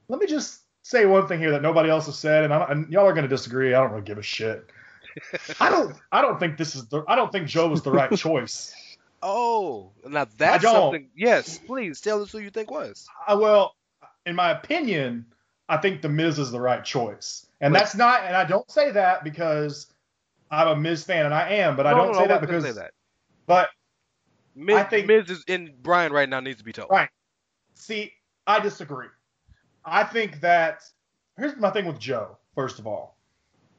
let 0.08 0.20
me 0.20 0.28
just 0.28 0.62
say 0.82 1.06
one 1.06 1.28
thing 1.28 1.40
here 1.40 1.52
that 1.52 1.62
nobody 1.62 1.90
else 1.90 2.06
has 2.06 2.18
said, 2.18 2.50
and, 2.50 2.54
and 2.54 2.92
y'all 2.92 3.06
are 3.06 3.14
going 3.14 3.24
to 3.24 3.30
disagree. 3.30 3.74
I 3.74 3.82
don't 3.82 3.92
really 3.92 4.04
give 4.04 4.18
a 4.18 4.24
shit. 4.24 4.70
I 5.60 5.70
don't. 5.70 5.96
I 6.12 6.22
don't 6.22 6.40
think 6.40 6.58
this 6.58 6.76
is 6.76 6.88
the. 6.88 7.04
I 7.08 7.16
don't 7.16 7.32
think 7.32 7.48
Joe 7.48 7.68
was 7.68 7.82
the 7.82 7.92
right 7.92 8.12
choice. 8.16 8.74
Oh, 9.22 9.92
now 10.08 10.28
that's 10.38 10.64
something. 10.64 11.10
Yes, 11.16 11.58
please 11.58 12.02
tell 12.02 12.22
us 12.22 12.32
who 12.32 12.40
you 12.40 12.50
think 12.50 12.72
was. 12.72 13.08
I, 13.28 13.34
well, 13.36 13.76
in 14.26 14.36
my 14.36 14.52
opinion, 14.52 15.26
I 15.68 15.78
think 15.78 16.02
the 16.02 16.10
Miz 16.10 16.40
is 16.40 16.52
the 16.52 16.60
right 16.62 16.84
choice, 16.84 17.46
and 17.62 17.74
Wait. 17.74 17.80
that's 17.80 17.96
not. 17.96 18.24
And 18.24 18.36
I 18.36 18.46
don't 18.46 18.70
say 18.72 18.92
that 18.92 19.24
because 19.24 19.88
I'm 20.50 20.68
a 20.68 20.76
Miz 20.76 21.04
fan, 21.04 21.26
and 21.26 21.34
I 21.34 21.50
am, 21.50 21.76
but 21.76 21.86
I 21.86 21.92
don't 21.94 22.14
no, 22.14 22.20
say 22.20 22.24
I 22.24 22.28
that 22.28 22.42
because. 22.42 22.64
say 22.64 22.72
that. 22.72 22.92
But 23.46 23.70
Miz, 24.56 24.76
I 24.78 24.84
think- 24.84 25.08
Miz 25.08 25.30
is 25.30 25.44
in 25.48 25.74
Bryan 25.82 26.12
right 26.14 26.28
now 26.30 26.40
needs 26.40 26.60
to 26.60 26.64
be 26.64 26.74
told. 26.74 26.90
Right. 26.90 27.10
see, 27.76 28.14
I 28.48 28.60
disagree. 28.60 29.08
I 29.86 30.04
think 30.04 30.42
that 30.42 30.82
here's 31.38 31.56
my 31.58 31.70
thing 31.72 31.86
with 31.86 32.00
Joe. 32.00 32.38
First 32.56 32.80
of 32.80 32.88
all, 32.88 33.18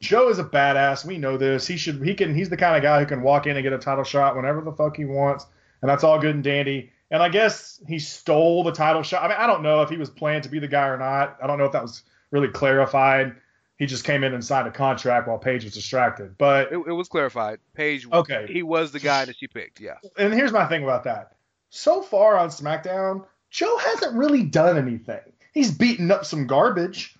Joe 0.01 0.29
is 0.31 0.39
a 0.39 0.45
badass. 0.45 1.05
We 1.05 1.19
know 1.19 1.37
this. 1.37 1.67
He 1.67 1.77
should. 1.77 2.03
He 2.03 2.15
can. 2.15 2.35
He's 2.35 2.49
the 2.49 2.57
kind 2.57 2.77
of 2.77 2.83
guy 2.83 3.01
who 3.01 3.07
can 3.07 3.23
walk 3.23 3.47
in 3.47 3.57
and 3.57 3.63
get 3.63 3.73
a 3.73 3.79
title 3.79 4.05
shot 4.05 4.35
whenever 4.37 4.61
the 4.63 4.73
fuck 4.73 4.97
he 4.97 5.05
wants, 5.05 5.47
and 5.83 5.89
that's 5.91 6.05
all 6.05 6.19
good 6.19 6.35
and 6.35 6.45
dandy. 6.45 6.91
And 7.11 7.23
I 7.23 7.29
guess 7.29 7.83
he 7.89 7.99
stole 7.99 8.63
the 8.65 8.73
title 8.73 9.03
shot. 9.03 9.23
I 9.25 9.29
mean, 9.29 9.37
I 9.39 9.47
don't 9.47 9.63
know 9.63 9.83
if 9.83 9.91
he 9.91 9.97
was 9.97 10.09
planned 10.09 10.45
to 10.45 10.49
be 10.49 10.59
the 10.59 10.69
guy 10.69 10.87
or 10.89 10.97
not. 10.97 11.37
I 11.43 11.47
don't 11.47 11.59
know 11.59 11.65
if 11.65 11.73
that 11.73 11.83
was 11.83 12.03
really 12.31 12.49
clarified. 12.49 13.35
He 13.79 13.87
just 13.87 14.05
came 14.05 14.23
in 14.25 14.33
and 14.35 14.45
signed 14.45 14.69
a 14.69 14.71
contract 14.71 15.27
while 15.27 15.39
Paige 15.39 15.65
was 15.65 15.73
distracted. 15.75 16.37
But 16.39 16.71
It, 16.71 16.77
it 16.87 16.93
was 16.93 17.09
clarified. 17.09 17.59
Paige, 17.75 18.07
Okay. 18.13 18.47
he 18.49 18.63
was 18.63 18.93
the 18.93 19.01
guy 19.01 19.25
that 19.25 19.37
she 19.39 19.49
picked. 19.49 19.81
Yeah. 19.81 19.95
and 20.19 20.33
here's 20.35 20.53
my 20.53 20.67
thing 20.67 20.85
about 20.85 21.05
that. 21.05 21.33
So 21.71 22.03
far 22.03 22.37
on 22.39 22.51
SmackDown, 22.51 23.25
Joe 23.49 23.77
hasn't 23.79 24.15
really 24.17 24.43
done 24.45 24.77
anything. 24.79 25.21
He's 25.55 25.71
beaten 25.73 26.11
up 26.11 26.25
some 26.27 26.47
garbage. 26.47 27.17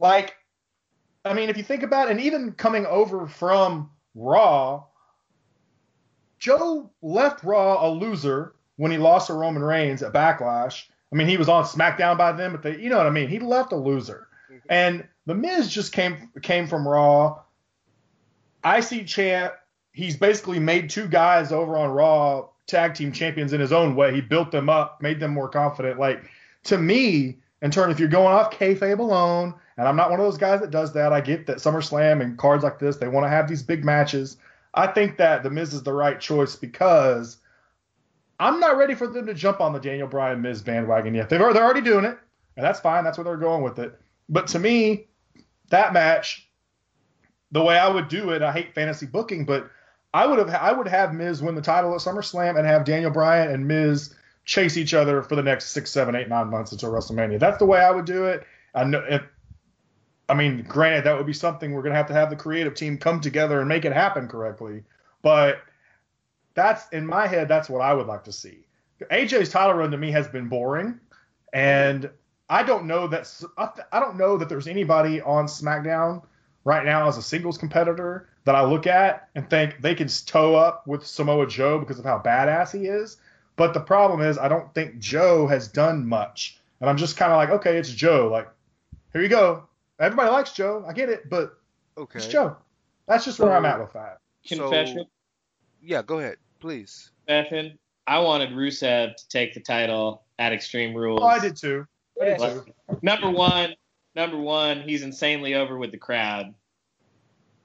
Like, 0.00 0.34
I 1.24 1.34
mean, 1.34 1.50
if 1.50 1.56
you 1.56 1.62
think 1.62 1.82
about 1.82 2.08
it, 2.08 2.12
and 2.12 2.20
even 2.20 2.52
coming 2.52 2.86
over 2.86 3.26
from 3.26 3.90
Raw, 4.14 4.84
Joe 6.38 6.90
left 7.02 7.44
Raw 7.44 7.86
a 7.86 7.88
loser 7.90 8.54
when 8.76 8.90
he 8.90 8.98
lost 8.98 9.26
to 9.26 9.34
Roman 9.34 9.62
Reigns 9.62 10.02
at 10.02 10.12
Backlash. 10.12 10.84
I 11.12 11.16
mean, 11.16 11.28
he 11.28 11.36
was 11.36 11.48
on 11.48 11.64
SmackDown 11.64 12.16
by 12.16 12.32
then, 12.32 12.52
but 12.52 12.62
they, 12.62 12.78
you 12.78 12.88
know 12.88 12.96
what 12.96 13.06
I 13.06 13.10
mean. 13.10 13.28
He 13.28 13.38
left 13.38 13.72
a 13.72 13.76
loser, 13.76 14.28
mm-hmm. 14.50 14.66
and 14.70 15.06
the 15.26 15.34
Miz 15.34 15.72
just 15.72 15.92
came 15.92 16.30
came 16.42 16.66
from 16.66 16.88
Raw. 16.88 17.40
IC 18.64 19.06
champ. 19.06 19.54
He's 19.92 20.16
basically 20.16 20.58
made 20.58 20.90
two 20.90 21.08
guys 21.08 21.52
over 21.52 21.76
on 21.76 21.90
Raw 21.90 22.48
tag 22.66 22.94
team 22.94 23.12
champions 23.12 23.52
in 23.52 23.60
his 23.60 23.72
own 23.72 23.96
way. 23.96 24.14
He 24.14 24.20
built 24.20 24.50
them 24.50 24.68
up, 24.68 25.02
made 25.02 25.20
them 25.20 25.32
more 25.32 25.48
confident. 25.48 25.98
Like 25.98 26.24
to 26.64 26.78
me, 26.78 27.38
in 27.62 27.70
turn, 27.70 27.90
if 27.90 27.98
you're 27.98 28.08
going 28.08 28.34
off 28.34 28.52
kayfabe 28.52 28.98
alone, 28.98 29.54
and 29.80 29.88
I'm 29.88 29.96
not 29.96 30.10
one 30.10 30.20
of 30.20 30.26
those 30.26 30.36
guys 30.36 30.60
that 30.60 30.70
does 30.70 30.92
that. 30.92 31.10
I 31.10 31.22
get 31.22 31.46
that 31.46 31.56
SummerSlam 31.56 32.20
and 32.20 32.36
cards 32.36 32.62
like 32.62 32.78
this, 32.78 32.98
they 32.98 33.08
want 33.08 33.24
to 33.24 33.30
have 33.30 33.48
these 33.48 33.62
big 33.62 33.82
matches. 33.82 34.36
I 34.74 34.86
think 34.88 35.16
that 35.16 35.42
the 35.42 35.48
Miz 35.48 35.72
is 35.72 35.82
the 35.82 35.94
right 35.94 36.20
choice 36.20 36.54
because 36.54 37.38
I'm 38.38 38.60
not 38.60 38.76
ready 38.76 38.94
for 38.94 39.06
them 39.06 39.24
to 39.24 39.32
jump 39.32 39.58
on 39.62 39.72
the 39.72 39.78
Daniel 39.78 40.06
Bryan 40.06 40.42
Miz 40.42 40.60
bandwagon 40.60 41.14
yet. 41.14 41.30
They've 41.30 41.38
they're 41.38 41.64
already 41.64 41.80
doing 41.80 42.04
it, 42.04 42.18
and 42.58 42.66
that's 42.66 42.78
fine. 42.78 43.04
That's 43.04 43.16
where 43.16 43.24
they're 43.24 43.38
going 43.38 43.62
with 43.62 43.78
it. 43.78 43.98
But 44.28 44.48
to 44.48 44.58
me, 44.58 45.06
that 45.70 45.94
match, 45.94 46.46
the 47.50 47.62
way 47.62 47.78
I 47.78 47.88
would 47.88 48.08
do 48.08 48.32
it, 48.32 48.42
I 48.42 48.52
hate 48.52 48.74
fantasy 48.74 49.06
booking, 49.06 49.46
but 49.46 49.70
I 50.12 50.26
would 50.26 50.38
have 50.38 50.50
I 50.50 50.72
would 50.72 50.88
have 50.88 51.14
Miz 51.14 51.40
win 51.40 51.54
the 51.54 51.62
title 51.62 51.94
at 51.94 52.02
SummerSlam 52.02 52.58
and 52.58 52.66
have 52.66 52.84
Daniel 52.84 53.10
Bryan 53.10 53.50
and 53.50 53.66
Miz 53.66 54.14
chase 54.44 54.76
each 54.76 54.92
other 54.92 55.22
for 55.22 55.36
the 55.36 55.42
next 55.42 55.70
six, 55.70 55.90
seven, 55.90 56.14
eight, 56.14 56.28
nine 56.28 56.50
months 56.50 56.70
until 56.70 56.92
WrestleMania. 56.92 57.38
That's 57.38 57.56
the 57.56 57.64
way 57.64 57.80
I 57.80 57.90
would 57.90 58.04
do 58.04 58.26
it. 58.26 58.46
I 58.74 58.84
know 58.84 59.02
if 59.08 59.22
I 60.30 60.34
mean, 60.34 60.62
granted, 60.62 61.04
that 61.04 61.16
would 61.16 61.26
be 61.26 61.32
something 61.32 61.72
we're 61.72 61.82
gonna 61.82 61.96
have 61.96 62.06
to 62.06 62.14
have 62.14 62.30
the 62.30 62.36
creative 62.36 62.74
team 62.74 62.96
come 62.96 63.20
together 63.20 63.58
and 63.58 63.68
make 63.68 63.84
it 63.84 63.92
happen 63.92 64.28
correctly. 64.28 64.84
But 65.22 65.60
that's 66.54 66.88
in 66.90 67.04
my 67.04 67.26
head, 67.26 67.48
that's 67.48 67.68
what 67.68 67.80
I 67.80 67.92
would 67.92 68.06
like 68.06 68.24
to 68.24 68.32
see. 68.32 68.64
AJ's 69.10 69.48
title 69.48 69.74
run 69.74 69.90
to 69.90 69.96
me 69.96 70.12
has 70.12 70.28
been 70.28 70.48
boring, 70.48 71.00
and 71.52 72.08
I 72.48 72.62
don't 72.62 72.86
know 72.86 73.08
that 73.08 73.28
I 73.90 73.98
don't 73.98 74.16
know 74.16 74.36
that 74.36 74.48
there's 74.48 74.68
anybody 74.68 75.20
on 75.20 75.46
SmackDown 75.46 76.22
right 76.64 76.84
now 76.84 77.08
as 77.08 77.16
a 77.16 77.22
singles 77.22 77.58
competitor 77.58 78.28
that 78.44 78.54
I 78.54 78.62
look 78.62 78.86
at 78.86 79.28
and 79.34 79.48
think 79.50 79.80
they 79.80 79.94
can 79.94 80.08
toe 80.26 80.54
up 80.54 80.86
with 80.86 81.06
Samoa 81.06 81.46
Joe 81.46 81.78
because 81.78 81.98
of 81.98 82.04
how 82.04 82.18
badass 82.18 82.78
he 82.78 82.86
is. 82.86 83.16
But 83.56 83.74
the 83.74 83.80
problem 83.80 84.20
is, 84.20 84.38
I 84.38 84.48
don't 84.48 84.72
think 84.74 84.98
Joe 84.98 85.46
has 85.46 85.68
done 85.68 86.06
much. 86.06 86.58
And 86.80 86.88
I'm 86.88 86.96
just 86.96 87.16
kind 87.16 87.32
of 87.32 87.36
like, 87.36 87.50
okay, 87.50 87.76
it's 87.76 87.90
Joe. 87.90 88.28
Like, 88.30 88.48
here 89.12 89.22
you 89.22 89.28
go. 89.28 89.64
Everybody 90.00 90.30
likes 90.30 90.52
Joe. 90.52 90.84
I 90.88 90.92
get 90.92 91.08
it, 91.08 91.28
but 91.28 91.58
Okay. 91.98 92.18
it's 92.18 92.26
Joe. 92.28 92.56
That's 93.06 93.24
just 93.24 93.38
where 93.38 93.52
I'm 93.52 93.64
at 93.66 93.78
with 93.78 93.92
that. 93.92 94.18
Confession. 94.46 94.98
So, 95.04 95.10
yeah, 95.82 96.02
go 96.02 96.18
ahead, 96.18 96.36
please. 96.60 97.10
Confession. 97.26 97.78
I 98.06 98.18
wanted 98.18 98.50
Rusev 98.50 99.14
to 99.16 99.28
take 99.28 99.52
the 99.54 99.60
title 99.60 100.24
at 100.38 100.52
Extreme 100.52 100.94
Rules. 100.94 101.20
Oh, 101.22 101.26
I 101.26 101.38
did 101.38 101.56
too. 101.56 101.86
I 102.20 102.24
did 102.24 102.40
Yeah. 102.40 102.48
too. 102.54 102.64
Number 103.02 103.30
one, 103.30 103.74
number 104.14 104.38
one, 104.38 104.80
he's 104.82 105.02
insanely 105.02 105.54
over 105.54 105.76
with 105.76 105.90
the 105.92 105.98
crowd. 105.98 106.54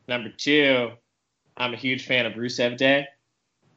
Number 0.07 0.29
two, 0.29 0.91
I'm 1.57 1.73
a 1.73 1.77
huge 1.77 2.05
fan 2.05 2.25
of 2.25 2.33
Rusev 2.33 2.77
Day. 2.77 3.07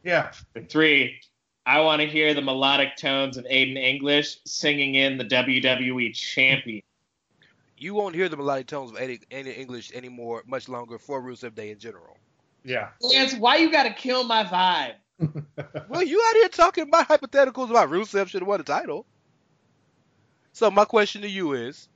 Yeah. 0.03 0.33
Number 0.55 0.69
three, 0.69 1.21
I 1.65 1.81
want 1.81 2.01
to 2.03 2.09
hear 2.09 2.35
the 2.35 2.43
melodic 2.43 2.97
tones 2.97 3.37
of 3.37 3.45
Aiden 3.45 3.77
English 3.77 4.39
singing 4.45 4.95
in 4.95 5.17
the 5.17 5.25
WWE 5.25 6.13
champion. 6.13 6.83
You 7.79 7.95
won't 7.95 8.15
hear 8.15 8.29
the 8.29 8.37
melodic 8.37 8.67
tones 8.67 8.91
of 8.91 8.97
any, 8.97 9.19
Aiden 9.31 9.57
English 9.57 9.93
anymore, 9.93 10.43
much 10.47 10.69
longer 10.69 10.99
for 10.99 11.23
Rusev 11.23 11.55
Day 11.55 11.71
in 11.71 11.79
general. 11.79 12.17
Yeah. 12.65 12.89
Rance, 13.13 13.35
why 13.35 13.57
you 13.57 13.71
gotta 13.71 13.93
kill 13.93 14.25
my 14.25 14.45
vibe? 14.45 14.95
Well, 15.89 16.03
you 16.03 16.23
out 16.29 16.37
here 16.37 16.49
talking 16.49 16.85
about 16.85 17.09
hypotheticals 17.09 17.71
about 17.71 17.91
Rusev 17.91 18.29
should 18.29 18.43
have 18.43 18.49
won 18.49 18.59
the 18.59 18.65
title. 18.65 19.07
So 20.53 20.71
my 20.71 20.85
question 20.85 21.23
to 21.23 21.29
you 21.29 21.55
is, 21.55 21.89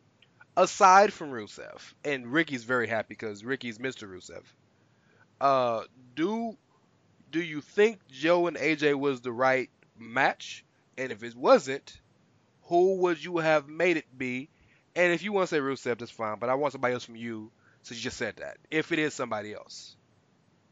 aside 0.56 1.12
from 1.12 1.30
Rusev, 1.30 1.80
and 2.04 2.32
Ricky's 2.32 2.64
very 2.64 2.86
happy 2.86 3.08
because 3.10 3.44
Ricky's 3.44 3.78
Mr. 3.78 4.08
Rusev. 4.08 4.42
Uh, 5.40 5.82
do 6.14 6.56
do 7.30 7.42
you 7.42 7.60
think 7.60 8.06
Joe 8.08 8.46
and 8.46 8.56
AJ 8.56 8.94
was 8.94 9.20
the 9.20 9.32
right 9.32 9.70
match? 9.98 10.64
And 10.96 11.10
if 11.10 11.22
it 11.24 11.34
wasn't, 11.34 12.00
who 12.64 12.96
would 12.98 13.22
you 13.22 13.38
have 13.38 13.68
made 13.68 13.96
it 13.96 14.06
be? 14.16 14.48
And 14.94 15.12
if 15.12 15.22
you 15.22 15.32
want 15.32 15.48
to 15.48 15.54
say 15.54 15.60
Rusev, 15.60 15.98
that's 15.98 16.10
fine. 16.10 16.38
But 16.38 16.50
I 16.50 16.54
want 16.54 16.72
somebody 16.72 16.94
else 16.94 17.04
from 17.04 17.16
you, 17.16 17.50
since 17.82 17.98
you 17.98 18.04
just 18.04 18.16
said 18.18 18.36
that. 18.36 18.58
If 18.70 18.92
it 18.92 18.98
is 18.98 19.14
somebody 19.14 19.54
else, 19.54 19.96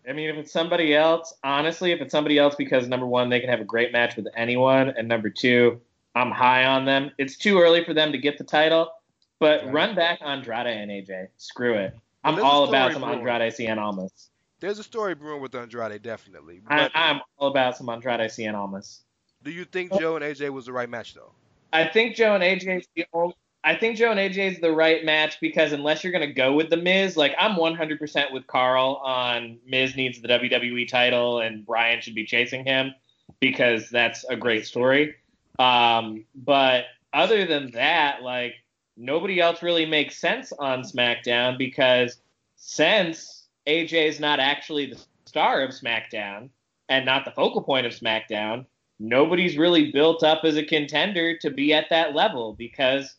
I 0.09 0.13
mean, 0.13 0.31
if 0.31 0.37
it's 0.37 0.53
somebody 0.53 0.95
else, 0.95 1.35
honestly, 1.45 1.93
if 1.93 2.01
it's 2.01 2.13
somebody 2.13 2.39
else, 2.39 2.55
because 2.55 2.89
number 2.89 3.07
one, 3.07 3.29
they 3.29 3.41
can 3.41 3.51
have 3.51 3.61
a 3.61 3.65
great 3.65 3.93
match 3.93 4.17
with 4.17 4.27
anyone, 4.37 4.89
and 4.97 5.09
number 5.09 5.29
two, 5.31 5.81
I'm 6.15 6.31
high 6.31 6.65
on 6.65 6.85
them. 6.87 7.11
It's 7.19 7.37
too 7.37 7.59
early 7.61 7.85
for 7.85 7.93
them 7.95 8.13
to 8.13 8.19
get 8.19 8.39
the 8.39 8.45
title, 8.45 8.91
but 9.39 9.65
Yeah. 9.65 9.71
run 9.73 9.95
back 9.95 10.19
Andrade 10.23 10.67
and 10.67 10.91
AJ. 10.91 11.29
Screw 11.37 11.75
it. 11.75 11.95
I'm 12.25 12.37
Well, 12.37 12.45
all 12.47 12.69
about 12.69 12.93
some 12.93 13.03
brewing. 13.03 13.19
Andrade 13.19 13.53
Cien 13.53 13.79
Almas. 13.79 14.31
there's 14.61 14.79
a 14.79 14.83
story 14.83 15.15
brewing 15.15 15.41
with 15.41 15.55
Andrade, 15.55 16.03
definitely. 16.03 16.61
I, 16.67 16.77
But 16.77 16.93
I'm 16.95 17.21
all 17.39 17.49
about 17.49 17.77
some 17.77 17.89
Andrade 17.89 18.21
Cien 18.31 18.55
Almas. 18.55 19.03
do 19.43 19.51
you 19.51 19.65
think 19.65 19.93
Joe 19.99 20.17
and 20.17 20.25
AJ 20.25 20.51
was 20.51 20.67
the 20.67 20.73
right 20.73 20.89
match 20.89 21.15
though? 21.15 21.33
I 21.73 21.87
think 21.89 22.17
Joe 22.17 22.35
and 22.35 22.43
AJ 22.43 22.79
is 22.81 22.89
the 22.97 23.07
only. 23.13 23.35
I 23.63 23.75
think 23.75 23.97
Joe 23.97 24.11
and 24.11 24.19
AJ 24.19 24.53
is 24.53 24.61
the 24.61 24.73
right 24.73 25.05
match 25.05 25.39
because 25.41 25.73
unless 25.73 26.03
you're 26.03 26.13
gonna 26.13 26.33
go 26.33 26.55
with 26.55 26.71
the 26.71 26.79
Miz, 26.79 27.17
like 27.17 27.35
I'm 27.39 27.57
100% 27.57 28.33
with 28.33 28.47
Karl 28.47 29.01
on 29.05 29.59
Miz 29.67 29.97
needs 29.97 30.21
the 30.21 30.29
WWE 30.29 30.89
title 30.89 31.41
and 31.41 31.67
Bryan 31.67 32.01
should 32.01 32.15
be 32.15 32.25
chasing 32.25 32.65
him 32.65 32.95
because 33.39 33.91
that's 33.91 34.25
a 34.25 34.37
great 34.37 34.67
story. 34.67 35.15
Um, 35.59 36.25
but 36.35 36.87
other 37.13 37.45
than 37.45 37.71
that, 37.73 38.23
like 38.23 38.55
nobody 38.97 39.41
else 39.41 39.63
really 39.63 39.87
makes 39.87 40.17
sense 40.17 40.53
on 40.53 40.83
SmackDown 40.83 41.59
because 41.59 42.17
since 42.57 43.47
AJ 43.67 44.09
is 44.09 44.21
not 44.21 44.41
actually 44.41 44.87
the 44.87 45.01
star 45.27 45.63
of 45.63 45.71
SmackDown 45.71 46.49
and 46.89 47.05
not 47.05 47.25
the 47.25 47.31
focal 47.31 47.63
point 47.63 47.87
of 47.87 47.93
SmackDown, 47.93 48.65
nobody's 48.99 49.59
really 49.59 49.93
built 49.93 50.23
up 50.23 50.45
as 50.45 50.57
a 50.57 50.65
contender 50.65 51.37
to 51.39 51.51
be 51.51 51.75
at 51.75 51.91
that 51.91 52.15
level 52.15 52.55
because 52.55 53.17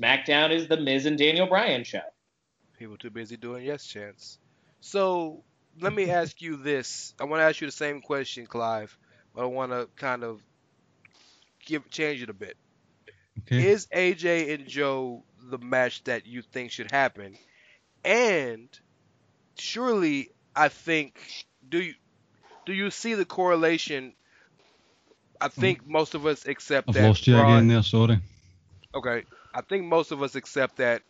SmackDown 0.00 0.50
is 0.50 0.68
the 0.68 0.76
Miz 0.76 1.06
and 1.06 1.18
Daniel 1.18 1.46
Bryan 1.46 1.84
show. 1.84 2.00
People 2.78 2.96
too 2.96 3.10
busy 3.10 3.36
doing 3.36 3.64
yes 3.64 3.86
chance. 3.86 4.38
So 4.80 5.42
let 5.80 5.92
me 5.92 6.10
ask 6.10 6.40
you 6.42 6.56
this. 6.56 7.14
I 7.20 7.24
want 7.24 7.40
to 7.40 7.44
ask 7.44 7.60
you 7.60 7.66
the 7.66 7.72
same 7.72 8.00
question, 8.00 8.46
Clive, 8.46 8.96
but 9.34 9.42
I 9.42 9.46
want 9.46 9.72
to 9.72 9.88
kind 9.96 10.24
of 10.24 10.40
give 11.64 11.88
change 11.90 12.22
it 12.22 12.30
a 12.30 12.34
bit. 12.34 12.56
Okay. 13.40 13.68
Is 13.68 13.86
AJ 13.86 14.54
and 14.54 14.66
Joe 14.66 15.22
the 15.50 15.58
match 15.58 16.02
that 16.04 16.26
you 16.26 16.42
think 16.42 16.72
should 16.72 16.90
happen? 16.90 17.36
And 18.04 18.68
surely, 19.58 20.30
I 20.54 20.68
think 20.68 21.18
do 21.68 21.82
you 21.82 21.94
do 22.64 22.72
you 22.72 22.90
see 22.90 23.14
the 23.14 23.24
correlation? 23.24 24.14
I 25.40 25.48
mm-hmm. 25.48 25.60
think 25.60 25.86
most 25.86 26.14
of 26.14 26.24
us 26.24 26.46
accept 26.46 26.88
I've 26.88 26.94
that 26.94 27.08
lost 27.08 27.26
you 27.26 27.36
Raw- 27.36 27.56
again 27.56 27.68
there. 27.68 27.82
Sorry. 27.82 28.18
Okay, 28.94 29.24
I 29.56 29.62
think 29.62 29.86
most 29.86 30.12
of 30.12 30.22
us 30.22 30.34
accept 30.34 30.76
that 30.76 31.00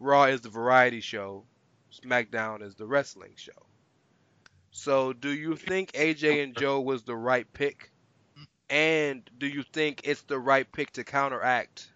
Raw 0.00 0.24
is 0.24 0.40
the 0.40 0.48
variety 0.48 1.00
show, 1.00 1.44
SmackDown 1.92 2.60
is 2.60 2.74
the 2.74 2.84
wrestling 2.84 3.34
show. 3.36 3.52
So, 4.72 5.12
do 5.12 5.30
you 5.30 5.54
think 5.54 5.92
AJ 5.92 6.42
and 6.42 6.58
Joe 6.58 6.80
was 6.80 7.04
the 7.04 7.14
right 7.14 7.46
pick? 7.52 7.92
And 8.68 9.22
do 9.38 9.46
you 9.46 9.62
think 9.62 10.00
it's 10.02 10.22
the 10.22 10.36
right 10.36 10.70
pick 10.72 10.90
to 10.94 11.04
counteract 11.04 11.92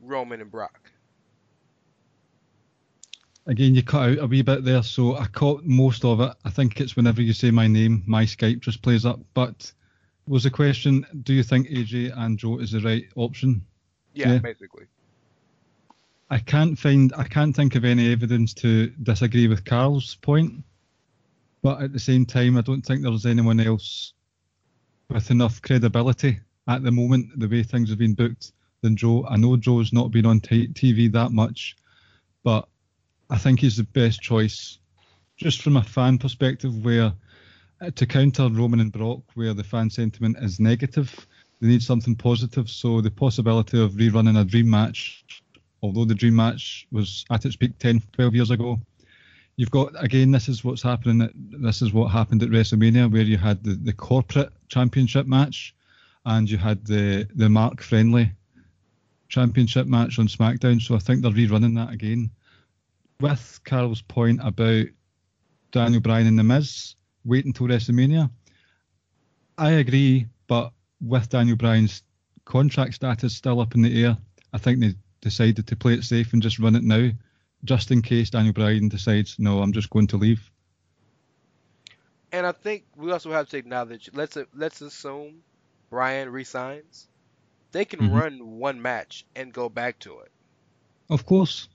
Roman 0.00 0.40
and 0.40 0.50
Brock? 0.50 0.90
Again, 3.46 3.74
you 3.74 3.82
cut 3.82 4.12
out 4.12 4.18
a 4.18 4.26
wee 4.26 4.40
bit 4.40 4.64
there, 4.64 4.82
so 4.82 5.16
I 5.16 5.26
caught 5.26 5.62
most 5.62 6.06
of 6.06 6.22
it. 6.22 6.32
I 6.46 6.48
think 6.48 6.80
it's 6.80 6.96
whenever 6.96 7.20
you 7.20 7.34
say 7.34 7.50
my 7.50 7.66
name, 7.66 8.02
my 8.06 8.24
Skype 8.24 8.60
just 8.60 8.80
plays 8.80 9.04
up. 9.04 9.20
But 9.34 9.70
was 10.26 10.44
the 10.44 10.50
question, 10.50 11.04
do 11.22 11.34
you 11.34 11.42
think 11.42 11.68
AJ 11.68 12.16
and 12.16 12.38
Joe 12.38 12.60
is 12.60 12.70
the 12.72 12.80
right 12.80 13.04
option? 13.16 13.66
Yeah, 14.14 14.32
Yeah. 14.32 14.38
basically. 14.38 14.86
I 16.32 16.38
can't 16.38 16.78
find, 16.78 17.12
I 17.14 17.24
can't 17.24 17.54
think 17.54 17.74
of 17.74 17.84
any 17.84 18.10
evidence 18.10 18.54
to 18.54 18.86
disagree 19.02 19.48
with 19.48 19.66
Karl's 19.66 20.14
point. 20.14 20.64
But 21.60 21.82
at 21.82 21.92
the 21.92 21.98
same 21.98 22.24
time, 22.24 22.56
I 22.56 22.62
don't 22.62 22.80
think 22.80 23.02
there's 23.02 23.26
anyone 23.26 23.60
else 23.60 24.14
with 25.10 25.30
enough 25.30 25.60
credibility 25.60 26.40
at 26.68 26.82
the 26.82 26.90
moment, 26.90 27.38
the 27.38 27.48
way 27.48 27.62
things 27.62 27.90
have 27.90 27.98
been 27.98 28.14
booked, 28.14 28.52
than 28.80 28.96
Joe. 28.96 29.26
I 29.28 29.36
know 29.36 29.58
Joe's 29.58 29.92
not 29.92 30.10
been 30.10 30.24
on 30.24 30.40
t- 30.40 30.68
TV 30.68 31.12
that 31.12 31.32
much, 31.32 31.76
but 32.42 32.66
I 33.28 33.36
think 33.36 33.60
he's 33.60 33.76
the 33.76 33.82
best 33.82 34.22
choice, 34.22 34.78
just 35.36 35.60
from 35.60 35.76
a 35.76 35.84
fan 35.84 36.16
perspective, 36.16 36.82
where 36.82 37.12
uh, 37.82 37.90
to 37.90 38.06
counter 38.06 38.48
Roman 38.48 38.80
and 38.80 38.90
Brock, 38.90 39.20
where 39.34 39.52
the 39.52 39.64
fan 39.64 39.90
sentiment 39.90 40.38
is 40.40 40.58
negative, 40.58 41.26
they 41.60 41.68
need 41.68 41.82
something 41.82 42.16
positive. 42.16 42.70
So 42.70 43.02
the 43.02 43.10
possibility 43.10 43.78
of 43.78 43.92
rerunning 43.92 44.40
a 44.40 44.44
dream 44.46 44.70
match, 44.70 45.41
although 45.82 46.04
the 46.04 46.14
dream 46.14 46.36
match 46.36 46.86
was 46.90 47.24
at 47.30 47.44
its 47.44 47.56
peak 47.56 47.78
10, 47.78 48.02
12 48.12 48.34
years 48.34 48.50
ago, 48.50 48.80
you've 49.56 49.70
got 49.70 49.92
again. 50.02 50.30
This 50.30 50.48
is 50.48 50.64
what's 50.64 50.82
happening. 50.82 51.22
At, 51.22 51.32
this 51.34 51.82
is 51.82 51.92
what 51.92 52.08
happened 52.08 52.42
at 52.42 52.50
WrestleMania, 52.50 53.10
where 53.12 53.22
you 53.22 53.36
had 53.36 53.62
the, 53.62 53.74
the 53.74 53.92
corporate 53.92 54.52
championship 54.68 55.26
match, 55.26 55.74
and 56.24 56.48
you 56.48 56.58
had 56.58 56.84
the 56.86 57.28
the 57.34 57.48
Mark 57.48 57.82
Friendly 57.82 58.32
championship 59.28 59.86
match 59.86 60.18
on 60.18 60.28
SmackDown. 60.28 60.80
So 60.80 60.94
I 60.94 60.98
think 60.98 61.22
they're 61.22 61.30
rerunning 61.30 61.74
that 61.76 61.92
again. 61.92 62.30
With 63.20 63.60
Karl's 63.64 64.02
point 64.02 64.40
about 64.42 64.86
Daniel 65.70 66.00
Bryan 66.00 66.26
and 66.26 66.38
The 66.38 66.42
Miz, 66.42 66.96
wait 67.24 67.44
until 67.44 67.68
WrestleMania. 67.68 68.30
I 69.58 69.72
agree, 69.72 70.26
but 70.48 70.72
with 71.00 71.28
Daniel 71.28 71.56
Bryan's 71.56 72.02
contract 72.44 72.94
status 72.94 73.34
still 73.34 73.60
up 73.60 73.74
in 73.74 73.82
the 73.82 74.04
air, 74.04 74.16
I 74.52 74.58
think 74.58 74.80
they 74.80 74.94
decided 75.22 75.66
to 75.68 75.76
play 75.76 75.94
it 75.94 76.04
safe 76.04 76.34
and 76.34 76.42
just 76.42 76.58
run 76.58 76.76
it 76.76 76.82
now, 76.84 77.10
just 77.64 77.90
in 77.90 78.02
case 78.02 78.28
Daniel 78.28 78.52
Bryan 78.52 78.88
decides, 78.88 79.38
no, 79.38 79.62
I'm 79.62 79.72
just 79.72 79.88
going 79.88 80.08
to 80.08 80.18
leave. 80.18 80.50
And 82.32 82.46
I 82.46 82.52
think 82.52 82.84
we 82.96 83.12
also 83.12 83.30
have 83.32 83.48
to 83.50 83.56
acknowledge. 83.56 84.10
let's 84.12 84.36
let's 84.54 84.80
assume 84.80 85.42
Bryan 85.90 86.30
resigns, 86.30 87.08
they 87.72 87.84
can 87.84 88.00
Mhm. 88.00 88.20
run 88.20 88.58
one 88.58 88.80
match 88.82 89.24
and 89.36 89.52
go 89.52 89.68
back 89.68 89.98
to 90.00 90.20
it. 90.20 90.30
Of 91.10 91.24
course. 91.26 91.68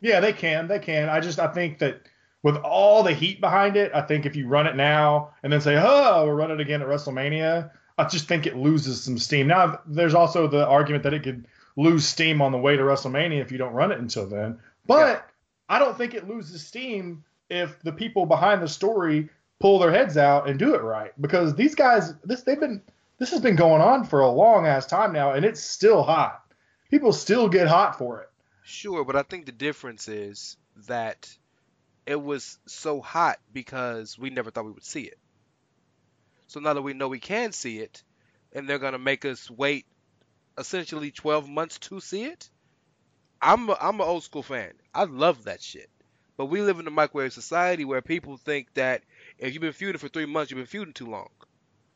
Yeah, 0.00 0.20
they 0.20 0.32
can. 0.34 0.68
They 0.68 0.78
can. 0.78 1.08
I 1.08 1.20
just 1.20 1.38
I 1.38 1.48
think 1.48 1.78
that 1.78 2.02
with 2.42 2.56
all 2.58 3.02
the 3.02 3.14
heat 3.14 3.40
behind 3.40 3.76
it, 3.76 3.90
I 3.94 4.02
think 4.02 4.26
if 4.26 4.36
you 4.36 4.46
run 4.46 4.66
it 4.66 4.76
now 4.76 5.30
and 5.42 5.50
then 5.50 5.62
say, 5.62 5.76
"Oh, 5.82 6.26
we'll 6.26 6.34
run 6.34 6.50
it 6.50 6.60
again 6.60 6.82
at 6.82 6.88
WrestleMania," 6.88 7.70
I 7.96 8.04
just 8.04 8.28
think 8.28 8.46
it 8.46 8.56
loses 8.56 9.02
some 9.02 9.16
steam. 9.16 9.46
Now, 9.46 9.80
there's 9.86 10.14
also 10.14 10.46
the 10.46 10.66
argument 10.66 11.04
that 11.04 11.14
it 11.14 11.22
could 11.22 11.46
lose 11.76 12.06
steam 12.06 12.40
on 12.40 12.52
the 12.52 12.58
way 12.58 12.76
to 12.76 12.82
WrestleMania 12.82 13.40
if 13.40 13.52
you 13.52 13.58
don't 13.58 13.72
run 13.72 13.92
it 13.92 13.98
until 13.98 14.26
then. 14.26 14.58
But 14.86 15.28
I 15.68 15.78
don't 15.78 15.96
think 15.96 16.14
it 16.14 16.28
loses 16.28 16.66
steam 16.66 17.24
if 17.50 17.80
the 17.82 17.92
people 17.92 18.26
behind 18.26 18.62
the 18.62 18.68
story 18.68 19.28
pull 19.60 19.78
their 19.78 19.92
heads 19.92 20.16
out 20.16 20.48
and 20.48 20.58
do 20.58 20.74
it 20.74 20.82
right 20.82 21.12
because 21.20 21.54
these 21.54 21.74
guys 21.74 22.14
this 22.24 22.42
they've 22.42 22.60
been 22.60 22.82
this 23.18 23.30
has 23.30 23.40
been 23.40 23.56
going 23.56 23.80
on 23.80 24.04
for 24.04 24.20
a 24.20 24.28
long 24.28 24.66
ass 24.66 24.86
time 24.86 25.12
now 25.12 25.32
and 25.32 25.44
it's 25.44 25.62
still 25.62 26.02
hot. 26.02 26.42
People 26.90 27.12
still 27.12 27.48
get 27.48 27.66
hot 27.66 27.98
for 27.98 28.22
it. 28.22 28.30
Sure, 28.62 29.04
but 29.04 29.16
I 29.16 29.22
think 29.22 29.46
the 29.46 29.52
difference 29.52 30.08
is 30.08 30.56
that 30.88 31.34
it 32.06 32.20
was 32.20 32.58
so 32.66 33.00
hot 33.00 33.38
because 33.52 34.18
we 34.18 34.30
never 34.30 34.50
thought 34.50 34.64
we 34.64 34.72
would 34.72 34.84
see 34.84 35.02
it. 35.02 35.18
So 36.46 36.60
now 36.60 36.74
that 36.74 36.82
we 36.82 36.92
know 36.92 37.08
we 37.08 37.20
can 37.20 37.52
see 37.52 37.78
it, 37.78 38.02
and 38.52 38.68
they're 38.68 38.78
gonna 38.78 38.98
make 38.98 39.24
us 39.24 39.50
wait 39.50 39.86
essentially 40.58 41.10
12 41.10 41.48
months 41.48 41.78
to 41.80 42.00
see 42.00 42.24
it, 42.24 42.48
I'm 43.40 43.68
a, 43.68 43.76
I'm 43.80 44.00
an 44.00 44.06
old 44.06 44.24
school 44.24 44.42
fan. 44.42 44.72
I 44.94 45.04
love 45.04 45.44
that 45.44 45.62
shit. 45.62 45.90
But 46.36 46.46
we 46.46 46.62
live 46.62 46.78
in 46.80 46.86
a 46.86 46.90
microwave 46.90 47.32
society 47.32 47.84
where 47.84 48.02
people 48.02 48.36
think 48.36 48.72
that 48.74 49.02
if 49.38 49.52
you've 49.52 49.60
been 49.60 49.72
feuding 49.72 49.98
for 49.98 50.08
three 50.08 50.26
months, 50.26 50.50
you've 50.50 50.58
been 50.58 50.66
feuding 50.66 50.94
too 50.94 51.06
long. 51.06 51.28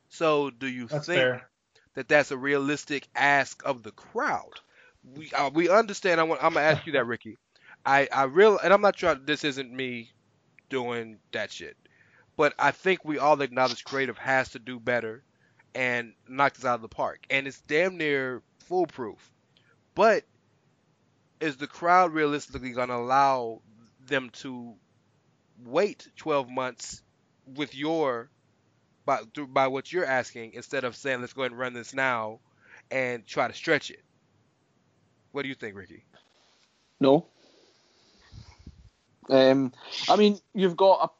So 0.08 0.50
do 0.50 0.66
you 0.66 0.86
That's 0.86 1.06
think 1.06 1.18
fair. 1.18 1.48
that 1.94 2.08
that's 2.08 2.30
a 2.30 2.36
realistic 2.36 3.08
ask 3.14 3.62
of 3.64 3.82
the 3.82 3.90
crowd. 3.92 4.60
We 5.04 5.30
uh, 5.32 5.50
we 5.50 5.68
understand. 5.68 6.20
I 6.20 6.24
want. 6.24 6.42
I'm 6.42 6.54
gonna 6.54 6.66
ask 6.66 6.86
you 6.86 6.92
that, 6.92 7.06
Ricky. 7.06 7.36
I 7.84 8.08
I 8.12 8.24
real 8.24 8.58
and 8.58 8.72
I'm 8.72 8.80
not 8.82 8.96
trying. 8.96 9.24
This 9.24 9.44
isn't 9.44 9.72
me 9.72 10.12
doing 10.70 11.18
that 11.32 11.50
shit, 11.52 11.76
but 12.36 12.54
I 12.58 12.70
think 12.72 13.04
we 13.04 13.18
all 13.18 13.40
acknowledge 13.40 13.84
creative 13.84 14.18
has 14.18 14.50
to 14.50 14.58
do 14.58 14.78
better 14.80 15.22
and 15.74 16.14
knock 16.28 16.54
this 16.54 16.64
out 16.64 16.76
of 16.76 16.82
the 16.82 16.88
park, 16.88 17.20
and 17.30 17.46
it's 17.46 17.60
damn 17.62 17.96
near 17.96 18.42
foolproof. 18.68 19.32
But 19.94 20.24
is 21.40 21.56
the 21.56 21.66
crowd 21.66 22.12
realistically 22.12 22.70
gonna 22.70 22.96
allow 22.96 23.62
them 24.06 24.30
to 24.30 24.74
wait 25.64 26.08
12 26.16 26.48
months 26.48 27.02
with 27.56 27.74
your 27.74 28.30
by 29.04 29.20
by 29.48 29.66
what 29.66 29.92
you're 29.92 30.04
asking 30.04 30.52
instead 30.54 30.84
of 30.84 30.94
saying 30.94 31.20
let's 31.20 31.32
go 31.32 31.42
ahead 31.42 31.52
and 31.52 31.60
run 31.60 31.72
this 31.72 31.94
now 31.94 32.40
and 32.90 33.26
try 33.26 33.48
to 33.48 33.54
stretch 33.54 33.90
it. 33.90 34.02
What 35.32 35.42
do 35.42 35.48
you 35.48 35.54
think, 35.54 35.76
Ricky? 35.76 36.04
No. 37.00 37.26
Um, 39.30 39.72
I 40.08 40.16
mean, 40.16 40.38
you've 40.54 40.76
got 40.76 41.12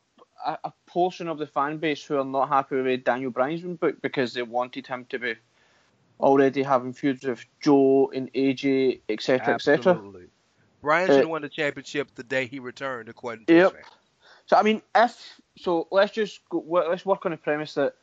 a, 0.47 0.59
a 0.65 0.73
portion 0.87 1.29
of 1.29 1.39
the 1.39 1.47
fan 1.47 1.77
base 1.77 2.03
who 2.05 2.17
are 2.17 2.25
not 2.25 2.49
happy 2.49 2.81
with 2.81 3.05
Daniel 3.05 3.31
Bryan's 3.31 3.79
book 3.79 4.01
because 4.01 4.33
they 4.33 4.43
wanted 4.43 4.87
him 4.87 5.05
to 5.11 5.19
be 5.19 5.35
already 6.21 6.63
having 6.63 6.93
feuds 6.93 7.25
with 7.25 7.45
Joe 7.61 8.11
and 8.15 8.33
AJ, 8.33 9.01
etc., 9.09 9.55
etc. 9.55 9.93
Absolutely. 9.93 10.27
Bryan 10.83 11.11
Uh, 11.11 11.29
won 11.29 11.43
the 11.43 11.49
championship 11.49 12.15
the 12.15 12.23
day 12.23 12.47
he 12.47 12.59
returned, 12.59 13.09
according 13.09 13.47
to 13.47 13.55
Yep. 13.55 13.85
So 14.47 14.57
I 14.57 14.63
mean, 14.63 14.81
if 14.95 15.41
so, 15.57 15.89
let's 15.91 16.13
just 16.13 16.41
go, 16.49 16.65
let's 16.69 17.05
work 17.05 17.27
on 17.27 17.33
the 17.33 17.37
premise 17.37 17.75
that 17.75 17.95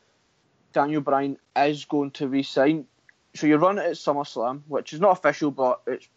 Daniel 0.72 1.00
Bryan 1.00 1.38
is 1.56 1.84
going 1.84 2.10
to 2.12 2.28
resign. 2.28 2.86
So 3.34 3.46
you 3.46 3.56
run 3.56 3.78
it 3.78 3.86
at 3.86 3.92
SummerSlam, 3.92 4.62
which 4.68 4.92
is 4.92 5.00
not 5.00 5.12
official, 5.12 5.50
but 5.50 5.82
it's 5.86 6.08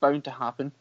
bound 0.00 0.24
to 0.24 0.30
happen. 0.30 0.72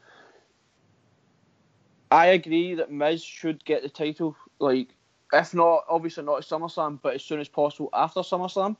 I 2.11 2.27
agree 2.27 2.75
that 2.75 2.91
Miz 2.91 3.23
should 3.23 3.63
get 3.65 3.83
the 3.83 3.89
title, 3.89 4.35
like 4.59 4.89
if 5.33 5.53
not 5.53 5.85
obviously 5.89 6.23
not 6.23 6.37
at 6.37 6.43
SummerSlam, 6.43 6.99
but 7.01 7.15
as 7.15 7.23
soon 7.23 7.39
as 7.39 7.47
possible 7.47 7.89
after 7.93 8.21
SummerSlam. 8.21 8.75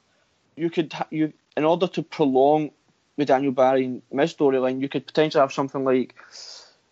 You 0.56 0.70
could 0.72 0.92
you 1.12 1.34
in 1.58 1.66
order 1.66 1.88
to 1.88 2.04
prolong 2.04 2.72
the 3.18 3.26
Daniel 3.26 3.52
Bryan 3.52 4.04
Miz 4.12 4.34
storyline, 4.34 4.80
you 4.80 4.88
could 4.88 5.08
potentially 5.08 5.42
have 5.42 5.52
something 5.52 5.84
like 5.84 6.14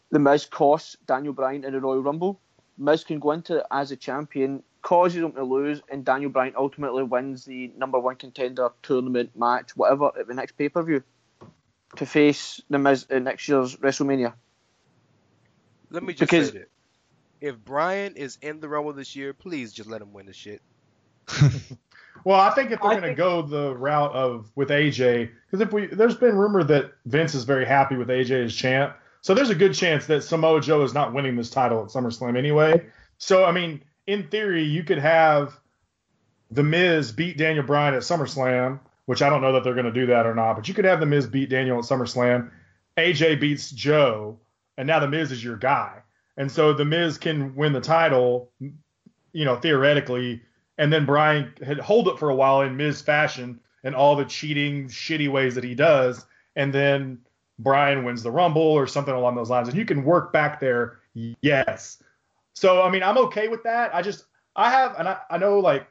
the 0.10 0.20
Miz 0.20 0.46
costs 0.46 0.98
Daniel 1.06 1.34
Bryan 1.34 1.64
in 1.64 1.72
the 1.72 1.80
Royal 1.80 2.02
Rumble. 2.02 2.42
Miz 2.78 3.04
can 3.04 3.20
go 3.20 3.32
into 3.32 3.58
it 3.60 3.66
as 3.72 3.92
a 3.92 3.96
champion, 3.96 4.64
causes 4.82 5.22
him 5.24 5.32
to 5.34 5.44
lose, 5.44 5.82
and 5.90 6.04
Daniel 6.04 6.32
Bryan 6.32 6.54
ultimately 6.58 7.04
wins 7.04 7.46
the 7.46 7.72
number 7.78 8.00
one 8.00 8.16
contender 8.16 8.70
tournament 8.82 9.30
match, 9.38 9.78
whatever, 9.78 10.12
at 10.20 10.28
the 10.28 10.34
next 10.34 10.54
pay 10.54 10.68
per 10.68 10.82
view 10.82 11.04
to 11.98 12.06
face 12.06 12.60
the 12.70 12.80
Miz 12.80 13.06
at 13.12 13.22
next 13.22 13.48
year's 13.48 13.76
WrestleMania. 13.78 14.34
Let 15.92 16.04
me 16.04 16.14
just 16.14 16.30
Because- 16.32 16.50
say 16.50 16.58
that. 16.60 16.70
If 17.42 17.58
Bryan 17.64 18.16
is 18.16 18.40
in 18.42 18.60
the 18.62 18.68
Rumble 18.68 18.94
this 18.94 19.16
year, 19.16 19.34
please 19.34 19.72
just 19.74 19.88
let 19.88 20.02
him 20.02 20.14
win 20.14 20.26
the 20.26 20.34
shit. 20.34 20.62
Well, 22.26 22.40
I 22.40 22.50
think 22.50 22.72
if 22.72 22.82
they're 22.82 23.00
going 23.00 23.04
to 23.04 23.14
go 23.14 23.44
the 23.44 23.76
route 23.76 24.12
of 24.14 24.52
with 24.56 24.70
AJ, 24.70 25.30
because 25.46 25.62
if 25.62 25.72
we 25.72 25.86
there's 25.86 26.16
been 26.16 26.36
rumor 26.36 26.64
that 26.64 26.92
Vince 27.06 27.36
is 27.36 27.44
very 27.44 27.66
happy 27.66 27.96
with 27.96 28.08
AJ 28.08 28.46
as 28.46 28.56
champ, 28.56 28.98
so 29.22 29.36
there's 29.36 29.52
a 29.52 29.56
good 29.56 29.76
chance 29.76 30.08
that 30.08 30.24
Samoa 30.24 30.60
Joe 30.60 30.82
is 30.82 30.94
not 30.94 31.14
winning 31.14 31.36
this 31.36 31.52
title 31.52 31.84
at 31.84 31.90
SummerSlam 31.90 32.36
anyway. 32.36 32.84
So 33.20 33.46
I 33.46 33.52
mean, 33.52 33.80
in 34.08 34.28
theory, 34.28 34.64
you 34.64 34.84
could 34.84 34.98
have 34.98 35.60
the 36.50 36.64
Miz 36.64 37.12
beat 37.12 37.38
Daniel 37.38 37.64
Bryan 37.64 37.94
at 37.94 38.02
SummerSlam, 38.02 38.80
which 39.06 39.22
I 39.22 39.30
don't 39.30 39.42
know 39.42 39.54
that 39.54 39.64
they're 39.64 39.74
going 39.74 39.86
to 39.86 39.92
do 39.92 40.08
that 40.08 40.26
or 40.26 40.34
not, 40.34 40.56
but 40.56 40.68
you 40.68 40.74
could 40.74 40.86
have 40.86 41.00
the 41.00 41.06
Miz 41.06 41.28
beat 41.28 41.50
Daniel 41.50 41.78
at 41.78 41.84
SummerSlam. 41.84 42.50
AJ 42.98 43.40
beats 43.40 43.70
Joe, 43.70 44.40
and 44.80 44.88
now 44.88 45.00
the 45.00 45.08
Miz 45.08 45.32
is 45.32 45.44
your 45.44 45.58
guy, 45.58 46.02
and 46.38 46.52
so 46.52 46.74
the 46.74 46.86
Miz 46.86 47.20
can 47.20 47.54
win 47.54 47.72
the 47.72 47.82
title, 47.82 48.52
you 48.60 49.46
know, 49.46 49.58
theoretically 49.58 50.42
and 50.78 50.92
then 50.92 51.06
Bryan 51.06 51.54
had 51.66 51.80
hold 51.80 52.08
it 52.08 52.20
for 52.20 52.30
a 52.30 52.36
while 52.36 52.62
in 52.62 52.76
Miz 52.76 53.02
fashion 53.02 53.60
and 53.84 53.96
all 53.96 54.16
the 54.16 54.26
cheating, 54.26 54.88
shitty 54.88 55.30
ways 55.30 55.56
that 55.56 55.64
he 55.64 55.76
does, 55.76 56.26
and 56.56 56.74
then 56.74 57.20
Bryan 57.60 58.04
wins 58.04 58.24
the 58.24 58.32
Rumble 58.32 58.62
or 58.62 58.88
something 58.88 59.14
along 59.14 59.36
those 59.36 59.50
lines, 59.50 59.70
and 59.70 59.78
you 59.78 59.86
can 59.86 60.04
work 60.04 60.34
back 60.34 60.60
there. 60.60 61.00
Yes. 61.42 62.04
So 62.54 62.82
I 62.82 62.90
mean, 62.90 63.04
I'm 63.04 63.18
okay 63.20 63.48
with 63.48 63.64
that. 63.64 63.94
I 63.94 64.02
just 64.02 64.26
I 64.56 64.70
have, 64.70 64.96
and 64.98 65.08
I, 65.08 65.18
I 65.30 65.38
know 65.38 65.60
like 65.60 65.88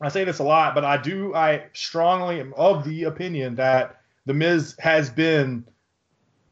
I 0.00 0.08
say 0.08 0.24
this 0.24 0.38
a 0.38 0.44
lot, 0.44 0.74
but 0.74 0.84
I 0.84 0.96
do 0.96 1.34
I 1.34 1.66
strongly 1.72 2.40
am 2.40 2.52
of 2.54 2.84
the 2.84 3.04
opinion 3.04 3.54
that 3.56 4.00
the 4.26 4.34
Miz 4.34 4.76
has 4.78 5.08
been 5.08 5.64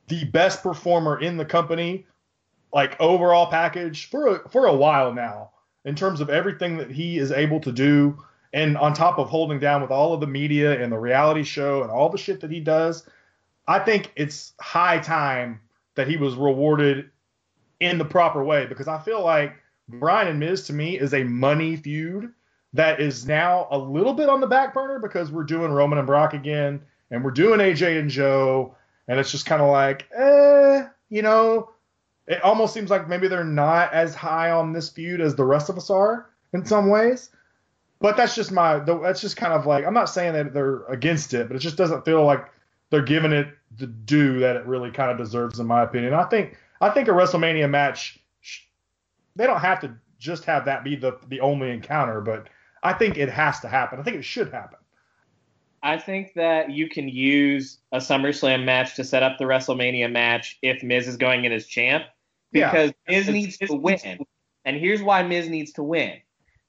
the 0.08 0.24
best 0.24 0.62
performer 0.62 1.20
in 1.20 1.36
the 1.36 1.44
company, 1.44 2.06
like 2.72 2.98
overall 2.98 3.46
package 3.46 4.08
for 4.08 4.36
a, 4.36 4.48
for 4.48 4.66
a 4.66 4.74
while 4.74 5.12
now 5.12 5.50
in 5.88 5.94
terms 5.94 6.20
of 6.20 6.28
everything 6.28 6.76
that 6.76 6.90
he 6.90 7.16
is 7.16 7.32
able 7.32 7.60
to 7.60 7.72
do. 7.72 8.22
And 8.52 8.76
on 8.76 8.92
top 8.92 9.18
of 9.18 9.30
holding 9.30 9.58
down 9.58 9.80
with 9.80 9.90
all 9.90 10.12
of 10.12 10.20
the 10.20 10.26
media 10.26 10.82
and 10.82 10.92
the 10.92 10.98
reality 10.98 11.44
show 11.44 11.82
and 11.82 11.90
all 11.90 12.10
the 12.10 12.18
shit 12.18 12.40
that 12.40 12.50
he 12.50 12.60
does 12.60 13.08
i 13.66 13.78
think 13.78 14.12
it's 14.16 14.52
high 14.60 14.98
time 14.98 15.60
that 15.94 16.08
he 16.08 16.16
was 16.16 16.34
rewarded 16.34 17.10
in 17.80 17.98
the 17.98 18.04
proper 18.04 18.44
way. 18.44 18.66
Because 18.66 18.88
i 18.88 18.98
feel 18.98 19.24
like 19.24 19.54
bryan 19.88 20.28
and 20.28 20.38
miz 20.38 20.66
to 20.66 20.74
me 20.74 20.98
is 20.98 21.14
a 21.14 21.24
money 21.24 21.74
feud 21.76 22.32
that 22.74 23.00
is 23.00 23.26
now 23.26 23.66
a 23.70 23.78
little 23.78 24.12
bit 24.12 24.28
on 24.28 24.40
the 24.42 24.46
back 24.46 24.74
burner 24.74 24.98
because 24.98 25.32
we're 25.32 25.44
doing 25.44 25.72
roman 25.72 25.98
and 25.98 26.06
brock 26.06 26.34
again 26.34 26.82
and 27.10 27.24
we're 27.24 27.30
doing 27.30 27.60
aj 27.60 27.98
and 27.98 28.10
joe. 28.10 28.74
And 29.08 29.18
it's 29.18 29.30
just 29.30 29.46
kind 29.46 29.62
of 29.62 29.70
like 29.70 30.06
eh 30.14 30.86
you 31.08 31.22
know 31.22 31.70
it 32.28 32.42
almost 32.44 32.74
seems 32.74 32.90
like 32.90 33.08
maybe 33.08 33.26
they're 33.26 33.42
not 33.42 33.92
as 33.94 34.14
high 34.14 34.50
on 34.50 34.72
this 34.72 34.90
feud 34.90 35.20
as 35.20 35.34
the 35.34 35.44
rest 35.44 35.70
of 35.70 35.78
us 35.78 35.88
are 35.88 36.28
in 36.52 36.64
some 36.64 36.90
ways. 36.90 37.30
But 38.00 38.16
that's 38.16 38.34
just 38.34 38.52
my 38.52 38.78
that's 38.78 39.20
just 39.20 39.36
kind 39.36 39.54
of 39.54 39.66
like 39.66 39.84
I'm 39.84 39.94
not 39.94 40.10
saying 40.10 40.34
that 40.34 40.52
they're 40.52 40.84
against 40.84 41.34
it, 41.34 41.48
but 41.48 41.56
it 41.56 41.60
just 41.60 41.76
doesn't 41.76 42.04
feel 42.04 42.24
like 42.24 42.46
they're 42.90 43.02
giving 43.02 43.32
it 43.32 43.48
the 43.76 43.86
due 43.86 44.38
that 44.40 44.56
it 44.56 44.66
really 44.66 44.90
kind 44.90 45.10
of 45.10 45.18
deserves, 45.18 45.58
in 45.58 45.66
my 45.66 45.82
opinion. 45.82 46.14
I 46.14 46.24
think 46.24 46.56
I 46.80 46.90
think 46.90 47.08
a 47.08 47.12
WrestleMania 47.12 47.68
match 47.68 48.20
they 49.34 49.46
don't 49.46 49.60
have 49.60 49.80
to 49.80 49.94
just 50.18 50.44
have 50.44 50.66
that 50.66 50.84
be 50.84 50.96
the 50.96 51.18
the 51.28 51.40
only 51.40 51.70
encounter, 51.70 52.20
but 52.20 52.48
I 52.82 52.92
think 52.92 53.16
it 53.16 53.30
has 53.30 53.58
to 53.60 53.68
happen. 53.68 53.98
I 53.98 54.02
think 54.02 54.18
it 54.18 54.24
should 54.24 54.52
happen. 54.52 54.78
I 55.82 55.96
think 55.96 56.34
that 56.34 56.70
you 56.70 56.88
can 56.88 57.08
use 57.08 57.78
a 57.92 57.98
SummerSlam 57.98 58.64
match 58.64 58.96
to 58.96 59.04
set 59.04 59.22
up 59.22 59.38
the 59.38 59.44
WrestleMania 59.44 60.10
match 60.10 60.58
if 60.60 60.82
Miz 60.82 61.08
is 61.08 61.16
going 61.16 61.44
in 61.44 61.52
as 61.52 61.66
champ 61.66 62.04
Yeah. 62.52 62.70
because 62.70 62.92
Miz 63.08 63.28
needs 63.28 63.58
to 63.58 63.74
win. 63.74 64.18
And 64.64 64.76
here's 64.76 65.02
why 65.02 65.22
Miz 65.22 65.48
needs 65.48 65.72
to 65.72 65.82
win. 65.82 66.18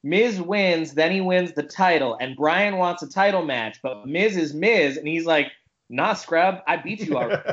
Miz 0.04 0.42
wins, 0.42 0.94
then 0.94 1.12
he 1.12 1.22
wins 1.22 1.52
the 1.54 1.64
title, 1.64 2.18
and 2.22 2.36
Bryan 2.36 2.78
wants 2.78 3.04
a 3.04 3.10
title 3.10 3.44
match, 3.44 3.80
but 3.84 4.08
Miz 4.08 4.38
is 4.38 4.54
Miz, 4.54 4.96
and 4.96 5.06
he's 5.06 5.26
like, 5.26 5.52
"Nah, 5.90 6.14
scrub, 6.14 6.62
I 6.68 6.78
beat 6.78 7.02
you 7.02 7.18
already." 7.18 7.42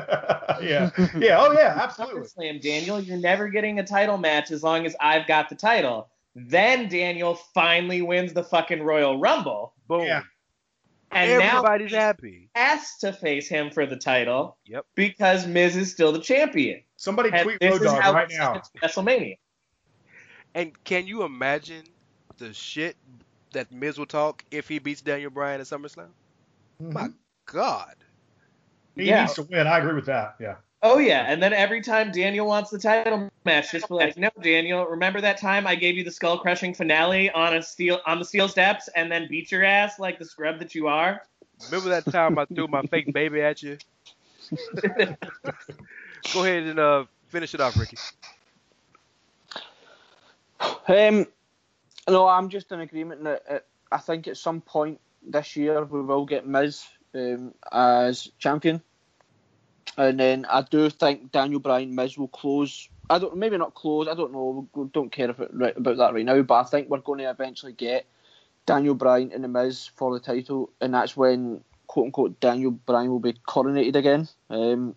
yeah, 0.65 0.89
yeah, 1.17 1.41
oh 1.41 1.51
yeah, 1.51 1.77
absolutely. 1.81 2.21
SummerSlam, 2.21 2.61
Daniel, 2.61 3.01
you're 3.01 3.17
never 3.17 3.49
getting 3.49 3.79
a 3.79 3.85
title 3.85 4.17
match 4.17 4.51
as 4.51 4.63
long 4.63 4.85
as 4.85 4.95
I've 5.01 5.27
got 5.27 5.49
the 5.49 5.55
title. 5.55 6.07
Then 6.35 6.87
Daniel 6.87 7.35
finally 7.53 8.01
wins 8.01 8.31
the 8.31 8.43
fucking 8.43 8.81
Royal 8.81 9.19
Rumble, 9.19 9.73
Boom. 9.87 10.05
Yeah. 10.05 10.23
And 11.11 11.31
Everybody's 11.31 11.91
now 11.91 11.99
happy. 11.99 12.49
has 12.55 12.97
to 12.99 13.13
face 13.13 13.47
him 13.47 13.71
for 13.71 13.85
the 13.85 13.95
title 13.95 14.57
Yep. 14.65 14.85
because 14.95 15.47
Miz 15.47 15.75
is 15.75 15.91
still 15.91 16.11
the 16.11 16.19
champion. 16.19 16.81
Somebody 16.97 17.29
And 17.31 17.43
tweet 17.43 17.63
Road 17.63 17.81
Dogg 17.81 18.13
right 18.13 18.29
now. 18.31 18.61
WrestleMania. 18.83 19.37
And 20.55 20.71
can 20.83 21.07
you 21.07 21.23
imagine 21.23 21.83
the 22.37 22.53
shit 22.53 22.95
that 23.53 23.71
Miz 23.71 23.97
will 23.97 24.05
talk 24.05 24.43
if 24.51 24.67
he 24.67 24.79
beats 24.79 25.01
Daniel 25.01 25.29
Bryan 25.29 25.61
at 25.61 25.67
SummerSlam? 25.67 26.07
Mm-hmm. 26.81 26.93
My 26.93 27.07
God. 27.45 27.95
He 28.95 29.05
Yeah. 29.05 29.21
needs 29.21 29.35
to 29.35 29.43
win. 29.43 29.67
I 29.67 29.77
agree 29.79 29.93
with 29.93 30.05
that. 30.07 30.35
Yeah. 30.39 30.55
Oh 30.89 30.99
yeah, 30.99 31.25
and 31.27 31.43
then 31.43 31.51
every 31.51 31.81
time 31.81 32.13
Daniel 32.13 32.47
wants 32.47 32.69
the 32.69 32.79
title 32.79 33.29
match, 33.43 33.73
just 33.73 33.89
be 33.89 33.95
like, 33.95 34.15
"No, 34.15 34.29
Daniel, 34.41 34.85
remember 34.85 35.19
that 35.19 35.37
time 35.37 35.67
I 35.67 35.75
gave 35.75 35.97
you 35.97 36.05
the 36.05 36.11
skull 36.11 36.37
crushing 36.37 36.73
finale 36.73 37.29
on 37.29 37.57
a 37.57 37.61
steel 37.61 37.99
on 38.05 38.19
the 38.19 38.25
steel 38.25 38.47
steps 38.47 38.87
and 38.95 39.11
then 39.11 39.27
beat 39.27 39.51
your 39.51 39.65
ass 39.65 39.99
like 39.99 40.17
the 40.17 40.23
scrub 40.23 40.59
that 40.59 40.73
you 40.75 40.87
are?" 40.87 41.21
Remember 41.65 41.89
that 41.89 42.05
time 42.05 42.39
I 42.39 42.45
threw 42.45 42.69
my 42.69 42.83
fake 42.83 43.11
baby 43.11 43.41
at 43.41 43.61
you? 43.61 43.77
Go 46.33 46.45
ahead 46.45 46.63
and 46.63 46.79
uh, 46.79 47.03
finish 47.27 47.53
it 47.53 47.59
off, 47.59 47.77
Ricky. 47.77 47.97
Um, 50.87 51.27
no, 52.07 52.29
I'm 52.29 52.47
just 52.47 52.71
in 52.71 52.79
agreement 52.79 53.25
that 53.25 53.43
uh, 53.49 53.59
I 53.91 53.97
think 53.97 54.29
at 54.29 54.37
some 54.37 54.61
point 54.61 55.01
this 55.21 55.57
year 55.57 55.83
we 55.83 56.01
will 56.01 56.25
get 56.25 56.47
Miz 56.47 56.85
um, 57.13 57.53
as 57.73 58.29
champion, 58.39 58.81
and 59.97 60.19
then 60.19 60.45
I 60.45 60.61
do 60.61 60.89
think 60.89 61.31
Daniel 61.31 61.59
Bryan 61.59 61.95
Miz 61.95 62.17
will 62.17 62.27
close. 62.27 62.89
I 63.09 63.19
don't 63.19 63.37
maybe 63.37 63.57
not 63.57 63.73
close. 63.73 64.07
I 64.07 64.15
don't 64.15 64.33
know. 64.33 64.67
We 64.73 64.89
don't 64.89 65.11
care 65.11 65.29
if 65.29 65.39
it, 65.39 65.49
right, 65.53 65.77
about 65.77 65.97
that 65.97 66.13
right 66.13 66.25
now. 66.25 66.41
But 66.41 66.55
I 66.55 66.63
think 66.63 66.89
we're 66.89 66.99
going 66.99 67.19
to 67.19 67.29
eventually 67.29 67.73
get 67.73 68.05
Daniel 68.65 68.95
Bryan 68.95 69.31
and 69.31 69.43
the 69.43 69.47
Miz 69.47 69.89
for 69.95 70.13
the 70.13 70.19
title, 70.19 70.71
and 70.81 70.93
that's 70.93 71.15
when 71.15 71.63
quote 71.87 72.07
unquote 72.07 72.39
Daniel 72.39 72.71
Bryan 72.71 73.09
will 73.09 73.19
be 73.19 73.33
coronated 73.47 73.95
again. 73.95 74.27
Um, 74.49 74.95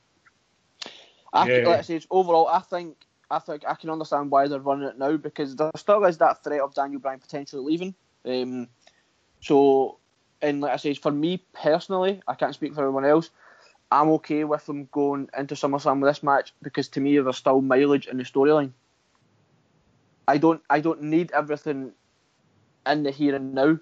I 1.32 1.48
Yeah. 1.48 1.68
like 1.68 1.78
I 1.78 1.82
say, 1.82 2.00
overall, 2.10 2.48
I 2.48 2.60
think 2.60 2.96
I 3.30 3.38
think 3.38 3.62
I 3.66 3.74
can 3.74 3.90
understand 3.90 4.30
why 4.30 4.48
they're 4.48 4.58
running 4.58 4.88
it 4.88 4.98
now 4.98 5.16
because 5.16 5.54
there 5.54 5.70
still 5.76 6.04
is 6.04 6.18
that 6.18 6.42
threat 6.42 6.60
of 6.60 6.74
Daniel 6.74 7.00
Bryan 7.00 7.20
potentially 7.20 7.62
leaving. 7.62 7.94
Um, 8.24 8.68
so, 9.40 9.98
and 10.42 10.60
like 10.60 10.72
I 10.72 10.76
say, 10.76 10.94
for 10.94 11.12
me 11.12 11.44
personally, 11.52 12.20
I 12.26 12.34
can't 12.34 12.54
speak 12.54 12.74
for 12.74 12.80
everyone 12.80 13.04
else. 13.04 13.30
I'm 13.90 14.08
okay 14.10 14.44
with 14.44 14.64
them 14.66 14.88
going 14.92 15.28
into 15.36 15.54
SummerSlam 15.54 16.00
with 16.00 16.10
this 16.10 16.22
match 16.22 16.54
because 16.62 16.88
to 16.90 17.00
me 17.00 17.18
there's 17.18 17.36
still 17.36 17.60
mileage 17.60 18.06
in 18.06 18.18
the 18.18 18.24
storyline. 18.24 18.72
I 20.28 20.38
don't 20.38 20.62
I 20.70 20.80
don't 20.80 21.02
need 21.02 21.32
everything 21.32 21.92
in 22.86 23.02
the 23.02 23.10
here 23.10 23.34
and 23.34 23.52
now. 23.54 23.78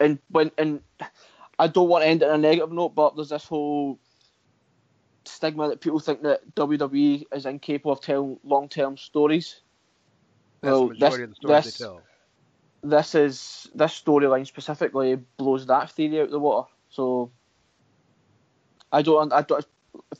And 0.00 0.18
when 0.28 0.50
and 0.58 0.80
I 1.58 1.68
don't 1.68 1.88
want 1.88 2.02
to 2.02 2.08
end 2.08 2.22
it 2.22 2.28
on 2.28 2.34
a 2.34 2.38
negative 2.38 2.72
note, 2.72 2.94
but 2.94 3.14
there's 3.14 3.28
this 3.28 3.44
whole 3.46 4.00
stigma 5.24 5.68
that 5.68 5.80
people 5.80 6.00
think 6.00 6.22
that 6.22 6.54
WWE 6.56 7.26
is 7.32 7.46
incapable 7.46 7.92
of 7.92 8.00
telling 8.00 8.40
long 8.42 8.68
term 8.68 8.96
stories. 8.96 9.60
That's 10.60 10.72
Well, 10.72 10.88
the 10.88 10.94
majority 10.94 11.22
this- 11.22 11.24
of 11.24 11.30
the 11.30 11.34
stories 11.36 11.64
this- 11.64 11.78
they 11.78 11.84
tell. 11.84 12.02
this 12.82 13.14
is 13.14 13.70
this 13.74 14.02
storyline 14.02 14.46
specifically 14.46 15.14
blows 15.36 15.66
that 15.66 15.90
theory 15.90 16.18
out 16.18 16.24
of 16.26 16.30
the 16.32 16.40
water. 16.40 16.68
So 16.88 17.30
I 18.92 19.02
don't, 19.02 19.32
I 19.32 19.42
don't. 19.42 19.64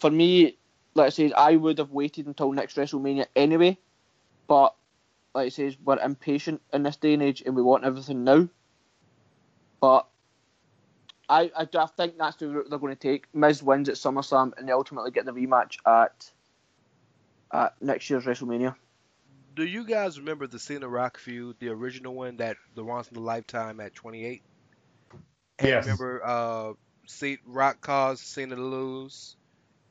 For 0.00 0.10
me, 0.10 0.56
like 0.94 1.06
I 1.06 1.10
say, 1.10 1.32
I 1.32 1.56
would 1.56 1.78
have 1.78 1.90
waited 1.90 2.26
until 2.26 2.52
next 2.52 2.76
WrestleMania 2.76 3.26
anyway. 3.36 3.78
But 4.48 4.74
like 5.34 5.46
I 5.46 5.48
say, 5.50 5.76
we're 5.84 5.98
impatient 5.98 6.62
in 6.72 6.82
this 6.82 6.96
day 6.96 7.14
and 7.14 7.22
age, 7.22 7.42
and 7.44 7.54
we 7.54 7.62
want 7.62 7.84
everything 7.84 8.24
now. 8.24 8.48
But 9.80 10.06
I, 11.28 11.50
I, 11.56 11.68
I 11.74 11.86
think 11.96 12.18
that's 12.18 12.36
the 12.36 12.48
route 12.48 12.70
they're 12.70 12.78
going 12.78 12.94
to 12.94 13.00
take. 13.00 13.26
Miz 13.34 13.62
wins 13.62 13.88
at 13.88 13.96
SummerSlam, 13.96 14.56
and 14.56 14.68
they 14.68 14.72
ultimately 14.72 15.10
get 15.10 15.24
the 15.24 15.32
rematch 15.32 15.76
at 15.86 16.30
at 17.52 17.80
next 17.82 18.08
year's 18.08 18.24
WrestleMania. 18.24 18.74
Do 19.54 19.64
you 19.64 19.84
guys 19.84 20.18
remember 20.18 20.46
the 20.46 20.58
Cena 20.58 20.88
Rock 20.88 21.18
feud, 21.18 21.56
the 21.58 21.68
original 21.68 22.14
one 22.14 22.38
that 22.38 22.56
the 22.74 22.82
once 22.82 23.08
in 23.08 23.18
a 23.18 23.20
lifetime 23.20 23.80
at 23.80 23.94
28? 23.94 24.42
And 25.58 25.68
Yes. 25.68 25.84
Remember, 25.84 26.22
uh, 26.24 26.72
C- 27.06 27.38
Rock 27.46 27.80
caused 27.80 28.24
Cena 28.24 28.56
to 28.56 28.62
lose 28.62 29.36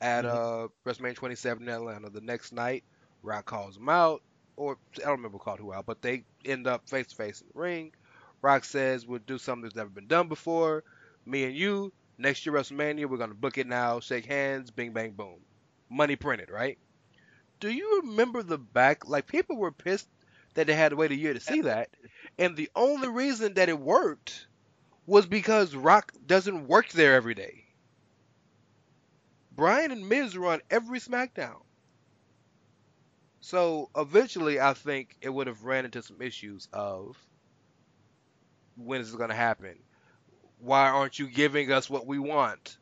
at 0.02 0.26
uh 0.26 0.68
WrestleMania 0.86 1.16
27 1.16 1.64
in 1.68 1.74
Atlanta. 1.74 2.10
The 2.10 2.22
next 2.22 2.52
night, 2.54 2.84
Rock 3.24 3.46
calls 3.46 3.78
him 3.78 3.90
out, 3.90 4.22
or 4.58 4.78
I 4.98 5.02
don't 5.02 5.12
remember 5.18 5.38
who 5.38 5.44
called 5.44 5.60
who 5.60 5.74
out, 5.74 5.86
but 5.86 6.02
they 6.02 6.26
end 6.46 6.68
up 6.68 6.90
face 6.90 7.08
to 7.08 7.16
face 7.16 7.42
in 7.42 7.48
the 7.54 7.60
ring. 7.60 7.94
Rock 8.42 8.66
says 8.66 9.06
we'll 9.06 9.20
do 9.20 9.38
something 9.38 9.64
that's 9.64 9.76
never 9.76 9.90
been 9.90 10.08
done 10.08 10.28
before. 10.28 10.84
Me 11.26 11.44
and 11.46 11.56
you, 11.56 11.94
next 12.18 12.46
year 12.46 12.56
WrestleMania, 12.56 13.08
we're 13.08 13.18
gonna 13.18 13.34
book 13.36 13.58
it 13.58 13.68
now. 13.68 14.00
Shake 14.00 14.26
hands, 14.26 14.72
bing 14.72 14.94
bang 14.94 15.12
boom, 15.12 15.40
money 15.90 16.16
printed, 16.16 16.50
right? 16.50 16.78
Do 17.60 17.70
you 17.72 18.02
remember 18.04 18.44
the 18.44 18.58
back? 18.58 19.08
Like 19.08 19.28
people 19.28 19.58
were 19.58 19.72
pissed 19.72 20.10
that 20.56 20.68
they 20.68 20.74
had 20.74 20.90
to 20.90 20.96
wait 20.98 21.12
a 21.12 21.16
year 21.16 21.34
to 21.34 21.40
see 21.40 21.62
that, 21.62 21.90
and 22.38 22.56
the 22.58 22.70
only 22.76 23.08
reason 23.08 23.54
that 23.56 23.70
it 23.70 23.80
worked 23.80 24.48
was 25.06 25.26
because 25.28 25.76
Rock 25.76 26.14
doesn't 26.26 26.68
work 26.68 26.90
there 26.90 27.16
every 27.16 27.36
day. 27.36 27.66
Bryan 29.52 29.92
and 29.92 30.10
Miz 30.10 30.38
run 30.38 30.62
every 30.70 31.00
SmackDown. 31.00 31.64
So 33.42 33.90
eventually, 33.96 34.60
I 34.60 34.74
think 34.74 35.18
it 35.22 35.30
would 35.30 35.48
have 35.48 35.64
ran 35.64 35.86
into 35.86 36.02
some 36.02 36.22
issues 36.22 36.68
of 36.74 37.18
when 38.76 39.02
is 39.02 39.14
it 39.14 39.18
going 39.18 39.30
to 39.30 39.36
happen? 39.36 39.78
Why 40.60 40.90
aren't 40.90 41.20
you 41.20 41.28
giving 41.28 41.72
us 41.72 41.90
what 41.90 42.06
we 42.08 42.20
want? 42.20 42.78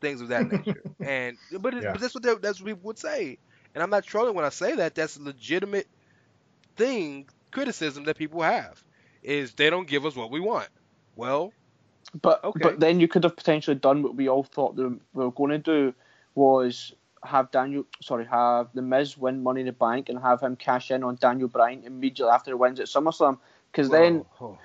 Things 0.00 0.20
of 0.20 0.28
that 0.28 0.46
nature. 0.46 0.84
and 1.02 1.38
but, 1.60 1.74
it, 1.74 1.84
Yeah. 1.84 1.92
but 1.92 2.00
that's 2.00 2.14
what 2.14 2.22
they, 2.22 2.34
that's 2.36 2.60
what 2.60 2.68
people 2.68 2.82
would 2.88 2.98
say. 2.98 3.38
And 3.74 3.82
I'm 3.82 3.90
not 3.90 4.04
trolling 4.04 4.34
when 4.34 4.44
I 4.44 4.50
say 4.50 4.76
that. 4.76 4.94
That's 4.94 5.16
a 5.16 5.22
legitimate 5.22 5.88
thing, 6.76 7.28
criticism 7.50 8.04
that 8.04 8.16
people 8.16 8.42
have 8.42 8.82
is 9.22 9.54
they 9.54 9.70
don't 9.70 9.88
give 9.88 10.06
us 10.06 10.16
what 10.16 10.30
we 10.30 10.40
want. 10.40 10.68
Well, 11.16 11.52
But 12.20 12.44
Okay. 12.44 12.60
but 12.62 12.80
then 12.80 13.00
you 13.00 13.08
could 13.08 13.24
have 13.24 13.36
potentially 13.36 13.76
done 13.76 14.02
what 14.02 14.14
we 14.14 14.28
all 14.28 14.42
thought 14.42 14.76
they 14.76 14.84
were 15.14 15.30
going 15.30 15.50
to 15.50 15.58
do 15.58 15.94
was 16.34 16.92
have 17.24 17.50
Daniel 17.50 17.84
sorry 18.02 18.26
have 18.26 18.68
the 18.74 18.82
Miz 18.82 19.16
win 19.16 19.42
Money 19.42 19.60
in 19.60 19.66
the 19.66 19.72
Bank 19.72 20.08
and 20.08 20.18
have 20.18 20.40
him 20.42 20.56
cash 20.56 20.90
in 20.90 21.04
on 21.04 21.16
Daniel 21.16 21.48
Bryan 21.48 21.84
immediately 21.84 22.32
after 22.32 22.50
he 22.50 22.54
wins 22.54 22.80
at 22.80 22.86
SummerSlam 22.86 23.38
because 23.70 23.88
then 23.90 24.24
oh, 24.40 24.58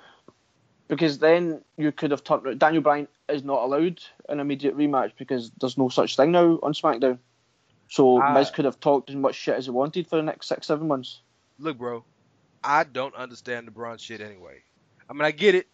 because 0.88 1.18
then 1.18 1.62
you 1.76 1.92
could 1.92 2.10
have 2.10 2.24
turned 2.24 2.58
Daniel 2.58 2.82
Bryan 2.82 3.08
is 3.28 3.44
not 3.44 3.62
allowed 3.62 4.02
an 4.28 4.40
immediate 4.40 4.76
rematch 4.76 5.12
because 5.18 5.50
there's 5.60 5.78
no 5.78 5.88
such 5.88 6.16
thing 6.16 6.32
now 6.32 6.58
on 6.62 6.72
SmackDown. 6.72 7.18
So 7.88 8.20
Ah. 8.22 8.34
Miz 8.34 8.50
could 8.50 8.64
have 8.64 8.80
talked 8.80 9.08
as 9.10 9.16
much 9.16 9.34
shit 9.36 9.54
as 9.54 9.66
he 9.66 9.70
wanted 9.70 10.06
for 10.08 10.16
the 10.16 10.22
next 10.22 10.48
six 10.48 10.66
seven 10.66 10.88
months. 10.88 11.20
look, 11.58 11.78
bro, 11.78 12.04
I 12.64 12.84
don't 12.84 13.14
understand 13.14 13.66
the 13.66 13.70
Braun 13.70 13.98
shit 13.98 14.20
anyway. 14.20 14.62
I 15.08 15.12
mean, 15.12 15.22
I 15.22 15.30
get 15.30 15.54
it, 15.54 15.68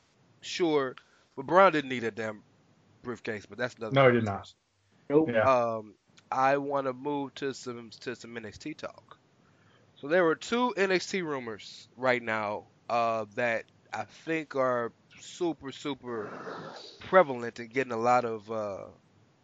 sure, 0.45 0.97
but 1.37 1.47
Braun 1.47 1.73
didn't 1.73 1.91
need 1.91 2.05
a 2.05 2.11
damn 2.11 2.43
briefcase. 3.03 3.47
But 3.47 3.59
that's 3.59 3.75
another. 3.77 3.95
No, 3.95 4.07
he 4.07 4.13
did 4.13 4.25
not. 4.25 4.53
Nope. 5.09 5.31
Yeah. 5.33 5.43
Um, 5.43 5.95
I 6.31 6.57
want 6.57 6.87
to 6.87 6.93
move 6.93 7.35
to 7.37 7.55
some 7.55 7.91
to 8.01 8.17
some 8.17 8.35
NXT 8.35 8.77
talk. 8.77 9.19
So 9.97 10.09
there 10.09 10.25
were 10.25 10.35
two 10.35 10.75
NXT 10.77 11.23
rumors 11.23 11.89
right 11.97 12.23
now 12.23 12.65
uh, 12.91 13.27
that 13.37 13.65
I 13.93 14.05
think 14.05 14.57
are 14.57 14.93
super 15.21 15.73
super 15.73 16.31
prevalent 17.01 17.59
and 17.59 17.73
getting 17.73 17.93
a 17.93 17.97
lot 17.97 18.25
of 18.25 18.51
uh, 18.51 18.85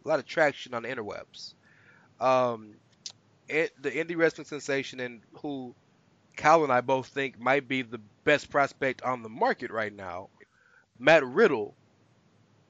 a 0.05 0.09
lot 0.09 0.19
of 0.19 0.27
traction 0.27 0.75
on 0.75 0.83
the 0.83 0.89
interwebs. 0.89 1.55
Um, 2.21 2.75
it, 3.49 3.73
the 3.81 3.91
indie 3.91 4.17
wrestling 4.17 4.47
sensation 4.47 5.01
and 5.01 5.21
who 5.41 5.75
Karl 6.37 6.65
and 6.65 6.73
I 6.73 6.81
both 6.81 7.09
think 7.09 7.39
might 7.39 7.69
be 7.69 7.83
the 7.83 8.01
best 8.25 8.51
prospect 8.51 9.03
on 9.03 9.23
the 9.23 9.29
market 9.29 9.71
right 9.71 9.95
now, 9.95 10.29
Matt 11.01 11.25
Riddle, 11.25 11.75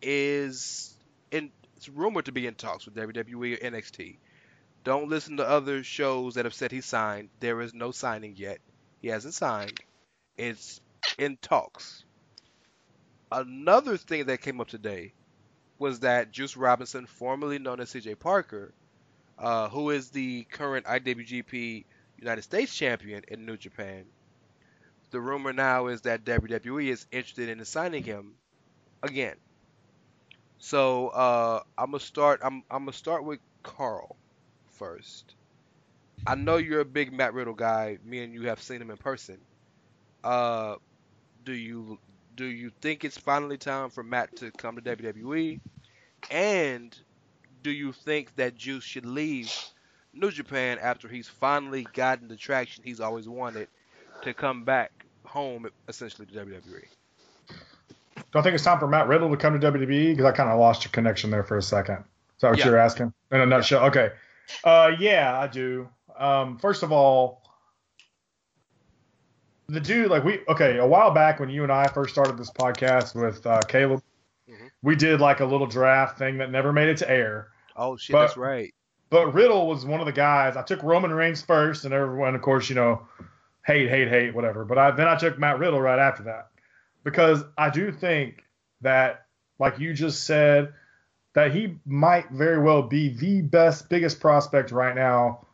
is 0.00 0.94
in 1.30 1.50
it's 1.76 1.88
rumored 1.88 2.26
to 2.26 2.32
be 2.32 2.46
in 2.46 2.54
talks 2.54 2.86
with 2.86 2.94
WWE 2.94 3.54
or 3.54 3.70
NXT. 3.70 4.18
Don't 4.84 5.08
listen 5.08 5.36
to 5.38 5.46
other 5.46 5.82
shows 5.82 6.34
that 6.34 6.44
have 6.44 6.54
said 6.54 6.72
he 6.72 6.80
signed. 6.80 7.28
There 7.40 7.60
is 7.60 7.74
no 7.74 7.90
signing 7.90 8.34
yet. 8.36 8.60
He 9.02 9.08
hasn't 9.08 9.34
signed. 9.34 9.78
It's 10.36 10.80
in 11.18 11.38
talks. 11.38 12.04
Another 13.32 13.96
thing 13.96 14.26
that 14.26 14.40
came 14.40 14.60
up 14.60 14.68
today 14.68 15.12
was 15.78 16.00
that 16.00 16.30
Juice 16.30 16.56
Robinson, 16.56 17.06
formerly 17.06 17.58
known 17.58 17.80
as 17.80 17.90
CJ 17.92 18.18
Parker, 18.18 18.72
uh, 19.38 19.68
who 19.68 19.90
is 19.90 20.10
the 20.10 20.44
current 20.44 20.86
IWGP 20.86 21.84
United 22.18 22.42
States 22.42 22.74
champion 22.74 23.22
in 23.28 23.44
New 23.44 23.56
Japan, 23.56 24.04
the 25.10 25.20
rumor 25.20 25.52
now 25.52 25.88
is 25.88 26.02
that 26.02 26.24
WWE 26.24 26.88
is 26.88 27.06
interested 27.10 27.48
in 27.48 27.64
signing 27.64 28.02
him 28.02 28.34
again. 29.02 29.36
So 30.58 31.08
uh, 31.08 31.62
I'm 31.76 31.92
gonna 31.92 32.00
start. 32.00 32.40
I'm 32.42 32.62
I'm 32.70 32.84
gonna 32.84 32.92
start 32.92 33.24
with 33.24 33.40
Karl 33.62 34.16
first. 34.72 35.34
I 36.26 36.34
know 36.34 36.58
you're 36.58 36.80
a 36.80 36.84
big 36.84 37.12
Matt 37.12 37.32
Riddle 37.34 37.54
guy. 37.54 37.98
Me 38.04 38.22
and 38.22 38.32
you 38.32 38.42
have 38.48 38.62
seen 38.62 38.80
him 38.80 38.90
in 38.90 38.98
person. 38.98 39.38
Uh, 40.22 40.76
do 41.44 41.52
you 41.52 41.98
do 42.36 42.44
you 42.44 42.70
think 42.80 43.04
it's 43.04 43.18
finally 43.18 43.56
time 43.58 43.90
for 43.90 44.02
Matt 44.02 44.36
to 44.36 44.50
come 44.50 44.76
to 44.76 44.82
WWE? 44.82 45.60
And 46.30 46.96
do 47.62 47.70
you 47.70 47.92
think 47.92 48.36
that 48.36 48.54
Juice 48.54 48.84
should 48.84 49.06
leave 49.06 49.52
New 50.12 50.30
Japan 50.30 50.78
after 50.80 51.08
he's 51.08 51.28
finally 51.28 51.86
gotten 51.94 52.28
the 52.28 52.36
traction 52.36 52.84
he's 52.84 53.00
always 53.00 53.28
wanted 53.28 53.68
to 54.22 54.34
come 54.34 54.64
back 54.64 54.90
home, 55.24 55.68
essentially 55.88 56.26
to 56.26 56.32
WWE? 56.32 56.84
Don't 58.32 58.42
think 58.42 58.54
it's 58.54 58.64
time 58.64 58.78
for 58.78 58.86
Matt 58.86 59.08
Riddle 59.08 59.30
to 59.30 59.36
come 59.36 59.58
to 59.58 59.72
WWE 59.72 60.10
because 60.12 60.24
I 60.24 60.32
kind 60.32 60.50
of 60.50 60.58
lost 60.58 60.84
your 60.84 60.90
connection 60.92 61.30
there 61.30 61.42
for 61.42 61.56
a 61.56 61.62
second. 61.62 61.96
Is 61.96 62.40
that 62.42 62.50
what 62.50 62.58
Yeah. 62.58 62.66
you're 62.66 62.78
asking? 62.78 63.12
In 63.32 63.40
a 63.40 63.46
nutshell. 63.46 63.84
Okay. 63.86 64.10
Uh, 64.64 64.92
yeah, 64.98 65.38
I 65.38 65.46
do. 65.46 65.88
Um, 66.16 66.58
first 66.58 66.82
of 66.82 66.92
all, 66.92 67.42
the 69.68 69.80
dude, 69.80 70.10
like 70.10 70.24
we, 70.24 70.40
okay, 70.48 70.78
a 70.78 70.86
while 70.86 71.12
back 71.12 71.38
when 71.40 71.48
you 71.48 71.62
and 71.62 71.72
I 71.72 71.86
first 71.86 72.12
started 72.12 72.36
this 72.36 72.50
podcast 72.50 73.14
with 73.20 73.46
uh, 73.46 73.60
Caleb, 73.68 74.02
Mhm. 74.48 74.70
we 74.82 74.96
did 74.96 75.20
like 75.20 75.40
a 75.40 75.44
little 75.44 75.66
draft 75.66 76.18
thing 76.18 76.38
that 76.38 76.50
never 76.50 76.72
made 76.72 76.88
it 76.88 76.96
to 76.98 77.10
air. 77.10 77.48
Oh 77.76 77.96
shit, 77.96 78.12
But- 78.14 78.26
that's 78.26 78.36
right. 78.36 78.74
But 79.10 79.34
Riddle 79.34 79.66
was 79.66 79.84
one 79.84 79.98
of 79.98 80.06
the 80.06 80.12
guys. 80.12 80.56
I 80.56 80.62
took 80.62 80.82
Roman 80.84 81.12
Reigns 81.12 81.42
first, 81.42 81.84
and 81.84 81.92
everyone, 81.92 82.36
of 82.36 82.42
course, 82.42 82.68
you 82.68 82.76
know, 82.76 83.08
hate, 83.70 83.88
hate, 83.88 84.08
hate, 84.08 84.34
whatever. 84.34 84.64
But 84.64 84.78
I, 84.78 84.90
then 84.90 85.06
I 85.06 85.16
took 85.16 85.38
Matt 85.38 85.58
Riddle 85.58 85.80
right 85.80 85.98
after 85.98 86.24
that 86.24 86.48
because 87.04 87.42
I 87.56 87.70
do 87.70 87.92
think 87.92 88.42
that, 88.80 89.26
like 89.58 89.78
you 89.78 89.94
just 89.94 90.24
said, 90.24 90.72
that 91.34 91.52
he 91.52 91.76
might 91.86 92.30
very 92.30 92.60
well 92.60 92.82
be 92.82 93.10
the 93.10 93.42
best, 93.42 93.88
biggest 93.88 94.20
prospect 94.20 94.72
right 94.72 94.94
now 94.94 95.46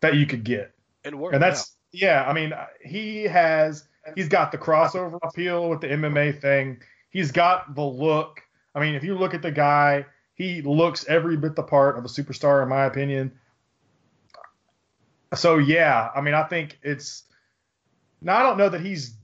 that 0.00 0.16
you 0.16 0.26
could 0.26 0.44
get. 0.44 0.74
And. 1.04 1.14
And 1.14 1.42
that's 1.42 1.76
yeah, 1.92 2.24
I 2.26 2.32
mean, 2.32 2.52
he 2.84 3.24
has 3.24 3.84
he's 4.14 4.28
got 4.28 4.52
the 4.52 4.58
crossover 4.58 5.18
appeal 5.22 5.70
with 5.70 5.80
the 5.80 5.88
MMA 5.88 6.40
thing. 6.40 6.80
He's 7.10 7.30
got 7.30 7.74
the 7.74 7.84
look. 7.84 8.42
I 8.74 8.80
mean, 8.80 8.94
if 8.94 9.04
you 9.04 9.16
look 9.16 9.32
at 9.32 9.42
the 9.42 9.52
guy, 9.52 10.04
he 10.34 10.60
looks 10.62 11.06
every 11.08 11.36
bit 11.36 11.56
the 11.56 11.62
part 11.62 11.96
of 11.96 12.04
a 12.04 12.08
superstar 12.08 12.62
in 12.62 12.68
my 12.68 12.84
opinion. 12.84 13.32
So 15.34 15.58
yeah, 15.58 16.10
I 16.14 16.20
mean, 16.20 16.34
I 16.34 16.44
think 16.44 16.78
it's 16.82 17.24
now 18.20 18.36
I 18.36 18.42
don't 18.42 18.58
know 18.58 18.68
that 18.68 18.80
he's 18.80 19.14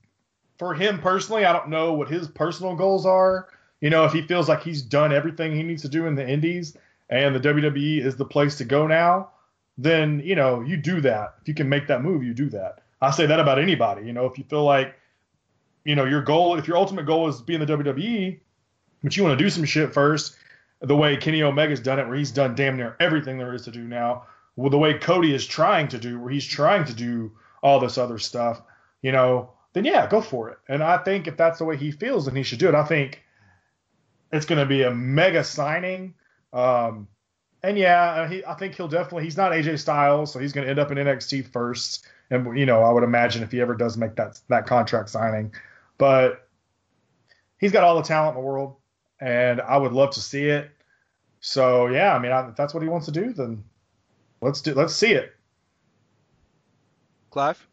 for 0.59 0.75
him 0.75 1.01
personally, 1.01 1.45
I 1.45 1.53
don't 1.53 1.69
know 1.69 1.95
what 1.95 2.09
his 2.09 2.29
personal 2.29 2.77
goals 2.77 3.07
are. 3.07 3.49
You 3.81 3.91
know, 3.91 4.05
if 4.05 4.13
he 4.13 4.23
feels 4.23 4.49
like 4.49 4.63
he's 4.63 4.83
done 4.83 5.13
everything 5.13 5.55
he 5.55 5.63
needs 5.63 5.83
to 5.83 5.89
do 5.89 6.07
in 6.07 6.15
the 6.15 6.29
indies 6.29 6.77
and 7.11 7.35
the 7.35 7.41
WWE 7.41 8.05
is 8.05 8.17
the 8.17 8.25
place 8.25 8.57
to 8.59 8.65
go 8.65 8.87
now, 8.87 9.31
then 9.79 10.21
you 10.25 10.35
know 10.35 10.61
you 10.61 10.77
do 10.77 11.01
that. 11.01 11.35
If 11.43 11.49
you 11.49 11.55
can 11.55 11.69
make 11.69 11.87
that 11.89 12.03
move, 12.03 12.23
you 12.23 12.35
do 12.35 12.49
that. 12.51 12.83
I 13.01 13.11
say 13.11 13.27
that 13.27 13.41
about 13.41 13.59
anybody. 13.59 14.07
You 14.07 14.13
know, 14.13 14.27
if 14.27 14.39
you 14.39 14.45
feel 14.45 14.65
like, 14.65 14.95
you 15.85 15.97
know, 15.97 16.05
your 16.05 16.23
goal, 16.23 16.57
if 16.57 16.69
your 16.69 16.77
ultimate 16.77 17.07
goal 17.07 17.29
is 17.29 17.43
being 17.43 17.59
the 17.59 17.67
WWE, 17.67 18.39
but 19.03 19.17
you 19.17 19.25
want 19.25 19.37
to 19.37 19.45
do 19.45 19.51
some 19.51 19.65
shit 19.65 19.93
first, 19.93 20.37
the 20.81 20.97
way 20.97 21.17
Kenny 21.17 21.43
Omega's 21.43 21.81
done 21.81 21.99
it, 21.99 22.07
where 22.07 22.17
he's 22.17 22.31
done 22.31 22.55
damn 22.55 22.77
near 22.77 22.97
everything 23.01 23.39
there 23.39 23.53
is 23.55 23.63
to 23.63 23.73
do 23.73 23.83
now, 23.83 24.27
with 24.57 24.73
the 24.73 24.79
way 24.79 24.95
Cody 24.95 25.35
is 25.35 25.47
trying 25.47 25.89
to 25.89 25.99
do, 25.99 26.19
where 26.19 26.31
he's 26.31 26.47
trying 26.47 26.85
to 26.85 26.95
do 26.95 27.33
all 27.63 27.81
this 27.81 27.99
other 27.99 28.19
stuff, 28.19 28.61
you 29.01 29.13
know, 29.13 29.51
then 29.73 29.85
yeah, 29.85 30.07
go 30.07 30.21
for 30.21 30.51
it. 30.51 30.59
And 30.69 30.83
I 30.83 30.99
think 30.99 31.27
if 31.27 31.37
that's 31.37 31.59
the 31.59 31.65
way 31.65 31.77
he 31.77 31.91
feels, 31.91 32.27
then 32.27 32.37
he 32.37 32.43
should 32.43 32.59
do 32.59 32.69
it. 32.69 32.75
I 32.75 32.85
think 32.85 33.23
it's 34.33 34.47
going 34.47 34.59
to 34.59 34.67
be 34.67 34.83
a 34.83 34.91
mega 34.91 35.45
signing. 35.45 36.15
Um, 36.53 37.09
and 37.63 37.79
yeah, 37.79 38.29
he, 38.29 38.45
I 38.45 38.55
think 38.55 38.75
he'll 38.75 38.89
definitely. 38.89 39.25
He's 39.25 39.37
not 39.37 39.53
AJ 39.53 39.79
Styles, 39.79 40.33
so 40.33 40.39
he's 40.39 40.53
going 40.53 40.65
to 40.65 40.71
end 40.71 40.79
up 40.79 40.91
in 40.91 40.99
NXT 40.99 41.47
first. 41.53 42.07
And 42.31 42.59
you 42.59 42.67
know, 42.67 42.83
I 42.83 42.91
would 42.91 43.05
imagine 43.05 43.43
if 43.43 43.53
he 43.53 43.61
ever 43.61 43.75
does 43.75 43.97
make 43.97 44.17
that 44.17 44.41
that 44.49 44.67
contract 44.67 45.11
signing, 45.11 45.55
but 45.97 46.49
he's 47.59 47.73
got 47.73 47.85
all 47.85 47.97
the 47.97 48.03
talent 48.03 48.37
in 48.37 48.43
the 48.43 48.47
world, 48.47 48.77
and 49.21 49.61
I 49.61 49.77
would 49.77 49.93
love 49.93 50.11
to 50.15 50.21
see 50.21 50.47
it. 50.47 50.71
So 51.41 51.87
yeah, 51.87 52.15
I 52.15 52.19
mean, 52.19 52.33
I, 52.33 52.49
if 52.49 52.57
that's 52.57 52.75
what 52.75 52.83
he 52.83 52.89
wants 52.89 53.07
to 53.07 53.13
do, 53.13 53.33
then 53.33 53.65
let's 54.43 54.61
do. 54.61 54.75
Let's 54.75 54.95
see 54.95 55.13
it. 55.13 55.35
Clive. 57.31 57.67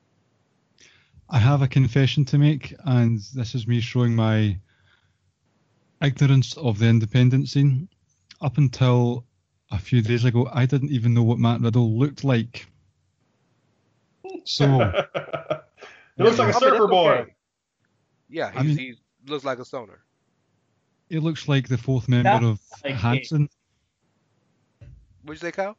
I 1.29 1.37
have 1.37 1.61
a 1.61 1.67
confession 1.67 2.23
to 2.25 2.37
make, 2.37 2.73
and 2.85 3.19
this 3.35 3.53
is 3.53 3.67
me 3.67 3.81
showing 3.81 4.15
my 4.15 4.57
ignorance 6.01 6.55
of 6.57 6.79
the 6.79 6.87
independent 6.87 7.49
scene. 7.49 7.89
Up 8.41 8.57
until 8.57 9.25
a 9.69 9.77
few 9.77 10.01
days 10.01 10.23
ago, 10.23 10.49
I 10.53 10.65
didn't 10.65 10.91
even 10.91 11.13
know 11.13 11.23
what 11.23 11.37
Matt 11.37 11.59
Riddle 11.59 11.99
looked 11.99 12.23
like. 12.23 12.65
So, 14.45 14.65
it 15.15 15.63
looks 16.17 16.39
like 16.39 16.55
a 16.55 16.59
mean, 16.59 16.71
surfer 16.71 16.87
boy. 16.87 17.11
okay. 17.11 17.35
Yeah, 18.29 18.51
I 18.55 18.63
mean- 18.63 18.77
he 18.77 18.93
looks 19.27 19.43
like 19.43 19.59
a 19.59 19.65
stoner. 19.65 19.99
he 21.09 21.19
looks 21.19 21.47
like 21.47 21.67
the 21.67 21.77
fourth 21.77 22.07
member 22.07 22.29
That's 22.29 22.45
of 22.45 22.59
like 22.85 22.95
Hanson. 22.95 23.49
What'd 25.23 25.43
you 25.43 25.47
say, 25.47 25.51
Kyle? 25.51 25.75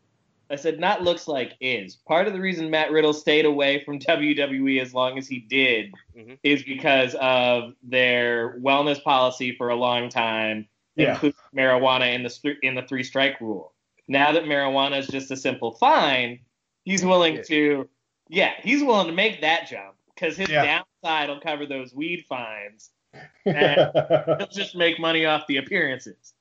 I 0.51 0.56
said 0.56 0.81
not 0.81 1.02
looks 1.02 1.28
like 1.28 1.52
is. 1.60 1.97
Part 1.97 2.27
of 2.27 2.32
the 2.32 2.40
reason 2.40 2.70
Matt 2.70 2.90
Riddle 2.90 3.12
stayed 3.12 3.44
away 3.44 3.85
from 3.85 3.98
WWE 4.09 4.81
as 4.81 4.93
long 4.93 5.16
as 5.18 5.28
he 5.28 5.39
did 5.39 5.93
Mhm. 6.16 6.39
is 6.43 6.62
because 6.64 7.14
of 7.20 7.74
their 7.82 8.59
wellness 8.60 9.02
policy 9.02 9.55
for 9.56 9.68
a 9.68 9.77
long 9.77 10.09
time, 10.09 10.68
Yeah. 10.97 11.12
including 11.12 11.39
marijuana 11.56 12.14
in 12.14 12.22
the 12.24 12.56
in 12.62 12.74
the 12.74 12.82
three 12.82 13.05
strike 13.05 13.40
rule. 13.40 13.72
Now 14.09 14.32
that 14.32 14.44
marijuana 14.44 14.98
is 14.98 15.06
just 15.06 15.31
a 15.31 15.36
simple 15.36 15.72
fine, 15.72 16.40
he's 16.85 17.05
willing 17.05 17.36
Yeah. 17.36 17.43
to, 17.43 17.89
yeah, 18.28 18.52
he's 18.60 18.82
willing 18.82 19.06
to 19.06 19.12
make 19.12 19.40
that 19.43 19.68
jump 19.68 19.94
because 20.14 20.36
his 20.36 20.48
Yeah. 20.48 20.82
downside 21.02 21.28
will 21.28 21.40
cover 21.40 21.64
those 21.66 21.94
weed 21.94 22.24
fines. 22.28 22.90
And 23.44 23.90
he'll 24.39 24.47
just 24.48 24.74
make 24.77 24.98
money 25.01 25.27
off 25.27 25.47
the 25.48 25.56
appearances. 25.59 26.35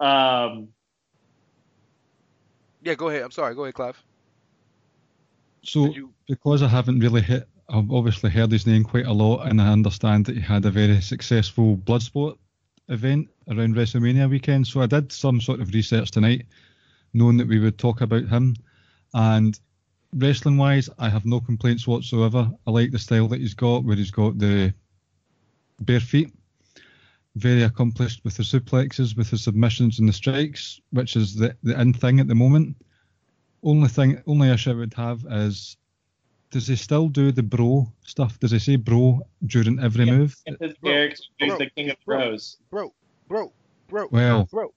Um, 0.00 0.73
Yeah, 2.84 2.94
go 2.94 3.08
ahead. 3.08 3.22
I'm 3.22 3.30
sorry. 3.30 3.54
Go 3.54 3.64
ahead, 3.64 3.74
Clive. 3.74 4.00
So, 5.62 5.86
you? 5.86 6.12
because 6.28 6.62
I 6.62 6.68
haven't 6.68 7.00
really 7.00 7.22
hit, 7.22 7.48
I've 7.70 7.90
obviously 7.90 8.30
heard 8.30 8.52
his 8.52 8.66
name 8.66 8.84
quite 8.84 9.06
a 9.06 9.12
lot, 9.12 9.48
and 9.48 9.60
I 9.60 9.72
understand 9.72 10.26
that 10.26 10.36
he 10.36 10.42
had 10.42 10.66
a 10.66 10.70
very 10.70 11.00
successful 11.00 11.78
Bloodsport 11.78 12.36
event 12.90 13.28
around 13.48 13.74
WrestleMania 13.74 14.28
weekend. 14.28 14.66
So 14.66 14.82
I 14.82 14.86
did 14.86 15.10
some 15.10 15.40
sort 15.40 15.60
of 15.60 15.72
research 15.72 16.10
tonight, 16.10 16.44
knowing 17.14 17.38
that 17.38 17.48
we 17.48 17.58
would 17.58 17.78
talk 17.78 18.02
about 18.02 18.28
him. 18.28 18.54
And 19.14 19.58
wrestling 20.12 20.58
wise, 20.58 20.90
I 20.98 21.08
have 21.08 21.24
no 21.24 21.40
complaints 21.40 21.86
whatsoever. 21.86 22.50
I 22.66 22.70
like 22.70 22.90
the 22.90 22.98
style 22.98 23.28
that 23.28 23.40
he's 23.40 23.54
got, 23.54 23.84
where 23.84 23.96
he's 23.96 24.10
got 24.10 24.38
the 24.38 24.74
bare 25.80 26.00
feet. 26.00 26.34
Very 27.36 27.64
accomplished 27.64 28.22
with 28.24 28.36
the 28.36 28.42
suplexes, 28.44 29.16
with 29.16 29.30
the 29.30 29.38
submissions 29.38 29.98
and 29.98 30.08
the 30.08 30.12
strikes, 30.12 30.80
which 30.90 31.16
is 31.16 31.34
the, 31.34 31.56
the 31.62 31.78
in 31.80 31.92
thing 31.92 32.20
at 32.20 32.28
the 32.28 32.34
moment. 32.34 32.76
Only 33.62 33.88
thing, 33.88 34.22
only 34.26 34.50
issue 34.50 34.70
I 34.70 34.74
would 34.74 34.94
have 34.94 35.24
is, 35.30 35.76
does 36.50 36.68
he 36.68 36.76
still 36.76 37.08
do 37.08 37.32
the 37.32 37.42
bro 37.42 37.90
stuff? 38.04 38.38
Does 38.38 38.52
he 38.52 38.58
say 38.60 38.76
bro 38.76 39.22
during 39.46 39.80
every 39.80 40.04
Yeah. 40.04 40.12
move? 40.18 40.36
because 40.46 40.76
Bro, 40.80 40.92
Derek 40.92 41.12
is 41.12 41.28
bro, 41.40 41.58
the 41.58 41.70
king 41.70 41.90
of 41.90 41.96
bro. 42.06 42.36
Bro, 42.70 42.94
bro, 43.26 43.52
bro, 43.88 44.08
Well, 44.12 44.44
bro. 44.52 44.72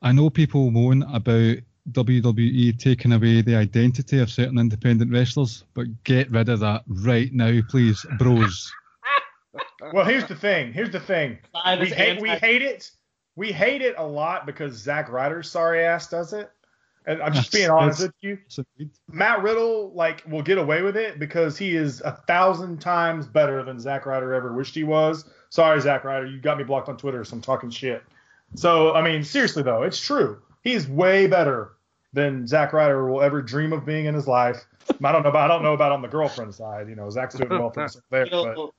I 0.00 0.12
know 0.12 0.30
people 0.30 0.70
moan 0.70 1.02
about 1.02 1.58
WWE 1.92 2.78
taking 2.78 3.12
away 3.12 3.42
the 3.42 3.56
identity 3.56 4.18
of 4.18 4.30
certain 4.30 4.58
independent 4.58 5.12
wrestlers, 5.12 5.64
but 5.74 5.86
get 6.04 6.30
rid 6.30 6.48
of 6.48 6.60
that 6.60 6.82
right 6.86 7.32
now, 7.32 7.60
please, 7.68 8.04
bros. 8.18 8.72
Well, 9.92 10.04
here's 10.04 10.26
the 10.26 10.34
thing. 10.34 10.72
Here's 10.72 10.90
the 10.90 11.00
thing. 11.00 11.38
We 11.80 11.88
hate 11.88 12.20
we 12.20 12.30
hate 12.30 12.62
it. 12.62 12.90
We 13.34 13.52
hate 13.52 13.82
it 13.82 13.94
a 13.98 14.06
lot 14.06 14.46
because 14.46 14.74
Zack 14.74 15.10
Ryder's 15.10 15.50
sorry 15.50 15.84
ass 15.84 16.08
does 16.08 16.32
it. 16.32 16.50
And 17.06 17.22
I'm 17.22 17.32
just 17.32 17.52
being 17.52 17.70
honest 17.70 18.02
with 18.02 18.12
you. 18.20 18.38
Matt 19.10 19.42
Riddle 19.42 19.92
like 19.94 20.24
will 20.26 20.42
get 20.42 20.58
away 20.58 20.82
with 20.82 20.96
it 20.96 21.18
because 21.18 21.56
he 21.56 21.76
is 21.76 22.00
a 22.00 22.12
thousand 22.26 22.80
times 22.80 23.26
better 23.26 23.62
than 23.62 23.78
Zack 23.78 24.06
Ryder 24.06 24.34
ever 24.34 24.52
wished 24.52 24.74
he 24.74 24.84
was. 24.84 25.24
Sorry, 25.50 25.80
Zack 25.80 26.02
Ryder, 26.04 26.26
you 26.26 26.40
got 26.40 26.58
me 26.58 26.64
blocked 26.64 26.88
on 26.88 26.96
Twitter, 26.96 27.24
so 27.24 27.36
I'm 27.36 27.42
talking 27.42 27.70
shit. 27.70 28.02
So 28.54 28.94
I 28.94 29.02
mean, 29.02 29.22
seriously 29.22 29.62
though, 29.62 29.82
it's 29.82 30.00
true. 30.00 30.42
He's 30.62 30.88
way 30.88 31.26
better 31.26 31.72
than 32.12 32.46
Zack 32.46 32.72
Ryder 32.72 33.06
will 33.06 33.22
ever 33.22 33.42
dream 33.42 33.72
of 33.72 33.84
being 33.84 34.06
in 34.06 34.14
his 34.14 34.26
life. 34.26 34.64
I 35.04 35.12
don't 35.12 35.22
know 35.22 35.28
about 35.28 35.50
I 35.50 35.54
don't 35.54 35.62
know 35.62 35.74
about 35.74 35.92
on 35.92 36.02
the 36.02 36.08
girlfriend 36.08 36.54
side. 36.54 36.88
You 36.88 36.96
know, 36.96 37.08
Zack's 37.10 37.36
doing 37.36 37.50
well 37.50 37.70
for 37.70 37.80
himself 37.80 38.04
there, 38.10 38.26
but 38.30 38.70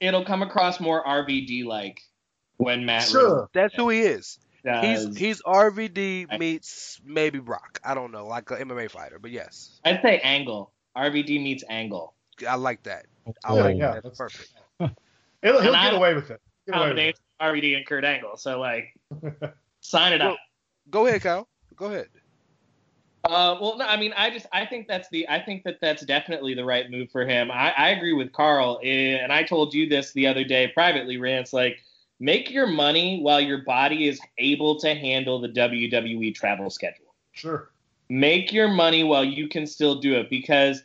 it'll, 0.00 0.20
it'll 0.20 0.24
come 0.26 0.42
across 0.42 0.80
more 0.80 1.04
RVD 1.04 1.64
like 1.64 2.00
when 2.56 2.84
Matt 2.84 3.08
sure. 3.08 3.48
That's 3.52 3.74
who 3.74 3.88
he 3.90 4.00
is. 4.00 4.38
Riddle 4.64 4.80
He's 4.82 5.16
he's 5.16 5.42
RVD 5.42 6.38
meets 6.38 7.00
maybe 7.04 7.38
Brock. 7.38 7.80
I 7.84 7.94
don't 7.94 8.10
know, 8.12 8.26
like 8.26 8.50
an 8.50 8.68
MMA 8.68 8.90
fighter, 8.90 9.18
but 9.18 9.30
yes. 9.30 9.78
I'd 9.84 10.00
say 10.02 10.18
Angle. 10.20 10.72
RVD 10.96 11.42
meets 11.42 11.64
Angle. 11.68 12.14
I 12.48 12.54
like 12.54 12.82
that. 12.84 13.06
I 13.44 13.52
like 13.52 13.76
yeah, 13.76 13.92
that. 13.94 14.04
That's 14.04 14.18
that's- 14.18 14.46
perfect. 14.78 14.98
He'll, 15.42 15.60
he'll 15.60 15.68
And 15.74 15.76
I- 15.76 15.90
get 15.90 15.94
away 15.94 16.14
with 16.14 16.30
it. 16.30 16.40
Get 16.66 16.76
away 16.76 16.88
with 16.88 16.96
Combination 16.96 17.18
it. 17.40 17.44
RVD 17.44 17.76
and 17.76 17.86
Kurt 17.86 18.04
Angle. 18.04 18.36
So 18.38 18.58
like, 18.58 18.94
sign 19.80 20.14
it 20.14 20.22
up. 20.22 20.36
Go 20.88 21.06
ahead, 21.06 21.20
Kyle. 21.20 21.46
Go 21.76 21.86
ahead. 21.86 22.08
Uh, 23.24 23.56
well, 23.58 23.78
no, 23.78 23.86
I 23.86 23.96
mean, 23.96 24.12
I 24.16 24.28
just 24.28 24.46
I 24.52 24.66
think 24.66 24.86
that's 24.86 25.08
the 25.08 25.26
I 25.28 25.40
think 25.40 25.64
that 25.64 25.78
that's 25.80 26.04
definitely 26.04 26.54
the 26.54 26.64
right 26.64 26.90
move 26.90 27.10
for 27.10 27.26
him. 27.26 27.50
I, 27.50 27.70
I 27.70 27.88
agree 27.90 28.12
with 28.12 28.32
Karl, 28.32 28.80
eh, 28.82 29.16
and 29.16 29.32
I 29.32 29.42
told 29.42 29.72
you 29.72 29.88
this 29.88 30.12
the 30.12 30.26
other 30.26 30.44
day 30.44 30.68
privately, 30.68 31.16
Rance. 31.16 31.52
Like, 31.54 31.78
make 32.20 32.50
your 32.50 32.66
money 32.66 33.20
while 33.22 33.40
your 33.40 33.62
body 33.64 34.08
is 34.08 34.20
able 34.36 34.78
to 34.80 34.94
handle 34.94 35.40
the 35.40 35.48
WWE 35.48 36.34
travel 36.34 36.68
schedule. 36.68 37.14
Sure. 37.32 37.70
Make 38.10 38.52
your 38.52 38.68
money 38.68 39.04
while 39.04 39.24
you 39.24 39.48
can 39.48 39.66
still 39.66 39.96
do 39.96 40.14
it 40.14 40.30
because. 40.30 40.82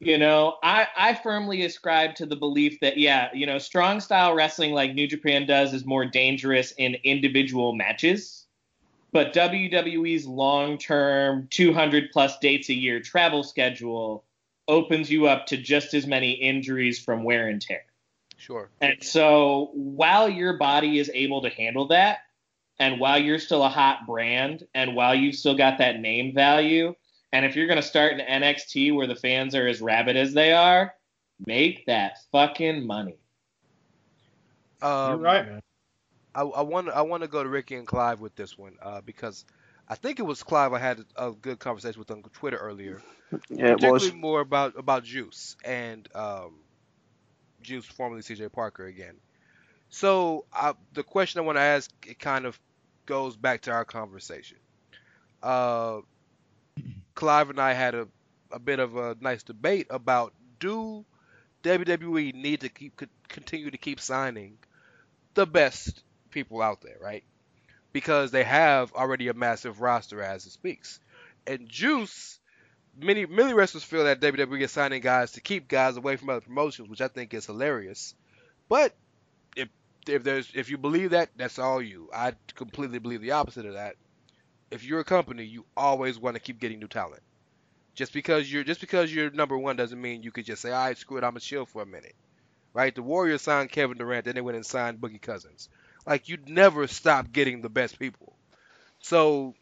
You 0.00 0.16
know, 0.16 0.58
I, 0.62 0.86
I 0.96 1.14
firmly 1.14 1.64
ascribe 1.64 2.14
to 2.14 2.26
the 2.26 2.36
belief 2.36 2.78
that, 2.82 2.98
yeah, 2.98 3.30
you 3.34 3.46
know, 3.46 3.58
strong 3.58 3.98
style 3.98 4.32
wrestling 4.32 4.72
like 4.72 4.94
New 4.94 5.08
Japan 5.08 5.44
does 5.44 5.74
is 5.74 5.84
more 5.84 6.04
dangerous 6.04 6.72
in 6.78 6.94
individual 7.02 7.74
matches 7.74 8.46
but 9.12 9.34
WWE's 9.34 10.26
long-term 10.26 11.48
200 11.50 12.10
plus 12.12 12.38
dates 12.38 12.68
a 12.68 12.74
year 12.74 13.00
travel 13.00 13.42
schedule 13.42 14.24
opens 14.66 15.10
you 15.10 15.26
up 15.26 15.46
to 15.46 15.56
just 15.56 15.94
as 15.94 16.06
many 16.06 16.32
injuries 16.32 16.98
from 16.98 17.24
wear 17.24 17.48
and 17.48 17.60
tear. 17.60 17.84
Sure. 18.36 18.68
And 18.80 19.02
so 19.02 19.70
while 19.72 20.28
your 20.28 20.58
body 20.58 20.98
is 20.98 21.10
able 21.12 21.42
to 21.42 21.48
handle 21.48 21.88
that 21.88 22.18
and 22.78 23.00
while 23.00 23.18
you're 23.18 23.38
still 23.38 23.64
a 23.64 23.68
hot 23.68 24.06
brand 24.06 24.66
and 24.74 24.94
while 24.94 25.14
you've 25.14 25.34
still 25.34 25.56
got 25.56 25.78
that 25.78 26.00
name 26.00 26.34
value 26.34 26.94
and 27.32 27.44
if 27.44 27.56
you're 27.56 27.66
going 27.66 27.80
to 27.80 27.82
start 27.82 28.14
an 28.14 28.42
NXT 28.42 28.94
where 28.94 29.06
the 29.06 29.14
fans 29.14 29.54
are 29.54 29.66
as 29.66 29.80
rabid 29.80 30.16
as 30.16 30.32
they 30.32 30.52
are, 30.52 30.94
make 31.44 31.86
that 31.86 32.18
fucking 32.32 32.86
money. 32.86 33.18
Um, 34.80 35.10
You're 35.10 35.18
right, 35.18 35.46
man. 35.46 35.62
I, 36.38 36.42
I 36.42 36.62
want 36.62 36.88
I 36.88 37.02
want 37.02 37.24
to 37.24 37.28
go 37.28 37.42
to 37.42 37.48
Ricky 37.48 37.74
and 37.74 37.86
Clive 37.86 38.20
with 38.20 38.36
this 38.36 38.56
one 38.56 38.74
uh, 38.80 39.00
because 39.00 39.44
I 39.88 39.96
think 39.96 40.20
it 40.20 40.22
was 40.22 40.44
Clive 40.44 40.72
I 40.72 40.78
had 40.78 41.04
a, 41.16 41.28
a 41.28 41.32
good 41.32 41.58
conversation 41.58 41.98
with 41.98 42.10
on 42.12 42.22
Twitter 42.22 42.56
earlier, 42.56 43.02
Yeah, 43.50 43.72
it 43.72 43.80
particularly 43.80 44.10
was. 44.10 44.14
more 44.14 44.40
about 44.40 44.78
about 44.78 45.02
Juice 45.02 45.56
and 45.64 46.08
um, 46.14 46.54
Juice, 47.60 47.86
formerly 47.86 48.22
CJ 48.22 48.52
Parker 48.52 48.86
again. 48.86 49.16
So 49.88 50.44
I, 50.52 50.74
the 50.92 51.02
question 51.02 51.40
I 51.40 51.44
want 51.44 51.56
to 51.58 51.62
ask 51.62 51.90
it 52.06 52.20
kind 52.20 52.46
of 52.46 52.58
goes 53.06 53.36
back 53.36 53.62
to 53.62 53.72
our 53.72 53.84
conversation. 53.84 54.58
Uh, 55.42 56.00
Clive 57.14 57.50
and 57.50 57.60
I 57.60 57.72
had 57.72 57.94
a, 57.94 58.08
a 58.52 58.60
bit 58.60 58.78
of 58.78 58.96
a 58.96 59.16
nice 59.20 59.42
debate 59.42 59.88
about 59.90 60.34
do 60.60 61.04
WWE 61.64 62.32
need 62.34 62.60
to 62.60 62.68
keep 62.68 63.00
continue 63.28 63.70
to 63.70 63.78
keep 63.78 64.00
signing 64.00 64.58
the 65.34 65.46
best 65.46 66.02
people 66.30 66.62
out 66.62 66.80
there, 66.80 66.96
right? 67.00 67.24
Because 67.92 68.30
they 68.30 68.44
have 68.44 68.92
already 68.92 69.28
a 69.28 69.34
massive 69.34 69.80
roster 69.80 70.22
as 70.22 70.46
it 70.46 70.50
speaks. 70.50 71.00
And 71.46 71.68
Juice, 71.68 72.38
many 73.00 73.26
many 73.26 73.54
wrestlers 73.54 73.84
feel 73.84 74.04
that 74.04 74.20
WWE 74.20 74.60
is 74.60 74.72
signing 74.72 75.00
guys 75.00 75.32
to 75.32 75.40
keep 75.40 75.68
guys 75.68 75.96
away 75.96 76.16
from 76.16 76.30
other 76.30 76.40
promotions, 76.40 76.88
which 76.88 77.00
I 77.00 77.08
think 77.08 77.32
is 77.34 77.46
hilarious. 77.46 78.14
But 78.68 78.94
if 79.56 79.68
if 80.06 80.22
there's 80.24 80.50
if 80.54 80.70
you 80.70 80.78
believe 80.78 81.10
that, 81.10 81.30
that's 81.36 81.58
all 81.58 81.80
you. 81.80 82.10
I 82.12 82.34
completely 82.54 82.98
believe 82.98 83.22
the 83.22 83.32
opposite 83.32 83.66
of 83.66 83.74
that. 83.74 83.96
If 84.70 84.84
you're 84.84 85.00
a 85.00 85.04
company, 85.04 85.44
you 85.44 85.64
always 85.76 86.18
want 86.18 86.36
to 86.36 86.40
keep 86.40 86.60
getting 86.60 86.78
new 86.78 86.88
talent. 86.88 87.22
Just 87.94 88.12
because 88.12 88.52
you're 88.52 88.64
just 88.64 88.80
because 88.80 89.12
you're 89.12 89.30
number 89.30 89.56
one 89.58 89.76
doesn't 89.76 90.00
mean 90.00 90.22
you 90.22 90.30
could 90.30 90.44
just 90.44 90.62
say, 90.62 90.70
all 90.70 90.84
right, 90.84 90.96
screw 90.96 91.18
it, 91.18 91.24
I'm 91.24 91.36
a 91.36 91.40
chill 91.40 91.66
for 91.66 91.82
a 91.82 91.86
minute. 91.86 92.14
Right? 92.74 92.94
The 92.94 93.02
Warriors 93.02 93.42
signed 93.42 93.72
Kevin 93.72 93.98
Durant, 93.98 94.24
then 94.24 94.34
they 94.34 94.40
went 94.40 94.56
and 94.56 94.66
signed 94.66 95.00
Boogie 95.00 95.20
Cousins. 95.20 95.68
Like 96.08 96.30
you'd 96.30 96.48
never 96.48 96.86
stop 96.86 97.30
getting 97.30 97.60
the 97.60 97.68
best 97.68 97.98
people. 97.98 98.32
So 99.00 99.54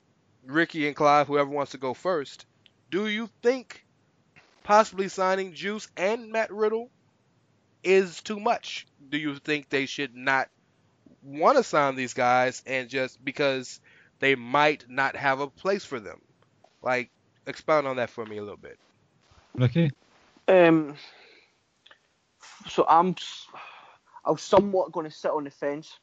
Ricky 0.47 0.87
and 0.87 0.95
Clive, 0.95 1.27
whoever 1.27 1.51
wants 1.51 1.73
to 1.73 1.79
go 1.79 1.93
first, 1.93 2.47
do 2.89 3.09
you 3.09 3.29
think 3.43 3.85
possibly 4.63 5.09
signing 5.09 5.55
Juice 5.55 5.89
and 5.97 6.31
Matt 6.31 6.53
Riddle 6.53 6.89
is 7.83 8.23
too 8.23 8.39
much? 8.39 8.87
Do 9.09 9.19
you 9.19 9.35
think 9.35 9.69
they 9.69 9.87
should 9.87 10.15
not 10.15 10.49
want 11.21 11.57
to 11.57 11.65
sign 11.65 11.97
these 11.97 12.15
guys 12.15 12.63
and 12.65 12.89
just 12.89 13.23
because 13.25 13.81
they 14.21 14.37
might 14.37 14.85
not 14.89 15.17
have 15.17 15.41
a 15.41 15.49
place 15.49 15.85
for 15.85 15.99
them? 15.99 16.21
Like, 16.81 17.11
expound 17.49 17.89
on 17.89 17.97
that 17.97 18.11
for 18.11 18.25
me 18.25 18.37
a 18.39 18.43
little 18.43 18.57
bit. 18.57 18.79
Ricky? 19.55 19.91
Um, 20.47 20.95
so 22.69 22.87
I'm, 22.89 23.17
s- 23.19 23.49
I'm 24.25 24.39
somewhat 24.39 24.93
going 24.93 25.11
to 25.11 25.17
sit 25.17 25.33
on 25.33 25.43
the 25.43 25.51
fence. 25.51 25.99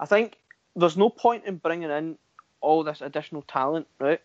I 0.00 0.06
think 0.06 0.38
there's 0.74 0.96
no 0.96 1.10
point 1.10 1.44
in 1.44 1.58
bringing 1.58 1.90
in 1.90 2.16
all 2.62 2.82
this 2.82 3.02
additional 3.02 3.42
talent, 3.42 3.86
right? 4.00 4.20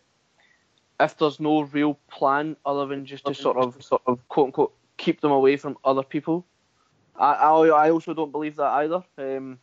If 0.98 1.18
there's 1.18 1.38
no 1.38 1.62
real 1.62 1.98
plan 2.10 2.56
other 2.64 2.86
than 2.86 3.04
just 3.04 3.26
to 3.26 3.34
sort 3.34 3.58
of, 3.58 3.82
sort 3.84 4.02
of 4.06 4.26
quote 4.28 4.46
unquote, 4.46 4.74
keep 4.96 5.20
them 5.20 5.30
away 5.30 5.58
from 5.58 5.76
other 5.84 6.02
people. 6.02 6.46
I, 7.14 7.34
I, 7.34 7.66
I 7.66 7.90
also 7.90 8.14
don't 8.14 8.32
believe 8.32 8.56
that 8.56 8.72
either. 8.72 9.04
Um, 9.18 9.58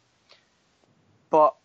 but 1.31 1.55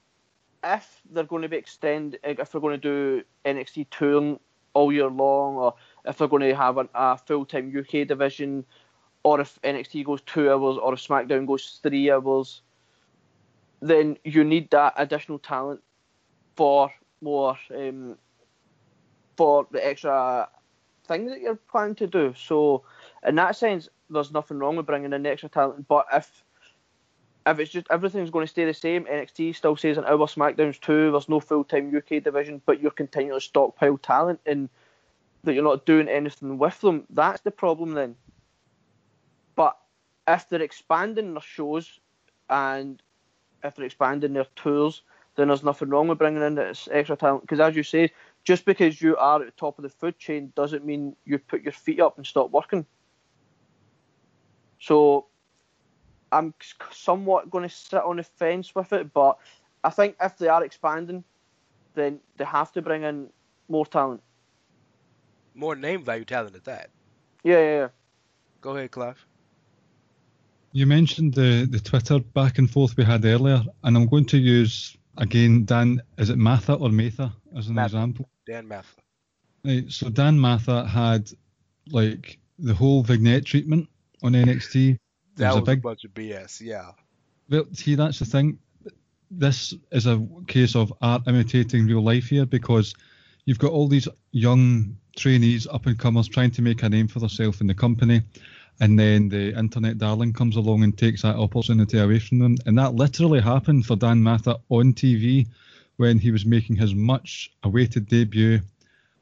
if 0.65 1.03
they're 1.11 1.25
going 1.25 1.43
to 1.43 1.49
be 1.49 1.59
extend, 1.59 2.19
if 2.25 2.51
they're 2.51 2.61
going 2.61 2.81
to 2.81 3.21
do 3.21 3.23
NXT 3.45 3.89
touring 3.91 4.41
all 4.73 4.91
year 4.91 5.09
long, 5.09 5.57
or 5.57 5.75
if 6.07 6.17
they're 6.17 6.29
going 6.29 6.49
to 6.49 6.55
have 6.55 6.79
an, 6.79 6.89
a 6.95 7.19
full-time 7.19 7.75
UK 7.77 8.07
division, 8.07 8.65
or 9.25 9.43
if 9.43 9.59
NXT 9.63 10.07
goes 10.07 10.23
two 10.23 10.51
hours, 10.51 10.79
or 10.79 10.95
if 10.95 11.07
SmackDown 11.07 11.47
goes 11.47 11.81
three 11.83 12.11
hours, 12.11 12.63
then 13.81 14.19
you 14.25 14.45
need 14.45 14.71
that 14.71 14.95
additional 14.97 15.39
talent 15.39 15.83
for 16.57 16.93
more 17.21 17.59
um, 17.75 18.17
for 19.37 19.67
the 19.71 19.85
extra 19.87 20.49
thing 21.07 21.27
that 21.27 21.41
you're 21.41 21.57
planning 21.57 21.95
to 21.97 22.07
do. 22.07 22.35
So, 22.37 22.85
in 23.27 23.37
that 23.37 23.57
sense, 23.57 23.89
there's 24.11 24.33
nothing 24.33 24.59
wrong 24.59 24.77
with 24.77 24.87
bringing 24.87 25.13
in 25.13 25.27
extra 25.27 25.49
talent. 25.49 25.87
But 25.89 26.07
if 26.13 26.45
if 27.47 27.59
it's 27.59 27.71
just 27.71 27.87
everything's 27.91 28.31
going 28.31 28.47
to 28.47 28.51
stay 28.51 28.65
the 28.65 28.75
same, 28.75 29.05
NXT 29.05 29.55
still 29.55 29.77
says 29.77 29.97
an 29.97 30.05
hour, 30.05 30.19
SmackDown's 30.19 30.79
two. 30.79 31.11
There's 31.11 31.29
no 31.29 31.41
full 31.41 31.65
time 31.65 31.95
UK 31.97 32.23
division, 32.23 32.61
but 32.67 32.81
you're 32.81 32.91
continuing 32.91 33.41
to 33.41 33.45
stockpile 33.45 33.99
talent 33.99 34.41
and 34.45 34.69
that 35.45 35.55
you're 35.55 35.65
not 35.65 35.87
doing 35.87 36.09
anything 36.09 36.59
with 36.59 36.81
them. 36.81 37.05
That's 37.11 37.41
the 37.43 37.51
problem 37.51 37.93
then. 37.93 38.17
But 39.55 39.79
if 40.27 40.49
they're 40.49 40.63
expanding 40.63 41.33
their 41.33 41.43
shows 41.43 42.01
and 42.51 43.03
if 43.63 43.77
they're 43.77 43.87
expanding 43.87 44.33
their 44.35 44.47
tours, 44.57 45.03
then 45.37 45.49
there's 45.49 45.63
nothing 45.63 45.89
wrong 45.89 46.09
with 46.09 46.19
bringing 46.19 46.43
in 46.43 46.55
this 46.55 46.89
extra 46.91 47.17
talent. 47.17 47.43
Because 47.43 47.61
as 47.61 47.77
you 47.77 47.83
say, 47.83 48.11
just 48.45 48.65
because 48.65 49.01
you 49.01 49.17
are 49.17 49.41
at 49.41 49.47
the 49.47 49.53
top 49.53 49.79
of 49.79 49.83
the 49.83 49.89
food 49.89 50.19
chain 50.19 50.53
doesn't 50.57 50.85
mean 50.85 51.15
you 51.25 51.39
put 51.39 51.63
your 51.63 51.73
feet 51.73 52.01
up 52.01 52.17
and 52.17 52.27
stop 52.27 52.51
working. 52.51 52.87
So 54.81 55.27
I'm 56.33 56.55
somewhat 56.93 57.51
going 57.51 57.69
to 57.69 57.75
sit 57.75 58.03
on 58.03 58.17
the 58.17 58.23
fence 58.23 58.75
with 58.75 58.93
it, 58.93 59.13
but 59.13 59.39
I 59.85 59.91
think 59.91 60.17
if 60.21 60.39
they 60.39 60.49
are 60.49 60.65
expanding, 60.65 61.25
then 61.95 62.21
they 62.37 62.45
have 62.45 62.73
to 62.73 62.83
bring 62.83 63.03
in 63.03 63.29
more 63.69 63.87
talent. 63.87 64.23
More 65.55 65.75
name 65.75 66.05
value 66.05 66.25
talent 66.25 66.57
at 66.57 66.65
that. 66.65 66.91
Yeah, 67.43 67.59
yeah, 67.59 67.79
yeah. 67.79 67.89
Go 68.61 68.77
ahead, 68.77 68.91
Clive. 68.91 69.25
You 70.73 70.87
mentioned 70.87 71.35
the, 71.35 71.67
the 71.69 71.81
Twitter 71.81 72.19
back 72.21 72.59
and 72.59 72.71
forth 72.71 72.97
we 72.97 73.05
had 73.05 73.25
earlier, 73.25 73.63
and 73.85 73.97
I'm 73.97 74.07
going 74.07 74.27
to 74.27 74.39
use 74.39 74.97
again 75.17 75.65
Dan. 75.65 76.03
Is 76.19 76.31
it 76.31 76.39
Matha 76.39 76.75
or 76.75 76.91
Matha 76.91 77.33
as 77.57 77.69
an 77.69 77.75
Matha. 77.75 77.87
example? 77.87 78.29
Dan 78.47 78.69
Matha. 78.69 79.01
Right, 79.65 79.91
so 79.91 80.09
Dan 80.11 80.39
Matha 80.39 80.87
had 80.87 81.31
like 81.91 82.39
the 82.59 82.75
whole 82.75 83.03
vignette 83.03 83.45
treatment 83.45 83.89
on 84.23 84.33
NXT. 84.33 84.99
That 85.37 85.55
was 85.55 85.61
was 85.61 85.69
a 85.69 85.73
a 85.73 85.75
big. 85.75 85.83
bunch 85.83 86.05
of 86.05 86.13
BS. 86.13 86.61
Yeah. 86.61 86.91
Well, 87.49 87.65
see, 87.73 87.95
that's 87.95 88.19
the 88.19 88.25
thing. 88.25 88.59
This 89.31 89.75
is 89.93 90.07
a 90.07 90.27
case 90.47 90.75
of 90.75 90.93
art 91.01 91.23
imitating 91.27 91.87
real 91.87 92.03
life 92.03 92.27
here 92.29 92.47
because 92.47 92.95
you've 93.45 93.59
got 93.59 93.73
all 93.73 93.89
these 93.89 94.09
young 94.33 94.97
trainees, 95.17 95.67
up 95.67 95.87
and 95.87 95.99
comers, 95.99 96.29
trying 96.29 96.51
to 96.53 96.63
make 96.63 96.83
a 96.83 96.89
name 96.89 97.09
for 97.09 97.19
themselves 97.21 97.61
in 97.61 97.67
the 97.67 97.75
company, 97.75 98.23
and 98.81 98.99
then 98.99 99.29
the 99.29 99.57
internet 99.59 99.99
darling 99.99 100.33
comes 100.33 100.57
along 100.57 100.83
and 100.83 100.97
takes 100.97 101.23
that 101.23 101.37
opportunity 101.37 101.99
away 101.99 102.19
from 102.19 102.39
them. 102.39 102.57
And 102.67 102.79
that 102.79 102.95
literally 102.95 103.41
happened 103.41 103.87
for 103.87 103.97
Dan 103.97 104.23
Matha 104.23 104.59
on 104.69 104.93
TV 104.95 105.47
when 105.97 106.19
he 106.19 106.31
was 106.31 106.47
making 106.47 106.77
his 106.77 106.95
much 106.95 107.51
awaited 107.65 108.07
debut. 108.07 108.61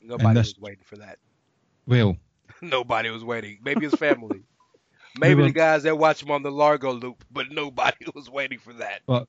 Nobody 0.02 0.34
this- 0.34 0.54
was 0.54 0.60
waiting 0.60 0.84
for 0.84 0.96
that. 0.96 1.18
Well, 1.86 2.16
Nobody 2.62 3.10
was 3.10 3.24
waiting. 3.24 3.58
Maybe 3.62 3.82
his 3.86 3.94
family. 3.94 4.42
Maybe 5.18 5.40
were- 5.42 5.48
the 5.48 5.52
guys 5.52 5.82
that 5.84 5.96
watch 5.96 6.22
him 6.22 6.30
on 6.30 6.42
the 6.42 6.50
Largo 6.50 6.92
loop, 6.92 7.24
but 7.30 7.50
nobody 7.50 8.06
was 8.14 8.30
waiting 8.30 8.58
for 8.58 8.72
that. 8.74 9.00
But 9.06 9.26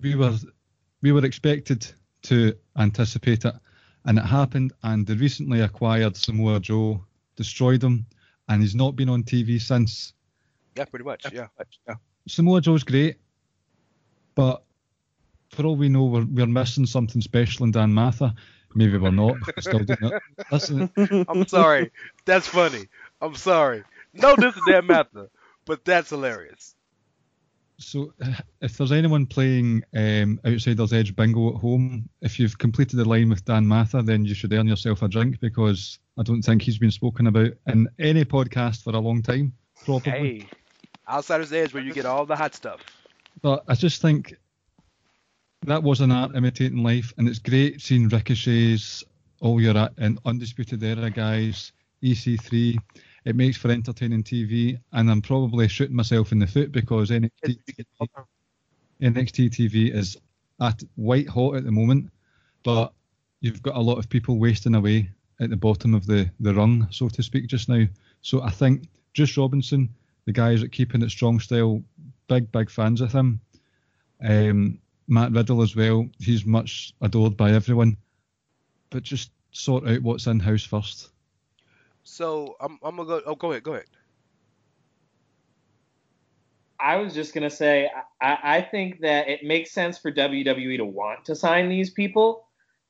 we 0.00 0.14
were 0.14 0.34
we 1.02 1.12
were 1.12 1.24
expected 1.24 1.86
to 2.22 2.54
anticipate 2.76 3.44
it, 3.44 3.54
and 4.04 4.18
it 4.18 4.24
happened. 4.24 4.72
And 4.82 5.06
the 5.06 5.16
recently 5.16 5.60
acquired 5.60 6.16
Samoa 6.16 6.60
Joe 6.60 7.04
destroyed 7.36 7.82
him, 7.82 8.06
and 8.48 8.62
he's 8.62 8.74
not 8.74 8.96
been 8.96 9.08
on 9.08 9.22
TV 9.22 9.60
since. 9.60 10.12
Yeah, 10.76 10.84
pretty 10.84 11.04
much. 11.04 11.26
Yeah. 11.32 11.46
Samoa 12.26 12.60
Joe's 12.60 12.84
great, 12.84 13.16
but 14.34 14.62
for 15.50 15.64
all 15.64 15.76
we 15.76 15.88
know, 15.88 16.04
we're, 16.04 16.24
we're 16.24 16.46
missing 16.46 16.86
something 16.86 17.20
special 17.20 17.64
in 17.64 17.72
Dan 17.72 17.92
Matha. 17.92 18.34
Maybe 18.74 18.98
we're 18.98 19.10
not. 19.10 19.36
We're 19.46 19.62
still 19.62 19.84
doing 19.84 20.12
it. 20.12 20.22
Listen, 20.52 20.90
I'm 21.28 21.46
sorry. 21.48 21.90
That's 22.26 22.46
funny. 22.46 22.88
I'm 23.20 23.34
sorry. 23.34 23.82
No, 24.12 24.36
this 24.36 24.54
is 24.54 24.62
Dan 24.68 24.86
Matha, 24.86 25.30
but 25.64 25.84
that's 25.84 26.10
hilarious. 26.10 26.74
So 27.78 28.12
if 28.60 28.76
there's 28.76 28.92
anyone 28.92 29.26
playing 29.26 29.82
um, 29.96 30.40
Outsiders 30.46 30.92
Edge 30.92 31.14
Bingo 31.16 31.54
at 31.54 31.60
home, 31.60 32.08
if 32.20 32.38
you've 32.38 32.58
completed 32.58 32.96
the 32.96 33.08
line 33.08 33.28
with 33.28 33.44
Dan 33.44 33.66
Mather, 33.66 34.02
then 34.02 34.24
you 34.24 34.34
should 34.34 34.52
earn 34.52 34.66
yourself 34.66 35.02
a 35.02 35.08
drink 35.08 35.40
because 35.40 35.98
I 36.18 36.22
don't 36.22 36.42
think 36.42 36.62
he's 36.62 36.78
been 36.78 36.90
spoken 36.90 37.26
about 37.28 37.52
in 37.66 37.88
any 37.98 38.24
podcast 38.24 38.82
for 38.82 38.90
a 38.90 38.98
long 39.00 39.22
time, 39.22 39.52
probably. 39.84 40.12
Hey, 40.12 40.46
Outsiders 41.08 41.52
Edge, 41.52 41.72
where 41.72 41.82
you 41.82 41.92
get 41.92 42.06
all 42.06 42.26
the 42.26 42.36
hot 42.36 42.54
stuff. 42.54 42.80
But 43.40 43.64
I 43.68 43.74
just 43.74 44.02
think 44.02 44.34
that 45.66 45.82
was 45.82 46.00
an 46.00 46.10
art 46.10 46.34
imitating 46.34 46.82
life, 46.82 47.12
and 47.16 47.28
it's 47.28 47.38
great 47.38 47.80
seeing 47.80 48.08
Ricochet's, 48.08 49.04
all 49.40 49.60
your 49.60 49.76
uh, 49.76 49.88
and 49.98 50.18
Undisputed 50.24 50.82
Era 50.82 51.10
guys, 51.10 51.72
EC3. 52.02 52.78
It 53.28 53.36
makes 53.36 53.58
for 53.58 53.70
entertaining 53.70 54.22
TV, 54.22 54.80
and 54.92 55.10
I'm 55.10 55.20
probably 55.20 55.68
shooting 55.68 55.94
myself 55.94 56.32
in 56.32 56.38
the 56.38 56.46
foot 56.46 56.72
because 56.72 57.10
NXT, 57.10 57.58
NXT 59.02 59.50
TV 59.50 59.94
is 59.94 60.16
at 60.62 60.82
white 60.96 61.28
hot 61.28 61.56
at 61.56 61.64
the 61.64 61.70
moment, 61.70 62.10
but 62.64 62.94
you've 63.42 63.62
got 63.62 63.76
a 63.76 63.80
lot 63.82 63.98
of 63.98 64.08
people 64.08 64.38
wasting 64.38 64.74
away 64.74 65.10
at 65.40 65.50
the 65.50 65.58
bottom 65.58 65.92
of 65.92 66.06
the, 66.06 66.30
the 66.40 66.54
rung, 66.54 66.88
so 66.90 67.10
to 67.10 67.22
speak, 67.22 67.48
just 67.48 67.68
now. 67.68 67.84
So 68.22 68.40
I 68.40 68.48
think 68.48 68.88
Juice 69.12 69.36
Robinson, 69.36 69.90
the 70.24 70.32
guys 70.32 70.62
at 70.62 70.72
Keeping 70.72 71.02
It 71.02 71.10
Strong 71.10 71.40
Style, 71.40 71.82
big, 72.28 72.50
big 72.50 72.70
fans 72.70 73.02
of 73.02 73.12
him. 73.12 73.42
Um, 74.24 74.78
Matt 75.06 75.32
Riddle 75.32 75.60
as 75.60 75.76
well, 75.76 76.08
he's 76.18 76.46
much 76.46 76.94
adored 77.02 77.36
by 77.36 77.52
everyone. 77.52 77.98
But 78.88 79.02
just 79.02 79.32
sort 79.50 79.86
out 79.86 80.00
what's 80.00 80.26
in 80.26 80.40
house 80.40 80.64
first. 80.64 81.10
So 82.08 82.56
I'm, 82.58 82.78
I'm 82.82 82.96
gonna 82.96 83.06
go. 83.06 83.22
Oh, 83.26 83.34
go 83.34 83.52
ahead. 83.52 83.62
Go 83.62 83.74
ahead. 83.74 83.84
I 86.80 86.96
was 86.96 87.12
just 87.12 87.34
gonna 87.34 87.50
say, 87.50 87.90
I, 88.20 88.38
I 88.42 88.62
think 88.62 89.00
that 89.00 89.28
it 89.28 89.44
makes 89.44 89.70
sense 89.72 89.98
for 89.98 90.10
WWE 90.10 90.78
to 90.78 90.86
want 90.86 91.26
to 91.26 91.36
sign 91.36 91.68
these 91.68 91.90
people. 91.90 92.46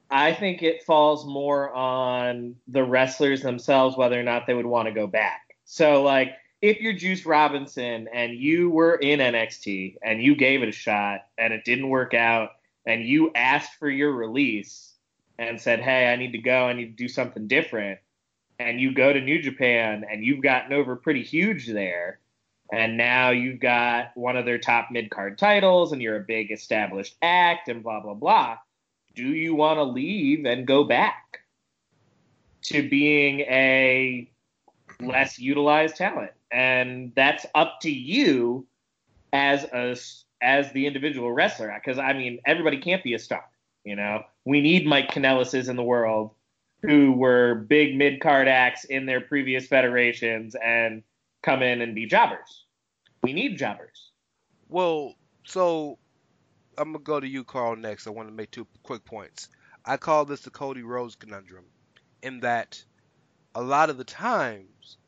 I 0.08 0.32
think 0.32 0.62
it 0.62 0.84
falls 0.84 1.26
more 1.26 1.74
on 1.74 2.54
the 2.68 2.84
wrestlers 2.84 3.42
themselves 3.42 3.96
whether 3.96 4.18
or 4.18 4.22
not 4.22 4.46
they 4.46 4.54
would 4.54 4.64
want 4.64 4.86
to 4.86 4.94
go 4.94 5.06
back. 5.06 5.56
So, 5.64 6.02
like, 6.02 6.36
if 6.62 6.80
you're 6.80 6.94
Juice 6.94 7.26
Robinson 7.26 8.08
and 8.14 8.32
you 8.32 8.70
were 8.70 8.94
in 8.94 9.18
NXT 9.18 9.96
and 10.00 10.22
you 10.22 10.36
gave 10.36 10.62
it 10.62 10.68
a 10.68 10.72
shot 10.72 11.26
and 11.36 11.52
it 11.52 11.64
didn't 11.64 11.88
work 11.88 12.14
out 12.14 12.50
and 12.86 13.04
you 13.04 13.32
asked 13.34 13.74
for 13.74 13.90
your 13.90 14.12
release 14.12 14.94
and 15.38 15.60
said, 15.60 15.80
"Hey, 15.80 16.10
I 16.10 16.16
need 16.16 16.32
to 16.32 16.38
go. 16.38 16.66
I 16.66 16.72
need 16.72 16.96
to 16.96 17.02
do 17.04 17.08
something 17.08 17.48
different," 17.48 17.98
and 18.58 18.80
you 18.80 18.92
go 18.92 19.12
to 19.12 19.20
New 19.20 19.40
Japan 19.40 20.04
and 20.10 20.24
you've 20.24 20.42
gotten 20.42 20.72
over 20.72 20.96
pretty 20.96 21.22
huge 21.22 21.66
there 21.66 22.18
and 22.72 22.96
now 22.96 23.30
you've 23.30 23.60
got 23.60 24.10
one 24.14 24.36
of 24.36 24.44
their 24.44 24.58
top 24.58 24.88
mid 24.90 25.10
card 25.10 25.38
titles 25.38 25.92
and 25.92 26.02
you're 26.02 26.16
a 26.16 26.20
big 26.20 26.50
established 26.50 27.16
act 27.22 27.68
and 27.68 27.82
blah 27.82 28.00
blah 28.00 28.14
blah 28.14 28.56
do 29.14 29.26
you 29.34 29.54
want 29.54 29.78
to 29.78 29.82
leave 29.82 30.44
and 30.44 30.64
go 30.64 30.84
back 30.84 31.40
to 32.62 32.88
being 32.88 33.40
a 33.40 34.30
less 35.00 35.40
utilized 35.40 35.96
talent? 35.96 36.30
And 36.52 37.12
that's 37.16 37.44
up 37.54 37.80
to 37.82 37.90
you 37.90 38.66
as 39.32 39.64
a 39.64 39.96
as 40.40 40.72
the 40.72 40.86
individual 40.86 41.30
wrestler 41.30 41.70
because 41.74 41.98
i 41.98 42.14
mean 42.14 42.38
everybody 42.46 42.78
can't 42.78 43.04
be 43.04 43.12
a 43.12 43.18
star 43.18 43.44
you 43.84 43.94
know? 43.96 44.22
We 44.44 44.60
need 44.60 44.86
mike 44.86 45.10
Kanellis's 45.10 45.68
in 45.68 45.76
the 45.76 45.82
world 45.82 46.30
who 46.82 47.12
were 47.12 47.54
big 47.54 47.96
mid 47.96 48.20
card 48.20 48.48
acts 48.48 48.84
in 48.84 49.06
their 49.06 49.20
previous 49.20 49.66
federations 49.66 50.54
and 50.54 51.02
come 51.42 51.62
in 51.62 51.80
and 51.80 51.94
be 51.94 52.06
jobbers. 52.06 52.64
We 53.22 53.32
need 53.32 53.58
jobbers. 53.58 54.12
Well, 54.68 55.14
so 55.44 55.98
I'm 56.76 56.92
gonna 56.92 57.02
go 57.02 57.20
to 57.20 57.26
you, 57.26 57.44
Karl. 57.44 57.76
Next, 57.76 58.06
I 58.06 58.10
want 58.10 58.28
to 58.28 58.34
make 58.34 58.50
two 58.50 58.66
quick 58.82 59.04
points. 59.04 59.48
I 59.84 59.96
call 59.96 60.24
this 60.24 60.42
the 60.42 60.50
Cody 60.50 60.82
Rhodes 60.82 61.16
conundrum, 61.16 61.64
in 62.22 62.40
that 62.40 62.82
a 63.54 63.62
lot 63.62 63.90
of 63.90 63.96
the 63.96 64.04
times 64.04 64.98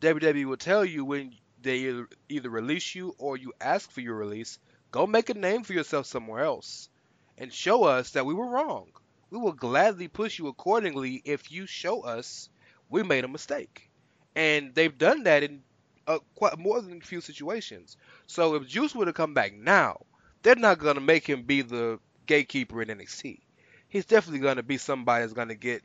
WWE 0.00 0.46
will 0.46 0.56
tell 0.56 0.84
you 0.84 1.04
when 1.04 1.34
they 1.60 1.92
either 2.28 2.50
release 2.50 2.94
you 2.94 3.14
or 3.18 3.36
you 3.36 3.52
ask 3.60 3.90
for 3.90 4.00
your 4.00 4.14
release, 4.14 4.58
go 4.90 5.06
make 5.06 5.28
a 5.28 5.34
name 5.34 5.62
for 5.62 5.74
yourself 5.74 6.06
somewhere 6.06 6.42
else, 6.42 6.88
and 7.36 7.52
show 7.52 7.84
us 7.84 8.12
that 8.12 8.24
we 8.24 8.32
were 8.32 8.48
wrong. 8.48 8.92
We 9.30 9.38
will 9.38 9.52
gladly 9.52 10.08
push 10.08 10.38
you 10.38 10.48
accordingly 10.48 11.22
if 11.24 11.50
you 11.50 11.66
show 11.66 12.02
us 12.02 12.48
we 12.88 13.02
made 13.02 13.24
a 13.24 13.28
mistake. 13.28 13.88
And 14.34 14.74
they've 14.74 14.96
done 14.96 15.22
that 15.24 15.42
in 15.42 15.62
uh, 16.06 16.18
quite 16.34 16.58
more 16.58 16.80
than 16.80 16.98
a 16.98 17.04
few 17.04 17.20
situations. 17.20 17.96
So 18.26 18.56
if 18.56 18.66
Juice 18.66 18.94
were 18.94 19.04
to 19.04 19.12
come 19.12 19.34
back 19.34 19.54
now, 19.54 20.04
they're 20.42 20.56
not 20.56 20.78
gonna 20.78 21.00
make 21.00 21.26
him 21.26 21.44
be 21.44 21.62
the 21.62 22.00
gatekeeper 22.26 22.82
in 22.82 22.88
NXT. 22.88 23.40
He's 23.88 24.06
definitely 24.06 24.40
gonna 24.40 24.62
be 24.62 24.78
somebody 24.78 25.22
that's 25.22 25.32
gonna 25.32 25.54
get, 25.54 25.82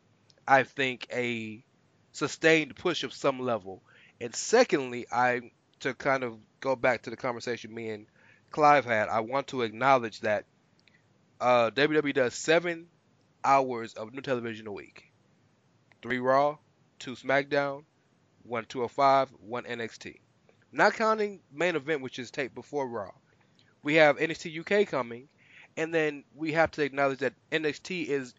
I 0.48 0.64
think, 0.64 1.08
a 1.14 1.64
sustained 2.12 2.76
push 2.76 3.04
of 3.04 3.14
some 3.14 3.40
level. 3.40 3.84
And 4.20 4.36
secondly, 4.36 5.06
I 5.12 5.52
to 5.82 5.94
kind 5.94 6.24
of 6.24 6.38
go 6.62 6.76
back 6.76 7.04
to 7.04 7.10
the 7.10 7.18
conversation 7.18 7.74
me 7.74 7.90
and 7.90 8.08
Clive 8.52 8.86
had, 8.86 9.10
I 9.10 9.20
want 9.20 9.48
to 9.48 9.64
acknowledge 9.64 10.22
that 10.22 10.46
uh, 11.42 11.70
WWE 11.72 12.14
does 12.14 12.34
seven 12.34 12.88
hours 13.46 13.94
of 13.94 14.14
new 14.14 14.22
television 14.22 14.68
a 14.68 14.72
week. 14.72 15.12
Three 16.02 16.20
Raw, 16.20 16.58
two 17.00 17.16
SmackDown, 17.16 17.86
one 18.44 18.66
205, 18.66 19.30
one 19.40 19.64
NXT. 19.64 20.20
Not 20.72 20.94
counting 20.94 21.40
main 21.52 21.76
event, 21.76 22.02
which 22.02 22.20
is 22.20 22.32
taped 22.32 22.56
before 22.56 22.88
Raw. 22.88 23.12
We 23.84 23.96
have 23.96 24.18
NXT 24.18 24.60
UK 24.60 24.88
coming, 24.88 25.30
and 25.78 25.94
then 25.94 26.24
we 26.36 26.52
have 26.54 26.72
to 26.72 26.82
acknowledge 26.82 27.20
that 27.20 27.34
NXT 27.52 28.08
is 28.08 28.34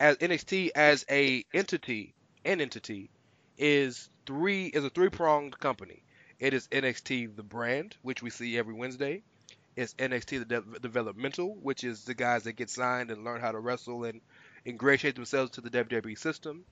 as 0.00 0.16
NXT 0.16 0.70
as 0.74 1.04
a 1.10 1.44
entity, 1.54 2.14
an 2.44 2.60
entity, 2.60 3.10
is 3.56 4.10
three 4.26 4.66
is 4.66 4.84
a 4.84 4.90
three 4.90 5.08
pronged 5.08 5.58
company. 5.58 6.02
It 6.38 6.52
is 6.52 6.68
NXT 6.68 7.36
the 7.36 7.42
brand, 7.42 7.96
which 8.02 8.22
we 8.22 8.30
see 8.30 8.58
every 8.58 8.74
Wednesday. 8.74 9.22
It's 9.74 9.94
NXT 9.94 10.38
the 10.38 10.44
de- 10.44 10.78
developmental, 10.80 11.54
which 11.56 11.84
is 11.84 12.04
the 12.04 12.14
guys 12.14 12.44
that 12.44 12.54
get 12.54 12.70
signed 12.70 13.10
and 13.10 13.24
learn 13.24 13.40
how 13.40 13.52
to 13.52 13.58
wrestle 13.58 14.04
and 14.04 14.20
ingratiate 14.66 15.14
themselves 15.14 15.52
to 15.52 15.60
the 15.60 15.70
WWE 15.70 16.18
system. 16.18 16.64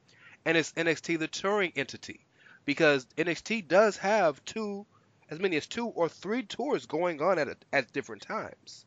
And 0.44 0.56
it's 0.56 0.72
NXT 0.72 1.18
the 1.18 1.28
touring 1.28 1.72
entity, 1.74 2.20
because 2.64 3.06
NXT 3.16 3.66
does 3.68 3.96
have 3.98 4.44
two, 4.44 4.84
as 5.30 5.38
many 5.38 5.56
as 5.56 5.66
two 5.66 5.86
or 5.86 6.08
three 6.08 6.42
tours 6.42 6.86
going 6.86 7.22
on 7.22 7.38
at 7.38 7.48
a, 7.48 7.56
at 7.72 7.92
different 7.92 8.22
times. 8.22 8.84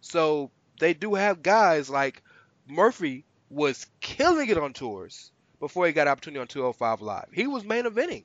So 0.00 0.50
they 0.80 0.94
do 0.94 1.14
have 1.14 1.42
guys 1.42 1.90
like 1.90 2.22
Murphy 2.66 3.24
was 3.50 3.86
killing 4.00 4.48
it 4.48 4.58
on 4.58 4.72
tours 4.72 5.30
before 5.60 5.86
he 5.86 5.92
got 5.92 6.08
opportunity 6.08 6.40
on 6.40 6.46
205 6.46 7.00
Live. 7.00 7.28
He 7.32 7.46
was 7.46 7.64
main 7.64 7.84
eventing. 7.84 8.24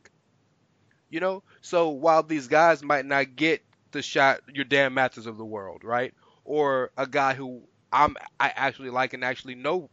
You 1.10 1.20
know, 1.20 1.44
so 1.62 1.90
while 1.90 2.22
these 2.22 2.48
guys 2.48 2.84
might 2.84 3.06
not 3.06 3.36
get 3.36 3.64
the 3.92 4.02
shot, 4.02 4.42
your 4.54 4.66
Dan 4.66 4.94
Mathers 4.94 5.26
of 5.26 5.38
the 5.38 5.46
world, 5.46 5.84
right? 5.84 6.14
Or 6.46 6.92
a 6.98 7.08
guy 7.08 7.34
who 7.34 7.64
I'm 7.92 8.16
I 8.40 8.52
actually 8.56 8.92
like 8.92 9.14
and 9.14 9.24
actually 9.24 9.56
know 9.56 9.90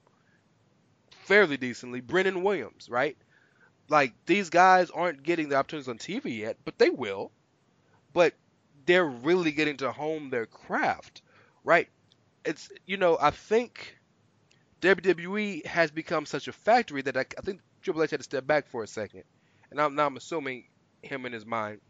fairly 1.27 1.57
decently, 1.57 2.01
Brennan 2.01 2.43
Williams, 2.43 2.89
right? 2.89 3.17
Like 3.89 4.15
these 4.27 4.51
guys 4.51 4.91
aren't 4.91 5.23
getting 5.23 5.49
the 5.49 5.57
opportunities 5.57 5.89
on 5.89 5.99
TV 5.99 6.39
yet, 6.39 6.57
but 6.65 6.79
they 6.79 6.91
will. 6.91 7.33
But 8.13 8.35
they're 8.87 9.07
really 9.07 9.53
getting 9.53 9.77
to 9.79 9.93
hone 9.93 10.31
their 10.31 10.47
craft, 10.47 11.23
right? 11.65 11.89
It's 12.45 12.71
you 12.87 12.97
know 12.97 13.19
I 13.21 13.31
think 13.31 13.99
WWE 14.81 15.67
has 15.67 15.91
become 15.91 16.27
such 16.27 16.49
a 16.49 16.53
factory 16.53 17.03
that 17.03 17.17
I, 17.17 17.27
I 17.39 17.41
think 17.43 17.61
Triple 17.83 18.03
H 18.03 18.11
had 18.11 18.21
to 18.21 18.25
step 18.25 18.47
back 18.47 18.69
for 18.69 18.83
a 18.83 18.87
second, 18.89 19.25
and 19.71 19.81
I'm 19.81 19.95
now 19.95 20.07
I'm 20.07 20.17
assuming 20.17 20.65
him 21.03 21.27
in 21.27 21.33
his 21.33 21.47
mind, 21.47 21.81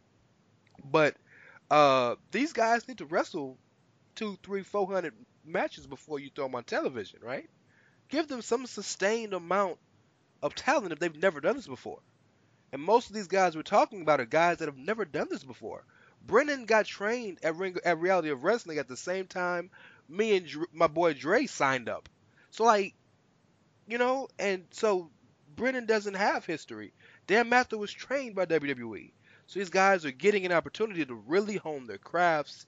but 0.85 1.17
uh, 1.71 2.17
these 2.33 2.53
guys 2.53 2.89
need 2.89 2.99
to 2.99 3.07
wrestle 3.07 3.59
two, 4.15 4.39
three, 4.43 4.63
four 4.63 4.87
hundred 4.91 5.15
matches 5.45 5.87
before 5.87 6.19
you 6.19 6.31
throw 6.35 6.47
them 6.47 6.55
on 6.55 6.65
television, 6.65 7.21
right? 7.23 7.49
Give 8.09 8.28
them 8.28 8.43
some 8.43 8.66
sustained 8.66 9.33
amount 9.33 9.78
of 10.43 10.55
talent 10.55 10.93
if 10.93 10.99
they've 10.99 11.23
never 11.23 11.41
done 11.41 11.57
this 11.57 11.66
before. 11.66 12.01
And 12.73 12.83
most 12.83 13.09
of 13.09 13.15
these 13.15 13.28
guys 13.28 13.57
we're 13.57 13.62
talking 13.62 14.03
about 14.03 14.20
are 14.20 14.27
guys 14.27 14.59
that 14.59 14.69
have 14.69 14.77
never 14.77 15.05
done 15.05 15.28
this 15.31 15.45
before. 15.45 15.85
Brennan 16.27 16.66
got 16.66 16.87
trained 16.87 17.39
at 17.43 17.57
Ring 17.57 17.77
at 17.85 17.99
Reality 17.99 18.31
of 18.31 18.43
Wrestling 18.43 18.78
at 18.78 18.89
the 18.89 18.97
same 18.97 19.27
time 19.27 19.70
me 20.09 20.37
and 20.37 20.47
Dr- 20.47 20.69
my 20.73 20.87
boy 20.87 21.15
Dre 21.15 21.47
signed 21.47 21.89
up. 21.89 22.09
So 22.51 22.65
like, 22.65 22.95
you 23.87 23.99
know, 23.99 24.28
and 24.39 24.65
so 24.70 25.11
Brennan 25.55 25.87
doesn't 25.87 26.15
have 26.15 26.45
history. 26.45 26.93
Dan 27.27 27.49
Mather 27.49 27.78
was 27.78 27.93
trained 27.93 28.35
by 28.35 28.47
WWE. 28.47 29.12
So 29.47 29.59
these 29.59 29.70
guys 29.70 30.05
are 30.05 30.11
getting 30.11 30.45
an 30.45 30.53
opportunity 30.53 31.05
to 31.05 31.15
really 31.15 31.57
hone 31.57 31.87
their 31.87 31.99
crafts, 31.99 32.66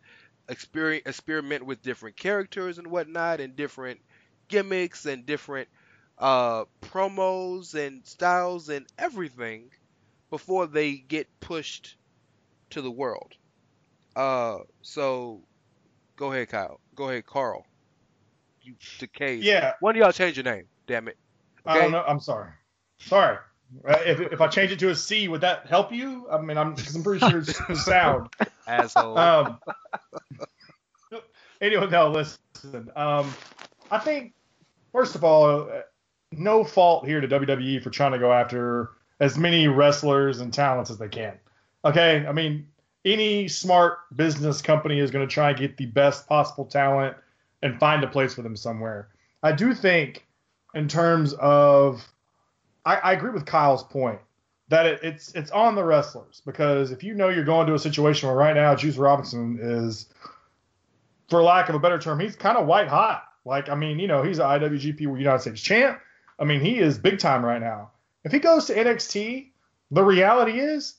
experiment 0.48 1.66
with 1.66 1.82
different 1.82 2.16
characters 2.16 2.78
and 2.78 2.86
whatnot, 2.86 3.40
and 3.40 3.56
different 3.56 4.00
gimmicks 4.48 5.06
and 5.06 5.24
different 5.26 5.68
uh, 6.18 6.64
promos 6.82 7.74
and 7.74 8.06
styles 8.06 8.68
and 8.68 8.86
everything 8.98 9.70
before 10.30 10.66
they 10.66 10.94
get 10.94 11.28
pushed 11.40 11.96
to 12.70 12.82
the 12.82 12.90
world. 12.90 13.34
Uh, 14.16 14.58
so 14.82 15.40
go 16.16 16.32
ahead, 16.32 16.48
Kyle. 16.48 16.80
Go 16.94 17.08
ahead, 17.08 17.26
Karl. 17.26 17.64
You 18.62 18.74
decayed. 18.98 19.44
Yeah, 19.44 19.74
When 19.80 19.94
do 19.94 20.00
y'all 20.00 20.12
change 20.12 20.36
your 20.36 20.44
name. 20.44 20.64
Damn 20.86 21.08
it. 21.08 21.16
I 21.64 21.78
don't 21.78 21.92
know. 21.92 22.04
I'm 22.06 22.20
sorry. 22.20 22.50
Sorry. 22.98 23.38
Uh, 23.86 23.98
if, 24.04 24.20
if 24.20 24.40
I 24.40 24.48
change 24.48 24.72
it 24.72 24.78
to 24.78 24.90
a 24.90 24.94
C, 24.94 25.28
would 25.28 25.42
that 25.42 25.66
help 25.66 25.92
you? 25.92 26.26
I 26.30 26.40
mean, 26.40 26.56
I'm 26.56 26.74
because 26.74 26.96
I'm 26.96 27.02
pretty 27.02 27.28
sure 27.28 27.38
it's 27.38 27.84
sound. 27.84 28.28
Asshole. 28.66 29.18
Um, 29.18 29.58
anyway, 31.60 31.88
no, 31.90 32.10
listen. 32.10 32.90
Um, 32.96 33.32
I 33.90 33.98
think 33.98 34.32
first 34.98 35.14
of 35.14 35.22
all, 35.22 35.70
no 36.32 36.64
fault 36.64 37.06
here 37.06 37.20
to 37.20 37.28
WWE 37.28 37.80
for 37.80 37.88
trying 37.88 38.10
to 38.10 38.18
go 38.18 38.32
after 38.32 38.90
as 39.20 39.38
many 39.38 39.68
wrestlers 39.68 40.40
and 40.40 40.52
talents 40.52 40.90
as 40.90 40.98
they 40.98 41.08
can. 41.08 41.38
Okay, 41.84 42.26
I 42.26 42.32
mean, 42.32 42.66
any 43.04 43.46
smart 43.46 43.98
business 44.16 44.60
company 44.60 44.98
is 44.98 45.12
going 45.12 45.24
to 45.24 45.32
try 45.32 45.50
and 45.50 45.58
get 45.58 45.76
the 45.76 45.86
best 45.86 46.26
possible 46.26 46.64
talent 46.64 47.16
and 47.62 47.78
find 47.78 48.02
a 48.02 48.08
place 48.08 48.34
for 48.34 48.42
them 48.42 48.56
somewhere. 48.56 49.10
I 49.40 49.52
do 49.52 49.72
think, 49.72 50.26
in 50.74 50.88
terms 50.88 51.32
of, 51.34 52.04
I, 52.84 52.96
I 52.96 53.12
agree 53.12 53.30
with 53.30 53.46
Kyle's 53.46 53.84
point 53.84 54.18
that 54.66 54.84
it, 54.84 55.00
it's 55.04 55.32
it's 55.36 55.52
on 55.52 55.76
the 55.76 55.84
wrestlers 55.84 56.42
because 56.44 56.90
if 56.90 57.04
you 57.04 57.14
know 57.14 57.28
you're 57.28 57.44
going 57.44 57.68
to 57.68 57.74
a 57.74 57.78
situation 57.78 58.28
where 58.28 58.36
right 58.36 58.56
now 58.56 58.74
Juice 58.74 58.96
Robinson 58.96 59.60
is, 59.62 60.06
for 61.30 61.40
lack 61.40 61.68
of 61.68 61.76
a 61.76 61.78
better 61.78 62.00
term, 62.00 62.18
he's 62.18 62.34
kind 62.34 62.58
of 62.58 62.66
white 62.66 62.88
hot. 62.88 63.27
Like 63.48 63.68
I 63.68 63.74
mean, 63.74 63.98
you 63.98 64.06
know, 64.06 64.22
he's 64.22 64.38
an 64.38 64.46
IWGP 64.46 65.00
United 65.00 65.40
States 65.40 65.60
champ. 65.60 66.00
I 66.38 66.44
mean, 66.44 66.60
he 66.60 66.78
is 66.78 66.98
big 66.98 67.18
time 67.18 67.44
right 67.44 67.60
now. 67.60 67.90
If 68.24 68.30
he 68.30 68.38
goes 68.38 68.66
to 68.66 68.74
NXT, 68.74 69.50
the 69.90 70.04
reality 70.04 70.60
is 70.60 70.96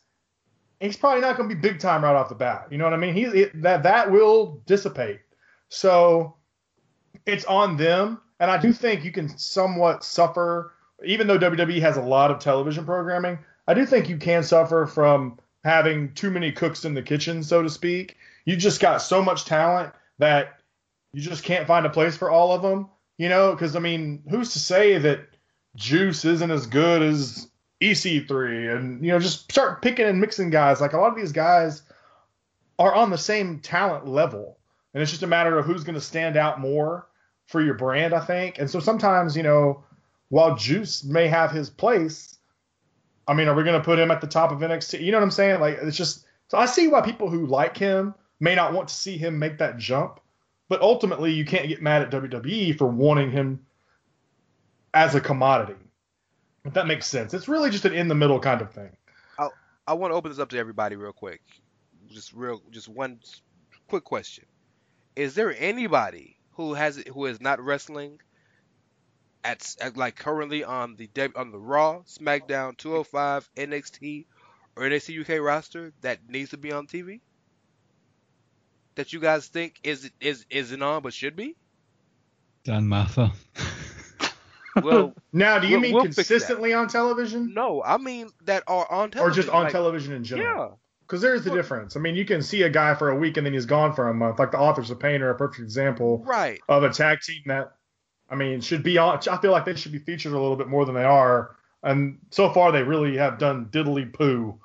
he's 0.80 0.98
probably 0.98 1.22
not 1.22 1.38
going 1.38 1.48
to 1.48 1.56
be 1.56 1.62
big 1.62 1.80
time 1.80 2.04
right 2.04 2.16
off 2.16 2.30
the 2.30 2.36
bat. 2.36 2.68
You 2.72 2.78
know 2.78 2.86
what 2.86 2.94
I 2.94 2.98
mean? 2.98 3.14
He's 3.14 3.32
it, 3.34 3.62
that 3.62 3.84
that 3.84 4.12
will 4.12 4.62
dissipate. 4.66 5.22
So 5.70 6.36
it's 7.26 7.46
on 7.46 7.78
them, 7.78 8.20
and 8.40 8.50
I 8.50 8.58
do 8.58 8.74
think 8.74 9.04
you 9.04 9.12
can 9.12 9.38
somewhat 9.38 10.04
suffer, 10.04 10.74
even 11.06 11.28
though 11.28 11.38
WWE 11.38 11.82
has 11.82 11.98
a 11.98 12.02
lot 12.02 12.32
of 12.32 12.40
television 12.40 12.84
programming. 12.84 13.38
I 13.68 13.76
do 13.76 13.86
think 13.86 14.10
you 14.10 14.18
can 14.18 14.42
suffer 14.42 14.88
from 14.88 15.38
having 15.64 16.14
too 16.14 16.32
many 16.32 16.52
cooks 16.52 16.86
in 16.86 16.96
the 16.96 17.04
kitchen, 17.04 17.44
so 17.44 17.62
to 17.62 17.70
speak. 17.70 18.18
You 18.46 18.56
just 18.56 18.82
got 18.82 19.04
so 19.04 19.22
much 19.22 19.46
talent 19.46 19.94
that 20.18 20.59
you 21.14 21.22
just 21.22 21.44
can't 21.44 21.68
find 21.68 21.86
a 21.86 21.90
place 21.90 22.16
for 22.16 22.30
all 22.30 22.52
of 22.52 22.62
them. 22.62 22.90
You 23.18 23.30
know, 23.30 23.52
because 23.52 23.76
I 23.76 23.80
mean, 23.80 24.24
who's 24.30 24.54
to 24.54 24.60
say 24.60 24.98
that 24.98 25.28
Juice 25.76 26.26
isn't 26.26 26.52
as 26.52 26.68
good 26.68 27.02
as 27.02 27.50
EC3 27.82 28.76
and 28.76 29.06
you 29.06 29.12
know 29.12 29.20
just 29.20 29.52
start 29.52 29.82
picking 29.82 30.06
and 30.06 30.20
mixing 30.20 30.50
guys. 30.50 30.82
Like 30.82 30.94
a 30.94 30.98
lot 30.98 31.12
of 31.12 31.16
these 31.16 31.32
guys 31.32 31.82
are 32.78 32.94
on 32.94 33.10
the 33.10 33.18
same 33.18 33.60
talent 33.60 34.08
level, 34.08 34.58
and 34.94 35.02
it's 35.02 35.12
just 35.12 35.24
a 35.24 35.28
matter 35.28 35.58
of 35.58 35.66
who's 35.66 35.84
going 35.84 35.96
to 35.96 36.02
stand 36.02 36.38
out 36.38 36.60
more 36.60 37.08
for 37.48 37.62
your 37.62 37.74
brand, 37.74 38.14
I 38.14 38.20
think. 38.20 38.60
And 38.60 38.70
so 38.70 38.80
sometimes 38.80 39.36
you 39.36 39.44
know, 39.44 39.84
while 40.30 40.56
Juice 40.56 41.04
may 41.04 41.28
have 41.28 41.52
his 41.52 41.70
place, 41.70 42.38
I 43.28 43.34
mean, 43.34 43.48
are 43.48 43.56
we 43.56 43.64
going 43.64 43.80
to 43.80 43.86
put 43.86 44.00
him 44.00 44.12
at 44.12 44.22
the 44.22 44.28
top 44.28 44.52
of 44.52 44.60
NXT? 44.60 45.02
You 45.02 45.12
know 45.12 45.18
what 45.18 45.24
I'm 45.24 45.32
saying? 45.32 45.60
Like 45.62 45.78
it's 45.82 45.98
just 45.98 46.26
so 46.50 46.58
I 46.58 46.66
see 46.66 46.88
why 46.88 47.02
people 47.02 47.30
who 47.30 47.46
like 47.46 47.78
him 47.78 48.14
may 48.40 48.56
not 48.56 48.74
want 48.74 48.90
to 48.90 48.94
see 48.94 49.18
him 49.18 49.40
make 49.40 49.60
that 49.60 49.78
jump, 49.78 50.20
but 50.70 50.82
ultimately 50.82 51.34
you 51.34 51.44
can't 51.44 51.68
get 51.68 51.82
mad 51.82 52.02
at 52.04 52.12
WWE 52.12 52.78
for 52.78 52.88
wanting 52.88 53.32
him 53.32 53.66
as 54.94 55.16
a 55.16 55.22
commodity. 55.22 55.76
If 56.64 56.74
that 56.74 56.88
makes 56.88 57.08
sense. 57.08 57.34
It's 57.34 57.48
really 57.48 57.70
just 57.70 57.86
an 57.86 57.94
in 57.94 58.08
the 58.08 58.16
middle 58.16 58.40
kind 58.40 58.62
of 58.62 58.72
thing. 58.72 58.92
I 59.90 59.94
want 59.94 60.12
to 60.12 60.16
open 60.16 60.30
this 60.30 60.38
up 60.38 60.50
to 60.50 60.58
everybody 60.60 60.96
real 60.96 61.14
quick. 61.14 61.42
Just 62.12 62.32
real, 62.34 62.62
just 62.70 62.88
one 62.88 63.20
quick 63.88 64.04
question: 64.04 64.46
Is 65.16 65.34
there 65.34 65.52
anybody 65.58 66.38
who 66.52 66.76
has 66.76 66.98
who 67.12 67.26
is 67.26 67.42
not 67.42 67.60
wrestling 67.60 68.20
at, 69.44 69.76
at 69.82 69.98
like 69.98 70.16
currently 70.16 70.64
on 70.64 70.96
the 70.96 71.10
on 71.36 71.52
the 71.52 71.58
Raw, 71.58 72.04
SmackDown, 72.04 72.78
205, 72.78 73.50
NXT, 73.56 74.28
or 74.76 74.84
NXT 74.84 75.22
UK 75.22 75.42
roster 75.44 75.92
that 76.02 76.20
needs 76.30 76.52
to 76.52 76.58
be 76.58 76.72
on 76.72 76.86
TV? 76.86 77.22
That 79.00 79.14
you 79.14 79.22
guys 79.22 79.48
think 79.48 79.80
is 79.82 80.12
is 80.20 80.46
isn't 80.50 80.82
on 80.84 81.02
but 81.04 81.14
should 81.14 81.38
be? 81.38 81.56
Dan 82.66 82.90
Mather. 82.90 83.32
Well, 84.84 85.14
Now, 85.34 85.58
do 85.60 85.68
you 85.68 85.74
We'll- 85.74 85.82
mean 85.82 85.94
we'll 85.94 86.04
consistently 86.04 86.74
on 86.74 86.88
television, 86.90 87.54
no, 87.54 87.82
I 87.84 87.98
mean 87.98 88.30
that 88.44 88.64
are 88.68 88.90
on 88.92 89.10
television 89.12 89.20
or 89.22 89.32
just 89.44 89.50
on 89.50 89.64
like- 89.64 89.72
television 89.72 90.14
in 90.14 90.24
general? 90.26 90.70
Yeah. 90.72 90.76
Because 91.08 91.22
there's 91.22 91.44
the 91.44 91.50
Well- 91.50 91.58
difference. 91.58 91.96
I 91.96 92.02
mean, 92.02 92.16
you 92.16 92.26
can 92.26 92.42
see 92.42 92.62
a 92.64 92.70
guy 92.70 92.94
for 92.94 93.10
a 93.10 93.16
week 93.16 93.38
and 93.38 93.46
then 93.46 93.54
he's 93.54 93.66
gone 93.66 93.94
for 93.94 94.10
a 94.10 94.14
month. 94.14 94.38
Like 94.38 94.52
the 94.52 94.60
authors 94.60 94.90
of 94.92 95.00
Pain 95.00 95.22
are 95.22 95.30
a 95.30 95.36
perfect 95.36 95.62
example 95.64 96.22
Right. 96.26 96.60
of 96.68 96.84
a 96.84 96.90
tag 96.90 97.22
team 97.22 97.42
that, 97.48 97.72
I 98.30 98.36
mean, 98.36 98.60
should 98.62 98.84
be 98.84 98.98
on. 98.98 99.20
I 99.30 99.38
feel 99.38 99.52
like 99.52 99.64
they 99.66 99.76
should 99.76 99.92
be 99.94 100.00
featured 100.00 100.34
a 100.34 100.40
little 100.40 100.58
bit 100.58 100.68
more 100.68 100.86
than 100.86 100.96
they 100.96 101.06
are. 101.06 101.56
And 101.84 102.20
so 102.32 102.52
far, 102.54 102.72
they 102.74 102.84
really 102.84 103.16
have 103.18 103.38
done 103.40 103.68
diddly 103.72 104.12
poo. 104.14 104.60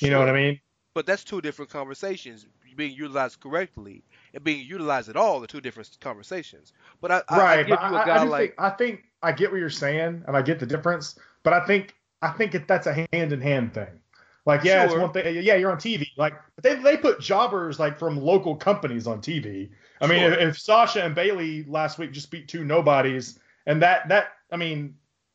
You 0.00 0.10
know 0.10 0.20
what 0.20 0.28
I 0.28 0.32
mean? 0.32 0.60
But 0.94 1.06
that's 1.06 1.22
two 1.22 1.40
different 1.40 1.70
conversations 1.70 2.46
being 2.80 2.96
utilized 2.96 3.40
correctly 3.40 4.02
and 4.32 4.42
being 4.42 4.66
utilized 4.66 5.10
at 5.10 5.16
all 5.16 5.44
are 5.44 5.46
two 5.46 5.60
different 5.60 5.98
conversations. 6.00 6.72
But 7.02 7.12
I, 7.12 7.16
I, 7.16 7.22
I 7.28 7.38
right. 7.38 7.66
give 7.66 7.78
you 7.78 7.96
a 7.96 8.00
I, 8.00 8.06
guy 8.06 8.16
I, 8.16 8.24
like 8.24 8.50
think, 8.50 8.60
I 8.60 8.70
think 8.70 9.00
I 9.22 9.32
get 9.32 9.50
what 9.52 9.60
you're 9.60 9.68
saying 9.68 10.24
and 10.26 10.34
I 10.34 10.40
get 10.40 10.58
the 10.58 10.66
difference. 10.66 11.18
But 11.42 11.52
I 11.52 11.66
think 11.66 11.94
I 12.22 12.30
think 12.30 12.54
it, 12.54 12.66
that's 12.66 12.86
a 12.86 13.06
hand 13.12 13.32
in 13.32 13.40
hand 13.40 13.74
thing. 13.74 14.00
Like, 14.46 14.64
yeah, 14.64 14.84
it's 14.84 14.94
one 14.94 15.12
thing. 15.12 15.44
Yeah, 15.44 15.56
you're 15.56 15.70
on 15.70 15.76
TV. 15.76 16.06
Like, 16.16 16.32
they 16.62 16.74
they 16.76 16.96
put 16.96 17.20
jobbers 17.20 17.78
like 17.78 17.98
from 17.98 18.16
local 18.16 18.56
companies 18.56 19.06
on 19.06 19.20
TV. 19.20 19.68
I 20.00 20.06
mean, 20.06 20.22
if, 20.22 20.38
if 20.38 20.58
Sasha 20.58 21.04
and 21.04 21.14
Bayley 21.14 21.64
last 21.64 21.98
week 21.98 22.12
just 22.12 22.30
beat 22.30 22.48
two 22.48 22.64
nobodies, 22.64 23.38
and 23.66 23.82
that 23.82 24.08
that 24.08 24.28
I 24.50 24.56
mean, 24.56 24.94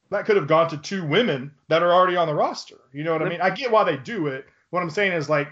that 0.10 0.26
could 0.26 0.36
have 0.36 0.48
gone 0.48 0.68
to 0.70 0.78
two 0.78 1.06
women 1.06 1.52
that 1.68 1.84
are 1.84 1.94
already 1.94 2.18
on 2.18 2.28
the 2.28 2.34
roster. 2.34 2.80
You 2.92 3.04
know 3.04 3.14
what 3.14 3.22
I 3.22 3.30
mean? 3.30 3.42
I 3.42 3.52
get 3.52 3.72
why 3.72 3.84
they 3.84 3.98
do 3.98 4.28
it. 4.28 4.48
What 4.72 4.82
I'm 4.82 4.90
saying 4.90 5.14
is 5.14 5.30
like, 5.30 5.50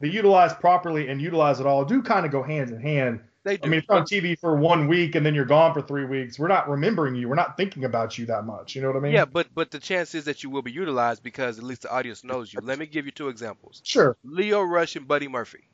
they 0.00 0.08
utilize 0.08 0.52
properly 0.54 1.08
and 1.08 1.20
utilize 1.20 1.60
it 1.60 1.66
all 1.66 1.84
do 1.84 2.02
kind 2.02 2.26
of 2.26 2.32
go 2.32 2.42
hand 2.42 2.70
in 2.70 2.80
hand. 2.80 3.20
they 3.44 3.56
do. 3.56 3.66
I 3.66 3.68
mean, 3.70 3.78
if 3.78 3.86
you're 3.88 3.98
on 3.98 4.04
TV 4.04 4.38
for 4.38 4.56
one 4.56 4.88
week 4.88 5.14
and 5.14 5.24
then 5.24 5.34
you're 5.34 5.44
gone 5.44 5.72
for 5.72 5.80
three 5.80 6.04
weeks, 6.04 6.38
we're 6.38 6.48
not 6.48 6.68
remembering 6.68 7.14
you. 7.14 7.28
We're 7.28 7.34
not 7.34 7.56
thinking 7.56 7.84
about 7.84 8.18
you 8.18 8.26
that 8.26 8.44
much. 8.44 8.74
You 8.74 8.82
know 8.82 8.88
what 8.88 8.96
I 8.96 9.00
mean? 9.00 9.12
yeah, 9.12 9.24
but 9.24 9.46
but 9.54 9.70
the 9.70 9.78
chance 9.78 10.14
is 10.14 10.24
that 10.24 10.42
you 10.42 10.50
will 10.50 10.62
be 10.62 10.72
utilized 10.72 11.22
because 11.22 11.58
at 11.58 11.64
least 11.64 11.82
the 11.82 11.90
audience 11.90 12.24
knows 12.24 12.52
you. 12.52 12.60
Let 12.62 12.78
me 12.78 12.86
give 12.86 13.06
you 13.06 13.12
two 13.12 13.28
examples. 13.28 13.80
Sure. 13.84 14.16
Leo 14.24 14.62
Rush 14.62 14.96
and 14.96 15.08
Buddy 15.08 15.28
Murphy. 15.28 15.68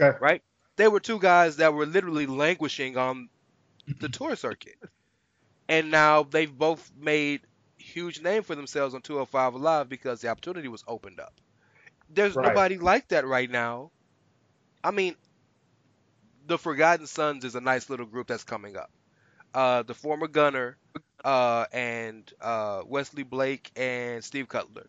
Okay. 0.00 0.16
Right? 0.20 0.42
They 0.76 0.88
were 0.88 1.00
two 1.00 1.18
guys 1.18 1.56
that 1.56 1.72
were 1.72 1.86
literally 1.86 2.26
languishing 2.26 2.96
on 2.96 3.30
the 4.00 4.08
tour 4.08 4.36
circuit. 4.36 4.76
And 5.68 5.90
now 5.90 6.22
they've 6.22 6.52
both 6.52 6.92
made 7.00 7.40
huge 7.76 8.20
name 8.20 8.42
for 8.42 8.54
themselves 8.54 8.94
on 8.94 9.00
205 9.00 9.54
Alive 9.54 9.88
because 9.88 10.20
the 10.20 10.28
opportunity 10.28 10.68
was 10.68 10.84
opened 10.86 11.18
up. 11.20 11.32
There's 12.08 12.36
Right. 12.36 12.40
nobody 12.40 12.78
like 12.78 13.08
that 13.08 13.26
right 13.26 13.50
now. 13.50 13.92
I 14.82 14.90
mean, 14.90 15.16
the 16.46 16.58
Forgotten 16.58 17.06
Sons 17.06 17.44
is 17.44 17.54
a 17.54 17.60
nice 17.60 17.88
little 17.90 18.06
group 18.06 18.26
that's 18.28 18.44
coming 18.44 18.76
up. 18.76 18.90
Uh, 19.54 19.82
the 19.82 19.94
former 19.94 20.26
Gunner 20.28 20.78
uh, 21.24 21.66
and 21.72 22.30
uh, 22.40 22.82
Wesley 22.86 23.22
Blake 23.22 23.70
and 23.76 24.22
Steve 24.24 24.48
Cutler. 24.48 24.86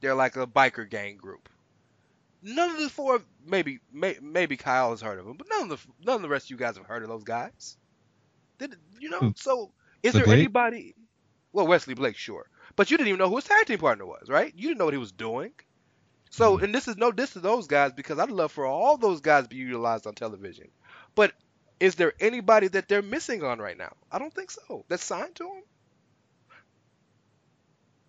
They're 0.00 0.14
like 0.14 0.36
a 0.36 0.46
biker 0.46 0.88
gang 0.88 1.16
group. 1.16 1.48
None 2.42 2.70
of 2.70 2.78
the 2.80 2.88
four, 2.90 3.22
maybe 3.44 3.80
may, 3.92 4.16
maybe 4.20 4.56
Kyle 4.56 4.90
has 4.90 5.00
heard 5.00 5.18
of 5.18 5.26
them, 5.26 5.36
but 5.36 5.48
none 5.50 5.62
of 5.62 5.68
the 5.70 5.92
none 6.04 6.16
of 6.16 6.22
the 6.22 6.28
rest 6.28 6.46
of 6.46 6.50
you 6.50 6.56
guys 6.56 6.76
have 6.76 6.86
heard 6.86 7.02
of 7.02 7.08
those 7.08 7.24
guys. 7.24 7.76
Did 8.58 8.76
you 8.98 9.08
know? 9.10 9.28
So 9.36 9.72
is 10.02 10.14
The 10.14 10.18
there 10.18 10.28
Blake? 10.28 10.50
anybody? 10.50 10.94
Well, 11.52 11.66
Wesley 11.66 11.94
Blake, 11.94 12.16
sure, 12.16 12.48
but 12.76 12.90
you 12.90 12.96
didn't 12.96 13.08
even 13.08 13.18
know 13.18 13.28
who 13.28 13.36
his 13.36 13.44
tag 13.44 13.66
team 13.66 13.78
partner 13.78 14.06
was, 14.06 14.28
right? 14.28 14.52
You 14.54 14.68
didn't 14.68 14.78
know 14.78 14.84
what 14.86 14.94
he 14.94 14.98
was 14.98 15.12
doing. 15.12 15.52
So, 16.34 16.56
mm-hmm. 16.56 16.64
and 16.64 16.74
this 16.74 16.88
is 16.88 16.96
no 16.96 17.12
diss 17.12 17.34
to 17.34 17.38
those 17.38 17.68
guys 17.68 17.92
because 17.92 18.18
I'd 18.18 18.32
love 18.32 18.50
for 18.50 18.66
all 18.66 18.96
those 18.96 19.20
guys 19.20 19.44
to 19.44 19.48
be 19.48 19.54
utilized 19.54 20.04
on 20.04 20.14
television. 20.14 20.66
But 21.14 21.32
is 21.78 21.94
there 21.94 22.12
anybody 22.18 22.66
that 22.68 22.88
they're 22.88 23.02
missing 23.02 23.44
on 23.44 23.60
right 23.60 23.78
now? 23.78 23.92
I 24.10 24.18
don't 24.18 24.34
think 24.34 24.50
so. 24.50 24.84
That's 24.88 25.04
signed 25.04 25.36
to 25.36 25.44
them. 25.44 25.62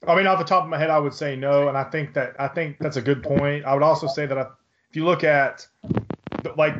I 0.08 0.16
mean, 0.16 0.26
off 0.26 0.40
the 0.40 0.46
top 0.46 0.64
of 0.64 0.70
my 0.70 0.80
head, 0.80 0.90
I 0.90 0.98
would 0.98 1.14
say 1.14 1.36
no, 1.36 1.68
and 1.68 1.78
I 1.78 1.84
think 1.84 2.16
that 2.16 2.36
I 2.40 2.48
think 2.48 2.78
that's 2.80 2.98
a 2.98 3.02
good 3.02 3.22
point. 3.22 3.64
I 3.64 3.76
would 3.76 3.84
also 3.84 4.08
say 4.08 4.26
that 4.26 4.38
I, 4.38 4.48
if 4.90 4.96
you 4.96 5.06
look 5.06 5.24
at, 5.24 5.68
like 6.56 6.76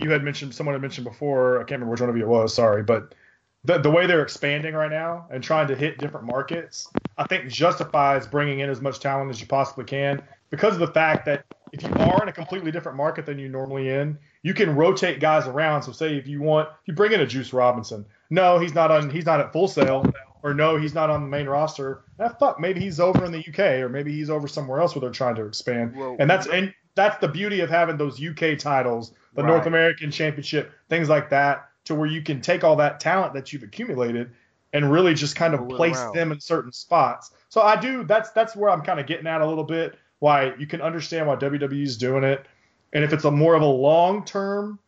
you 0.00 0.10
had 0.10 0.22
mentioned, 0.22 0.54
someone 0.54 0.74
had 0.74 0.82
mentioned 0.82 1.06
before, 1.06 1.56
I 1.56 1.62
can't 1.62 1.80
remember 1.80 1.90
which 1.90 2.00
one 2.00 2.10
of 2.10 2.16
you 2.16 2.22
it 2.22 2.28
was, 2.28 2.54
sorry, 2.54 2.84
but 2.84 3.16
the 3.64 3.78
the 3.78 3.90
way 3.90 4.06
they're 4.06 4.22
expanding 4.22 4.74
right 4.74 4.90
now 4.90 5.26
and 5.30 5.42
trying 5.42 5.66
to 5.68 5.74
hit 5.74 5.98
different 5.98 6.26
markets, 6.26 6.88
I 7.16 7.26
think 7.26 7.48
justifies 7.50 8.28
bringing 8.28 8.60
in 8.60 8.70
as 8.70 8.80
much 8.80 9.00
talent 9.00 9.30
as 9.30 9.40
you 9.40 9.48
possibly 9.48 9.84
can 9.84 10.22
because 10.50 10.74
of 10.74 10.80
the 10.80 10.86
fact 10.88 11.26
that 11.26 11.44
if 11.72 11.82
you 11.82 11.90
are 11.90 12.22
in 12.22 12.28
a 12.28 12.32
completely 12.32 12.70
different 12.70 12.96
market 12.96 13.26
than 13.26 13.38
you 13.38 13.48
normally 13.48 13.90
in, 13.90 14.18
you 14.42 14.54
can 14.54 14.74
rotate 14.74 15.20
guys 15.20 15.46
around. 15.46 15.82
So 15.82 15.92
say 15.92 16.16
if 16.16 16.26
you 16.26 16.40
want, 16.40 16.68
if 16.68 16.88
you 16.88 16.94
bring 16.94 17.12
in 17.12 17.20
a 17.20 17.26
Juice 17.26 17.52
Robinson, 17.52 18.06
no, 18.30 18.58
he's 18.58 18.74
not 18.74 18.90
on, 18.90 19.10
he's 19.10 19.26
not 19.26 19.40
at 19.40 19.52
Full 19.52 19.68
Sail, 19.68 20.04
or 20.42 20.54
no, 20.54 20.76
he's 20.76 20.94
not 20.94 21.10
on 21.10 21.22
the 21.22 21.28
main 21.28 21.46
roster. 21.46 22.04
Ah, 22.18 22.28
fuck, 22.28 22.58
maybe 22.60 22.80
he's 22.80 23.00
over 23.00 23.24
in 23.24 23.32
the 23.32 23.38
UK, 23.46 23.80
or 23.82 23.88
maybe 23.88 24.12
he's 24.12 24.30
over 24.30 24.48
somewhere 24.48 24.80
else 24.80 24.94
where 24.94 25.00
they're 25.00 25.10
trying 25.10 25.34
to 25.34 25.44
expand. 25.44 25.94
Well, 25.96 26.16
and 26.18 26.30
that's 26.30 26.46
and 26.46 26.72
that's 26.94 27.18
the 27.18 27.28
beauty 27.28 27.60
of 27.60 27.70
having 27.70 27.96
those 27.96 28.22
UK 28.22 28.58
titles, 28.58 29.12
the 29.34 29.42
Right. 29.42 29.50
North 29.50 29.66
American 29.66 30.10
Championship, 30.10 30.72
things 30.88 31.08
like 31.08 31.30
that, 31.30 31.68
to 31.84 31.94
where 31.94 32.08
you 32.08 32.22
can 32.22 32.40
take 32.40 32.64
all 32.64 32.76
that 32.76 33.00
talent 33.00 33.34
that 33.34 33.52
you've 33.52 33.62
accumulated 33.62 34.30
and 34.72 34.90
really 34.90 35.14
just 35.14 35.36
kind 35.36 35.54
of 35.54 35.68
place 35.68 35.96
around. 35.98 36.14
them 36.14 36.32
in 36.32 36.40
certain 36.40 36.72
spots. 36.72 37.30
So 37.48 37.60
I 37.62 37.76
do 37.76 38.04
that's 38.04 38.30
that's 38.30 38.56
where 38.56 38.70
I'm 38.70 38.82
kind 38.82 39.00
of 39.00 39.06
getting 39.06 39.26
at 39.26 39.40
a 39.40 39.46
little 39.46 39.64
bit. 39.64 39.96
Why 40.20 40.54
you 40.58 40.66
can 40.66 40.80
understand 40.80 41.26
why 41.26 41.36
WWE's 41.36 41.96
doing 41.96 42.24
it, 42.24 42.44
and 42.92 43.04
if 43.04 43.12
it's 43.12 43.24
a 43.24 43.30
more 43.30 43.54
of 43.54 43.62
a 43.62 43.66
long 43.66 44.24
term 44.24 44.78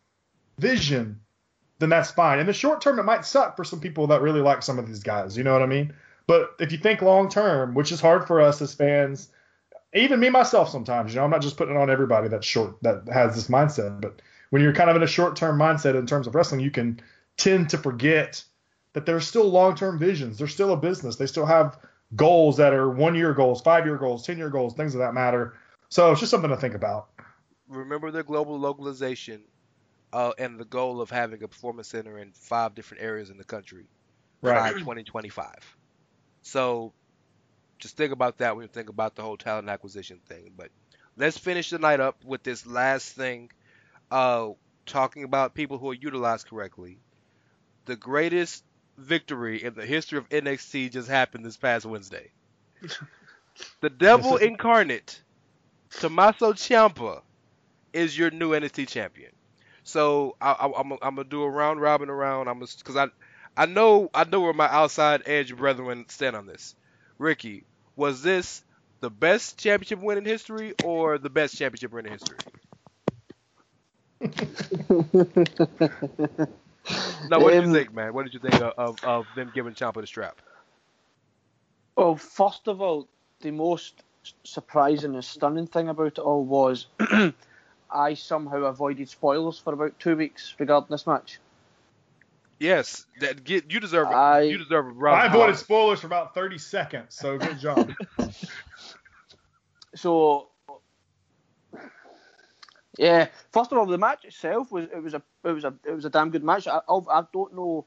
vision, 0.58 1.20
then 1.78 1.88
that's 1.88 2.10
fine. 2.10 2.38
In 2.38 2.46
the 2.46 2.52
short 2.52 2.80
term, 2.80 2.98
it 2.98 3.04
might 3.04 3.24
suck 3.24 3.56
for 3.56 3.64
some 3.64 3.80
people 3.80 4.06
that 4.08 4.22
really 4.22 4.40
like 4.40 4.62
some 4.62 4.78
of 4.78 4.86
these 4.86 5.02
guys. 5.02 5.36
You 5.36 5.44
know 5.44 5.52
what 5.52 5.62
I 5.62 5.66
mean? 5.66 5.94
But 6.26 6.54
if 6.58 6.72
you 6.72 6.78
think 6.78 7.02
long 7.02 7.28
term, 7.28 7.74
which 7.74 7.92
is 7.92 8.00
hard 8.00 8.26
for 8.26 8.40
us 8.40 8.60
as 8.62 8.74
fans, 8.74 9.28
even 9.94 10.20
me 10.20 10.30
myself 10.30 10.68
sometimes, 10.68 11.12
you 11.12 11.18
know, 11.18 11.24
I'm 11.24 11.30
not 11.30 11.42
just 11.42 11.56
putting 11.56 11.74
it 11.74 11.78
on 11.78 11.90
everybody 11.90 12.28
that's 12.28 12.46
short 12.46 12.76
that 12.82 13.08
has 13.12 13.34
this 13.34 13.48
mindset, 13.48 14.00
but 14.00 14.22
when 14.50 14.62
you're 14.62 14.72
kind 14.72 14.90
of 14.90 14.96
in 14.96 15.02
a 15.02 15.08
short 15.08 15.36
term 15.36 15.58
mindset 15.58 15.98
in 15.98 16.06
terms 16.06 16.26
of 16.26 16.34
wrestling, 16.34 16.60
you 16.60 16.70
can 16.70 17.00
tend 17.36 17.70
to 17.70 17.78
forget 17.78 18.44
that 18.92 19.06
there's 19.06 19.26
still 19.26 19.48
long 19.48 19.74
term 19.74 19.98
visions. 19.98 20.38
They're 20.38 20.48
still 20.48 20.72
a 20.72 20.76
business. 20.76 21.16
They 21.16 21.26
still 21.26 21.46
have 21.46 21.78
goals 22.14 22.56
that 22.58 22.72
are 22.72 22.90
one 22.90 23.14
year 23.14 23.34
goals, 23.34 23.60
five 23.62 23.86
year 23.86 23.96
goals, 23.96 24.26
ten 24.26 24.38
year 24.38 24.50
goals, 24.50 24.74
things 24.74 24.94
of 24.94 25.00
that 25.00 25.14
matter. 25.14 25.54
So 25.90 26.10
it's 26.12 26.20
just 26.20 26.30
something 26.30 26.50
to 26.50 26.56
think 26.56 26.74
about. 26.74 27.08
remember 27.68 28.10
the 28.10 28.22
global 28.24 28.58
localization 28.58 29.44
uh, 30.12 30.32
and 30.38 30.58
the 30.58 30.64
goal 30.64 31.00
of 31.00 31.10
having 31.10 31.42
a 31.42 31.48
performance 31.48 31.88
center 31.88 32.18
in 32.18 32.32
five 32.32 32.74
different 32.74 33.02
areas 33.02 33.30
in 33.30 33.36
the 33.38 33.44
country 33.44 33.88
by 34.52 34.72
Right. 34.72 34.74
2025. 34.74 35.76
So 36.42 36.94
just 37.78 37.96
think 37.96 38.12
about 38.12 38.38
that 38.38 38.56
when 38.56 38.64
you 38.64 38.68
think 38.68 38.88
about 38.90 39.14
the 39.16 39.22
whole 39.22 39.36
talent 39.36 39.68
acquisition 39.68 40.20
thing. 40.26 40.52
But 40.56 40.70
let's 41.16 41.38
finish 41.38 41.70
the 41.70 41.78
night 41.78 42.00
up 42.00 42.24
with 42.24 42.42
this 42.42 42.66
last 42.66 43.12
thing, 43.14 43.50
uh, 44.10 44.50
talking 44.86 45.24
about 45.24 45.54
people 45.54 45.78
who 45.78 45.90
are 45.90 45.94
utilized 45.94 46.48
correctly. 46.48 47.00
The 47.86 47.96
greatest 47.96 48.64
victory 49.00 49.62
in 49.62 49.74
the 49.74 49.86
history 49.86 50.18
of 50.18 50.28
NXT 50.30 50.88
just 50.88 51.08
happened 51.08 51.44
this 51.44 51.56
past 51.56 51.86
Wednesday. 51.86 52.32
The 53.80 53.90
Devil 53.90 54.32
Yes. 54.32 54.36
Incarnate, 54.36 55.22
Tommaso 55.98 56.52
Ciampa, 56.52 57.22
is 57.92 58.16
your 58.18 58.30
new 58.30 58.54
NXT 58.54 58.86
champion. 58.86 59.32
So 59.84 60.36
I, 60.40 60.52
I, 60.52 60.80
I'm, 60.80 60.92
I'm 60.92 60.98
gonna 61.16 61.24
do 61.24 61.42
a 61.42 61.50
round 61.50 61.80
robin 61.80 62.10
around. 62.10 62.48
I'm 62.48 62.60
because 62.60 62.96
I 62.96 63.08
I 63.56 63.66
know 63.66 64.10
I 64.14 64.24
know 64.24 64.40
where 64.40 64.52
my 64.54 64.68
outside 64.68 65.22
edge 65.26 65.56
brethren 65.56 66.06
stand 66.08 66.36
on 66.36 66.46
this. 66.46 66.74
Ricky, 67.18 67.66
was 67.96 68.22
this 68.22 68.62
the 69.00 69.10
best 69.10 69.58
championship 69.58 70.00
win 70.00 70.18
in 70.18 70.24
history 70.24 70.74
or 70.80 71.18
the 71.18 71.30
best 71.30 71.56
championship 71.56 71.92
win 71.92 72.06
in 72.06 72.12
history? 72.12 72.38
No, 77.28 77.38
what 77.40 77.50
did 77.50 77.62
you 77.62 77.66
Um, 77.68 77.72
think, 77.72 77.94
man? 77.94 78.14
What 78.14 78.24
did 78.24 78.34
you 78.34 78.40
think 78.40 78.60
of, 78.60 78.72
of, 78.76 79.04
of 79.04 79.26
them 79.34 79.50
giving 79.54 79.74
Ciampa 79.74 80.00
the 80.00 80.06
strap? 80.06 80.40
Well, 81.96 82.16
first 82.16 82.68
of 82.68 82.80
all, 82.80 83.08
the 83.40 83.50
most 83.50 84.02
surprising 84.44 85.14
and 85.14 85.24
stunning 85.24 85.66
thing 85.66 85.88
about 85.88 86.06
it 86.06 86.18
all 86.18 86.44
was 86.44 86.86
I 87.90 88.14
somehow 88.14 88.64
avoided 88.64 89.08
spoilers 89.08 89.58
for 89.58 89.72
about 89.72 89.98
two 89.98 90.16
weeks 90.16 90.54
regarding 90.58 90.88
this 90.90 91.06
match. 91.06 91.38
Yes, 92.58 93.06
that 93.20 93.42
get 93.42 93.72
you 93.72 93.80
deserve 93.80 94.08
I- 94.08 94.40
you 94.40 94.58
deserve 94.58 94.86
a 94.86 94.90
round. 94.90 95.22
I 95.22 95.26
avoided 95.26 95.56
spoilers 95.56 96.00
for 96.00 96.06
about 96.06 96.34
30 96.34 96.58
seconds, 96.58 97.14
so 97.14 97.38
good 97.38 97.58
job. 97.58 97.90
So, 99.96 100.49
yeah. 102.98 103.28
First 103.52 103.72
of 103.72 103.78
all, 103.78 103.86
the 103.86 103.98
match 103.98 104.24
itself 104.24 104.70
was 104.72 104.84
it 104.92 105.02
was 105.02 105.14
a 105.14 105.22
it 105.44 105.52
was 105.52 105.64
a 105.64 105.74
it 105.84 105.92
was 105.92 106.04
a 106.04 106.10
damn 106.10 106.30
good 106.30 106.44
match. 106.44 106.66
I 106.66 106.80
I've- 106.88 107.26
don't 107.32 107.54
know 107.54 107.86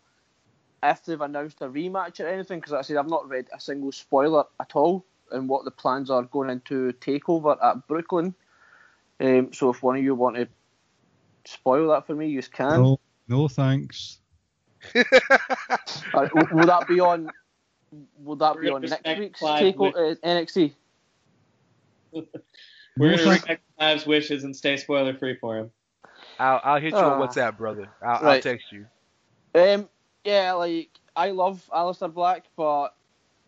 if 0.82 1.06
they've 1.06 1.22
announced 1.22 1.62
a 1.62 1.66
rematch 1.68 2.20
or 2.20 2.28
anything 2.28 2.60
because 2.60 2.72
like 2.74 2.80
I 2.80 2.82
said 2.84 2.98
I've 2.98 3.10
not 3.10 3.28
read 3.30 3.48
a 3.54 3.60
single 3.60 3.92
spoiler 3.92 4.44
at 4.60 4.76
all 4.76 5.06
and 5.32 5.48
what 5.48 5.64
the 5.66 5.72
plans 5.72 6.10
are 6.10 6.24
going 6.24 6.50
into 6.50 6.92
Takeover 7.00 7.58
at 7.64 7.88
Brooklyn. 7.88 8.36
Um, 9.20 9.54
so 9.54 9.70
if 9.70 9.82
one 9.82 9.96
of 9.98 10.04
you 10.04 10.14
want 10.16 10.36
to 10.36 10.48
spoil 11.46 11.90
that 11.90 12.06
for 12.06 12.16
me, 12.16 12.28
you 12.28 12.42
can. 12.44 12.82
No, 12.82 13.00
no 13.28 13.48
thanks. 13.48 14.20
Uh, 16.14 16.28
w- 16.28 16.56
will 16.56 16.68
that 16.68 16.88
be 16.88 17.00
on? 17.00 17.30
Will 18.20 18.36
that 18.36 18.60
be 18.60 18.70
on 18.70 18.82
next 18.82 19.06
week's 19.18 19.40
Clive 19.40 19.60
take 19.60 19.80
with- 19.80 19.96
uh, 19.96 20.16
NXT? 20.24 20.74
We're 22.98 23.18
gonna 23.18 23.30
respect 23.32 23.64
Clive's 23.78 24.06
wishes 24.06 24.44
and 24.44 24.56
stay 24.56 24.78
spoiler 24.78 25.16
free 25.16 25.36
for 25.36 25.58
him. 25.58 25.72
I'll, 26.40 26.62
I'll 26.64 26.82
hit 26.82 26.92
you 26.94 27.00
on 27.00 27.22
Ah. 27.22 27.28
WhatsApp, 27.28 27.58
brother. 27.58 27.90
I'll, 28.02 28.28
I'll 28.28 28.42
text 28.42 28.72
you. 28.72 28.86
Um, 29.56 29.90
yeah, 30.24 30.54
like 30.54 30.90
I 31.16 31.32
love 31.32 31.68
Aleister 31.74 32.12
Black, 32.14 32.46
but 32.56 32.96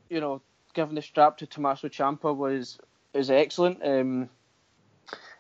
you 0.09 0.19
know, 0.19 0.41
giving 0.73 0.95
the 0.95 1.01
strap 1.01 1.38
to 1.38 1.47
Tommaso 1.47 1.88
Ciampa 1.88 2.35
was 2.35 2.77
is 3.13 3.30
excellent. 3.30 3.84
Um, 3.84 4.30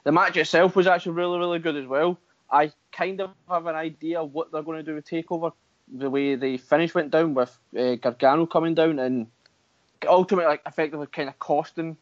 the 0.03 0.11
match 0.11 0.37
itself 0.37 0.75
was 0.75 0.87
actually 0.87 1.13
really, 1.13 1.39
really 1.39 1.59
good 1.59 1.75
as 1.75 1.87
well. 1.87 2.17
I 2.49 2.71
kind 2.91 3.21
of 3.21 3.31
have 3.49 3.65
an 3.65 3.75
idea 3.75 4.23
what 4.23 4.51
they're 4.51 4.61
going 4.61 4.77
to 4.77 4.83
do 4.83 4.95
with 4.95 5.07
Takeover. 5.07 5.51
The 5.93 6.09
way 6.09 6.35
the 6.35 6.57
finish 6.57 6.93
went 6.93 7.11
down 7.11 7.33
with 7.33 7.57
uh, 7.77 7.95
Gargano 7.95 8.45
coming 8.45 8.75
down 8.75 8.99
and 8.99 9.27
ultimately, 10.07 10.47
like, 10.47 10.61
effectively, 10.65 11.07
kind 11.07 11.27
of 11.27 11.37
costing 11.39 11.97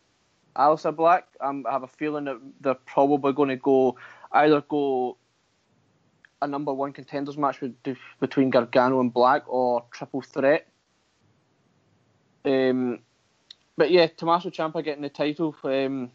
Aleister 0.55 0.95
Black. 0.95 1.27
Um, 1.41 1.65
I 1.67 1.71
have 1.71 1.83
a 1.83 1.87
feeling 1.87 2.25
that 2.25 2.39
they're 2.61 2.73
probably 2.73 3.33
going 3.33 3.49
to 3.49 3.55
go 3.55 3.97
either 4.31 4.61
go 4.61 5.17
a 6.41 6.47
number 6.47 6.73
one 6.73 6.91
contenders 6.91 7.37
match 7.37 7.61
with, 7.61 7.73
between 8.19 8.49
Gargano 8.49 8.99
and 8.99 9.13
Black 9.13 9.43
or 9.47 9.85
triple 9.91 10.21
threat. 10.21 10.67
Um, 12.45 12.99
but 13.77 13.89
yeah, 13.89 14.07
Tommaso 14.07 14.49
Ciampa 14.49 14.83
getting 14.83 15.01
the 15.01 15.09
title. 15.09 15.55
Um, 15.63 16.11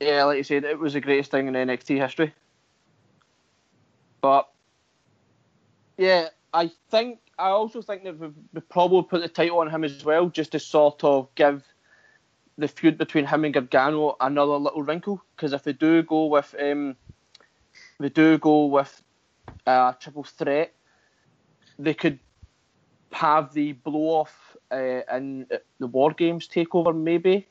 yeah, 0.00 0.24
like 0.24 0.38
you 0.38 0.44
said, 0.44 0.64
it 0.64 0.78
was 0.78 0.92
the 0.92 1.00
greatest 1.00 1.30
thing 1.30 1.48
in 1.48 1.54
NXT 1.54 2.00
history. 2.00 2.32
But 4.20 4.48
yeah, 5.96 6.28
I 6.54 6.70
think 6.90 7.18
I 7.38 7.50
also 7.50 7.82
think 7.82 8.04
that 8.04 8.18
we 8.18 8.28
we 8.52 8.60
probably 8.60 9.02
put 9.02 9.22
the 9.22 9.28
title 9.28 9.58
on 9.58 9.70
him 9.70 9.84
as 9.84 10.04
well, 10.04 10.28
just 10.28 10.52
to 10.52 10.60
sort 10.60 11.02
of 11.04 11.28
give 11.34 11.62
the 12.58 12.68
feud 12.68 12.98
between 12.98 13.24
him 13.24 13.44
and 13.44 13.54
Gargano 13.54 14.16
another 14.20 14.56
little 14.56 14.82
wrinkle. 14.82 15.22
Because 15.34 15.52
if 15.52 15.62
they 15.62 15.72
do 15.72 16.02
go 16.02 16.26
with 16.26 16.54
um, 16.60 16.96
they 18.00 18.08
do 18.08 18.36
go 18.38 18.66
with 18.66 19.02
a 19.66 19.94
triple 19.98 20.24
threat, 20.24 20.74
they 21.78 21.94
could 21.94 22.18
have 23.12 23.52
the 23.54 23.72
blow 23.72 24.20
off 24.20 24.56
uh, 24.70 25.00
in 25.16 25.46
the 25.78 25.86
War 25.86 26.12
Games 26.12 26.48
takeover, 26.48 26.94
maybe. 26.94 27.46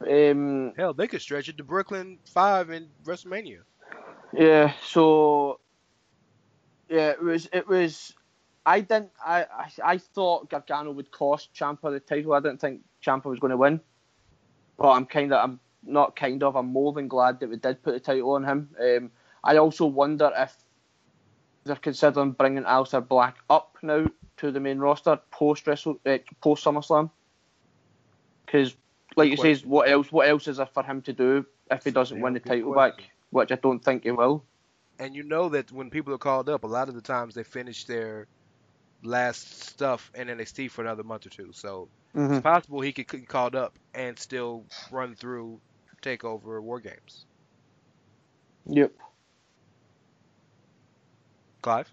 Um, 0.00 0.74
Hell, 0.76 0.92
they 0.92 1.06
could 1.06 1.22
stretch 1.22 1.48
it 1.48 1.56
to 1.56 1.64
Brooklyn 1.64 2.18
Five 2.26 2.70
in 2.70 2.88
WrestleMania. 3.04 3.60
yeah, 4.34 4.72
so 4.84 5.60
yeah, 6.90 7.10
it 7.10 7.22
was 7.22 7.48
it 7.52 7.66
was. 7.66 8.12
I 8.66 8.80
didn't. 8.80 9.12
I, 9.24 9.44
I 9.44 9.70
I 9.84 9.98
thought 9.98 10.50
Gargano 10.50 10.90
would 10.90 11.10
cost 11.12 11.54
Ciampa 11.54 11.90
the 11.92 12.00
title. 12.00 12.34
I 12.34 12.40
didn't 12.40 12.60
think 12.60 12.80
Ciampa 13.06 13.26
was 13.26 13.38
going 13.38 13.52
to 13.52 13.56
win. 13.56 13.80
But 14.76 14.92
I'm 14.92 15.06
kind 15.06 15.32
of. 15.32 15.42
I'm 15.42 15.60
not 15.82 16.16
kind 16.16 16.42
of. 16.42 16.56
I'm 16.56 16.66
more 16.66 16.92
than 16.92 17.08
glad 17.08 17.40
that 17.40 17.48
we 17.48 17.56
did 17.56 17.82
put 17.82 17.94
the 17.94 18.00
title 18.00 18.32
on 18.32 18.44
him. 18.44 18.70
Um, 18.80 19.10
I 19.44 19.56
also 19.56 19.86
wonder 19.86 20.32
if 20.36 20.54
they're 21.64 21.76
considering 21.76 22.32
bringing 22.32 22.64
Aleister 22.64 23.06
Black 23.06 23.36
up 23.48 23.78
now 23.82 24.06
to 24.38 24.50
the 24.50 24.60
main 24.60 24.78
roster 24.78 25.18
post 25.30 25.66
Wrestle 25.66 25.98
uh, 26.04 26.18
post 26.40 26.64
SummerSlam. 26.64 27.10
Because, 28.44 28.76
like 29.16 29.30
you 29.30 29.36
says, 29.36 29.64
what 29.64 29.88
else? 29.88 30.12
What 30.12 30.28
else 30.28 30.46
is 30.48 30.58
there 30.58 30.66
for 30.66 30.82
him 30.82 31.02
to 31.02 31.12
do 31.12 31.46
if 31.70 31.84
he 31.84 31.90
doesn't 31.90 32.16
Yeah, 32.16 32.22
win 32.22 32.34
the 32.34 32.40
title 32.40 32.72
question. 32.72 32.96
back? 32.96 33.10
Which 33.30 33.52
I 33.52 33.56
don't 33.56 33.82
think 33.84 34.04
he 34.04 34.10
will. 34.10 34.44
And 34.98 35.14
you 35.14 35.22
know 35.22 35.48
that 35.50 35.72
when 35.72 35.90
people 35.90 36.14
are 36.14 36.18
called 36.18 36.48
up, 36.48 36.64
a 36.64 36.66
lot 36.66 36.88
of 36.88 36.94
the 36.94 37.02
times 37.02 37.34
they 37.34 37.42
finish 37.42 37.84
their 37.84 38.28
last 39.02 39.62
stuff 39.64 40.10
in 40.14 40.28
NXT 40.28 40.70
for 40.70 40.82
another 40.82 41.02
month 41.02 41.26
or 41.26 41.30
two. 41.30 41.50
So 41.52 41.88
it's 42.14 42.42
possible 42.42 42.80
he 42.80 42.92
could 42.92 43.08
get 43.08 43.28
called 43.28 43.54
up 43.54 43.78
and 43.94 44.18
still 44.18 44.64
run 44.90 45.14
through 45.14 45.60
Takeover 46.02 46.62
War 46.62 46.80
Games. 46.80 47.26
Yep. 48.66 48.92
Clive? 51.62 51.90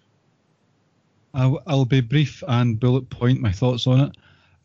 I'll, 1.34 1.62
I'll 1.66 1.84
be 1.84 2.00
brief 2.00 2.42
and 2.46 2.78
bullet 2.78 3.10
point 3.10 3.40
my 3.40 3.52
thoughts 3.52 3.86
on 3.86 4.00
it. 4.00 4.16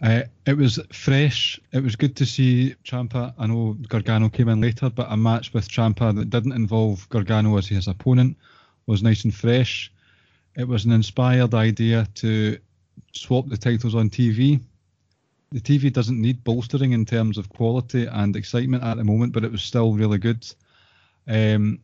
Uh, 0.02 0.22
it 0.46 0.56
was 0.56 0.80
fresh. 0.94 1.60
It 1.74 1.84
was 1.84 1.96
good 1.96 2.16
to 2.18 2.26
see 2.26 2.76
Ciampa. 2.86 3.34
I 3.38 3.48
know 3.48 3.76
Gargano 3.88 4.30
came 4.30 4.48
in 4.48 4.62
later, 4.62 4.90
but 4.90 5.08
a 5.10 5.18
match 5.18 5.54
with 5.54 5.68
Ciampa 5.68 6.16
that 6.16 6.30
didn't 6.30 6.54
involve 6.54 7.10
Gargano 7.10 7.58
as 7.58 7.68
his 7.68 7.88
opponent 7.88 8.38
was 8.86 9.04
nice 9.04 9.26
and 9.26 9.36
fresh. 9.36 9.92
It 10.56 10.68
was 10.68 10.86
an 10.86 10.92
inspired 10.92 11.54
idea 11.54 12.08
to 12.16 12.58
swap 13.14 13.48
the 13.48 13.58
titles 13.58 13.96
on 13.96 14.10
TV. 14.10 14.62
The 15.52 15.62
TV 15.62 15.92
doesn't 15.92 16.22
need 16.22 16.44
bolstering 16.44 16.92
in 16.92 17.06
terms 17.06 17.38
of 17.38 17.50
quality 17.50 18.06
and 18.06 18.36
excitement 18.36 18.84
at 18.84 18.98
the 18.98 19.04
moment, 19.04 19.34
but 19.34 19.44
it 19.44 19.52
was 19.52 19.64
still 19.64 19.94
really 19.94 20.18
good. 20.18 20.46
Um, 21.28 21.80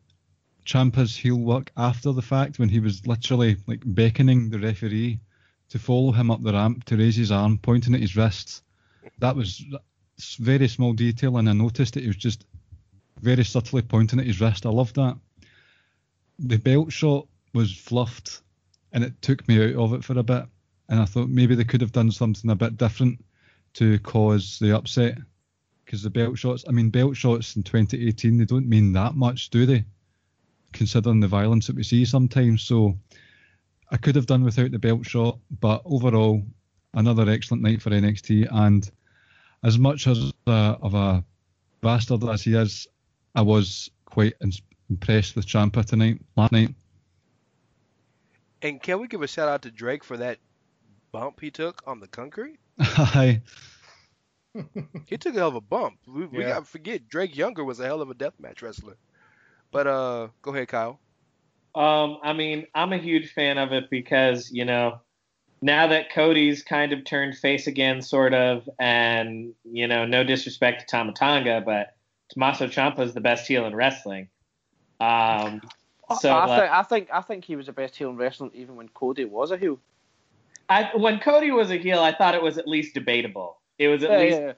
Ciampa's 0.64 1.16
heel 1.16 1.36
work 1.36 1.70
after 1.76 2.12
the 2.12 2.22
fact 2.22 2.58
when 2.58 2.68
he 2.68 2.80
was 2.80 3.06
literally 3.06 3.56
like 3.66 3.82
beckoning 3.84 4.50
the 4.50 4.58
referee 4.58 5.20
to 5.68 5.78
follow 5.78 6.12
him 6.12 6.30
up 6.30 6.42
the 6.42 6.52
ramp 6.52 6.84
to 6.84 6.96
raise 6.96 7.16
his 7.16 7.32
arm, 7.32 7.58
pointing 7.58 7.94
at 7.94 8.00
his 8.00 8.16
wrist. 8.16 8.62
That 9.18 9.36
was 9.36 9.64
very 10.38 10.68
small 10.68 10.92
detail, 10.92 11.36
and 11.36 11.48
I 11.48 11.52
noticed 11.52 11.94
that 11.94 12.02
he 12.02 12.08
was 12.08 12.16
just 12.16 12.44
very 13.20 13.44
subtly 13.44 13.82
pointing 13.82 14.20
at 14.20 14.26
his 14.26 14.40
wrist. 14.40 14.66
I 14.66 14.70
loved 14.70 14.96
that. 14.96 15.16
The 16.38 16.58
belt 16.58 16.92
shot 16.92 17.26
was 17.54 17.72
fluffed, 17.72 18.42
and 18.92 19.04
it 19.04 19.20
took 19.22 19.46
me 19.48 19.62
out 19.64 19.76
of 19.76 19.92
it 19.92 20.04
for 20.04 20.18
a 20.18 20.22
bit. 20.22 20.44
And 20.88 21.00
I 21.00 21.04
thought 21.04 21.28
maybe 21.28 21.54
they 21.54 21.64
could 21.64 21.80
have 21.80 21.92
done 21.92 22.10
something 22.10 22.50
a 22.50 22.54
bit 22.54 22.76
different 22.76 23.24
to 23.74 23.98
cause 24.00 24.58
the 24.60 24.76
upset. 24.76 25.18
Because 25.84 26.02
the 26.02 26.10
belt 26.10 26.36
shots, 26.36 26.64
I 26.68 26.72
mean, 26.72 26.90
belt 26.90 27.16
shots 27.16 27.54
in 27.54 27.62
2018, 27.62 28.36
they 28.36 28.44
don't 28.44 28.68
mean 28.68 28.92
that 28.92 29.14
much, 29.14 29.50
do 29.50 29.66
they? 29.66 29.84
considering 30.76 31.20
the 31.20 31.28
violence 31.28 31.66
that 31.66 31.76
we 31.76 31.82
see 31.82 32.04
sometimes. 32.04 32.62
So 32.62 32.96
I 33.90 33.96
could 33.96 34.14
have 34.14 34.26
done 34.26 34.44
without 34.44 34.70
the 34.70 34.78
belt 34.78 35.06
shot, 35.06 35.38
but 35.60 35.82
overall, 35.84 36.42
another 36.94 37.28
excellent 37.28 37.62
night 37.62 37.82
for 37.82 37.90
NXT. 37.90 38.48
And 38.52 38.88
as 39.64 39.78
much 39.78 40.06
as 40.06 40.32
a, 40.46 40.50
of 40.50 40.94
a 40.94 41.24
bastard 41.80 42.24
as 42.24 42.42
he 42.42 42.54
is, 42.54 42.86
I 43.34 43.42
was 43.42 43.90
quite 44.04 44.34
impressed 44.90 45.36
with 45.36 45.46
Ciampa 45.46 45.84
tonight, 45.84 46.20
last 46.36 46.52
night. 46.52 46.74
And 48.62 48.82
can 48.82 49.00
we 49.00 49.08
give 49.08 49.22
a 49.22 49.26
shout 49.26 49.48
out 49.48 49.62
to 49.62 49.70
Drake 49.70 50.02
for 50.04 50.16
that 50.16 50.38
bump 51.12 51.40
he 51.40 51.50
took 51.50 51.82
on 51.86 52.00
the 52.00 52.08
concrete? 52.08 52.58
Hi. 52.80 53.42
he 55.06 55.16
took 55.18 55.34
a 55.34 55.38
hell 55.38 55.48
of 55.48 55.54
a 55.54 55.60
bump. 55.60 55.98
We, 56.06 56.22
Yeah. 56.22 56.28
we 56.32 56.44
gotta 56.44 56.64
forget 56.64 57.08
Drake 57.08 57.36
Younger 57.36 57.64
was 57.64 57.80
a 57.80 57.84
hell 57.84 58.00
of 58.00 58.10
a 58.10 58.14
deathmatch 58.14 58.62
wrestler. 58.62 58.96
But 59.70 59.86
uh, 59.86 60.28
go 60.42 60.54
ahead, 60.54 60.68
Kyle. 60.68 61.00
Um, 61.74 62.18
I 62.22 62.32
mean, 62.32 62.66
I'm 62.74 62.92
a 62.92 62.98
huge 62.98 63.32
fan 63.32 63.58
of 63.58 63.72
it 63.72 63.90
because, 63.90 64.50
you 64.50 64.64
know, 64.64 65.00
now 65.60 65.88
that 65.88 66.10
Cody's 66.10 66.62
kind 66.62 66.92
of 66.92 67.04
turned 67.04 67.36
face 67.36 67.66
again, 67.66 68.00
sort 68.00 68.32
of, 68.32 68.68
and, 68.78 69.52
you 69.64 69.86
know, 69.86 70.06
no 70.06 70.24
disrespect 70.24 70.80
to 70.80 70.86
Tama 70.86 71.12
Tonga, 71.12 71.62
but 71.64 71.88
Tommaso 72.30 72.68
Ciampa 72.68 73.00
is 73.00 73.12
the 73.12 73.20
best 73.20 73.46
heel 73.46 73.66
in 73.66 73.74
wrestling. 73.74 74.28
Um, 75.00 75.60
Oh, 76.08 76.18
so, 76.18 76.30
I, 76.30 76.46
like, 76.46 76.60
think, 76.60 76.72
I 76.72 76.82
think 76.82 77.08
I 77.12 77.20
think 77.20 77.44
he 77.44 77.56
was 77.56 77.66
the 77.66 77.72
best 77.72 77.96
heel 77.96 78.10
in 78.10 78.16
wrestling 78.16 78.52
even 78.54 78.76
when 78.76 78.88
Cody 78.90 79.24
was 79.24 79.50
a 79.50 79.56
heel. 79.56 79.78
I, 80.68 80.90
when 80.94 81.18
Cody 81.20 81.50
was 81.50 81.70
a 81.70 81.76
heel, 81.76 82.00
I 82.00 82.12
thought 82.14 82.34
it 82.34 82.42
was 82.42 82.58
at 82.58 82.68
least 82.68 82.94
debatable. 82.94 83.58
It 83.78 83.88
was 83.88 84.02
at 84.02 84.10
Yeah, 84.12 84.18
least 84.18 84.40
yeah. 84.40 84.52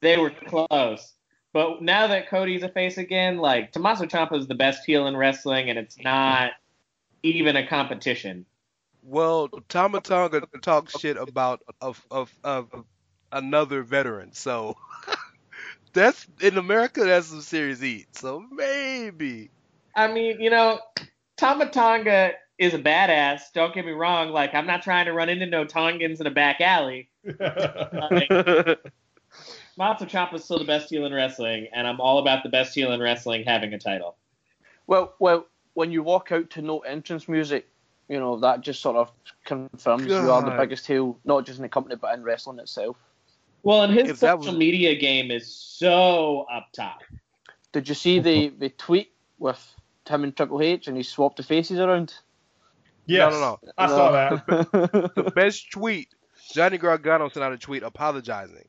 they 0.00 0.16
were 0.16 0.30
close. 0.30 1.14
But 1.52 1.82
now 1.82 2.06
that 2.08 2.28
Cody's 2.28 2.62
a 2.62 2.68
face 2.68 2.98
again, 2.98 3.38
like 3.38 3.72
Tommaso 3.72 4.04
Ciampa 4.04 4.38
is 4.38 4.46
the 4.46 4.54
best 4.54 4.84
heel 4.84 5.06
in 5.06 5.16
wrestling, 5.16 5.70
and 5.70 5.78
it's 5.78 5.98
not 5.98 6.52
even 7.22 7.56
a 7.56 7.66
competition. 7.66 8.44
Well, 9.02 9.48
Tama 9.68 10.00
Tonga 10.00 10.42
talks 10.60 10.98
shit 10.98 11.16
about 11.16 11.62
of, 11.80 12.04
of 12.10 12.32
of 12.44 12.68
another 13.32 13.82
veteran, 13.82 14.32
so 14.32 14.76
that's 15.92 16.26
in 16.40 16.58
America. 16.58 17.04
That's 17.04 17.28
some 17.28 17.40
serious 17.40 17.80
heat. 17.80 18.14
So 18.16 18.40
maybe. 18.52 19.50
I 19.98 20.12
mean, 20.12 20.40
you 20.40 20.48
know, 20.48 20.78
Tama 21.36 21.70
Tonga 21.70 22.32
is 22.56 22.72
a 22.72 22.78
badass. 22.78 23.52
Don't 23.52 23.74
get 23.74 23.84
me 23.84 23.90
wrong. 23.90 24.30
Like, 24.30 24.54
I'm 24.54 24.66
not 24.66 24.82
trying 24.82 25.06
to 25.06 25.12
run 25.12 25.28
into 25.28 25.46
no 25.46 25.64
Tongans 25.64 26.20
in 26.20 26.26
a 26.26 26.30
back 26.30 26.60
alley. 26.60 27.10
Like, 27.24 28.28
Tommaso 29.74 30.06
Ciampa 30.06 30.34
is 30.34 30.44
still 30.44 30.58
the 30.60 30.64
best 30.64 30.88
heel 30.90 31.04
in 31.04 31.12
wrestling, 31.12 31.66
and 31.74 31.86
I'm 31.86 32.00
all 32.00 32.18
about 32.20 32.44
the 32.44 32.48
best 32.48 32.74
heel 32.74 32.92
in 32.92 33.00
wrestling 33.00 33.44
having 33.44 33.74
a 33.74 33.78
title. 33.78 34.16
Well, 34.86 35.14
well, 35.18 35.46
when 35.74 35.90
you 35.90 36.02
walk 36.04 36.30
out 36.32 36.48
to 36.50 36.62
no 36.62 36.78
entrance 36.80 37.28
music, 37.28 37.68
you 38.08 38.18
know 38.18 38.38
that 38.38 38.60
just 38.60 38.80
sort 38.80 38.96
of 38.96 39.10
confirms 39.44 40.06
you 40.06 40.14
are 40.14 40.42
the 40.42 40.56
biggest 40.56 40.86
heel, 40.86 41.18
not 41.24 41.44
just 41.44 41.58
in 41.58 41.62
the 41.62 41.68
company 41.68 41.96
but 41.96 42.14
in 42.16 42.22
wrestling 42.22 42.58
itself. 42.58 42.96
Well, 43.64 43.82
and 43.82 43.92
his 43.92 44.10
If 44.10 44.18
social 44.18 44.52
was- 44.52 44.56
media 44.56 44.94
game 44.94 45.30
is 45.30 45.52
so 45.52 46.46
up 46.52 46.68
top. 46.72 47.00
Did 47.72 47.88
you 47.88 47.94
see 47.94 48.18
the 48.18 48.48
the 48.48 48.70
tweet 48.70 49.12
with 49.38 49.62
him 50.08 50.24
and 50.24 50.36
Triple 50.36 50.60
H 50.62 50.86
and 50.88 50.96
he 50.96 51.02
swapped 51.02 51.36
the 51.36 51.42
faces 51.42 51.78
around? 51.78 52.14
yes, 53.06 53.32
No, 53.32 53.40
no, 53.40 53.60
I 53.78 53.86
saw 53.86 54.10
that. 54.12 55.12
The 55.14 55.32
best 55.34 55.70
tweet. 55.70 56.08
Johnny 56.52 56.78
Gargano 56.78 57.28
sent 57.28 57.44
out 57.44 57.52
a 57.52 57.58
tweet 57.58 57.82
apologizing, 57.82 58.66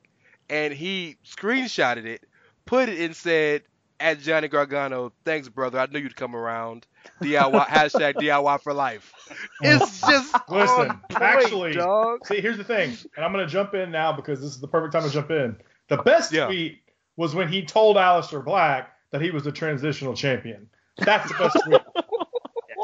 and 0.49 0.74
he 0.74 1.16
screenshotted 1.26 2.06
it, 2.06 2.26
put 2.66 2.90
it, 2.90 2.99
and 2.99 3.16
said, 3.16 3.64
"At 4.02 4.20
Johnny 4.20 4.49
Gargano, 4.49 5.14
thanks, 5.24 5.48
brother. 5.48 5.80
I 5.80 5.86
knew 5.86 5.99
you'd 5.99 6.16
come 6.16 6.36
around. 6.36 6.86
DIY 7.22 7.66
hashtag 7.68 8.16
DIY 8.16 8.61
for 8.61 8.74
life. 8.74 9.14
It's 9.61 10.02
just 10.07 10.36
Listen, 10.49 10.90
on 10.90 10.99
point, 11.10 11.22
actually, 11.22 11.72
dog. 11.74 12.26
See, 12.26 12.41
here's 12.41 12.57
the 12.57 12.66
thing, 12.66 12.98
and 13.16 13.24
I'm 13.26 13.32
going 13.32 13.45
to 13.45 13.52
jump 13.52 13.74
in 13.76 13.91
now 13.91 14.11
because 14.11 14.41
this 14.41 14.52
is 14.52 14.60
the 14.60 14.68
perfect 14.68 14.91
time 14.94 15.03
to 15.03 15.10
jump 15.10 15.32
in. 15.32 15.56
The 15.88 15.98
best 15.98 16.34
Yeah. 16.34 16.48
tweet 16.48 16.80
was 17.16 17.34
when 17.34 17.48
he 17.48 17.64
told 17.64 17.95
Aleister 17.95 18.44
Black 18.44 18.91
that 19.11 19.22
he 19.22 19.32
was 19.32 19.44
the 19.45 19.52
transitional 19.53 20.14
champion. 20.16 20.70
That's 21.00 21.32
the 21.32 21.38
best 21.38 21.58
tweet. 21.66 21.82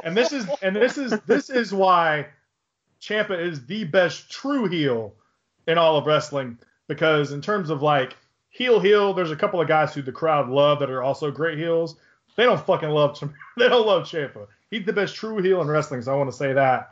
And 0.04 0.16
this 0.16 0.32
is 0.32 0.48
and 0.62 0.76
this 0.76 0.98
is 0.98 1.20
this 1.26 1.50
is 1.50 1.74
why 1.74 2.28
Ciampa 3.02 3.40
is 3.40 3.66
the 3.66 3.86
best 3.86 4.30
true 4.32 4.68
heel 4.68 5.14
in 5.68 5.78
all 5.78 5.98
of 5.98 6.06
wrestling 6.06 6.60
because 6.88 7.32
in 7.32 7.42
terms 7.42 7.70
of 7.70 7.82
like 7.82 8.16
heel 8.50 8.80
heel, 8.80 9.14
there's 9.14 9.32
a 9.32 9.36
couple 9.36 9.60
of 9.60 9.68
guys 9.68 9.94
who 9.94 10.02
the 10.02 10.12
crowd 10.12 10.50
love 10.50 10.80
that 10.80 10.90
are 10.90 11.04
also 11.04 11.32
great 11.32 11.58
heels. 11.58 11.96
They 12.36 12.44
don't 12.44 12.64
fucking 12.66 12.90
love. 12.90 13.22
They 13.58 13.70
don't 13.70 13.88
love 13.88 14.04
Ciampa. 14.04 14.48
He's 14.70 14.86
the 14.86 14.94
best 14.94 15.16
true 15.16 15.42
heel 15.42 15.62
in 15.62 15.68
wrestling, 15.68 16.02
so 16.02 16.14
I 16.14 16.18
want 16.18 16.30
to 16.30 16.36
say 16.36 16.54
that. 16.54 16.92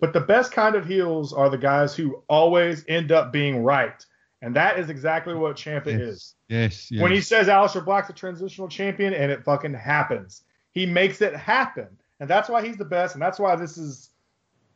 But 0.00 0.12
the 0.12 0.20
best 0.20 0.50
kind 0.50 0.74
of 0.74 0.86
heels 0.86 1.32
are 1.32 1.48
the 1.50 1.58
guys 1.58 1.94
who 1.94 2.22
always 2.28 2.84
end 2.88 3.12
up 3.12 3.32
being 3.32 3.62
right. 3.62 4.04
And 4.42 4.56
that 4.56 4.78
is 4.78 4.88
exactly 4.88 5.34
what 5.34 5.56
Ciampa 5.56 5.88
is. 5.88 6.34
Yes, 6.48 6.90
yes. 6.90 7.02
When 7.02 7.12
he 7.12 7.20
says 7.20 7.46
Aleister 7.46 7.84
Black's 7.84 8.08
a 8.08 8.12
transitional 8.14 8.68
champion 8.68 9.12
and 9.12 9.30
it 9.30 9.44
fucking 9.44 9.74
happens. 9.74 10.42
He 10.72 10.86
makes 10.86 11.20
it 11.20 11.34
happen. 11.34 11.88
And 12.20 12.28
that's 12.28 12.48
why 12.48 12.64
he's 12.64 12.76
the 12.76 12.84
best. 12.84 13.14
And 13.14 13.22
that's 13.22 13.38
why 13.38 13.56
this 13.56 13.78
is 13.78 14.10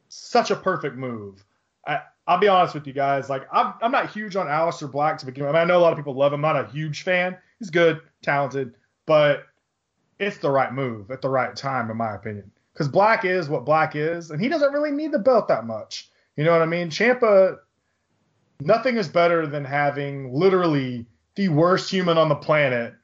such 0.08 0.50
a 0.50 0.56
perfect 0.56 0.96
move. 0.96 1.44
I, 1.86 2.00
I'll 2.26 2.38
be 2.38 2.48
honest 2.48 2.74
with 2.74 2.86
you 2.86 2.92
guys. 2.92 3.28
Like, 3.28 3.46
I'm, 3.52 3.74
I'm 3.82 3.92
not 3.92 4.10
huge 4.10 4.36
on 4.36 4.46
Aleister 4.46 4.90
Black 4.90 5.18
to 5.18 5.26
begin 5.26 5.44
with. 5.44 5.54
I, 5.54 5.58
mean, 5.58 5.70
I 5.70 5.72
know 5.72 5.78
a 5.78 5.82
lot 5.82 5.92
of 5.92 5.98
people 5.98 6.14
love 6.14 6.32
him. 6.32 6.44
I'm 6.44 6.54
not 6.54 6.64
a 6.64 6.72
huge 6.72 7.02
fan. 7.02 7.36
He's 7.58 7.70
good, 7.70 8.00
talented, 8.22 8.74
but 9.06 9.44
it's 10.18 10.38
the 10.38 10.50
right 10.50 10.72
move 10.72 11.10
at 11.10 11.20
the 11.20 11.28
right 11.28 11.54
time, 11.54 11.90
in 11.90 11.96
my 11.96 12.14
opinion. 12.14 12.50
Because 12.72 12.88
Black 12.88 13.24
is 13.24 13.48
what 13.48 13.64
Black 13.64 13.94
is, 13.94 14.30
and 14.30 14.40
he 14.40 14.48
doesn't 14.48 14.72
really 14.72 14.90
need 14.90 15.12
the 15.12 15.18
belt 15.18 15.48
that 15.48 15.66
much. 15.66 16.10
You 16.36 16.44
know 16.44 16.52
what 16.52 16.62
I 16.62 16.66
mean? 16.66 16.88
Ciampa, 16.88 17.58
nothing 18.60 18.96
is 18.96 19.08
better 19.08 19.46
than 19.46 19.64
having 19.64 20.32
literally 20.32 21.06
the 21.36 21.48
worst 21.48 21.90
human 21.90 22.18
on 22.18 22.28
the 22.28 22.34
planet 22.34 22.94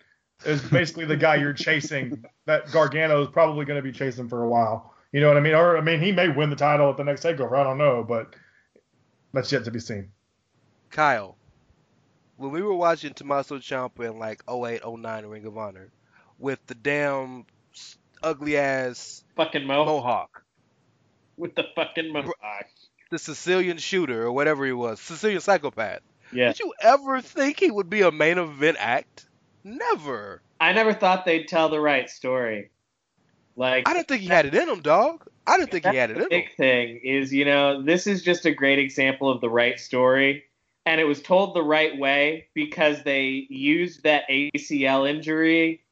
is 0.44 0.62
basically 0.62 1.04
the 1.04 1.16
guy 1.16 1.36
you're 1.36 1.52
chasing 1.52 2.24
that 2.46 2.70
Gargano 2.72 3.22
is 3.22 3.28
probably 3.28 3.64
going 3.64 3.76
to 3.76 3.82
be 3.82 3.92
chasing 3.92 4.28
for 4.28 4.42
a 4.42 4.48
while. 4.48 4.94
You 5.12 5.20
know 5.20 5.28
what 5.28 5.36
I 5.36 5.40
mean? 5.40 5.54
Or 5.54 5.76
I 5.76 5.80
mean, 5.80 6.00
he 6.00 6.12
may 6.12 6.28
win 6.28 6.50
the 6.50 6.56
title 6.56 6.90
at 6.90 6.96
the 6.96 7.04
next 7.04 7.22
takeover. 7.22 7.58
I 7.58 7.64
don't 7.64 7.78
know, 7.78 8.04
but 8.06 8.34
that's 9.32 9.50
yet 9.50 9.64
to 9.64 9.70
be 9.70 9.80
seen. 9.80 10.10
Kyle, 10.90 11.36
when 12.36 12.50
we 12.50 12.62
were 12.62 12.74
watching 12.74 13.12
Tommaso 13.12 13.58
Ciampa 13.58 14.10
in 14.10 14.18
like 14.18 14.42
08, 14.48 14.82
09 14.86 15.26
Ring 15.26 15.44
of 15.46 15.58
Honor 15.58 15.90
with 16.38 16.64
the 16.66 16.74
damn 16.74 17.44
ugly 18.22 18.56
ass 18.56 19.24
Fucking 19.36 19.66
Mo 19.66 19.84
mohawk, 19.84 20.42
with 21.36 21.54
the 21.54 21.64
fucking 21.74 22.12
Mohawk. 22.12 22.66
the 23.10 23.18
Sicilian 23.18 23.78
shooter 23.78 24.24
or 24.24 24.32
whatever 24.32 24.64
he 24.64 24.72
was, 24.72 25.00
Sicilian 25.00 25.40
psychopath. 25.40 26.00
Yeah. 26.32 26.48
Did 26.48 26.60
you 26.60 26.72
ever 26.80 27.20
think 27.20 27.58
he 27.58 27.70
would 27.70 27.90
be 27.90 28.02
a 28.02 28.12
main 28.12 28.38
event 28.38 28.76
act? 28.78 29.26
Never. 29.64 30.42
I 30.60 30.72
never 30.72 30.92
thought 30.92 31.24
they'd 31.24 31.48
tell 31.48 31.68
the 31.68 31.80
right 31.80 32.08
story. 32.08 32.70
Like 33.56 33.88
I 33.88 33.94
didn't 33.94 34.08
think 34.08 34.22
he 34.22 34.28
had 34.28 34.46
it 34.46 34.54
in 34.54 34.68
him, 34.68 34.80
dog. 34.80 35.26
I 35.46 35.58
didn't 35.58 35.70
think 35.70 35.86
he 35.86 35.96
had 35.96 36.10
it 36.10 36.14
the 36.14 36.18
in 36.18 36.22
him. 36.24 36.28
big 36.30 36.56
thing 36.56 37.00
is, 37.02 37.32
you 37.32 37.44
know, 37.44 37.82
this 37.82 38.06
is 38.06 38.22
just 38.22 38.46
a 38.46 38.54
great 38.54 38.78
example 38.78 39.30
of 39.30 39.40
the 39.40 39.50
right 39.50 39.78
story. 39.78 40.44
And 40.86 41.00
it 41.00 41.04
was 41.04 41.20
told 41.20 41.54
the 41.54 41.62
right 41.62 41.96
way 41.98 42.48
because 42.54 43.02
they 43.02 43.46
used 43.50 44.02
that 44.04 44.24
ACL 44.30 45.08
injury 45.08 45.82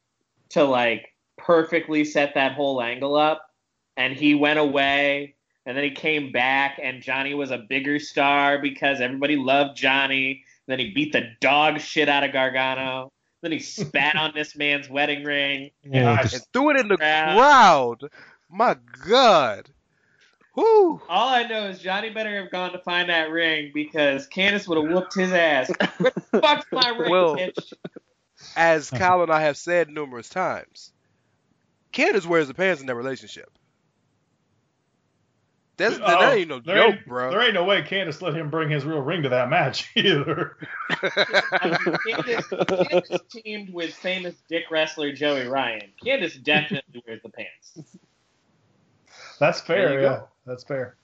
to 0.50 0.64
like 0.64 1.14
perfectly 1.36 2.04
set 2.04 2.34
that 2.34 2.52
whole 2.52 2.80
angle 2.80 3.16
up. 3.16 3.50
And 3.96 4.14
he 4.14 4.34
went 4.34 4.58
away 4.58 5.34
and 5.68 5.76
then 5.76 5.84
he 5.84 5.90
came 5.90 6.32
back, 6.32 6.80
and 6.82 7.02
Johnny 7.02 7.34
was 7.34 7.50
a 7.50 7.58
bigger 7.58 7.98
star 7.98 8.58
because 8.58 9.02
everybody 9.02 9.36
loved 9.36 9.76
Johnny. 9.76 10.42
Then 10.66 10.78
he 10.78 10.92
beat 10.92 11.12
the 11.12 11.32
dog 11.42 11.78
shit 11.80 12.08
out 12.08 12.24
of 12.24 12.32
Gargano. 12.32 13.12
Then 13.40 13.52
he 13.52 13.58
spat 13.60 14.16
on 14.16 14.32
this 14.34 14.56
man's 14.56 14.88
wedding 14.88 15.22
ring. 15.24 15.70
Yeah, 15.84 16.14
Nice. 16.14 16.22
just- 16.22 16.34
And 16.34 16.44
threw 16.52 16.70
it 16.70 16.76
in 16.80 16.88
the 16.88 16.96
Crowd. 16.96 17.36
crowd. 17.36 18.10
My 18.50 18.76
God. 19.08 19.70
Whoo. 20.56 21.00
All 21.08 21.28
I 21.28 21.44
know 21.44 21.66
is 21.66 21.78
Johnny 21.78 22.10
better 22.10 22.34
have 22.42 22.50
gone 22.50 22.72
to 22.72 22.78
find 22.80 23.08
that 23.10 23.30
ring 23.30 23.70
because 23.72 24.26
Candice 24.28 24.66
would 24.66 24.82
have 24.82 24.92
whooped 24.92 25.14
his 25.14 25.32
ass. 25.32 25.70
Where 25.98 26.10
the 26.32 26.40
fuck's 26.40 26.66
my 26.72 26.88
ring, 26.88 27.10
Well- 27.10 27.36
bitch? 27.36 27.72
As 28.56 28.90
Kyle 28.90 29.22
and 29.22 29.32
I 29.32 29.42
have 29.42 29.56
said 29.56 29.88
numerous 29.88 30.28
times, 30.28 30.92
Candice 31.92 32.24
wears 32.26 32.46
the 32.48 32.54
pants 32.54 32.80
in 32.80 32.86
their 32.86 32.94
relationship. 32.96 33.50
That's, 35.78 35.94
Oh, 35.94 36.06
that 36.06 36.36
ain't 36.36 36.48
no 36.48 36.58
there 36.58 36.74
joke, 36.74 36.94
ain't, 36.96 37.06
bro. 37.06 37.30
There 37.30 37.40
ain't 37.40 37.54
no 37.54 37.64
way 37.64 37.82
Candice 37.82 38.20
let 38.20 38.34
him 38.34 38.50
bring 38.50 38.68
his 38.68 38.84
real 38.84 39.00
ring 39.00 39.22
to 39.22 39.28
that 39.30 39.48
match 39.48 39.88
either. 39.96 40.56
I 40.90 41.78
mean, 41.86 41.96
Candice, 42.06 42.48
Candice 42.50 43.20
teamed 43.30 43.72
with 43.72 43.94
famous 43.94 44.34
dick 44.48 44.64
wrestler 44.70 45.12
Joey 45.12 45.46
Ryan. 45.46 45.92
Candice 46.04 46.42
definitely 46.42 47.02
wears 47.06 47.22
the 47.22 47.30
pants. 47.30 47.96
That's 49.38 49.60
fair. 49.60 49.94
Yeah, 49.94 50.00
go. 50.00 50.28
that's 50.44 50.64
fair. 50.64 50.96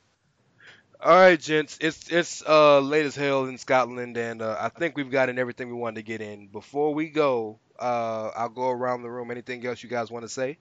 All 1.01 1.15
right, 1.15 1.39
gents. 1.39 1.79
It's 1.81 2.11
it's 2.11 2.43
uh 2.43 2.81
late 2.81 3.07
as 3.07 3.15
hell 3.15 3.45
in 3.45 3.59
Scotland, 3.59 4.17
and 4.17 4.43
uh, 4.43 4.57
I 4.59 4.71
think 4.71 4.97
we've 4.97 5.11
gotten 5.11 5.39
everything 5.39 5.69
we 5.69 5.75
wanted 5.75 5.97
to 5.97 6.03
get 6.03 6.21
in. 6.21 6.49
Before 6.49 6.95
we 6.95 7.11
go, 7.11 7.61
uh, 7.79 8.31
I'll 8.35 8.49
go 8.49 8.71
around 8.71 9.03
the 9.03 9.11
room. 9.11 9.31
Anything 9.31 9.65
else 9.67 9.83
you 9.83 9.89
guys 9.89 10.11
want 10.11 10.25
to 10.25 10.29
say? 10.29 10.59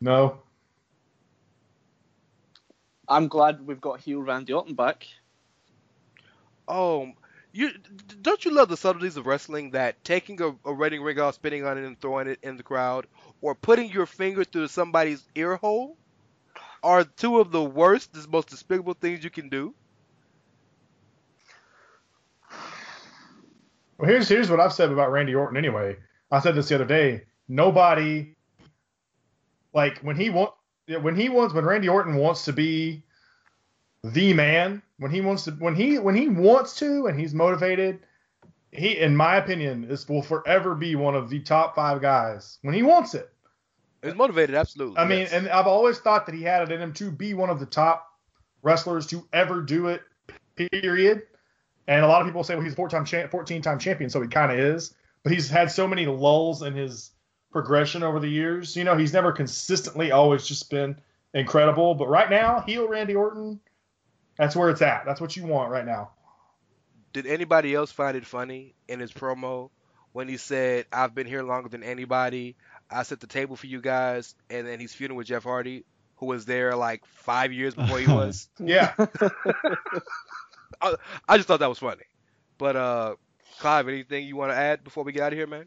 No. 0.00 0.38
I'm 3.08 3.28
glad 3.28 3.66
we've 3.66 3.80
got 3.80 4.00
heel 4.00 4.20
Randy 4.20 4.52
Orton 4.52 4.74
back. 4.74 5.06
Oh, 6.66 7.12
you 7.52 7.70
don't 8.22 8.44
you 8.44 8.50
love 8.52 8.68
the 8.68 8.76
subtleties 8.76 9.16
of 9.16 9.26
wrestling? 9.26 9.72
That 9.72 10.02
taking 10.02 10.40
a, 10.40 10.54
a 10.64 10.72
wedding 10.72 11.02
ring 11.02 11.20
off, 11.20 11.34
spitting 11.34 11.64
on 11.64 11.78
it, 11.78 11.84
and 11.84 12.00
throwing 12.00 12.28
it 12.28 12.38
in 12.42 12.56
the 12.56 12.62
crowd, 12.62 13.06
or 13.40 13.54
putting 13.54 13.90
your 13.90 14.06
finger 14.06 14.44
through 14.44 14.68
somebody's 14.68 15.22
ear 15.34 15.56
hole, 15.56 15.96
are 16.82 17.04
two 17.04 17.38
of 17.40 17.50
the 17.52 17.62
worst, 17.62 18.12
the 18.12 18.26
most 18.28 18.48
despicable 18.48 18.94
things 18.94 19.22
you 19.22 19.30
can 19.30 19.48
do. 19.48 19.74
Well, 23.98 24.10
here's 24.10 24.28
here's 24.28 24.50
what 24.50 24.60
I've 24.60 24.72
said 24.72 24.90
about 24.90 25.12
Randy 25.12 25.34
Orton. 25.34 25.56
Anyway, 25.56 25.96
I 26.30 26.40
said 26.40 26.54
this 26.54 26.68
the 26.68 26.74
other 26.74 26.84
day. 26.84 27.24
Nobody, 27.46 28.34
like 29.72 29.98
when 29.98 30.16
he 30.16 30.30
want, 30.30 30.52
yeah, 30.54 30.63
when 30.88 31.16
he 31.16 31.28
wants, 31.28 31.54
when 31.54 31.64
Randy 31.64 31.88
Orton 31.88 32.16
wants 32.16 32.44
to 32.46 32.52
be 32.52 33.02
the 34.02 34.34
man, 34.34 34.82
when 34.98 35.10
he 35.10 35.20
wants 35.20 35.44
to, 35.44 35.52
when 35.52 35.74
he 35.74 35.98
when 35.98 36.14
he 36.14 36.28
wants 36.28 36.76
to, 36.76 37.06
and 37.06 37.18
he's 37.18 37.34
motivated, 37.34 38.00
he, 38.70 38.98
in 38.98 39.16
my 39.16 39.36
opinion, 39.36 39.84
is 39.84 40.08
will 40.08 40.22
forever 40.22 40.74
be 40.74 40.94
one 40.96 41.14
of 41.14 41.30
the 41.30 41.40
top 41.40 41.74
five 41.74 42.00
guys 42.00 42.58
when 42.62 42.74
he 42.74 42.82
wants 42.82 43.14
it. 43.14 43.30
It's 44.02 44.16
motivated, 44.16 44.54
absolutely. 44.54 44.98
I 44.98 45.06
mean, 45.06 45.20
yes. 45.20 45.32
and 45.32 45.48
I've 45.48 45.66
always 45.66 45.98
thought 45.98 46.26
that 46.26 46.34
he 46.34 46.42
had 46.42 46.62
it 46.62 46.72
in 46.72 46.80
him 46.80 46.92
to 46.94 47.10
be 47.10 47.32
one 47.32 47.48
of 47.48 47.58
the 47.58 47.66
top 47.66 48.06
wrestlers 48.62 49.06
to 49.08 49.26
ever 49.32 49.62
do 49.62 49.88
it. 49.88 50.02
Period. 50.56 51.22
And 51.86 52.04
a 52.04 52.08
lot 52.08 52.20
of 52.20 52.26
people 52.26 52.44
say, 52.44 52.54
well, 52.54 52.64
he's 52.64 52.74
a 52.74 52.76
14 52.76 53.04
time, 53.04 53.28
14 53.28 53.62
time 53.62 53.78
champion, 53.78 54.10
so 54.10 54.20
he 54.20 54.28
kind 54.28 54.52
of 54.52 54.58
is. 54.58 54.94
But 55.22 55.32
he's 55.32 55.48
had 55.48 55.70
so 55.70 55.88
many 55.88 56.04
lulls 56.06 56.62
in 56.62 56.74
his 56.74 57.10
progression 57.54 58.02
over 58.02 58.20
the 58.20 58.28
years. 58.28 58.76
You 58.76 58.84
know, 58.84 58.96
he's 58.96 59.14
never 59.14 59.32
consistently 59.32 60.10
always 60.10 60.46
just 60.46 60.68
been 60.68 61.00
incredible. 61.32 61.94
But 61.94 62.08
right 62.08 62.28
now, 62.28 62.60
heel 62.60 62.86
Randy 62.88 63.14
Orton, 63.14 63.60
that's 64.36 64.56
where 64.56 64.68
it's 64.68 64.82
at. 64.82 65.06
That's 65.06 65.20
what 65.20 65.36
you 65.36 65.46
want 65.46 65.70
right 65.70 65.86
now. 65.86 66.10
Did 67.14 67.26
anybody 67.26 67.72
else 67.72 67.92
find 67.92 68.16
it 68.16 68.26
funny 68.26 68.74
in 68.88 68.98
his 68.98 69.12
promo 69.12 69.70
when 70.12 70.28
he 70.28 70.36
said, 70.36 70.86
"I've 70.92 71.14
been 71.14 71.28
here 71.28 71.44
longer 71.44 71.68
than 71.68 71.84
anybody. 71.84 72.56
I 72.90 73.04
set 73.04 73.20
the 73.20 73.28
table 73.28 73.54
for 73.54 73.68
you 73.68 73.80
guys," 73.80 74.34
and 74.50 74.66
then 74.66 74.80
he's 74.80 74.92
feuding 74.92 75.16
with 75.16 75.28
Jeff 75.28 75.44
Hardy, 75.44 75.84
who 76.16 76.26
was 76.26 76.44
there 76.44 76.74
like 76.74 77.06
five 77.06 77.52
years 77.52 77.74
before 77.74 77.98
he 78.00 78.08
was. 78.08 78.48
Yeah. 78.58 78.94
I 80.82 81.36
just 81.36 81.46
thought 81.46 81.60
that 81.60 81.68
was 81.68 81.78
funny. 81.78 82.02
But 82.58 82.74
uh, 82.76 83.14
Clive, 83.60 83.86
anything 83.86 84.26
you 84.26 84.34
want 84.34 84.50
to 84.50 84.56
add 84.56 84.82
before 84.82 85.04
we 85.04 85.12
get 85.12 85.22
out 85.22 85.32
of 85.32 85.38
here, 85.38 85.46
man? 85.46 85.66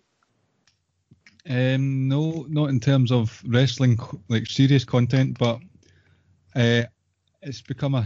Um, 1.49 2.09
no, 2.09 2.45
not 2.49 2.69
in 2.69 2.79
terms 2.79 3.11
of 3.11 3.41
wrestling, 3.47 3.97
like 4.27 4.47
serious 4.47 4.83
content, 4.83 5.37
but 5.39 5.59
uh, 6.55 6.83
it's 7.41 7.61
become 7.61 7.95
a, 7.95 8.05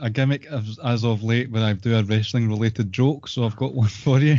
a 0.00 0.08
gimmick 0.10 0.46
as, 0.46 0.78
as 0.84 1.04
of 1.04 1.24
late 1.24 1.50
where 1.50 1.64
I 1.64 1.72
do 1.72 1.96
a 1.96 2.04
wrestling 2.04 2.48
related 2.48 2.92
joke. 2.92 3.26
So 3.26 3.44
I've 3.44 3.56
got 3.56 3.74
one 3.74 3.88
for 3.88 4.20
you. 4.20 4.38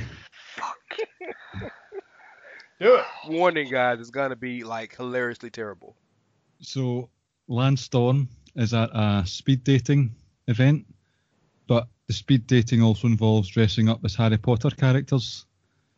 Do 2.79 2.95
it. 2.95 3.05
Warning, 3.27 3.69
guys, 3.69 3.99
it's 3.99 4.09
gonna 4.09 4.35
be 4.35 4.63
like 4.63 4.95
hilariously 4.95 5.49
terrible. 5.49 5.95
So 6.61 7.09
Lance 7.47 7.81
Storm 7.81 8.27
is 8.55 8.73
at 8.73 8.89
a 8.93 9.23
speed 9.25 9.63
dating 9.63 10.13
event, 10.47 10.85
but 11.67 11.87
the 12.07 12.13
speed 12.13 12.47
dating 12.47 12.81
also 12.81 13.07
involves 13.07 13.47
dressing 13.49 13.89
up 13.89 14.03
as 14.03 14.15
Harry 14.15 14.37
Potter 14.37 14.69
characters. 14.69 15.45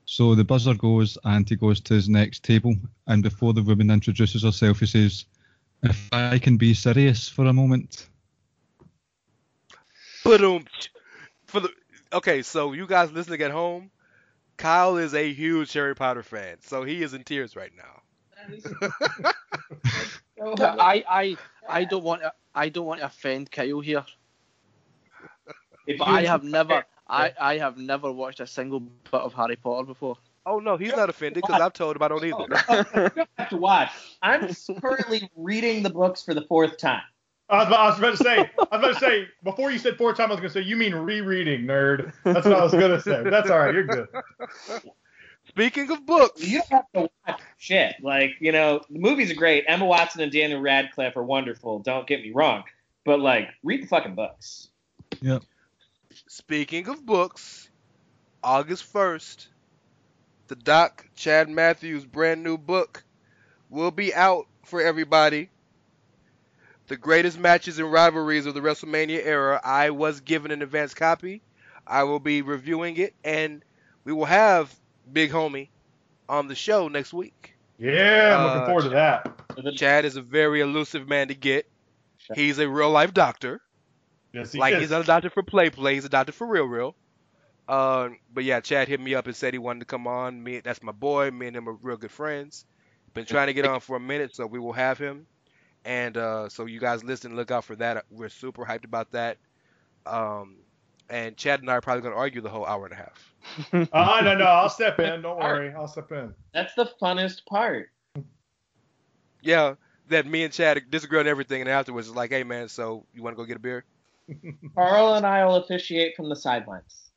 So 0.10 0.36
the 0.36 0.46
buzzer 0.46 0.74
goes 0.74 1.18
and 1.26 1.48
he 1.48 1.58
goes 1.58 1.82
to 1.82 1.94
his 1.94 2.08
next 2.08 2.42
table, 2.42 2.76
and 3.08 3.22
before 3.22 3.52
the 3.52 3.62
woman 3.62 3.92
introduces 3.92 4.42
herself, 4.42 4.80
he 4.80 4.86
says, 4.86 5.26
"If 5.84 6.08
I 6.14 6.40
can 6.40 6.56
be 6.56 6.74
serious 6.74 7.28
for 7.28 7.46
a 7.46 7.52
moment." 7.52 8.08
For 11.48 11.60
the 11.60 11.70
okay, 12.14 12.42
so 12.42 12.72
you 12.72 12.88
guys 12.88 13.12
listening 13.12 13.42
at 13.42 13.52
home, 13.52 13.92
Kyle 14.56 14.96
is 14.96 15.14
a 15.14 15.34
huge 15.34 15.74
Harry 15.74 15.94
Potter 15.94 16.24
fan, 16.24 16.56
so 16.62 16.84
he 16.84 17.04
is 17.04 17.14
in 17.14 17.26
tears 17.26 17.58
right 17.58 17.74
now. 17.76 18.02
I, 20.42 21.04
I, 21.10 21.38
I 21.68 21.84
don't 21.84 22.04
want 22.04 22.22
to, 22.22 22.32
I 22.56 22.70
don't 22.70 22.86
want 22.86 23.02
to 23.02 23.08
offend 23.08 23.52
Kyle 23.52 23.82
here, 23.82 24.06
If 25.86 26.00
but 26.00 26.08
I 26.08 26.24
have 26.24 26.46
never, 26.46 26.86
I, 27.10 27.34
I 27.40 27.58
have 27.58 27.78
never 27.78 28.12
watched 28.12 28.40
a 28.40 28.48
single 28.48 28.80
bit 28.82 29.14
of 29.14 29.34
Harry 29.34 29.56
Potter 29.56 29.86
before. 29.86 30.18
Oh 30.46 30.60
no, 30.60 30.78
he's 30.78 30.96
not 30.96 31.10
offended 31.10 31.44
because 31.44 31.60
oh, 31.60 31.66
I've 31.66 31.74
told 31.74 31.96
him 31.98 32.04
I 32.04 32.08
don't 32.08 32.24
Oh, 32.24 32.46
either. 32.46 32.64
oh, 32.70 32.78
you 32.78 33.10
don't 33.10 33.30
have 33.38 33.50
to 33.50 33.58
watch. 33.58 33.92
I'm 34.22 34.54
currently 34.82 35.30
reading 35.36 35.84
the 35.84 35.90
books 35.90 36.24
for 36.24 36.34
the 36.34 36.44
fourth 36.44 36.78
time. 36.78 37.02
I 37.50 37.60
was, 37.60 37.68
about, 37.68 37.80
I 37.80 37.90
was 37.90 38.00
about 38.00 38.12
to 38.12 38.18
say, 38.18 38.38
I 38.38 38.42
was 38.42 38.68
about 38.72 38.94
to 38.94 39.00
say, 39.00 39.28
before 39.44 39.72
you 39.72 39.80
said 39.80 39.98
four 39.98 40.14
times, 40.14 40.32
I 40.32 40.34
was 40.34 40.40
going 40.42 40.50
to 40.52 40.54
say, 40.54 40.62
you 40.62 40.76
mean 40.76 40.94
rereading, 40.94 41.62
nerd. 41.62 42.12
That's 42.26 42.46
what 42.46 42.56
I 42.56 42.64
was 42.64 42.74
going 42.74 42.92
to 42.92 43.02
say. 43.02 43.24
That's 43.24 43.50
all 43.50 43.60
right. 43.60 43.74
You're 43.74 43.86
good. 43.86 44.08
Speaking 45.48 45.90
of 45.92 46.06
books, 46.06 46.46
You 46.46 46.60
don't 46.60 46.72
have 46.72 46.92
to 46.94 47.10
watch 47.26 47.42
shit. 47.58 47.96
Like, 48.02 48.32
you 48.42 48.52
know, 48.52 48.82
the 48.90 49.00
movies 49.00 49.32
are 49.32 49.36
great. 49.36 49.64
Emma 49.66 49.86
Watson 49.86 50.22
and 50.22 50.32
Daniel 50.32 50.60
Radcliffe 50.60 51.16
are 51.16 51.24
wonderful. 51.24 51.80
Don't 51.80 52.06
get 52.06 52.22
me 52.22 52.32
wrong. 52.32 52.66
But, 53.06 53.22
like, 53.22 53.48
read 53.64 53.82
the 53.84 53.88
fucking 53.88 54.16
books. 54.16 54.68
Speaking 56.28 56.88
of 56.88 57.06
books, 57.06 57.70
August 58.44 58.84
first, 58.84 59.50
the 60.48 60.56
Doc 60.56 61.06
Chad 61.16 61.50
Matthews 61.50 62.06
brand 62.06 62.44
new 62.44 62.58
book 62.58 63.04
will 63.70 63.92
be 63.92 64.14
out 64.14 64.48
for 64.64 64.82
everybody. 64.82 65.50
The 66.88 66.98
greatest 66.98 67.38
matches 67.38 67.80
and 67.80 67.92
rivalries 67.92 68.46
of 68.46 68.54
the 68.54 68.62
WrestleMania 68.62 69.26
era. 69.26 69.60
I 69.64 69.90
was 69.90 70.22
given 70.22 70.52
an 70.52 70.62
advance 70.62 70.94
copy. 70.94 71.42
I 71.86 72.04
will 72.04 72.20
be 72.20 72.42
reviewing 72.42 72.98
it, 72.98 73.14
and 73.24 73.64
we 74.06 74.14
will 74.14 74.26
have 74.26 74.74
Big 75.12 75.32
Homie 75.32 75.70
on 76.30 76.48
the 76.48 76.56
show 76.56 76.88
next 76.88 77.14
week. 77.14 77.56
Yeah, 77.78 78.38
I'm 78.38 78.46
Uh, 78.46 78.54
looking 78.54 78.66
forward 78.68 78.84
to 78.84 78.90
that. 78.90 79.76
Chad 79.76 80.06
is 80.06 80.16
a 80.16 80.22
very 80.22 80.62
elusive 80.62 81.08
man 81.08 81.28
to 81.28 81.36
get. 81.36 81.70
He's 82.36 82.60
a 82.60 82.68
real 82.70 82.90
life 82.90 83.14
doctor. 83.14 83.62
Yes, 84.38 84.52
he 84.52 84.60
like 84.60 84.74
is. 84.76 84.82
he's 84.82 84.90
not 84.92 85.02
a 85.02 85.06
doctor 85.06 85.30
for 85.30 85.44
play 85.44 85.70
play, 85.70 85.96
he's 85.96 86.06
a 86.06 86.10
doctor 86.10 86.32
for 86.32 86.48
real 86.48 86.66
real. 86.66 86.96
Um, 87.68 88.18
but 88.34 88.44
yeah, 88.44 88.62
Chad 88.62 88.88
hit 88.88 89.00
me 89.00 89.16
up 89.16 89.28
and 89.28 89.36
said 89.36 89.54
he 89.54 89.60
wanted 89.60 89.80
to 89.82 89.86
come 89.86 90.08
on. 90.08 90.42
Me, 90.42 90.60
that's 90.60 90.82
my 90.82 90.94
boy. 90.94 91.32
Me 91.32 91.48
and 91.48 91.56
him 91.56 91.68
are 91.68 91.74
real 91.74 91.98
good 91.98 92.12
friends. 92.12 92.66
Been 93.14 93.26
trying 93.26 93.48
to 93.48 93.54
get 93.54 93.66
on 93.66 93.80
for 93.80 93.98
a 93.98 94.00
minute, 94.00 94.36
so 94.36 94.46
we 94.46 94.60
will 94.60 94.74
have 94.74 94.98
him. 94.98 95.26
And 95.84 96.16
uh, 96.18 96.50
so 96.50 96.66
you 96.66 96.80
guys 96.80 97.04
listen, 97.04 97.36
look 97.36 97.52
out 97.52 97.66
for 97.66 97.76
that. 97.78 98.06
We're 98.10 98.30
super 98.30 98.64
hyped 98.66 98.86
about 98.86 99.12
that. 99.12 99.38
Um, 100.06 100.58
and 101.10 101.36
Chad 101.36 101.62
and 101.62 101.70
I 101.70 101.76
are 101.76 101.82
probably 101.82 102.04
gonna 102.04 102.16
argue 102.16 102.42
the 102.42 102.50
whole 102.50 102.66
hour 102.66 102.86
and 102.86 102.94
a 102.94 102.98
half. 102.98 103.34
Uh, 103.94 104.22
no, 104.24 104.36
no, 104.36 104.46
I'll 104.46 104.70
step 104.70 105.00
in. 105.00 105.22
Don't 105.22 105.38
worry. 105.38 105.74
I'll 105.74 105.88
step 105.88 106.12
in. 106.12 106.34
That's 106.54 106.74
the 106.76 106.90
funnest 107.02 107.46
part. 107.46 107.90
Yeah, 109.42 109.76
that 110.10 110.26
me 110.26 110.44
and 110.44 110.54
Chad 110.54 110.82
disagree 110.90 111.20
on 111.20 111.28
everything, 111.28 111.62
and 111.62 111.70
afterwards 111.70 112.08
it's 112.08 112.16
like, 112.16 112.32
hey 112.32 112.44
man, 112.44 112.68
so 112.68 113.06
you 113.14 113.24
want 113.24 113.36
to 113.36 113.42
go 113.42 113.46
get 113.46 113.56
a 113.56 113.60
beer? 113.60 113.86
Karl 114.76 115.16
and 115.16 115.26
I 115.26 115.46
will 115.46 115.56
officiate 115.56 116.16
from 116.16 116.30
the 116.30 116.36
sidelines. 116.36 117.12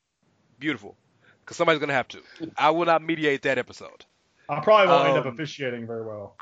Beautiful, 0.59 0.97
because 1.41 1.57
somebody's 1.57 1.81
gonna 1.81 1.93
have 1.93 2.09
to. 2.09 2.21
I 2.57 2.71
will 2.71 2.87
not 2.87 3.03
mediate 3.03 3.43
that 3.43 3.59
episode. 3.59 4.05
I 4.49 4.61
probably 4.61 4.89
won't 4.89 5.09
end 5.09 5.19
up 5.19 5.27
Um, 5.27 5.35
officiating 5.35 5.87
very 5.87 6.05
well. 6.05 6.37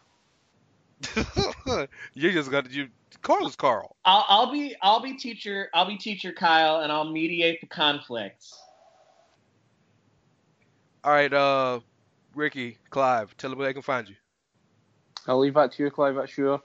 You're 2.15 2.33
just 2.33 2.51
gonna 2.51 2.69
you 2.71 2.89
Karl 3.23 3.47
is 3.47 3.57
Karl. 3.57 3.97
I'll, 4.05 4.25
I'll 4.29 4.53
be 4.53 4.75
I'll 4.83 5.01
be 5.01 5.15
teacher 5.15 5.69
I'll 5.75 5.87
be 5.87 5.97
teacher 5.97 6.33
Kyle, 6.33 6.81
and 6.81 6.91
I'll 6.91 7.11
mediate 7.11 7.61
the 7.61 7.67
conflicts. 7.67 8.59
All 11.05 11.13
right, 11.13 11.33
uh, 11.33 11.81
Ricky, 12.35 12.77
Clive, 12.91 13.37
tell 13.37 13.51
them 13.51 13.59
where 13.59 13.69
they 13.69 13.73
can 13.73 13.83
find 13.83 14.09
you. 14.09 14.17
I'll 15.27 15.39
leave 15.39 15.55
that 15.55 15.73
to 15.73 15.85
you, 15.85 15.91
Clive. 15.91 16.17
That's 16.17 16.37
yours. 16.37 16.61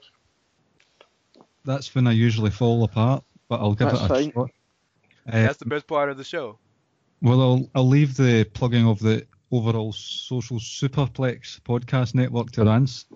That's 1.64 1.94
when 1.94 2.06
I 2.06 2.12
usually 2.12 2.50
fall 2.50 2.82
apart, 2.84 3.24
but 3.54 3.60
I'll 3.64 3.74
give 3.74 3.88
That's 3.88 4.00
it 4.00 4.04
a 4.04 4.08
fine. 4.08 4.32
shot. 4.32 4.50
Uh, 5.28 5.42
That's 5.42 5.58
the 5.58 5.66
best 5.66 5.86
part 5.86 6.08
of 6.10 6.16
the 6.16 6.24
show. 6.24 6.58
Well, 7.22 7.40
I'll, 7.40 7.70
I'll 7.74 7.88
leave 7.88 8.16
the 8.16 8.44
plugging 8.52 8.86
of 8.86 8.98
the 8.98 9.26
overall 9.52 9.92
social 9.92 10.58
superplex 10.58 11.60
podcast 11.60 12.14
network 12.14 12.50
to 12.52 12.64
Rance, 12.64 13.06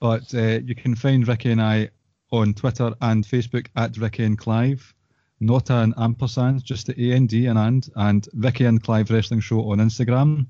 but 0.00 0.34
uh, 0.34 0.58
you 0.64 0.74
can 0.74 0.96
find 0.96 1.26
Ricky 1.26 1.52
and 1.52 1.62
I 1.62 1.90
on 2.32 2.54
Twitter 2.54 2.92
and 3.00 3.24
Facebook 3.24 3.68
at 3.76 3.96
Ricky 3.96 4.24
and 4.24 4.36
Clive, 4.36 4.92
not 5.38 5.70
an 5.70 5.94
ampersand, 5.96 6.64
just 6.64 6.88
the 6.88 7.12
A 7.12 7.16
and 7.16 7.28
D 7.28 7.46
and 7.46 7.58
and, 7.58 7.88
and 7.94 8.28
Ricky 8.34 8.64
and 8.64 8.82
Clive 8.82 9.10
Wrestling 9.10 9.40
Show 9.40 9.70
on 9.70 9.78
Instagram. 9.78 10.46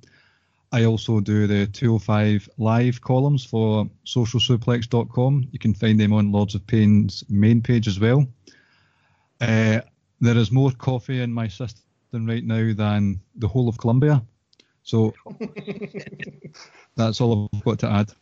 I 0.72 0.86
also 0.86 1.20
do 1.20 1.46
the 1.46 1.66
205 1.66 2.48
live 2.56 3.00
columns 3.02 3.44
for 3.44 3.88
socialsuplex.com. 4.06 5.48
You 5.52 5.58
can 5.58 5.74
find 5.74 6.00
them 6.00 6.14
on 6.14 6.32
Lords 6.32 6.54
of 6.54 6.66
Pain's 6.66 7.22
main 7.28 7.60
page 7.60 7.86
as 7.86 8.00
well. 8.00 8.26
Uh, 9.40 9.80
there 10.20 10.36
is 10.36 10.50
more 10.50 10.70
coffee 10.72 11.20
in 11.20 11.32
my 11.32 11.48
system 11.48 12.26
right 12.26 12.44
now 12.44 12.72
than 12.72 13.20
the 13.36 13.48
whole 13.48 13.68
of 13.68 13.78
Colombia. 13.78 14.22
So 14.82 15.14
that's 16.96 17.20
all 17.20 17.48
I've 17.52 17.64
got 17.64 17.78
to 17.80 17.90
add. 17.90 18.12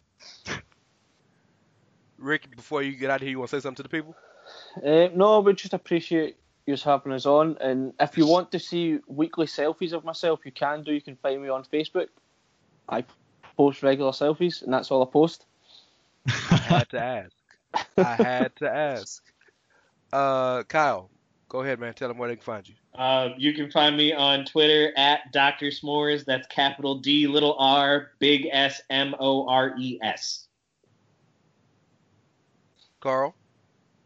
Rick, 2.18 2.54
before 2.54 2.82
you 2.82 2.92
get 2.92 3.10
out 3.10 3.16
of 3.16 3.22
here, 3.22 3.30
you 3.30 3.38
want 3.38 3.50
to 3.50 3.56
say 3.56 3.62
something 3.62 3.76
to 3.76 3.82
the 3.82 3.88
people? 3.88 4.14
Uh, 4.84 5.08
no, 5.14 5.40
we 5.40 5.52
just 5.54 5.74
appreciate 5.74 6.36
you 6.66 6.76
having 6.76 7.12
us 7.12 7.26
on. 7.26 7.56
And 7.60 7.92
if 7.98 8.16
you 8.16 8.26
want 8.26 8.52
to 8.52 8.58
see 8.58 9.00
weekly 9.06 9.46
selfies 9.46 9.92
of 9.92 10.04
myself, 10.04 10.40
you 10.44 10.52
can 10.52 10.82
do. 10.82 10.92
You 10.92 11.00
can 11.00 11.16
find 11.16 11.42
me 11.42 11.48
on 11.48 11.64
Facebook. 11.64 12.08
I 12.88 13.04
post 13.56 13.82
regular 13.82 14.12
selfies, 14.12 14.62
and 14.62 14.72
that's 14.72 14.90
all 14.90 15.02
I 15.02 15.10
post. 15.10 15.46
I 16.28 16.56
had 16.56 16.88
to 16.90 17.00
ask. 17.02 17.32
I 17.96 18.14
had 18.14 18.56
to 18.56 18.70
ask. 18.70 19.22
Uh, 20.12 20.62
Kyle, 20.64 21.10
go 21.48 21.60
ahead, 21.60 21.78
man. 21.80 21.94
Tell 21.94 22.08
them 22.08 22.18
where 22.18 22.28
they 22.28 22.36
can 22.36 22.44
find 22.44 22.68
you. 22.68 22.74
Uh, 22.94 23.30
you 23.38 23.54
can 23.54 23.70
find 23.70 23.96
me 23.96 24.12
on 24.12 24.44
Twitter 24.44 24.92
at 24.98 25.32
Dr. 25.32 25.66
S'mores. 25.68 26.24
That's 26.26 26.46
capital 26.48 26.96
D, 26.98 27.26
little 27.26 27.56
R, 27.58 28.10
big 28.18 28.48
S, 28.52 28.82
M 28.90 29.14
O 29.18 29.48
R 29.48 29.74
E 29.78 29.98
S. 30.02 30.46
Karl. 33.00 33.34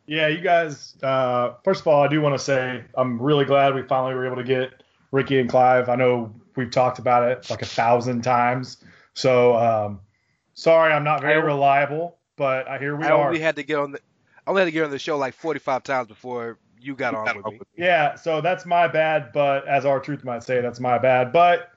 Yeah, 0.06 0.28
you 0.28 0.40
guys. 0.40 0.94
Uh, 1.02 1.54
first 1.64 1.80
of 1.80 1.88
all, 1.88 2.02
I 2.02 2.08
do 2.08 2.20
want 2.20 2.34
to 2.34 2.38
say 2.38 2.84
I'm 2.96 3.20
really 3.20 3.44
glad 3.44 3.74
we 3.74 3.82
finally 3.82 4.14
were 4.14 4.24
able 4.26 4.36
to 4.36 4.44
get 4.44 4.82
Ricky 5.10 5.40
and 5.40 5.48
Clive. 5.50 5.88
I 5.88 5.96
know 5.96 6.32
we've 6.54 6.70
talked 6.70 6.98
about 7.00 7.28
it 7.28 7.50
like 7.50 7.62
a 7.62 7.66
thousand 7.66 8.22
times. 8.22 8.78
So 9.14 9.56
um, 9.56 10.00
sorry, 10.54 10.92
I'm 10.92 11.02
not 11.04 11.22
very 11.22 11.34
I- 11.42 11.44
reliable, 11.44 12.18
but 12.36 12.68
I 12.68 12.78
here 12.78 12.94
we 12.94 13.04
I 13.04 13.10
are. 13.10 13.26
only 13.26 13.40
had 13.40 13.56
to 13.56 13.64
get 13.64 13.78
on 13.78 13.92
the. 13.92 14.00
I 14.46 14.50
only 14.50 14.60
had 14.62 14.66
to 14.66 14.72
get 14.72 14.84
on 14.84 14.90
the 14.90 14.98
show 14.98 15.16
like 15.18 15.34
45 15.34 15.82
times 15.82 16.08
before 16.08 16.58
you 16.80 16.94
got 16.94 17.14
on 17.14 17.36
with 17.36 17.46
me. 17.46 17.60
Yeah, 17.76 18.14
so 18.14 18.40
that's 18.40 18.64
my 18.64 18.86
bad, 18.86 19.32
but 19.32 19.66
as 19.66 19.84
R-Truth 19.84 20.24
might 20.24 20.44
say, 20.44 20.60
that's 20.60 20.78
my 20.78 20.98
bad. 20.98 21.32
But 21.32 21.70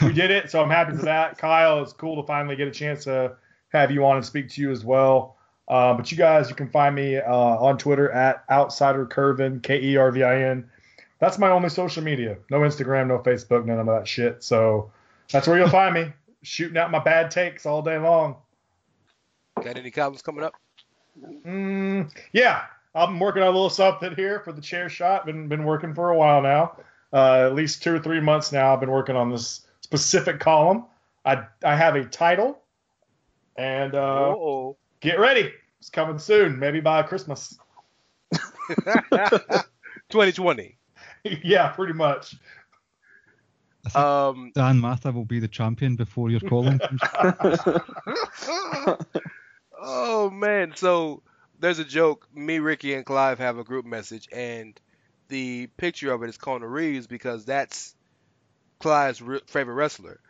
we 0.00 0.12
did 0.12 0.30
it, 0.30 0.50
so 0.50 0.62
I'm 0.62 0.70
happy 0.70 0.96
for 0.96 1.04
that. 1.04 1.36
Kyle, 1.38 1.82
it's 1.82 1.92
cool 1.92 2.20
to 2.20 2.26
finally 2.26 2.56
get 2.56 2.66
a 2.68 2.70
chance 2.70 3.04
to 3.04 3.36
have 3.68 3.90
you 3.90 4.06
on 4.06 4.16
and 4.16 4.24
speak 4.24 4.48
to 4.50 4.60
you 4.62 4.70
as 4.70 4.84
well. 4.84 5.36
Uh, 5.68 5.94
but 5.94 6.10
you 6.10 6.16
guys, 6.16 6.48
you 6.48 6.54
can 6.54 6.68
find 6.68 6.94
me 6.94 7.16
uh, 7.18 7.34
on 7.34 7.76
Twitter 7.76 8.10
at 8.10 8.44
Outsider 8.50 9.06
Kervin, 9.06 9.62
K 9.62 9.82
E 9.82 9.96
R 9.96 10.10
V 10.10 10.22
I 10.22 10.42
N. 10.42 10.68
That's 11.18 11.38
my 11.38 11.50
only 11.50 11.68
social 11.68 12.02
media. 12.02 12.36
No 12.50 12.60
Instagram, 12.60 13.08
no 13.08 13.18
Facebook, 13.18 13.64
none 13.64 13.78
of 13.78 13.86
that 13.86 14.06
shit. 14.06 14.42
So 14.42 14.90
that's 15.30 15.46
where 15.46 15.58
you'll 15.58 15.70
find 15.70 15.94
me, 15.94 16.12
shooting 16.42 16.76
out 16.76 16.90
my 16.90 16.98
bad 16.98 17.30
takes 17.30 17.66
all 17.66 17.82
day 17.82 17.98
long. 17.98 18.36
Got 19.62 19.78
any 19.78 19.90
columns 19.90 20.20
coming 20.22 20.44
up? 20.44 20.54
Mm, 21.22 22.10
yeah, 22.32 22.64
I'm 22.94 23.18
working 23.20 23.42
on 23.42 23.48
a 23.48 23.52
little 23.52 23.70
something 23.70 24.14
here 24.14 24.40
for 24.40 24.52
the 24.52 24.60
chair 24.60 24.88
shot. 24.88 25.26
Been 25.26 25.48
been 25.48 25.64
working 25.64 25.94
for 25.94 26.10
a 26.10 26.16
while 26.16 26.42
now, 26.42 26.76
uh, 27.12 27.46
at 27.46 27.54
least 27.54 27.82
two 27.82 27.94
or 27.94 27.98
three 27.98 28.20
months 28.20 28.52
now. 28.52 28.72
I've 28.72 28.80
been 28.80 28.90
working 28.90 29.16
on 29.16 29.30
this 29.30 29.66
specific 29.80 30.40
column. 30.40 30.84
I 31.24 31.44
I 31.64 31.76
have 31.76 31.96
a 31.96 32.04
title, 32.04 32.58
and 33.56 33.94
uh, 33.94 34.34
get 35.00 35.18
ready. 35.18 35.52
It's 35.78 35.90
coming 35.90 36.18
soon, 36.18 36.58
maybe 36.58 36.80
by 36.80 37.02
Christmas. 37.02 37.58
2020. 40.08 40.78
yeah, 41.44 41.68
pretty 41.68 41.92
much. 41.92 42.36
Um, 43.94 44.50
Dan 44.54 44.80
Mather 44.80 45.12
will 45.12 45.26
be 45.26 45.40
the 45.40 45.48
champion 45.48 45.94
before 45.94 46.30
your 46.30 46.40
column. 46.40 46.80
oh 49.84 50.30
man, 50.30 50.72
so 50.74 51.22
there's 51.60 51.78
a 51.78 51.84
joke. 51.84 52.26
Me, 52.34 52.58
Ricky, 52.58 52.94
and 52.94 53.04
Clive 53.04 53.38
have 53.38 53.58
a 53.58 53.64
group 53.64 53.84
message, 53.84 54.28
and 54.32 54.78
the 55.28 55.68
picture 55.76 56.12
of 56.12 56.22
it 56.22 56.28
is 56.28 56.36
Kona 56.36 56.66
Reeves 56.66 57.06
because 57.06 57.44
that's 57.44 57.94
Clive's 58.80 59.22
re- 59.22 59.40
favorite 59.46 59.74
wrestler. 59.74 60.20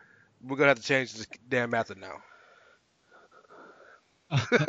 We're 0.43 0.57
gonna 0.57 0.69
have 0.69 0.79
to 0.79 0.83
change 0.83 1.13
this 1.13 1.27
damn 1.49 1.71
method 1.71 1.97
now. 1.97 2.17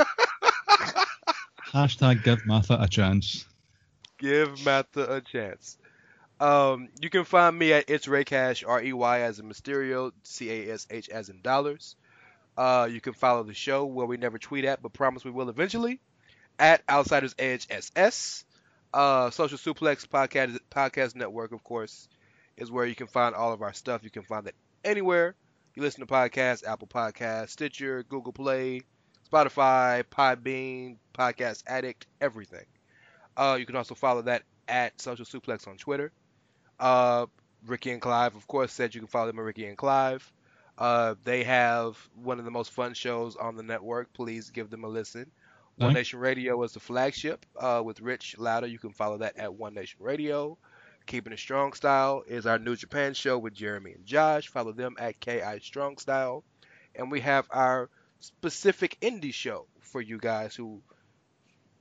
Hashtag 1.73 2.23
give 2.23 2.47
Matha 2.47 2.79
a 2.81 2.89
chance. 2.89 3.45
Give 4.19 4.65
Matha 4.65 5.17
a 5.17 5.21
chance. 5.21 5.77
Um, 6.39 6.89
you 7.01 7.11
can 7.11 7.25
find 7.25 7.59
me 7.59 7.73
at 7.73 7.89
it's 7.89 8.09
Rey 8.09 8.25
Cash, 8.25 8.65
R 8.65 8.83
E 8.83 8.93
Y 8.93 9.21
as 9.21 9.39
in 9.39 9.49
Mysterio, 9.49 10.13
C 10.23 10.51
A 10.51 10.75
S 10.75 10.87
H 10.91 11.09
as 11.09 11.29
in 11.29 11.43
dollars. 11.43 11.97
Uh, 12.57 12.89
you 12.91 13.01
can 13.01 13.12
follow 13.12 13.43
the 13.43 13.55
show 13.55 13.85
where 13.85 14.07
we 14.07 14.16
never 14.16 14.39
tweet 14.39 14.65
at, 14.65 14.83
but 14.83 14.93
promise 14.93 15.24
we 15.24 15.31
will 15.31 15.49
eventually. 15.49 16.01
At 16.59 16.83
Outsiders 16.89 17.35
Edge 17.39 17.66
SS. 17.69 18.45
Uh, 18.95 19.31
Social 19.31 19.59
Suplex 19.59 20.07
Podcast 20.07 20.59
Podcast 20.70 21.16
Network, 21.16 21.53
of 21.53 21.62
course, 21.62 22.09
is 22.57 22.70
where 22.70 22.87
you 22.87 22.95
can 22.95 23.09
find 23.09 23.35
all 23.35 23.53
of 23.53 23.61
our 23.61 23.74
stuff. 23.74 24.03
You 24.05 24.11
can 24.11 24.23
find 24.23 24.47
it 24.47 24.55
anywhere 24.85 25.35
you 25.77 25.83
listen 25.83 26.01
to 26.01 26.12
podcasts: 26.12 26.66
Apple 26.66 26.89
Podcasts, 26.89 27.51
Stitcher, 27.51 28.03
Google 28.03 28.33
Play, 28.33 28.81
Spotify, 29.31 30.03
Podbean, 30.03 30.97
Podcast 31.15 31.62
Addict, 31.66 32.07
everything. 32.20 32.65
Uh, 33.37 33.57
you 33.61 33.66
can 33.66 33.77
also 33.77 33.95
follow 33.95 34.23
that 34.23 34.43
at 34.66 34.99
Social 35.01 35.27
Suplex 35.27 35.69
on 35.69 35.77
Twitter. 35.77 36.12
Uh, 36.81 37.27
Ricky 37.66 37.91
and 37.91 38.01
Clive, 38.01 38.35
of 38.35 38.47
course, 38.47 38.73
said 38.73 38.95
you 38.95 39.03
can 39.03 39.09
follow 39.09 39.27
them 39.27 39.39
at 39.39 39.45
Ricky 39.45 39.66
and 39.66 39.77
Clive. 39.77 40.33
Uh, 40.78 41.15
they 41.24 41.44
have 41.44 41.97
one 42.15 42.39
of 42.39 42.44
the 42.44 42.51
most 42.51 42.70
fun 42.70 42.94
shows 42.94 43.36
on 43.36 43.57
the 43.57 43.62
network. 43.62 44.12
Please 44.12 44.51
give 44.51 44.70
them 44.70 44.85
a 44.85 44.89
listen. 44.89 45.31
One 45.78 45.93
Nation 45.93 46.20
Radio 46.20 46.62
is 46.62 46.73
the 46.73 46.81
flagship 46.81 47.44
uh, 47.59 47.82
with 47.85 48.01
Rich 48.01 48.36
Louder. 48.39 48.66
You 48.66 48.78
can 48.78 48.93
follow 48.93 49.19
that 49.19 49.36
at 49.36 49.55
One 49.55 49.74
Nation 49.74 49.98
Radio. 50.01 50.57
Keeping 51.07 51.35
It 51.35 51.39
Strong 51.39 51.74
Style 51.74 52.24
is 52.27 52.47
our 52.47 52.59
New 52.59 52.77
Japan 52.77 53.12
show 53.12 53.39
with 53.39 53.53
Jeremy 53.55 53.93
and 53.93 54.07
Josh. 54.07 54.48
Follow 54.48 54.73
them 54.73 54.97
at 54.98 55.20
KI 55.20 55.61
Strong 55.62 55.98
Style. 55.98 56.44
And 56.94 57.11
we 57.11 57.20
have 57.20 57.47
our 57.51 57.90
specific 58.20 58.98
indie 59.03 59.35
show 59.35 59.66
for 59.81 60.01
you 60.01 60.19
guys 60.19 60.55
who 60.55 60.81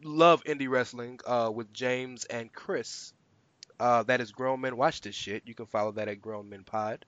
love 0.03 0.43
indie 0.43 0.69
wrestling 0.69 1.19
uh, 1.25 1.49
with 1.53 1.73
James 1.73 2.25
and 2.25 2.51
Chris. 2.51 3.13
Uh, 3.79 4.03
that 4.03 4.21
is 4.21 4.31
Grown 4.31 4.61
Men 4.61 4.77
Watch 4.77 5.01
This 5.01 5.15
Shit. 5.15 5.43
You 5.45 5.55
can 5.55 5.65
follow 5.65 5.93
that 5.93 6.07
at 6.07 6.21
Grown 6.21 6.49
Men 6.49 6.63
Pod. 6.63 7.05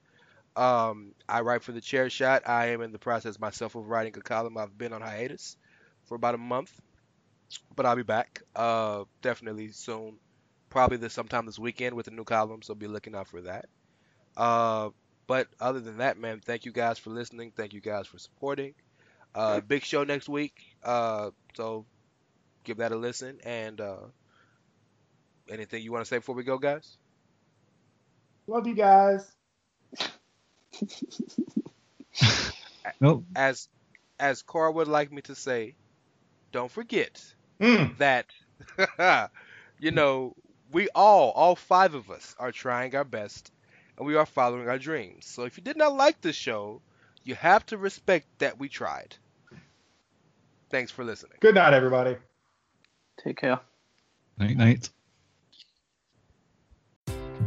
Um, 0.57 1.13
I 1.29 1.41
write 1.41 1.61
for 1.61 1.71
the 1.71 1.81
Chair 1.81 2.09
Shot. 2.09 2.49
I 2.49 2.69
am 2.69 2.81
in 2.81 2.91
the 2.91 2.97
process 2.97 3.39
myself 3.39 3.75
of 3.75 3.87
writing 3.87 4.13
a 4.17 4.21
column. 4.21 4.57
I've 4.57 4.75
been 4.75 4.91
on 4.91 5.01
hiatus 5.01 5.55
for 6.05 6.15
about 6.15 6.33
a 6.33 6.39
month, 6.39 6.71
but 7.75 7.85
I'll 7.85 7.95
be 7.95 8.01
back 8.01 8.41
uh, 8.55 9.03
definitely 9.21 9.71
soon. 9.71 10.15
Probably 10.69 10.97
this 10.97 11.13
sometime 11.13 11.45
this 11.45 11.59
weekend 11.59 11.95
with 11.95 12.07
a 12.07 12.11
new 12.11 12.23
column, 12.23 12.63
so 12.63 12.73
be 12.73 12.87
looking 12.87 13.13
out 13.13 13.27
for 13.27 13.41
that. 13.41 13.67
Uh, 14.35 14.89
but 15.27 15.47
other 15.59 15.79
than 15.79 15.97
that, 15.99 16.17
man, 16.17 16.39
thank 16.43 16.65
you 16.65 16.71
guys 16.71 16.97
for 16.97 17.11
listening. 17.11 17.51
Thank 17.55 17.73
you 17.73 17.81
guys 17.81 18.07
for 18.07 18.17
supporting. 18.17 18.73
Uh, 19.35 19.61
big 19.61 19.83
show 19.83 20.03
next 20.03 20.27
week, 20.27 20.55
uh, 20.83 21.29
so 21.55 21.85
give 22.63 22.77
that 22.77 22.91
a 22.91 22.95
listen. 22.95 23.39
And 23.43 23.79
uh, 23.79 24.07
anything 25.47 25.83
you 25.83 25.91
want 25.91 26.03
to 26.03 26.09
say 26.09 26.17
before 26.17 26.35
we 26.35 26.43
go, 26.43 26.57
guys? 26.57 26.97
Love 28.47 28.65
you 28.65 28.73
guys. 28.73 29.31
Well, 33.01 33.23
As 33.35 33.67
as 34.19 34.41
Cora 34.41 34.71
would 34.71 34.87
like 34.87 35.11
me 35.11 35.21
to 35.23 35.35
say, 35.35 35.75
don't 36.51 36.71
forget 36.71 37.21
Mm. 37.59 37.97
that 37.97 38.25
you 39.79 39.91
know 39.91 40.33
we 40.71 40.89
all, 40.95 41.31
all 41.31 41.55
five 41.55 41.93
of 41.95 42.09
us, 42.11 42.35
are 42.39 42.51
trying 42.51 42.95
our 42.95 43.03
best, 43.03 43.51
and 43.97 44.05
we 44.05 44.15
are 44.15 44.25
following 44.25 44.67
our 44.67 44.77
dreams. 44.77 45.25
So 45.25 45.43
if 45.43 45.57
you 45.57 45.63
did 45.63 45.77
not 45.77 45.95
like 45.95 46.21
the 46.21 46.33
show, 46.33 46.81
you 47.23 47.35
have 47.35 47.65
to 47.67 47.77
respect 47.77 48.27
that 48.39 48.59
we 48.59 48.69
tried. 48.69 49.15
Thanks 50.69 50.91
for 50.91 51.03
listening. 51.03 51.37
Good 51.39 51.55
night, 51.55 51.73
everybody. 51.73 52.17
Take 53.23 53.37
care. 53.37 53.59
Night 54.37 54.57
night. 54.57 54.89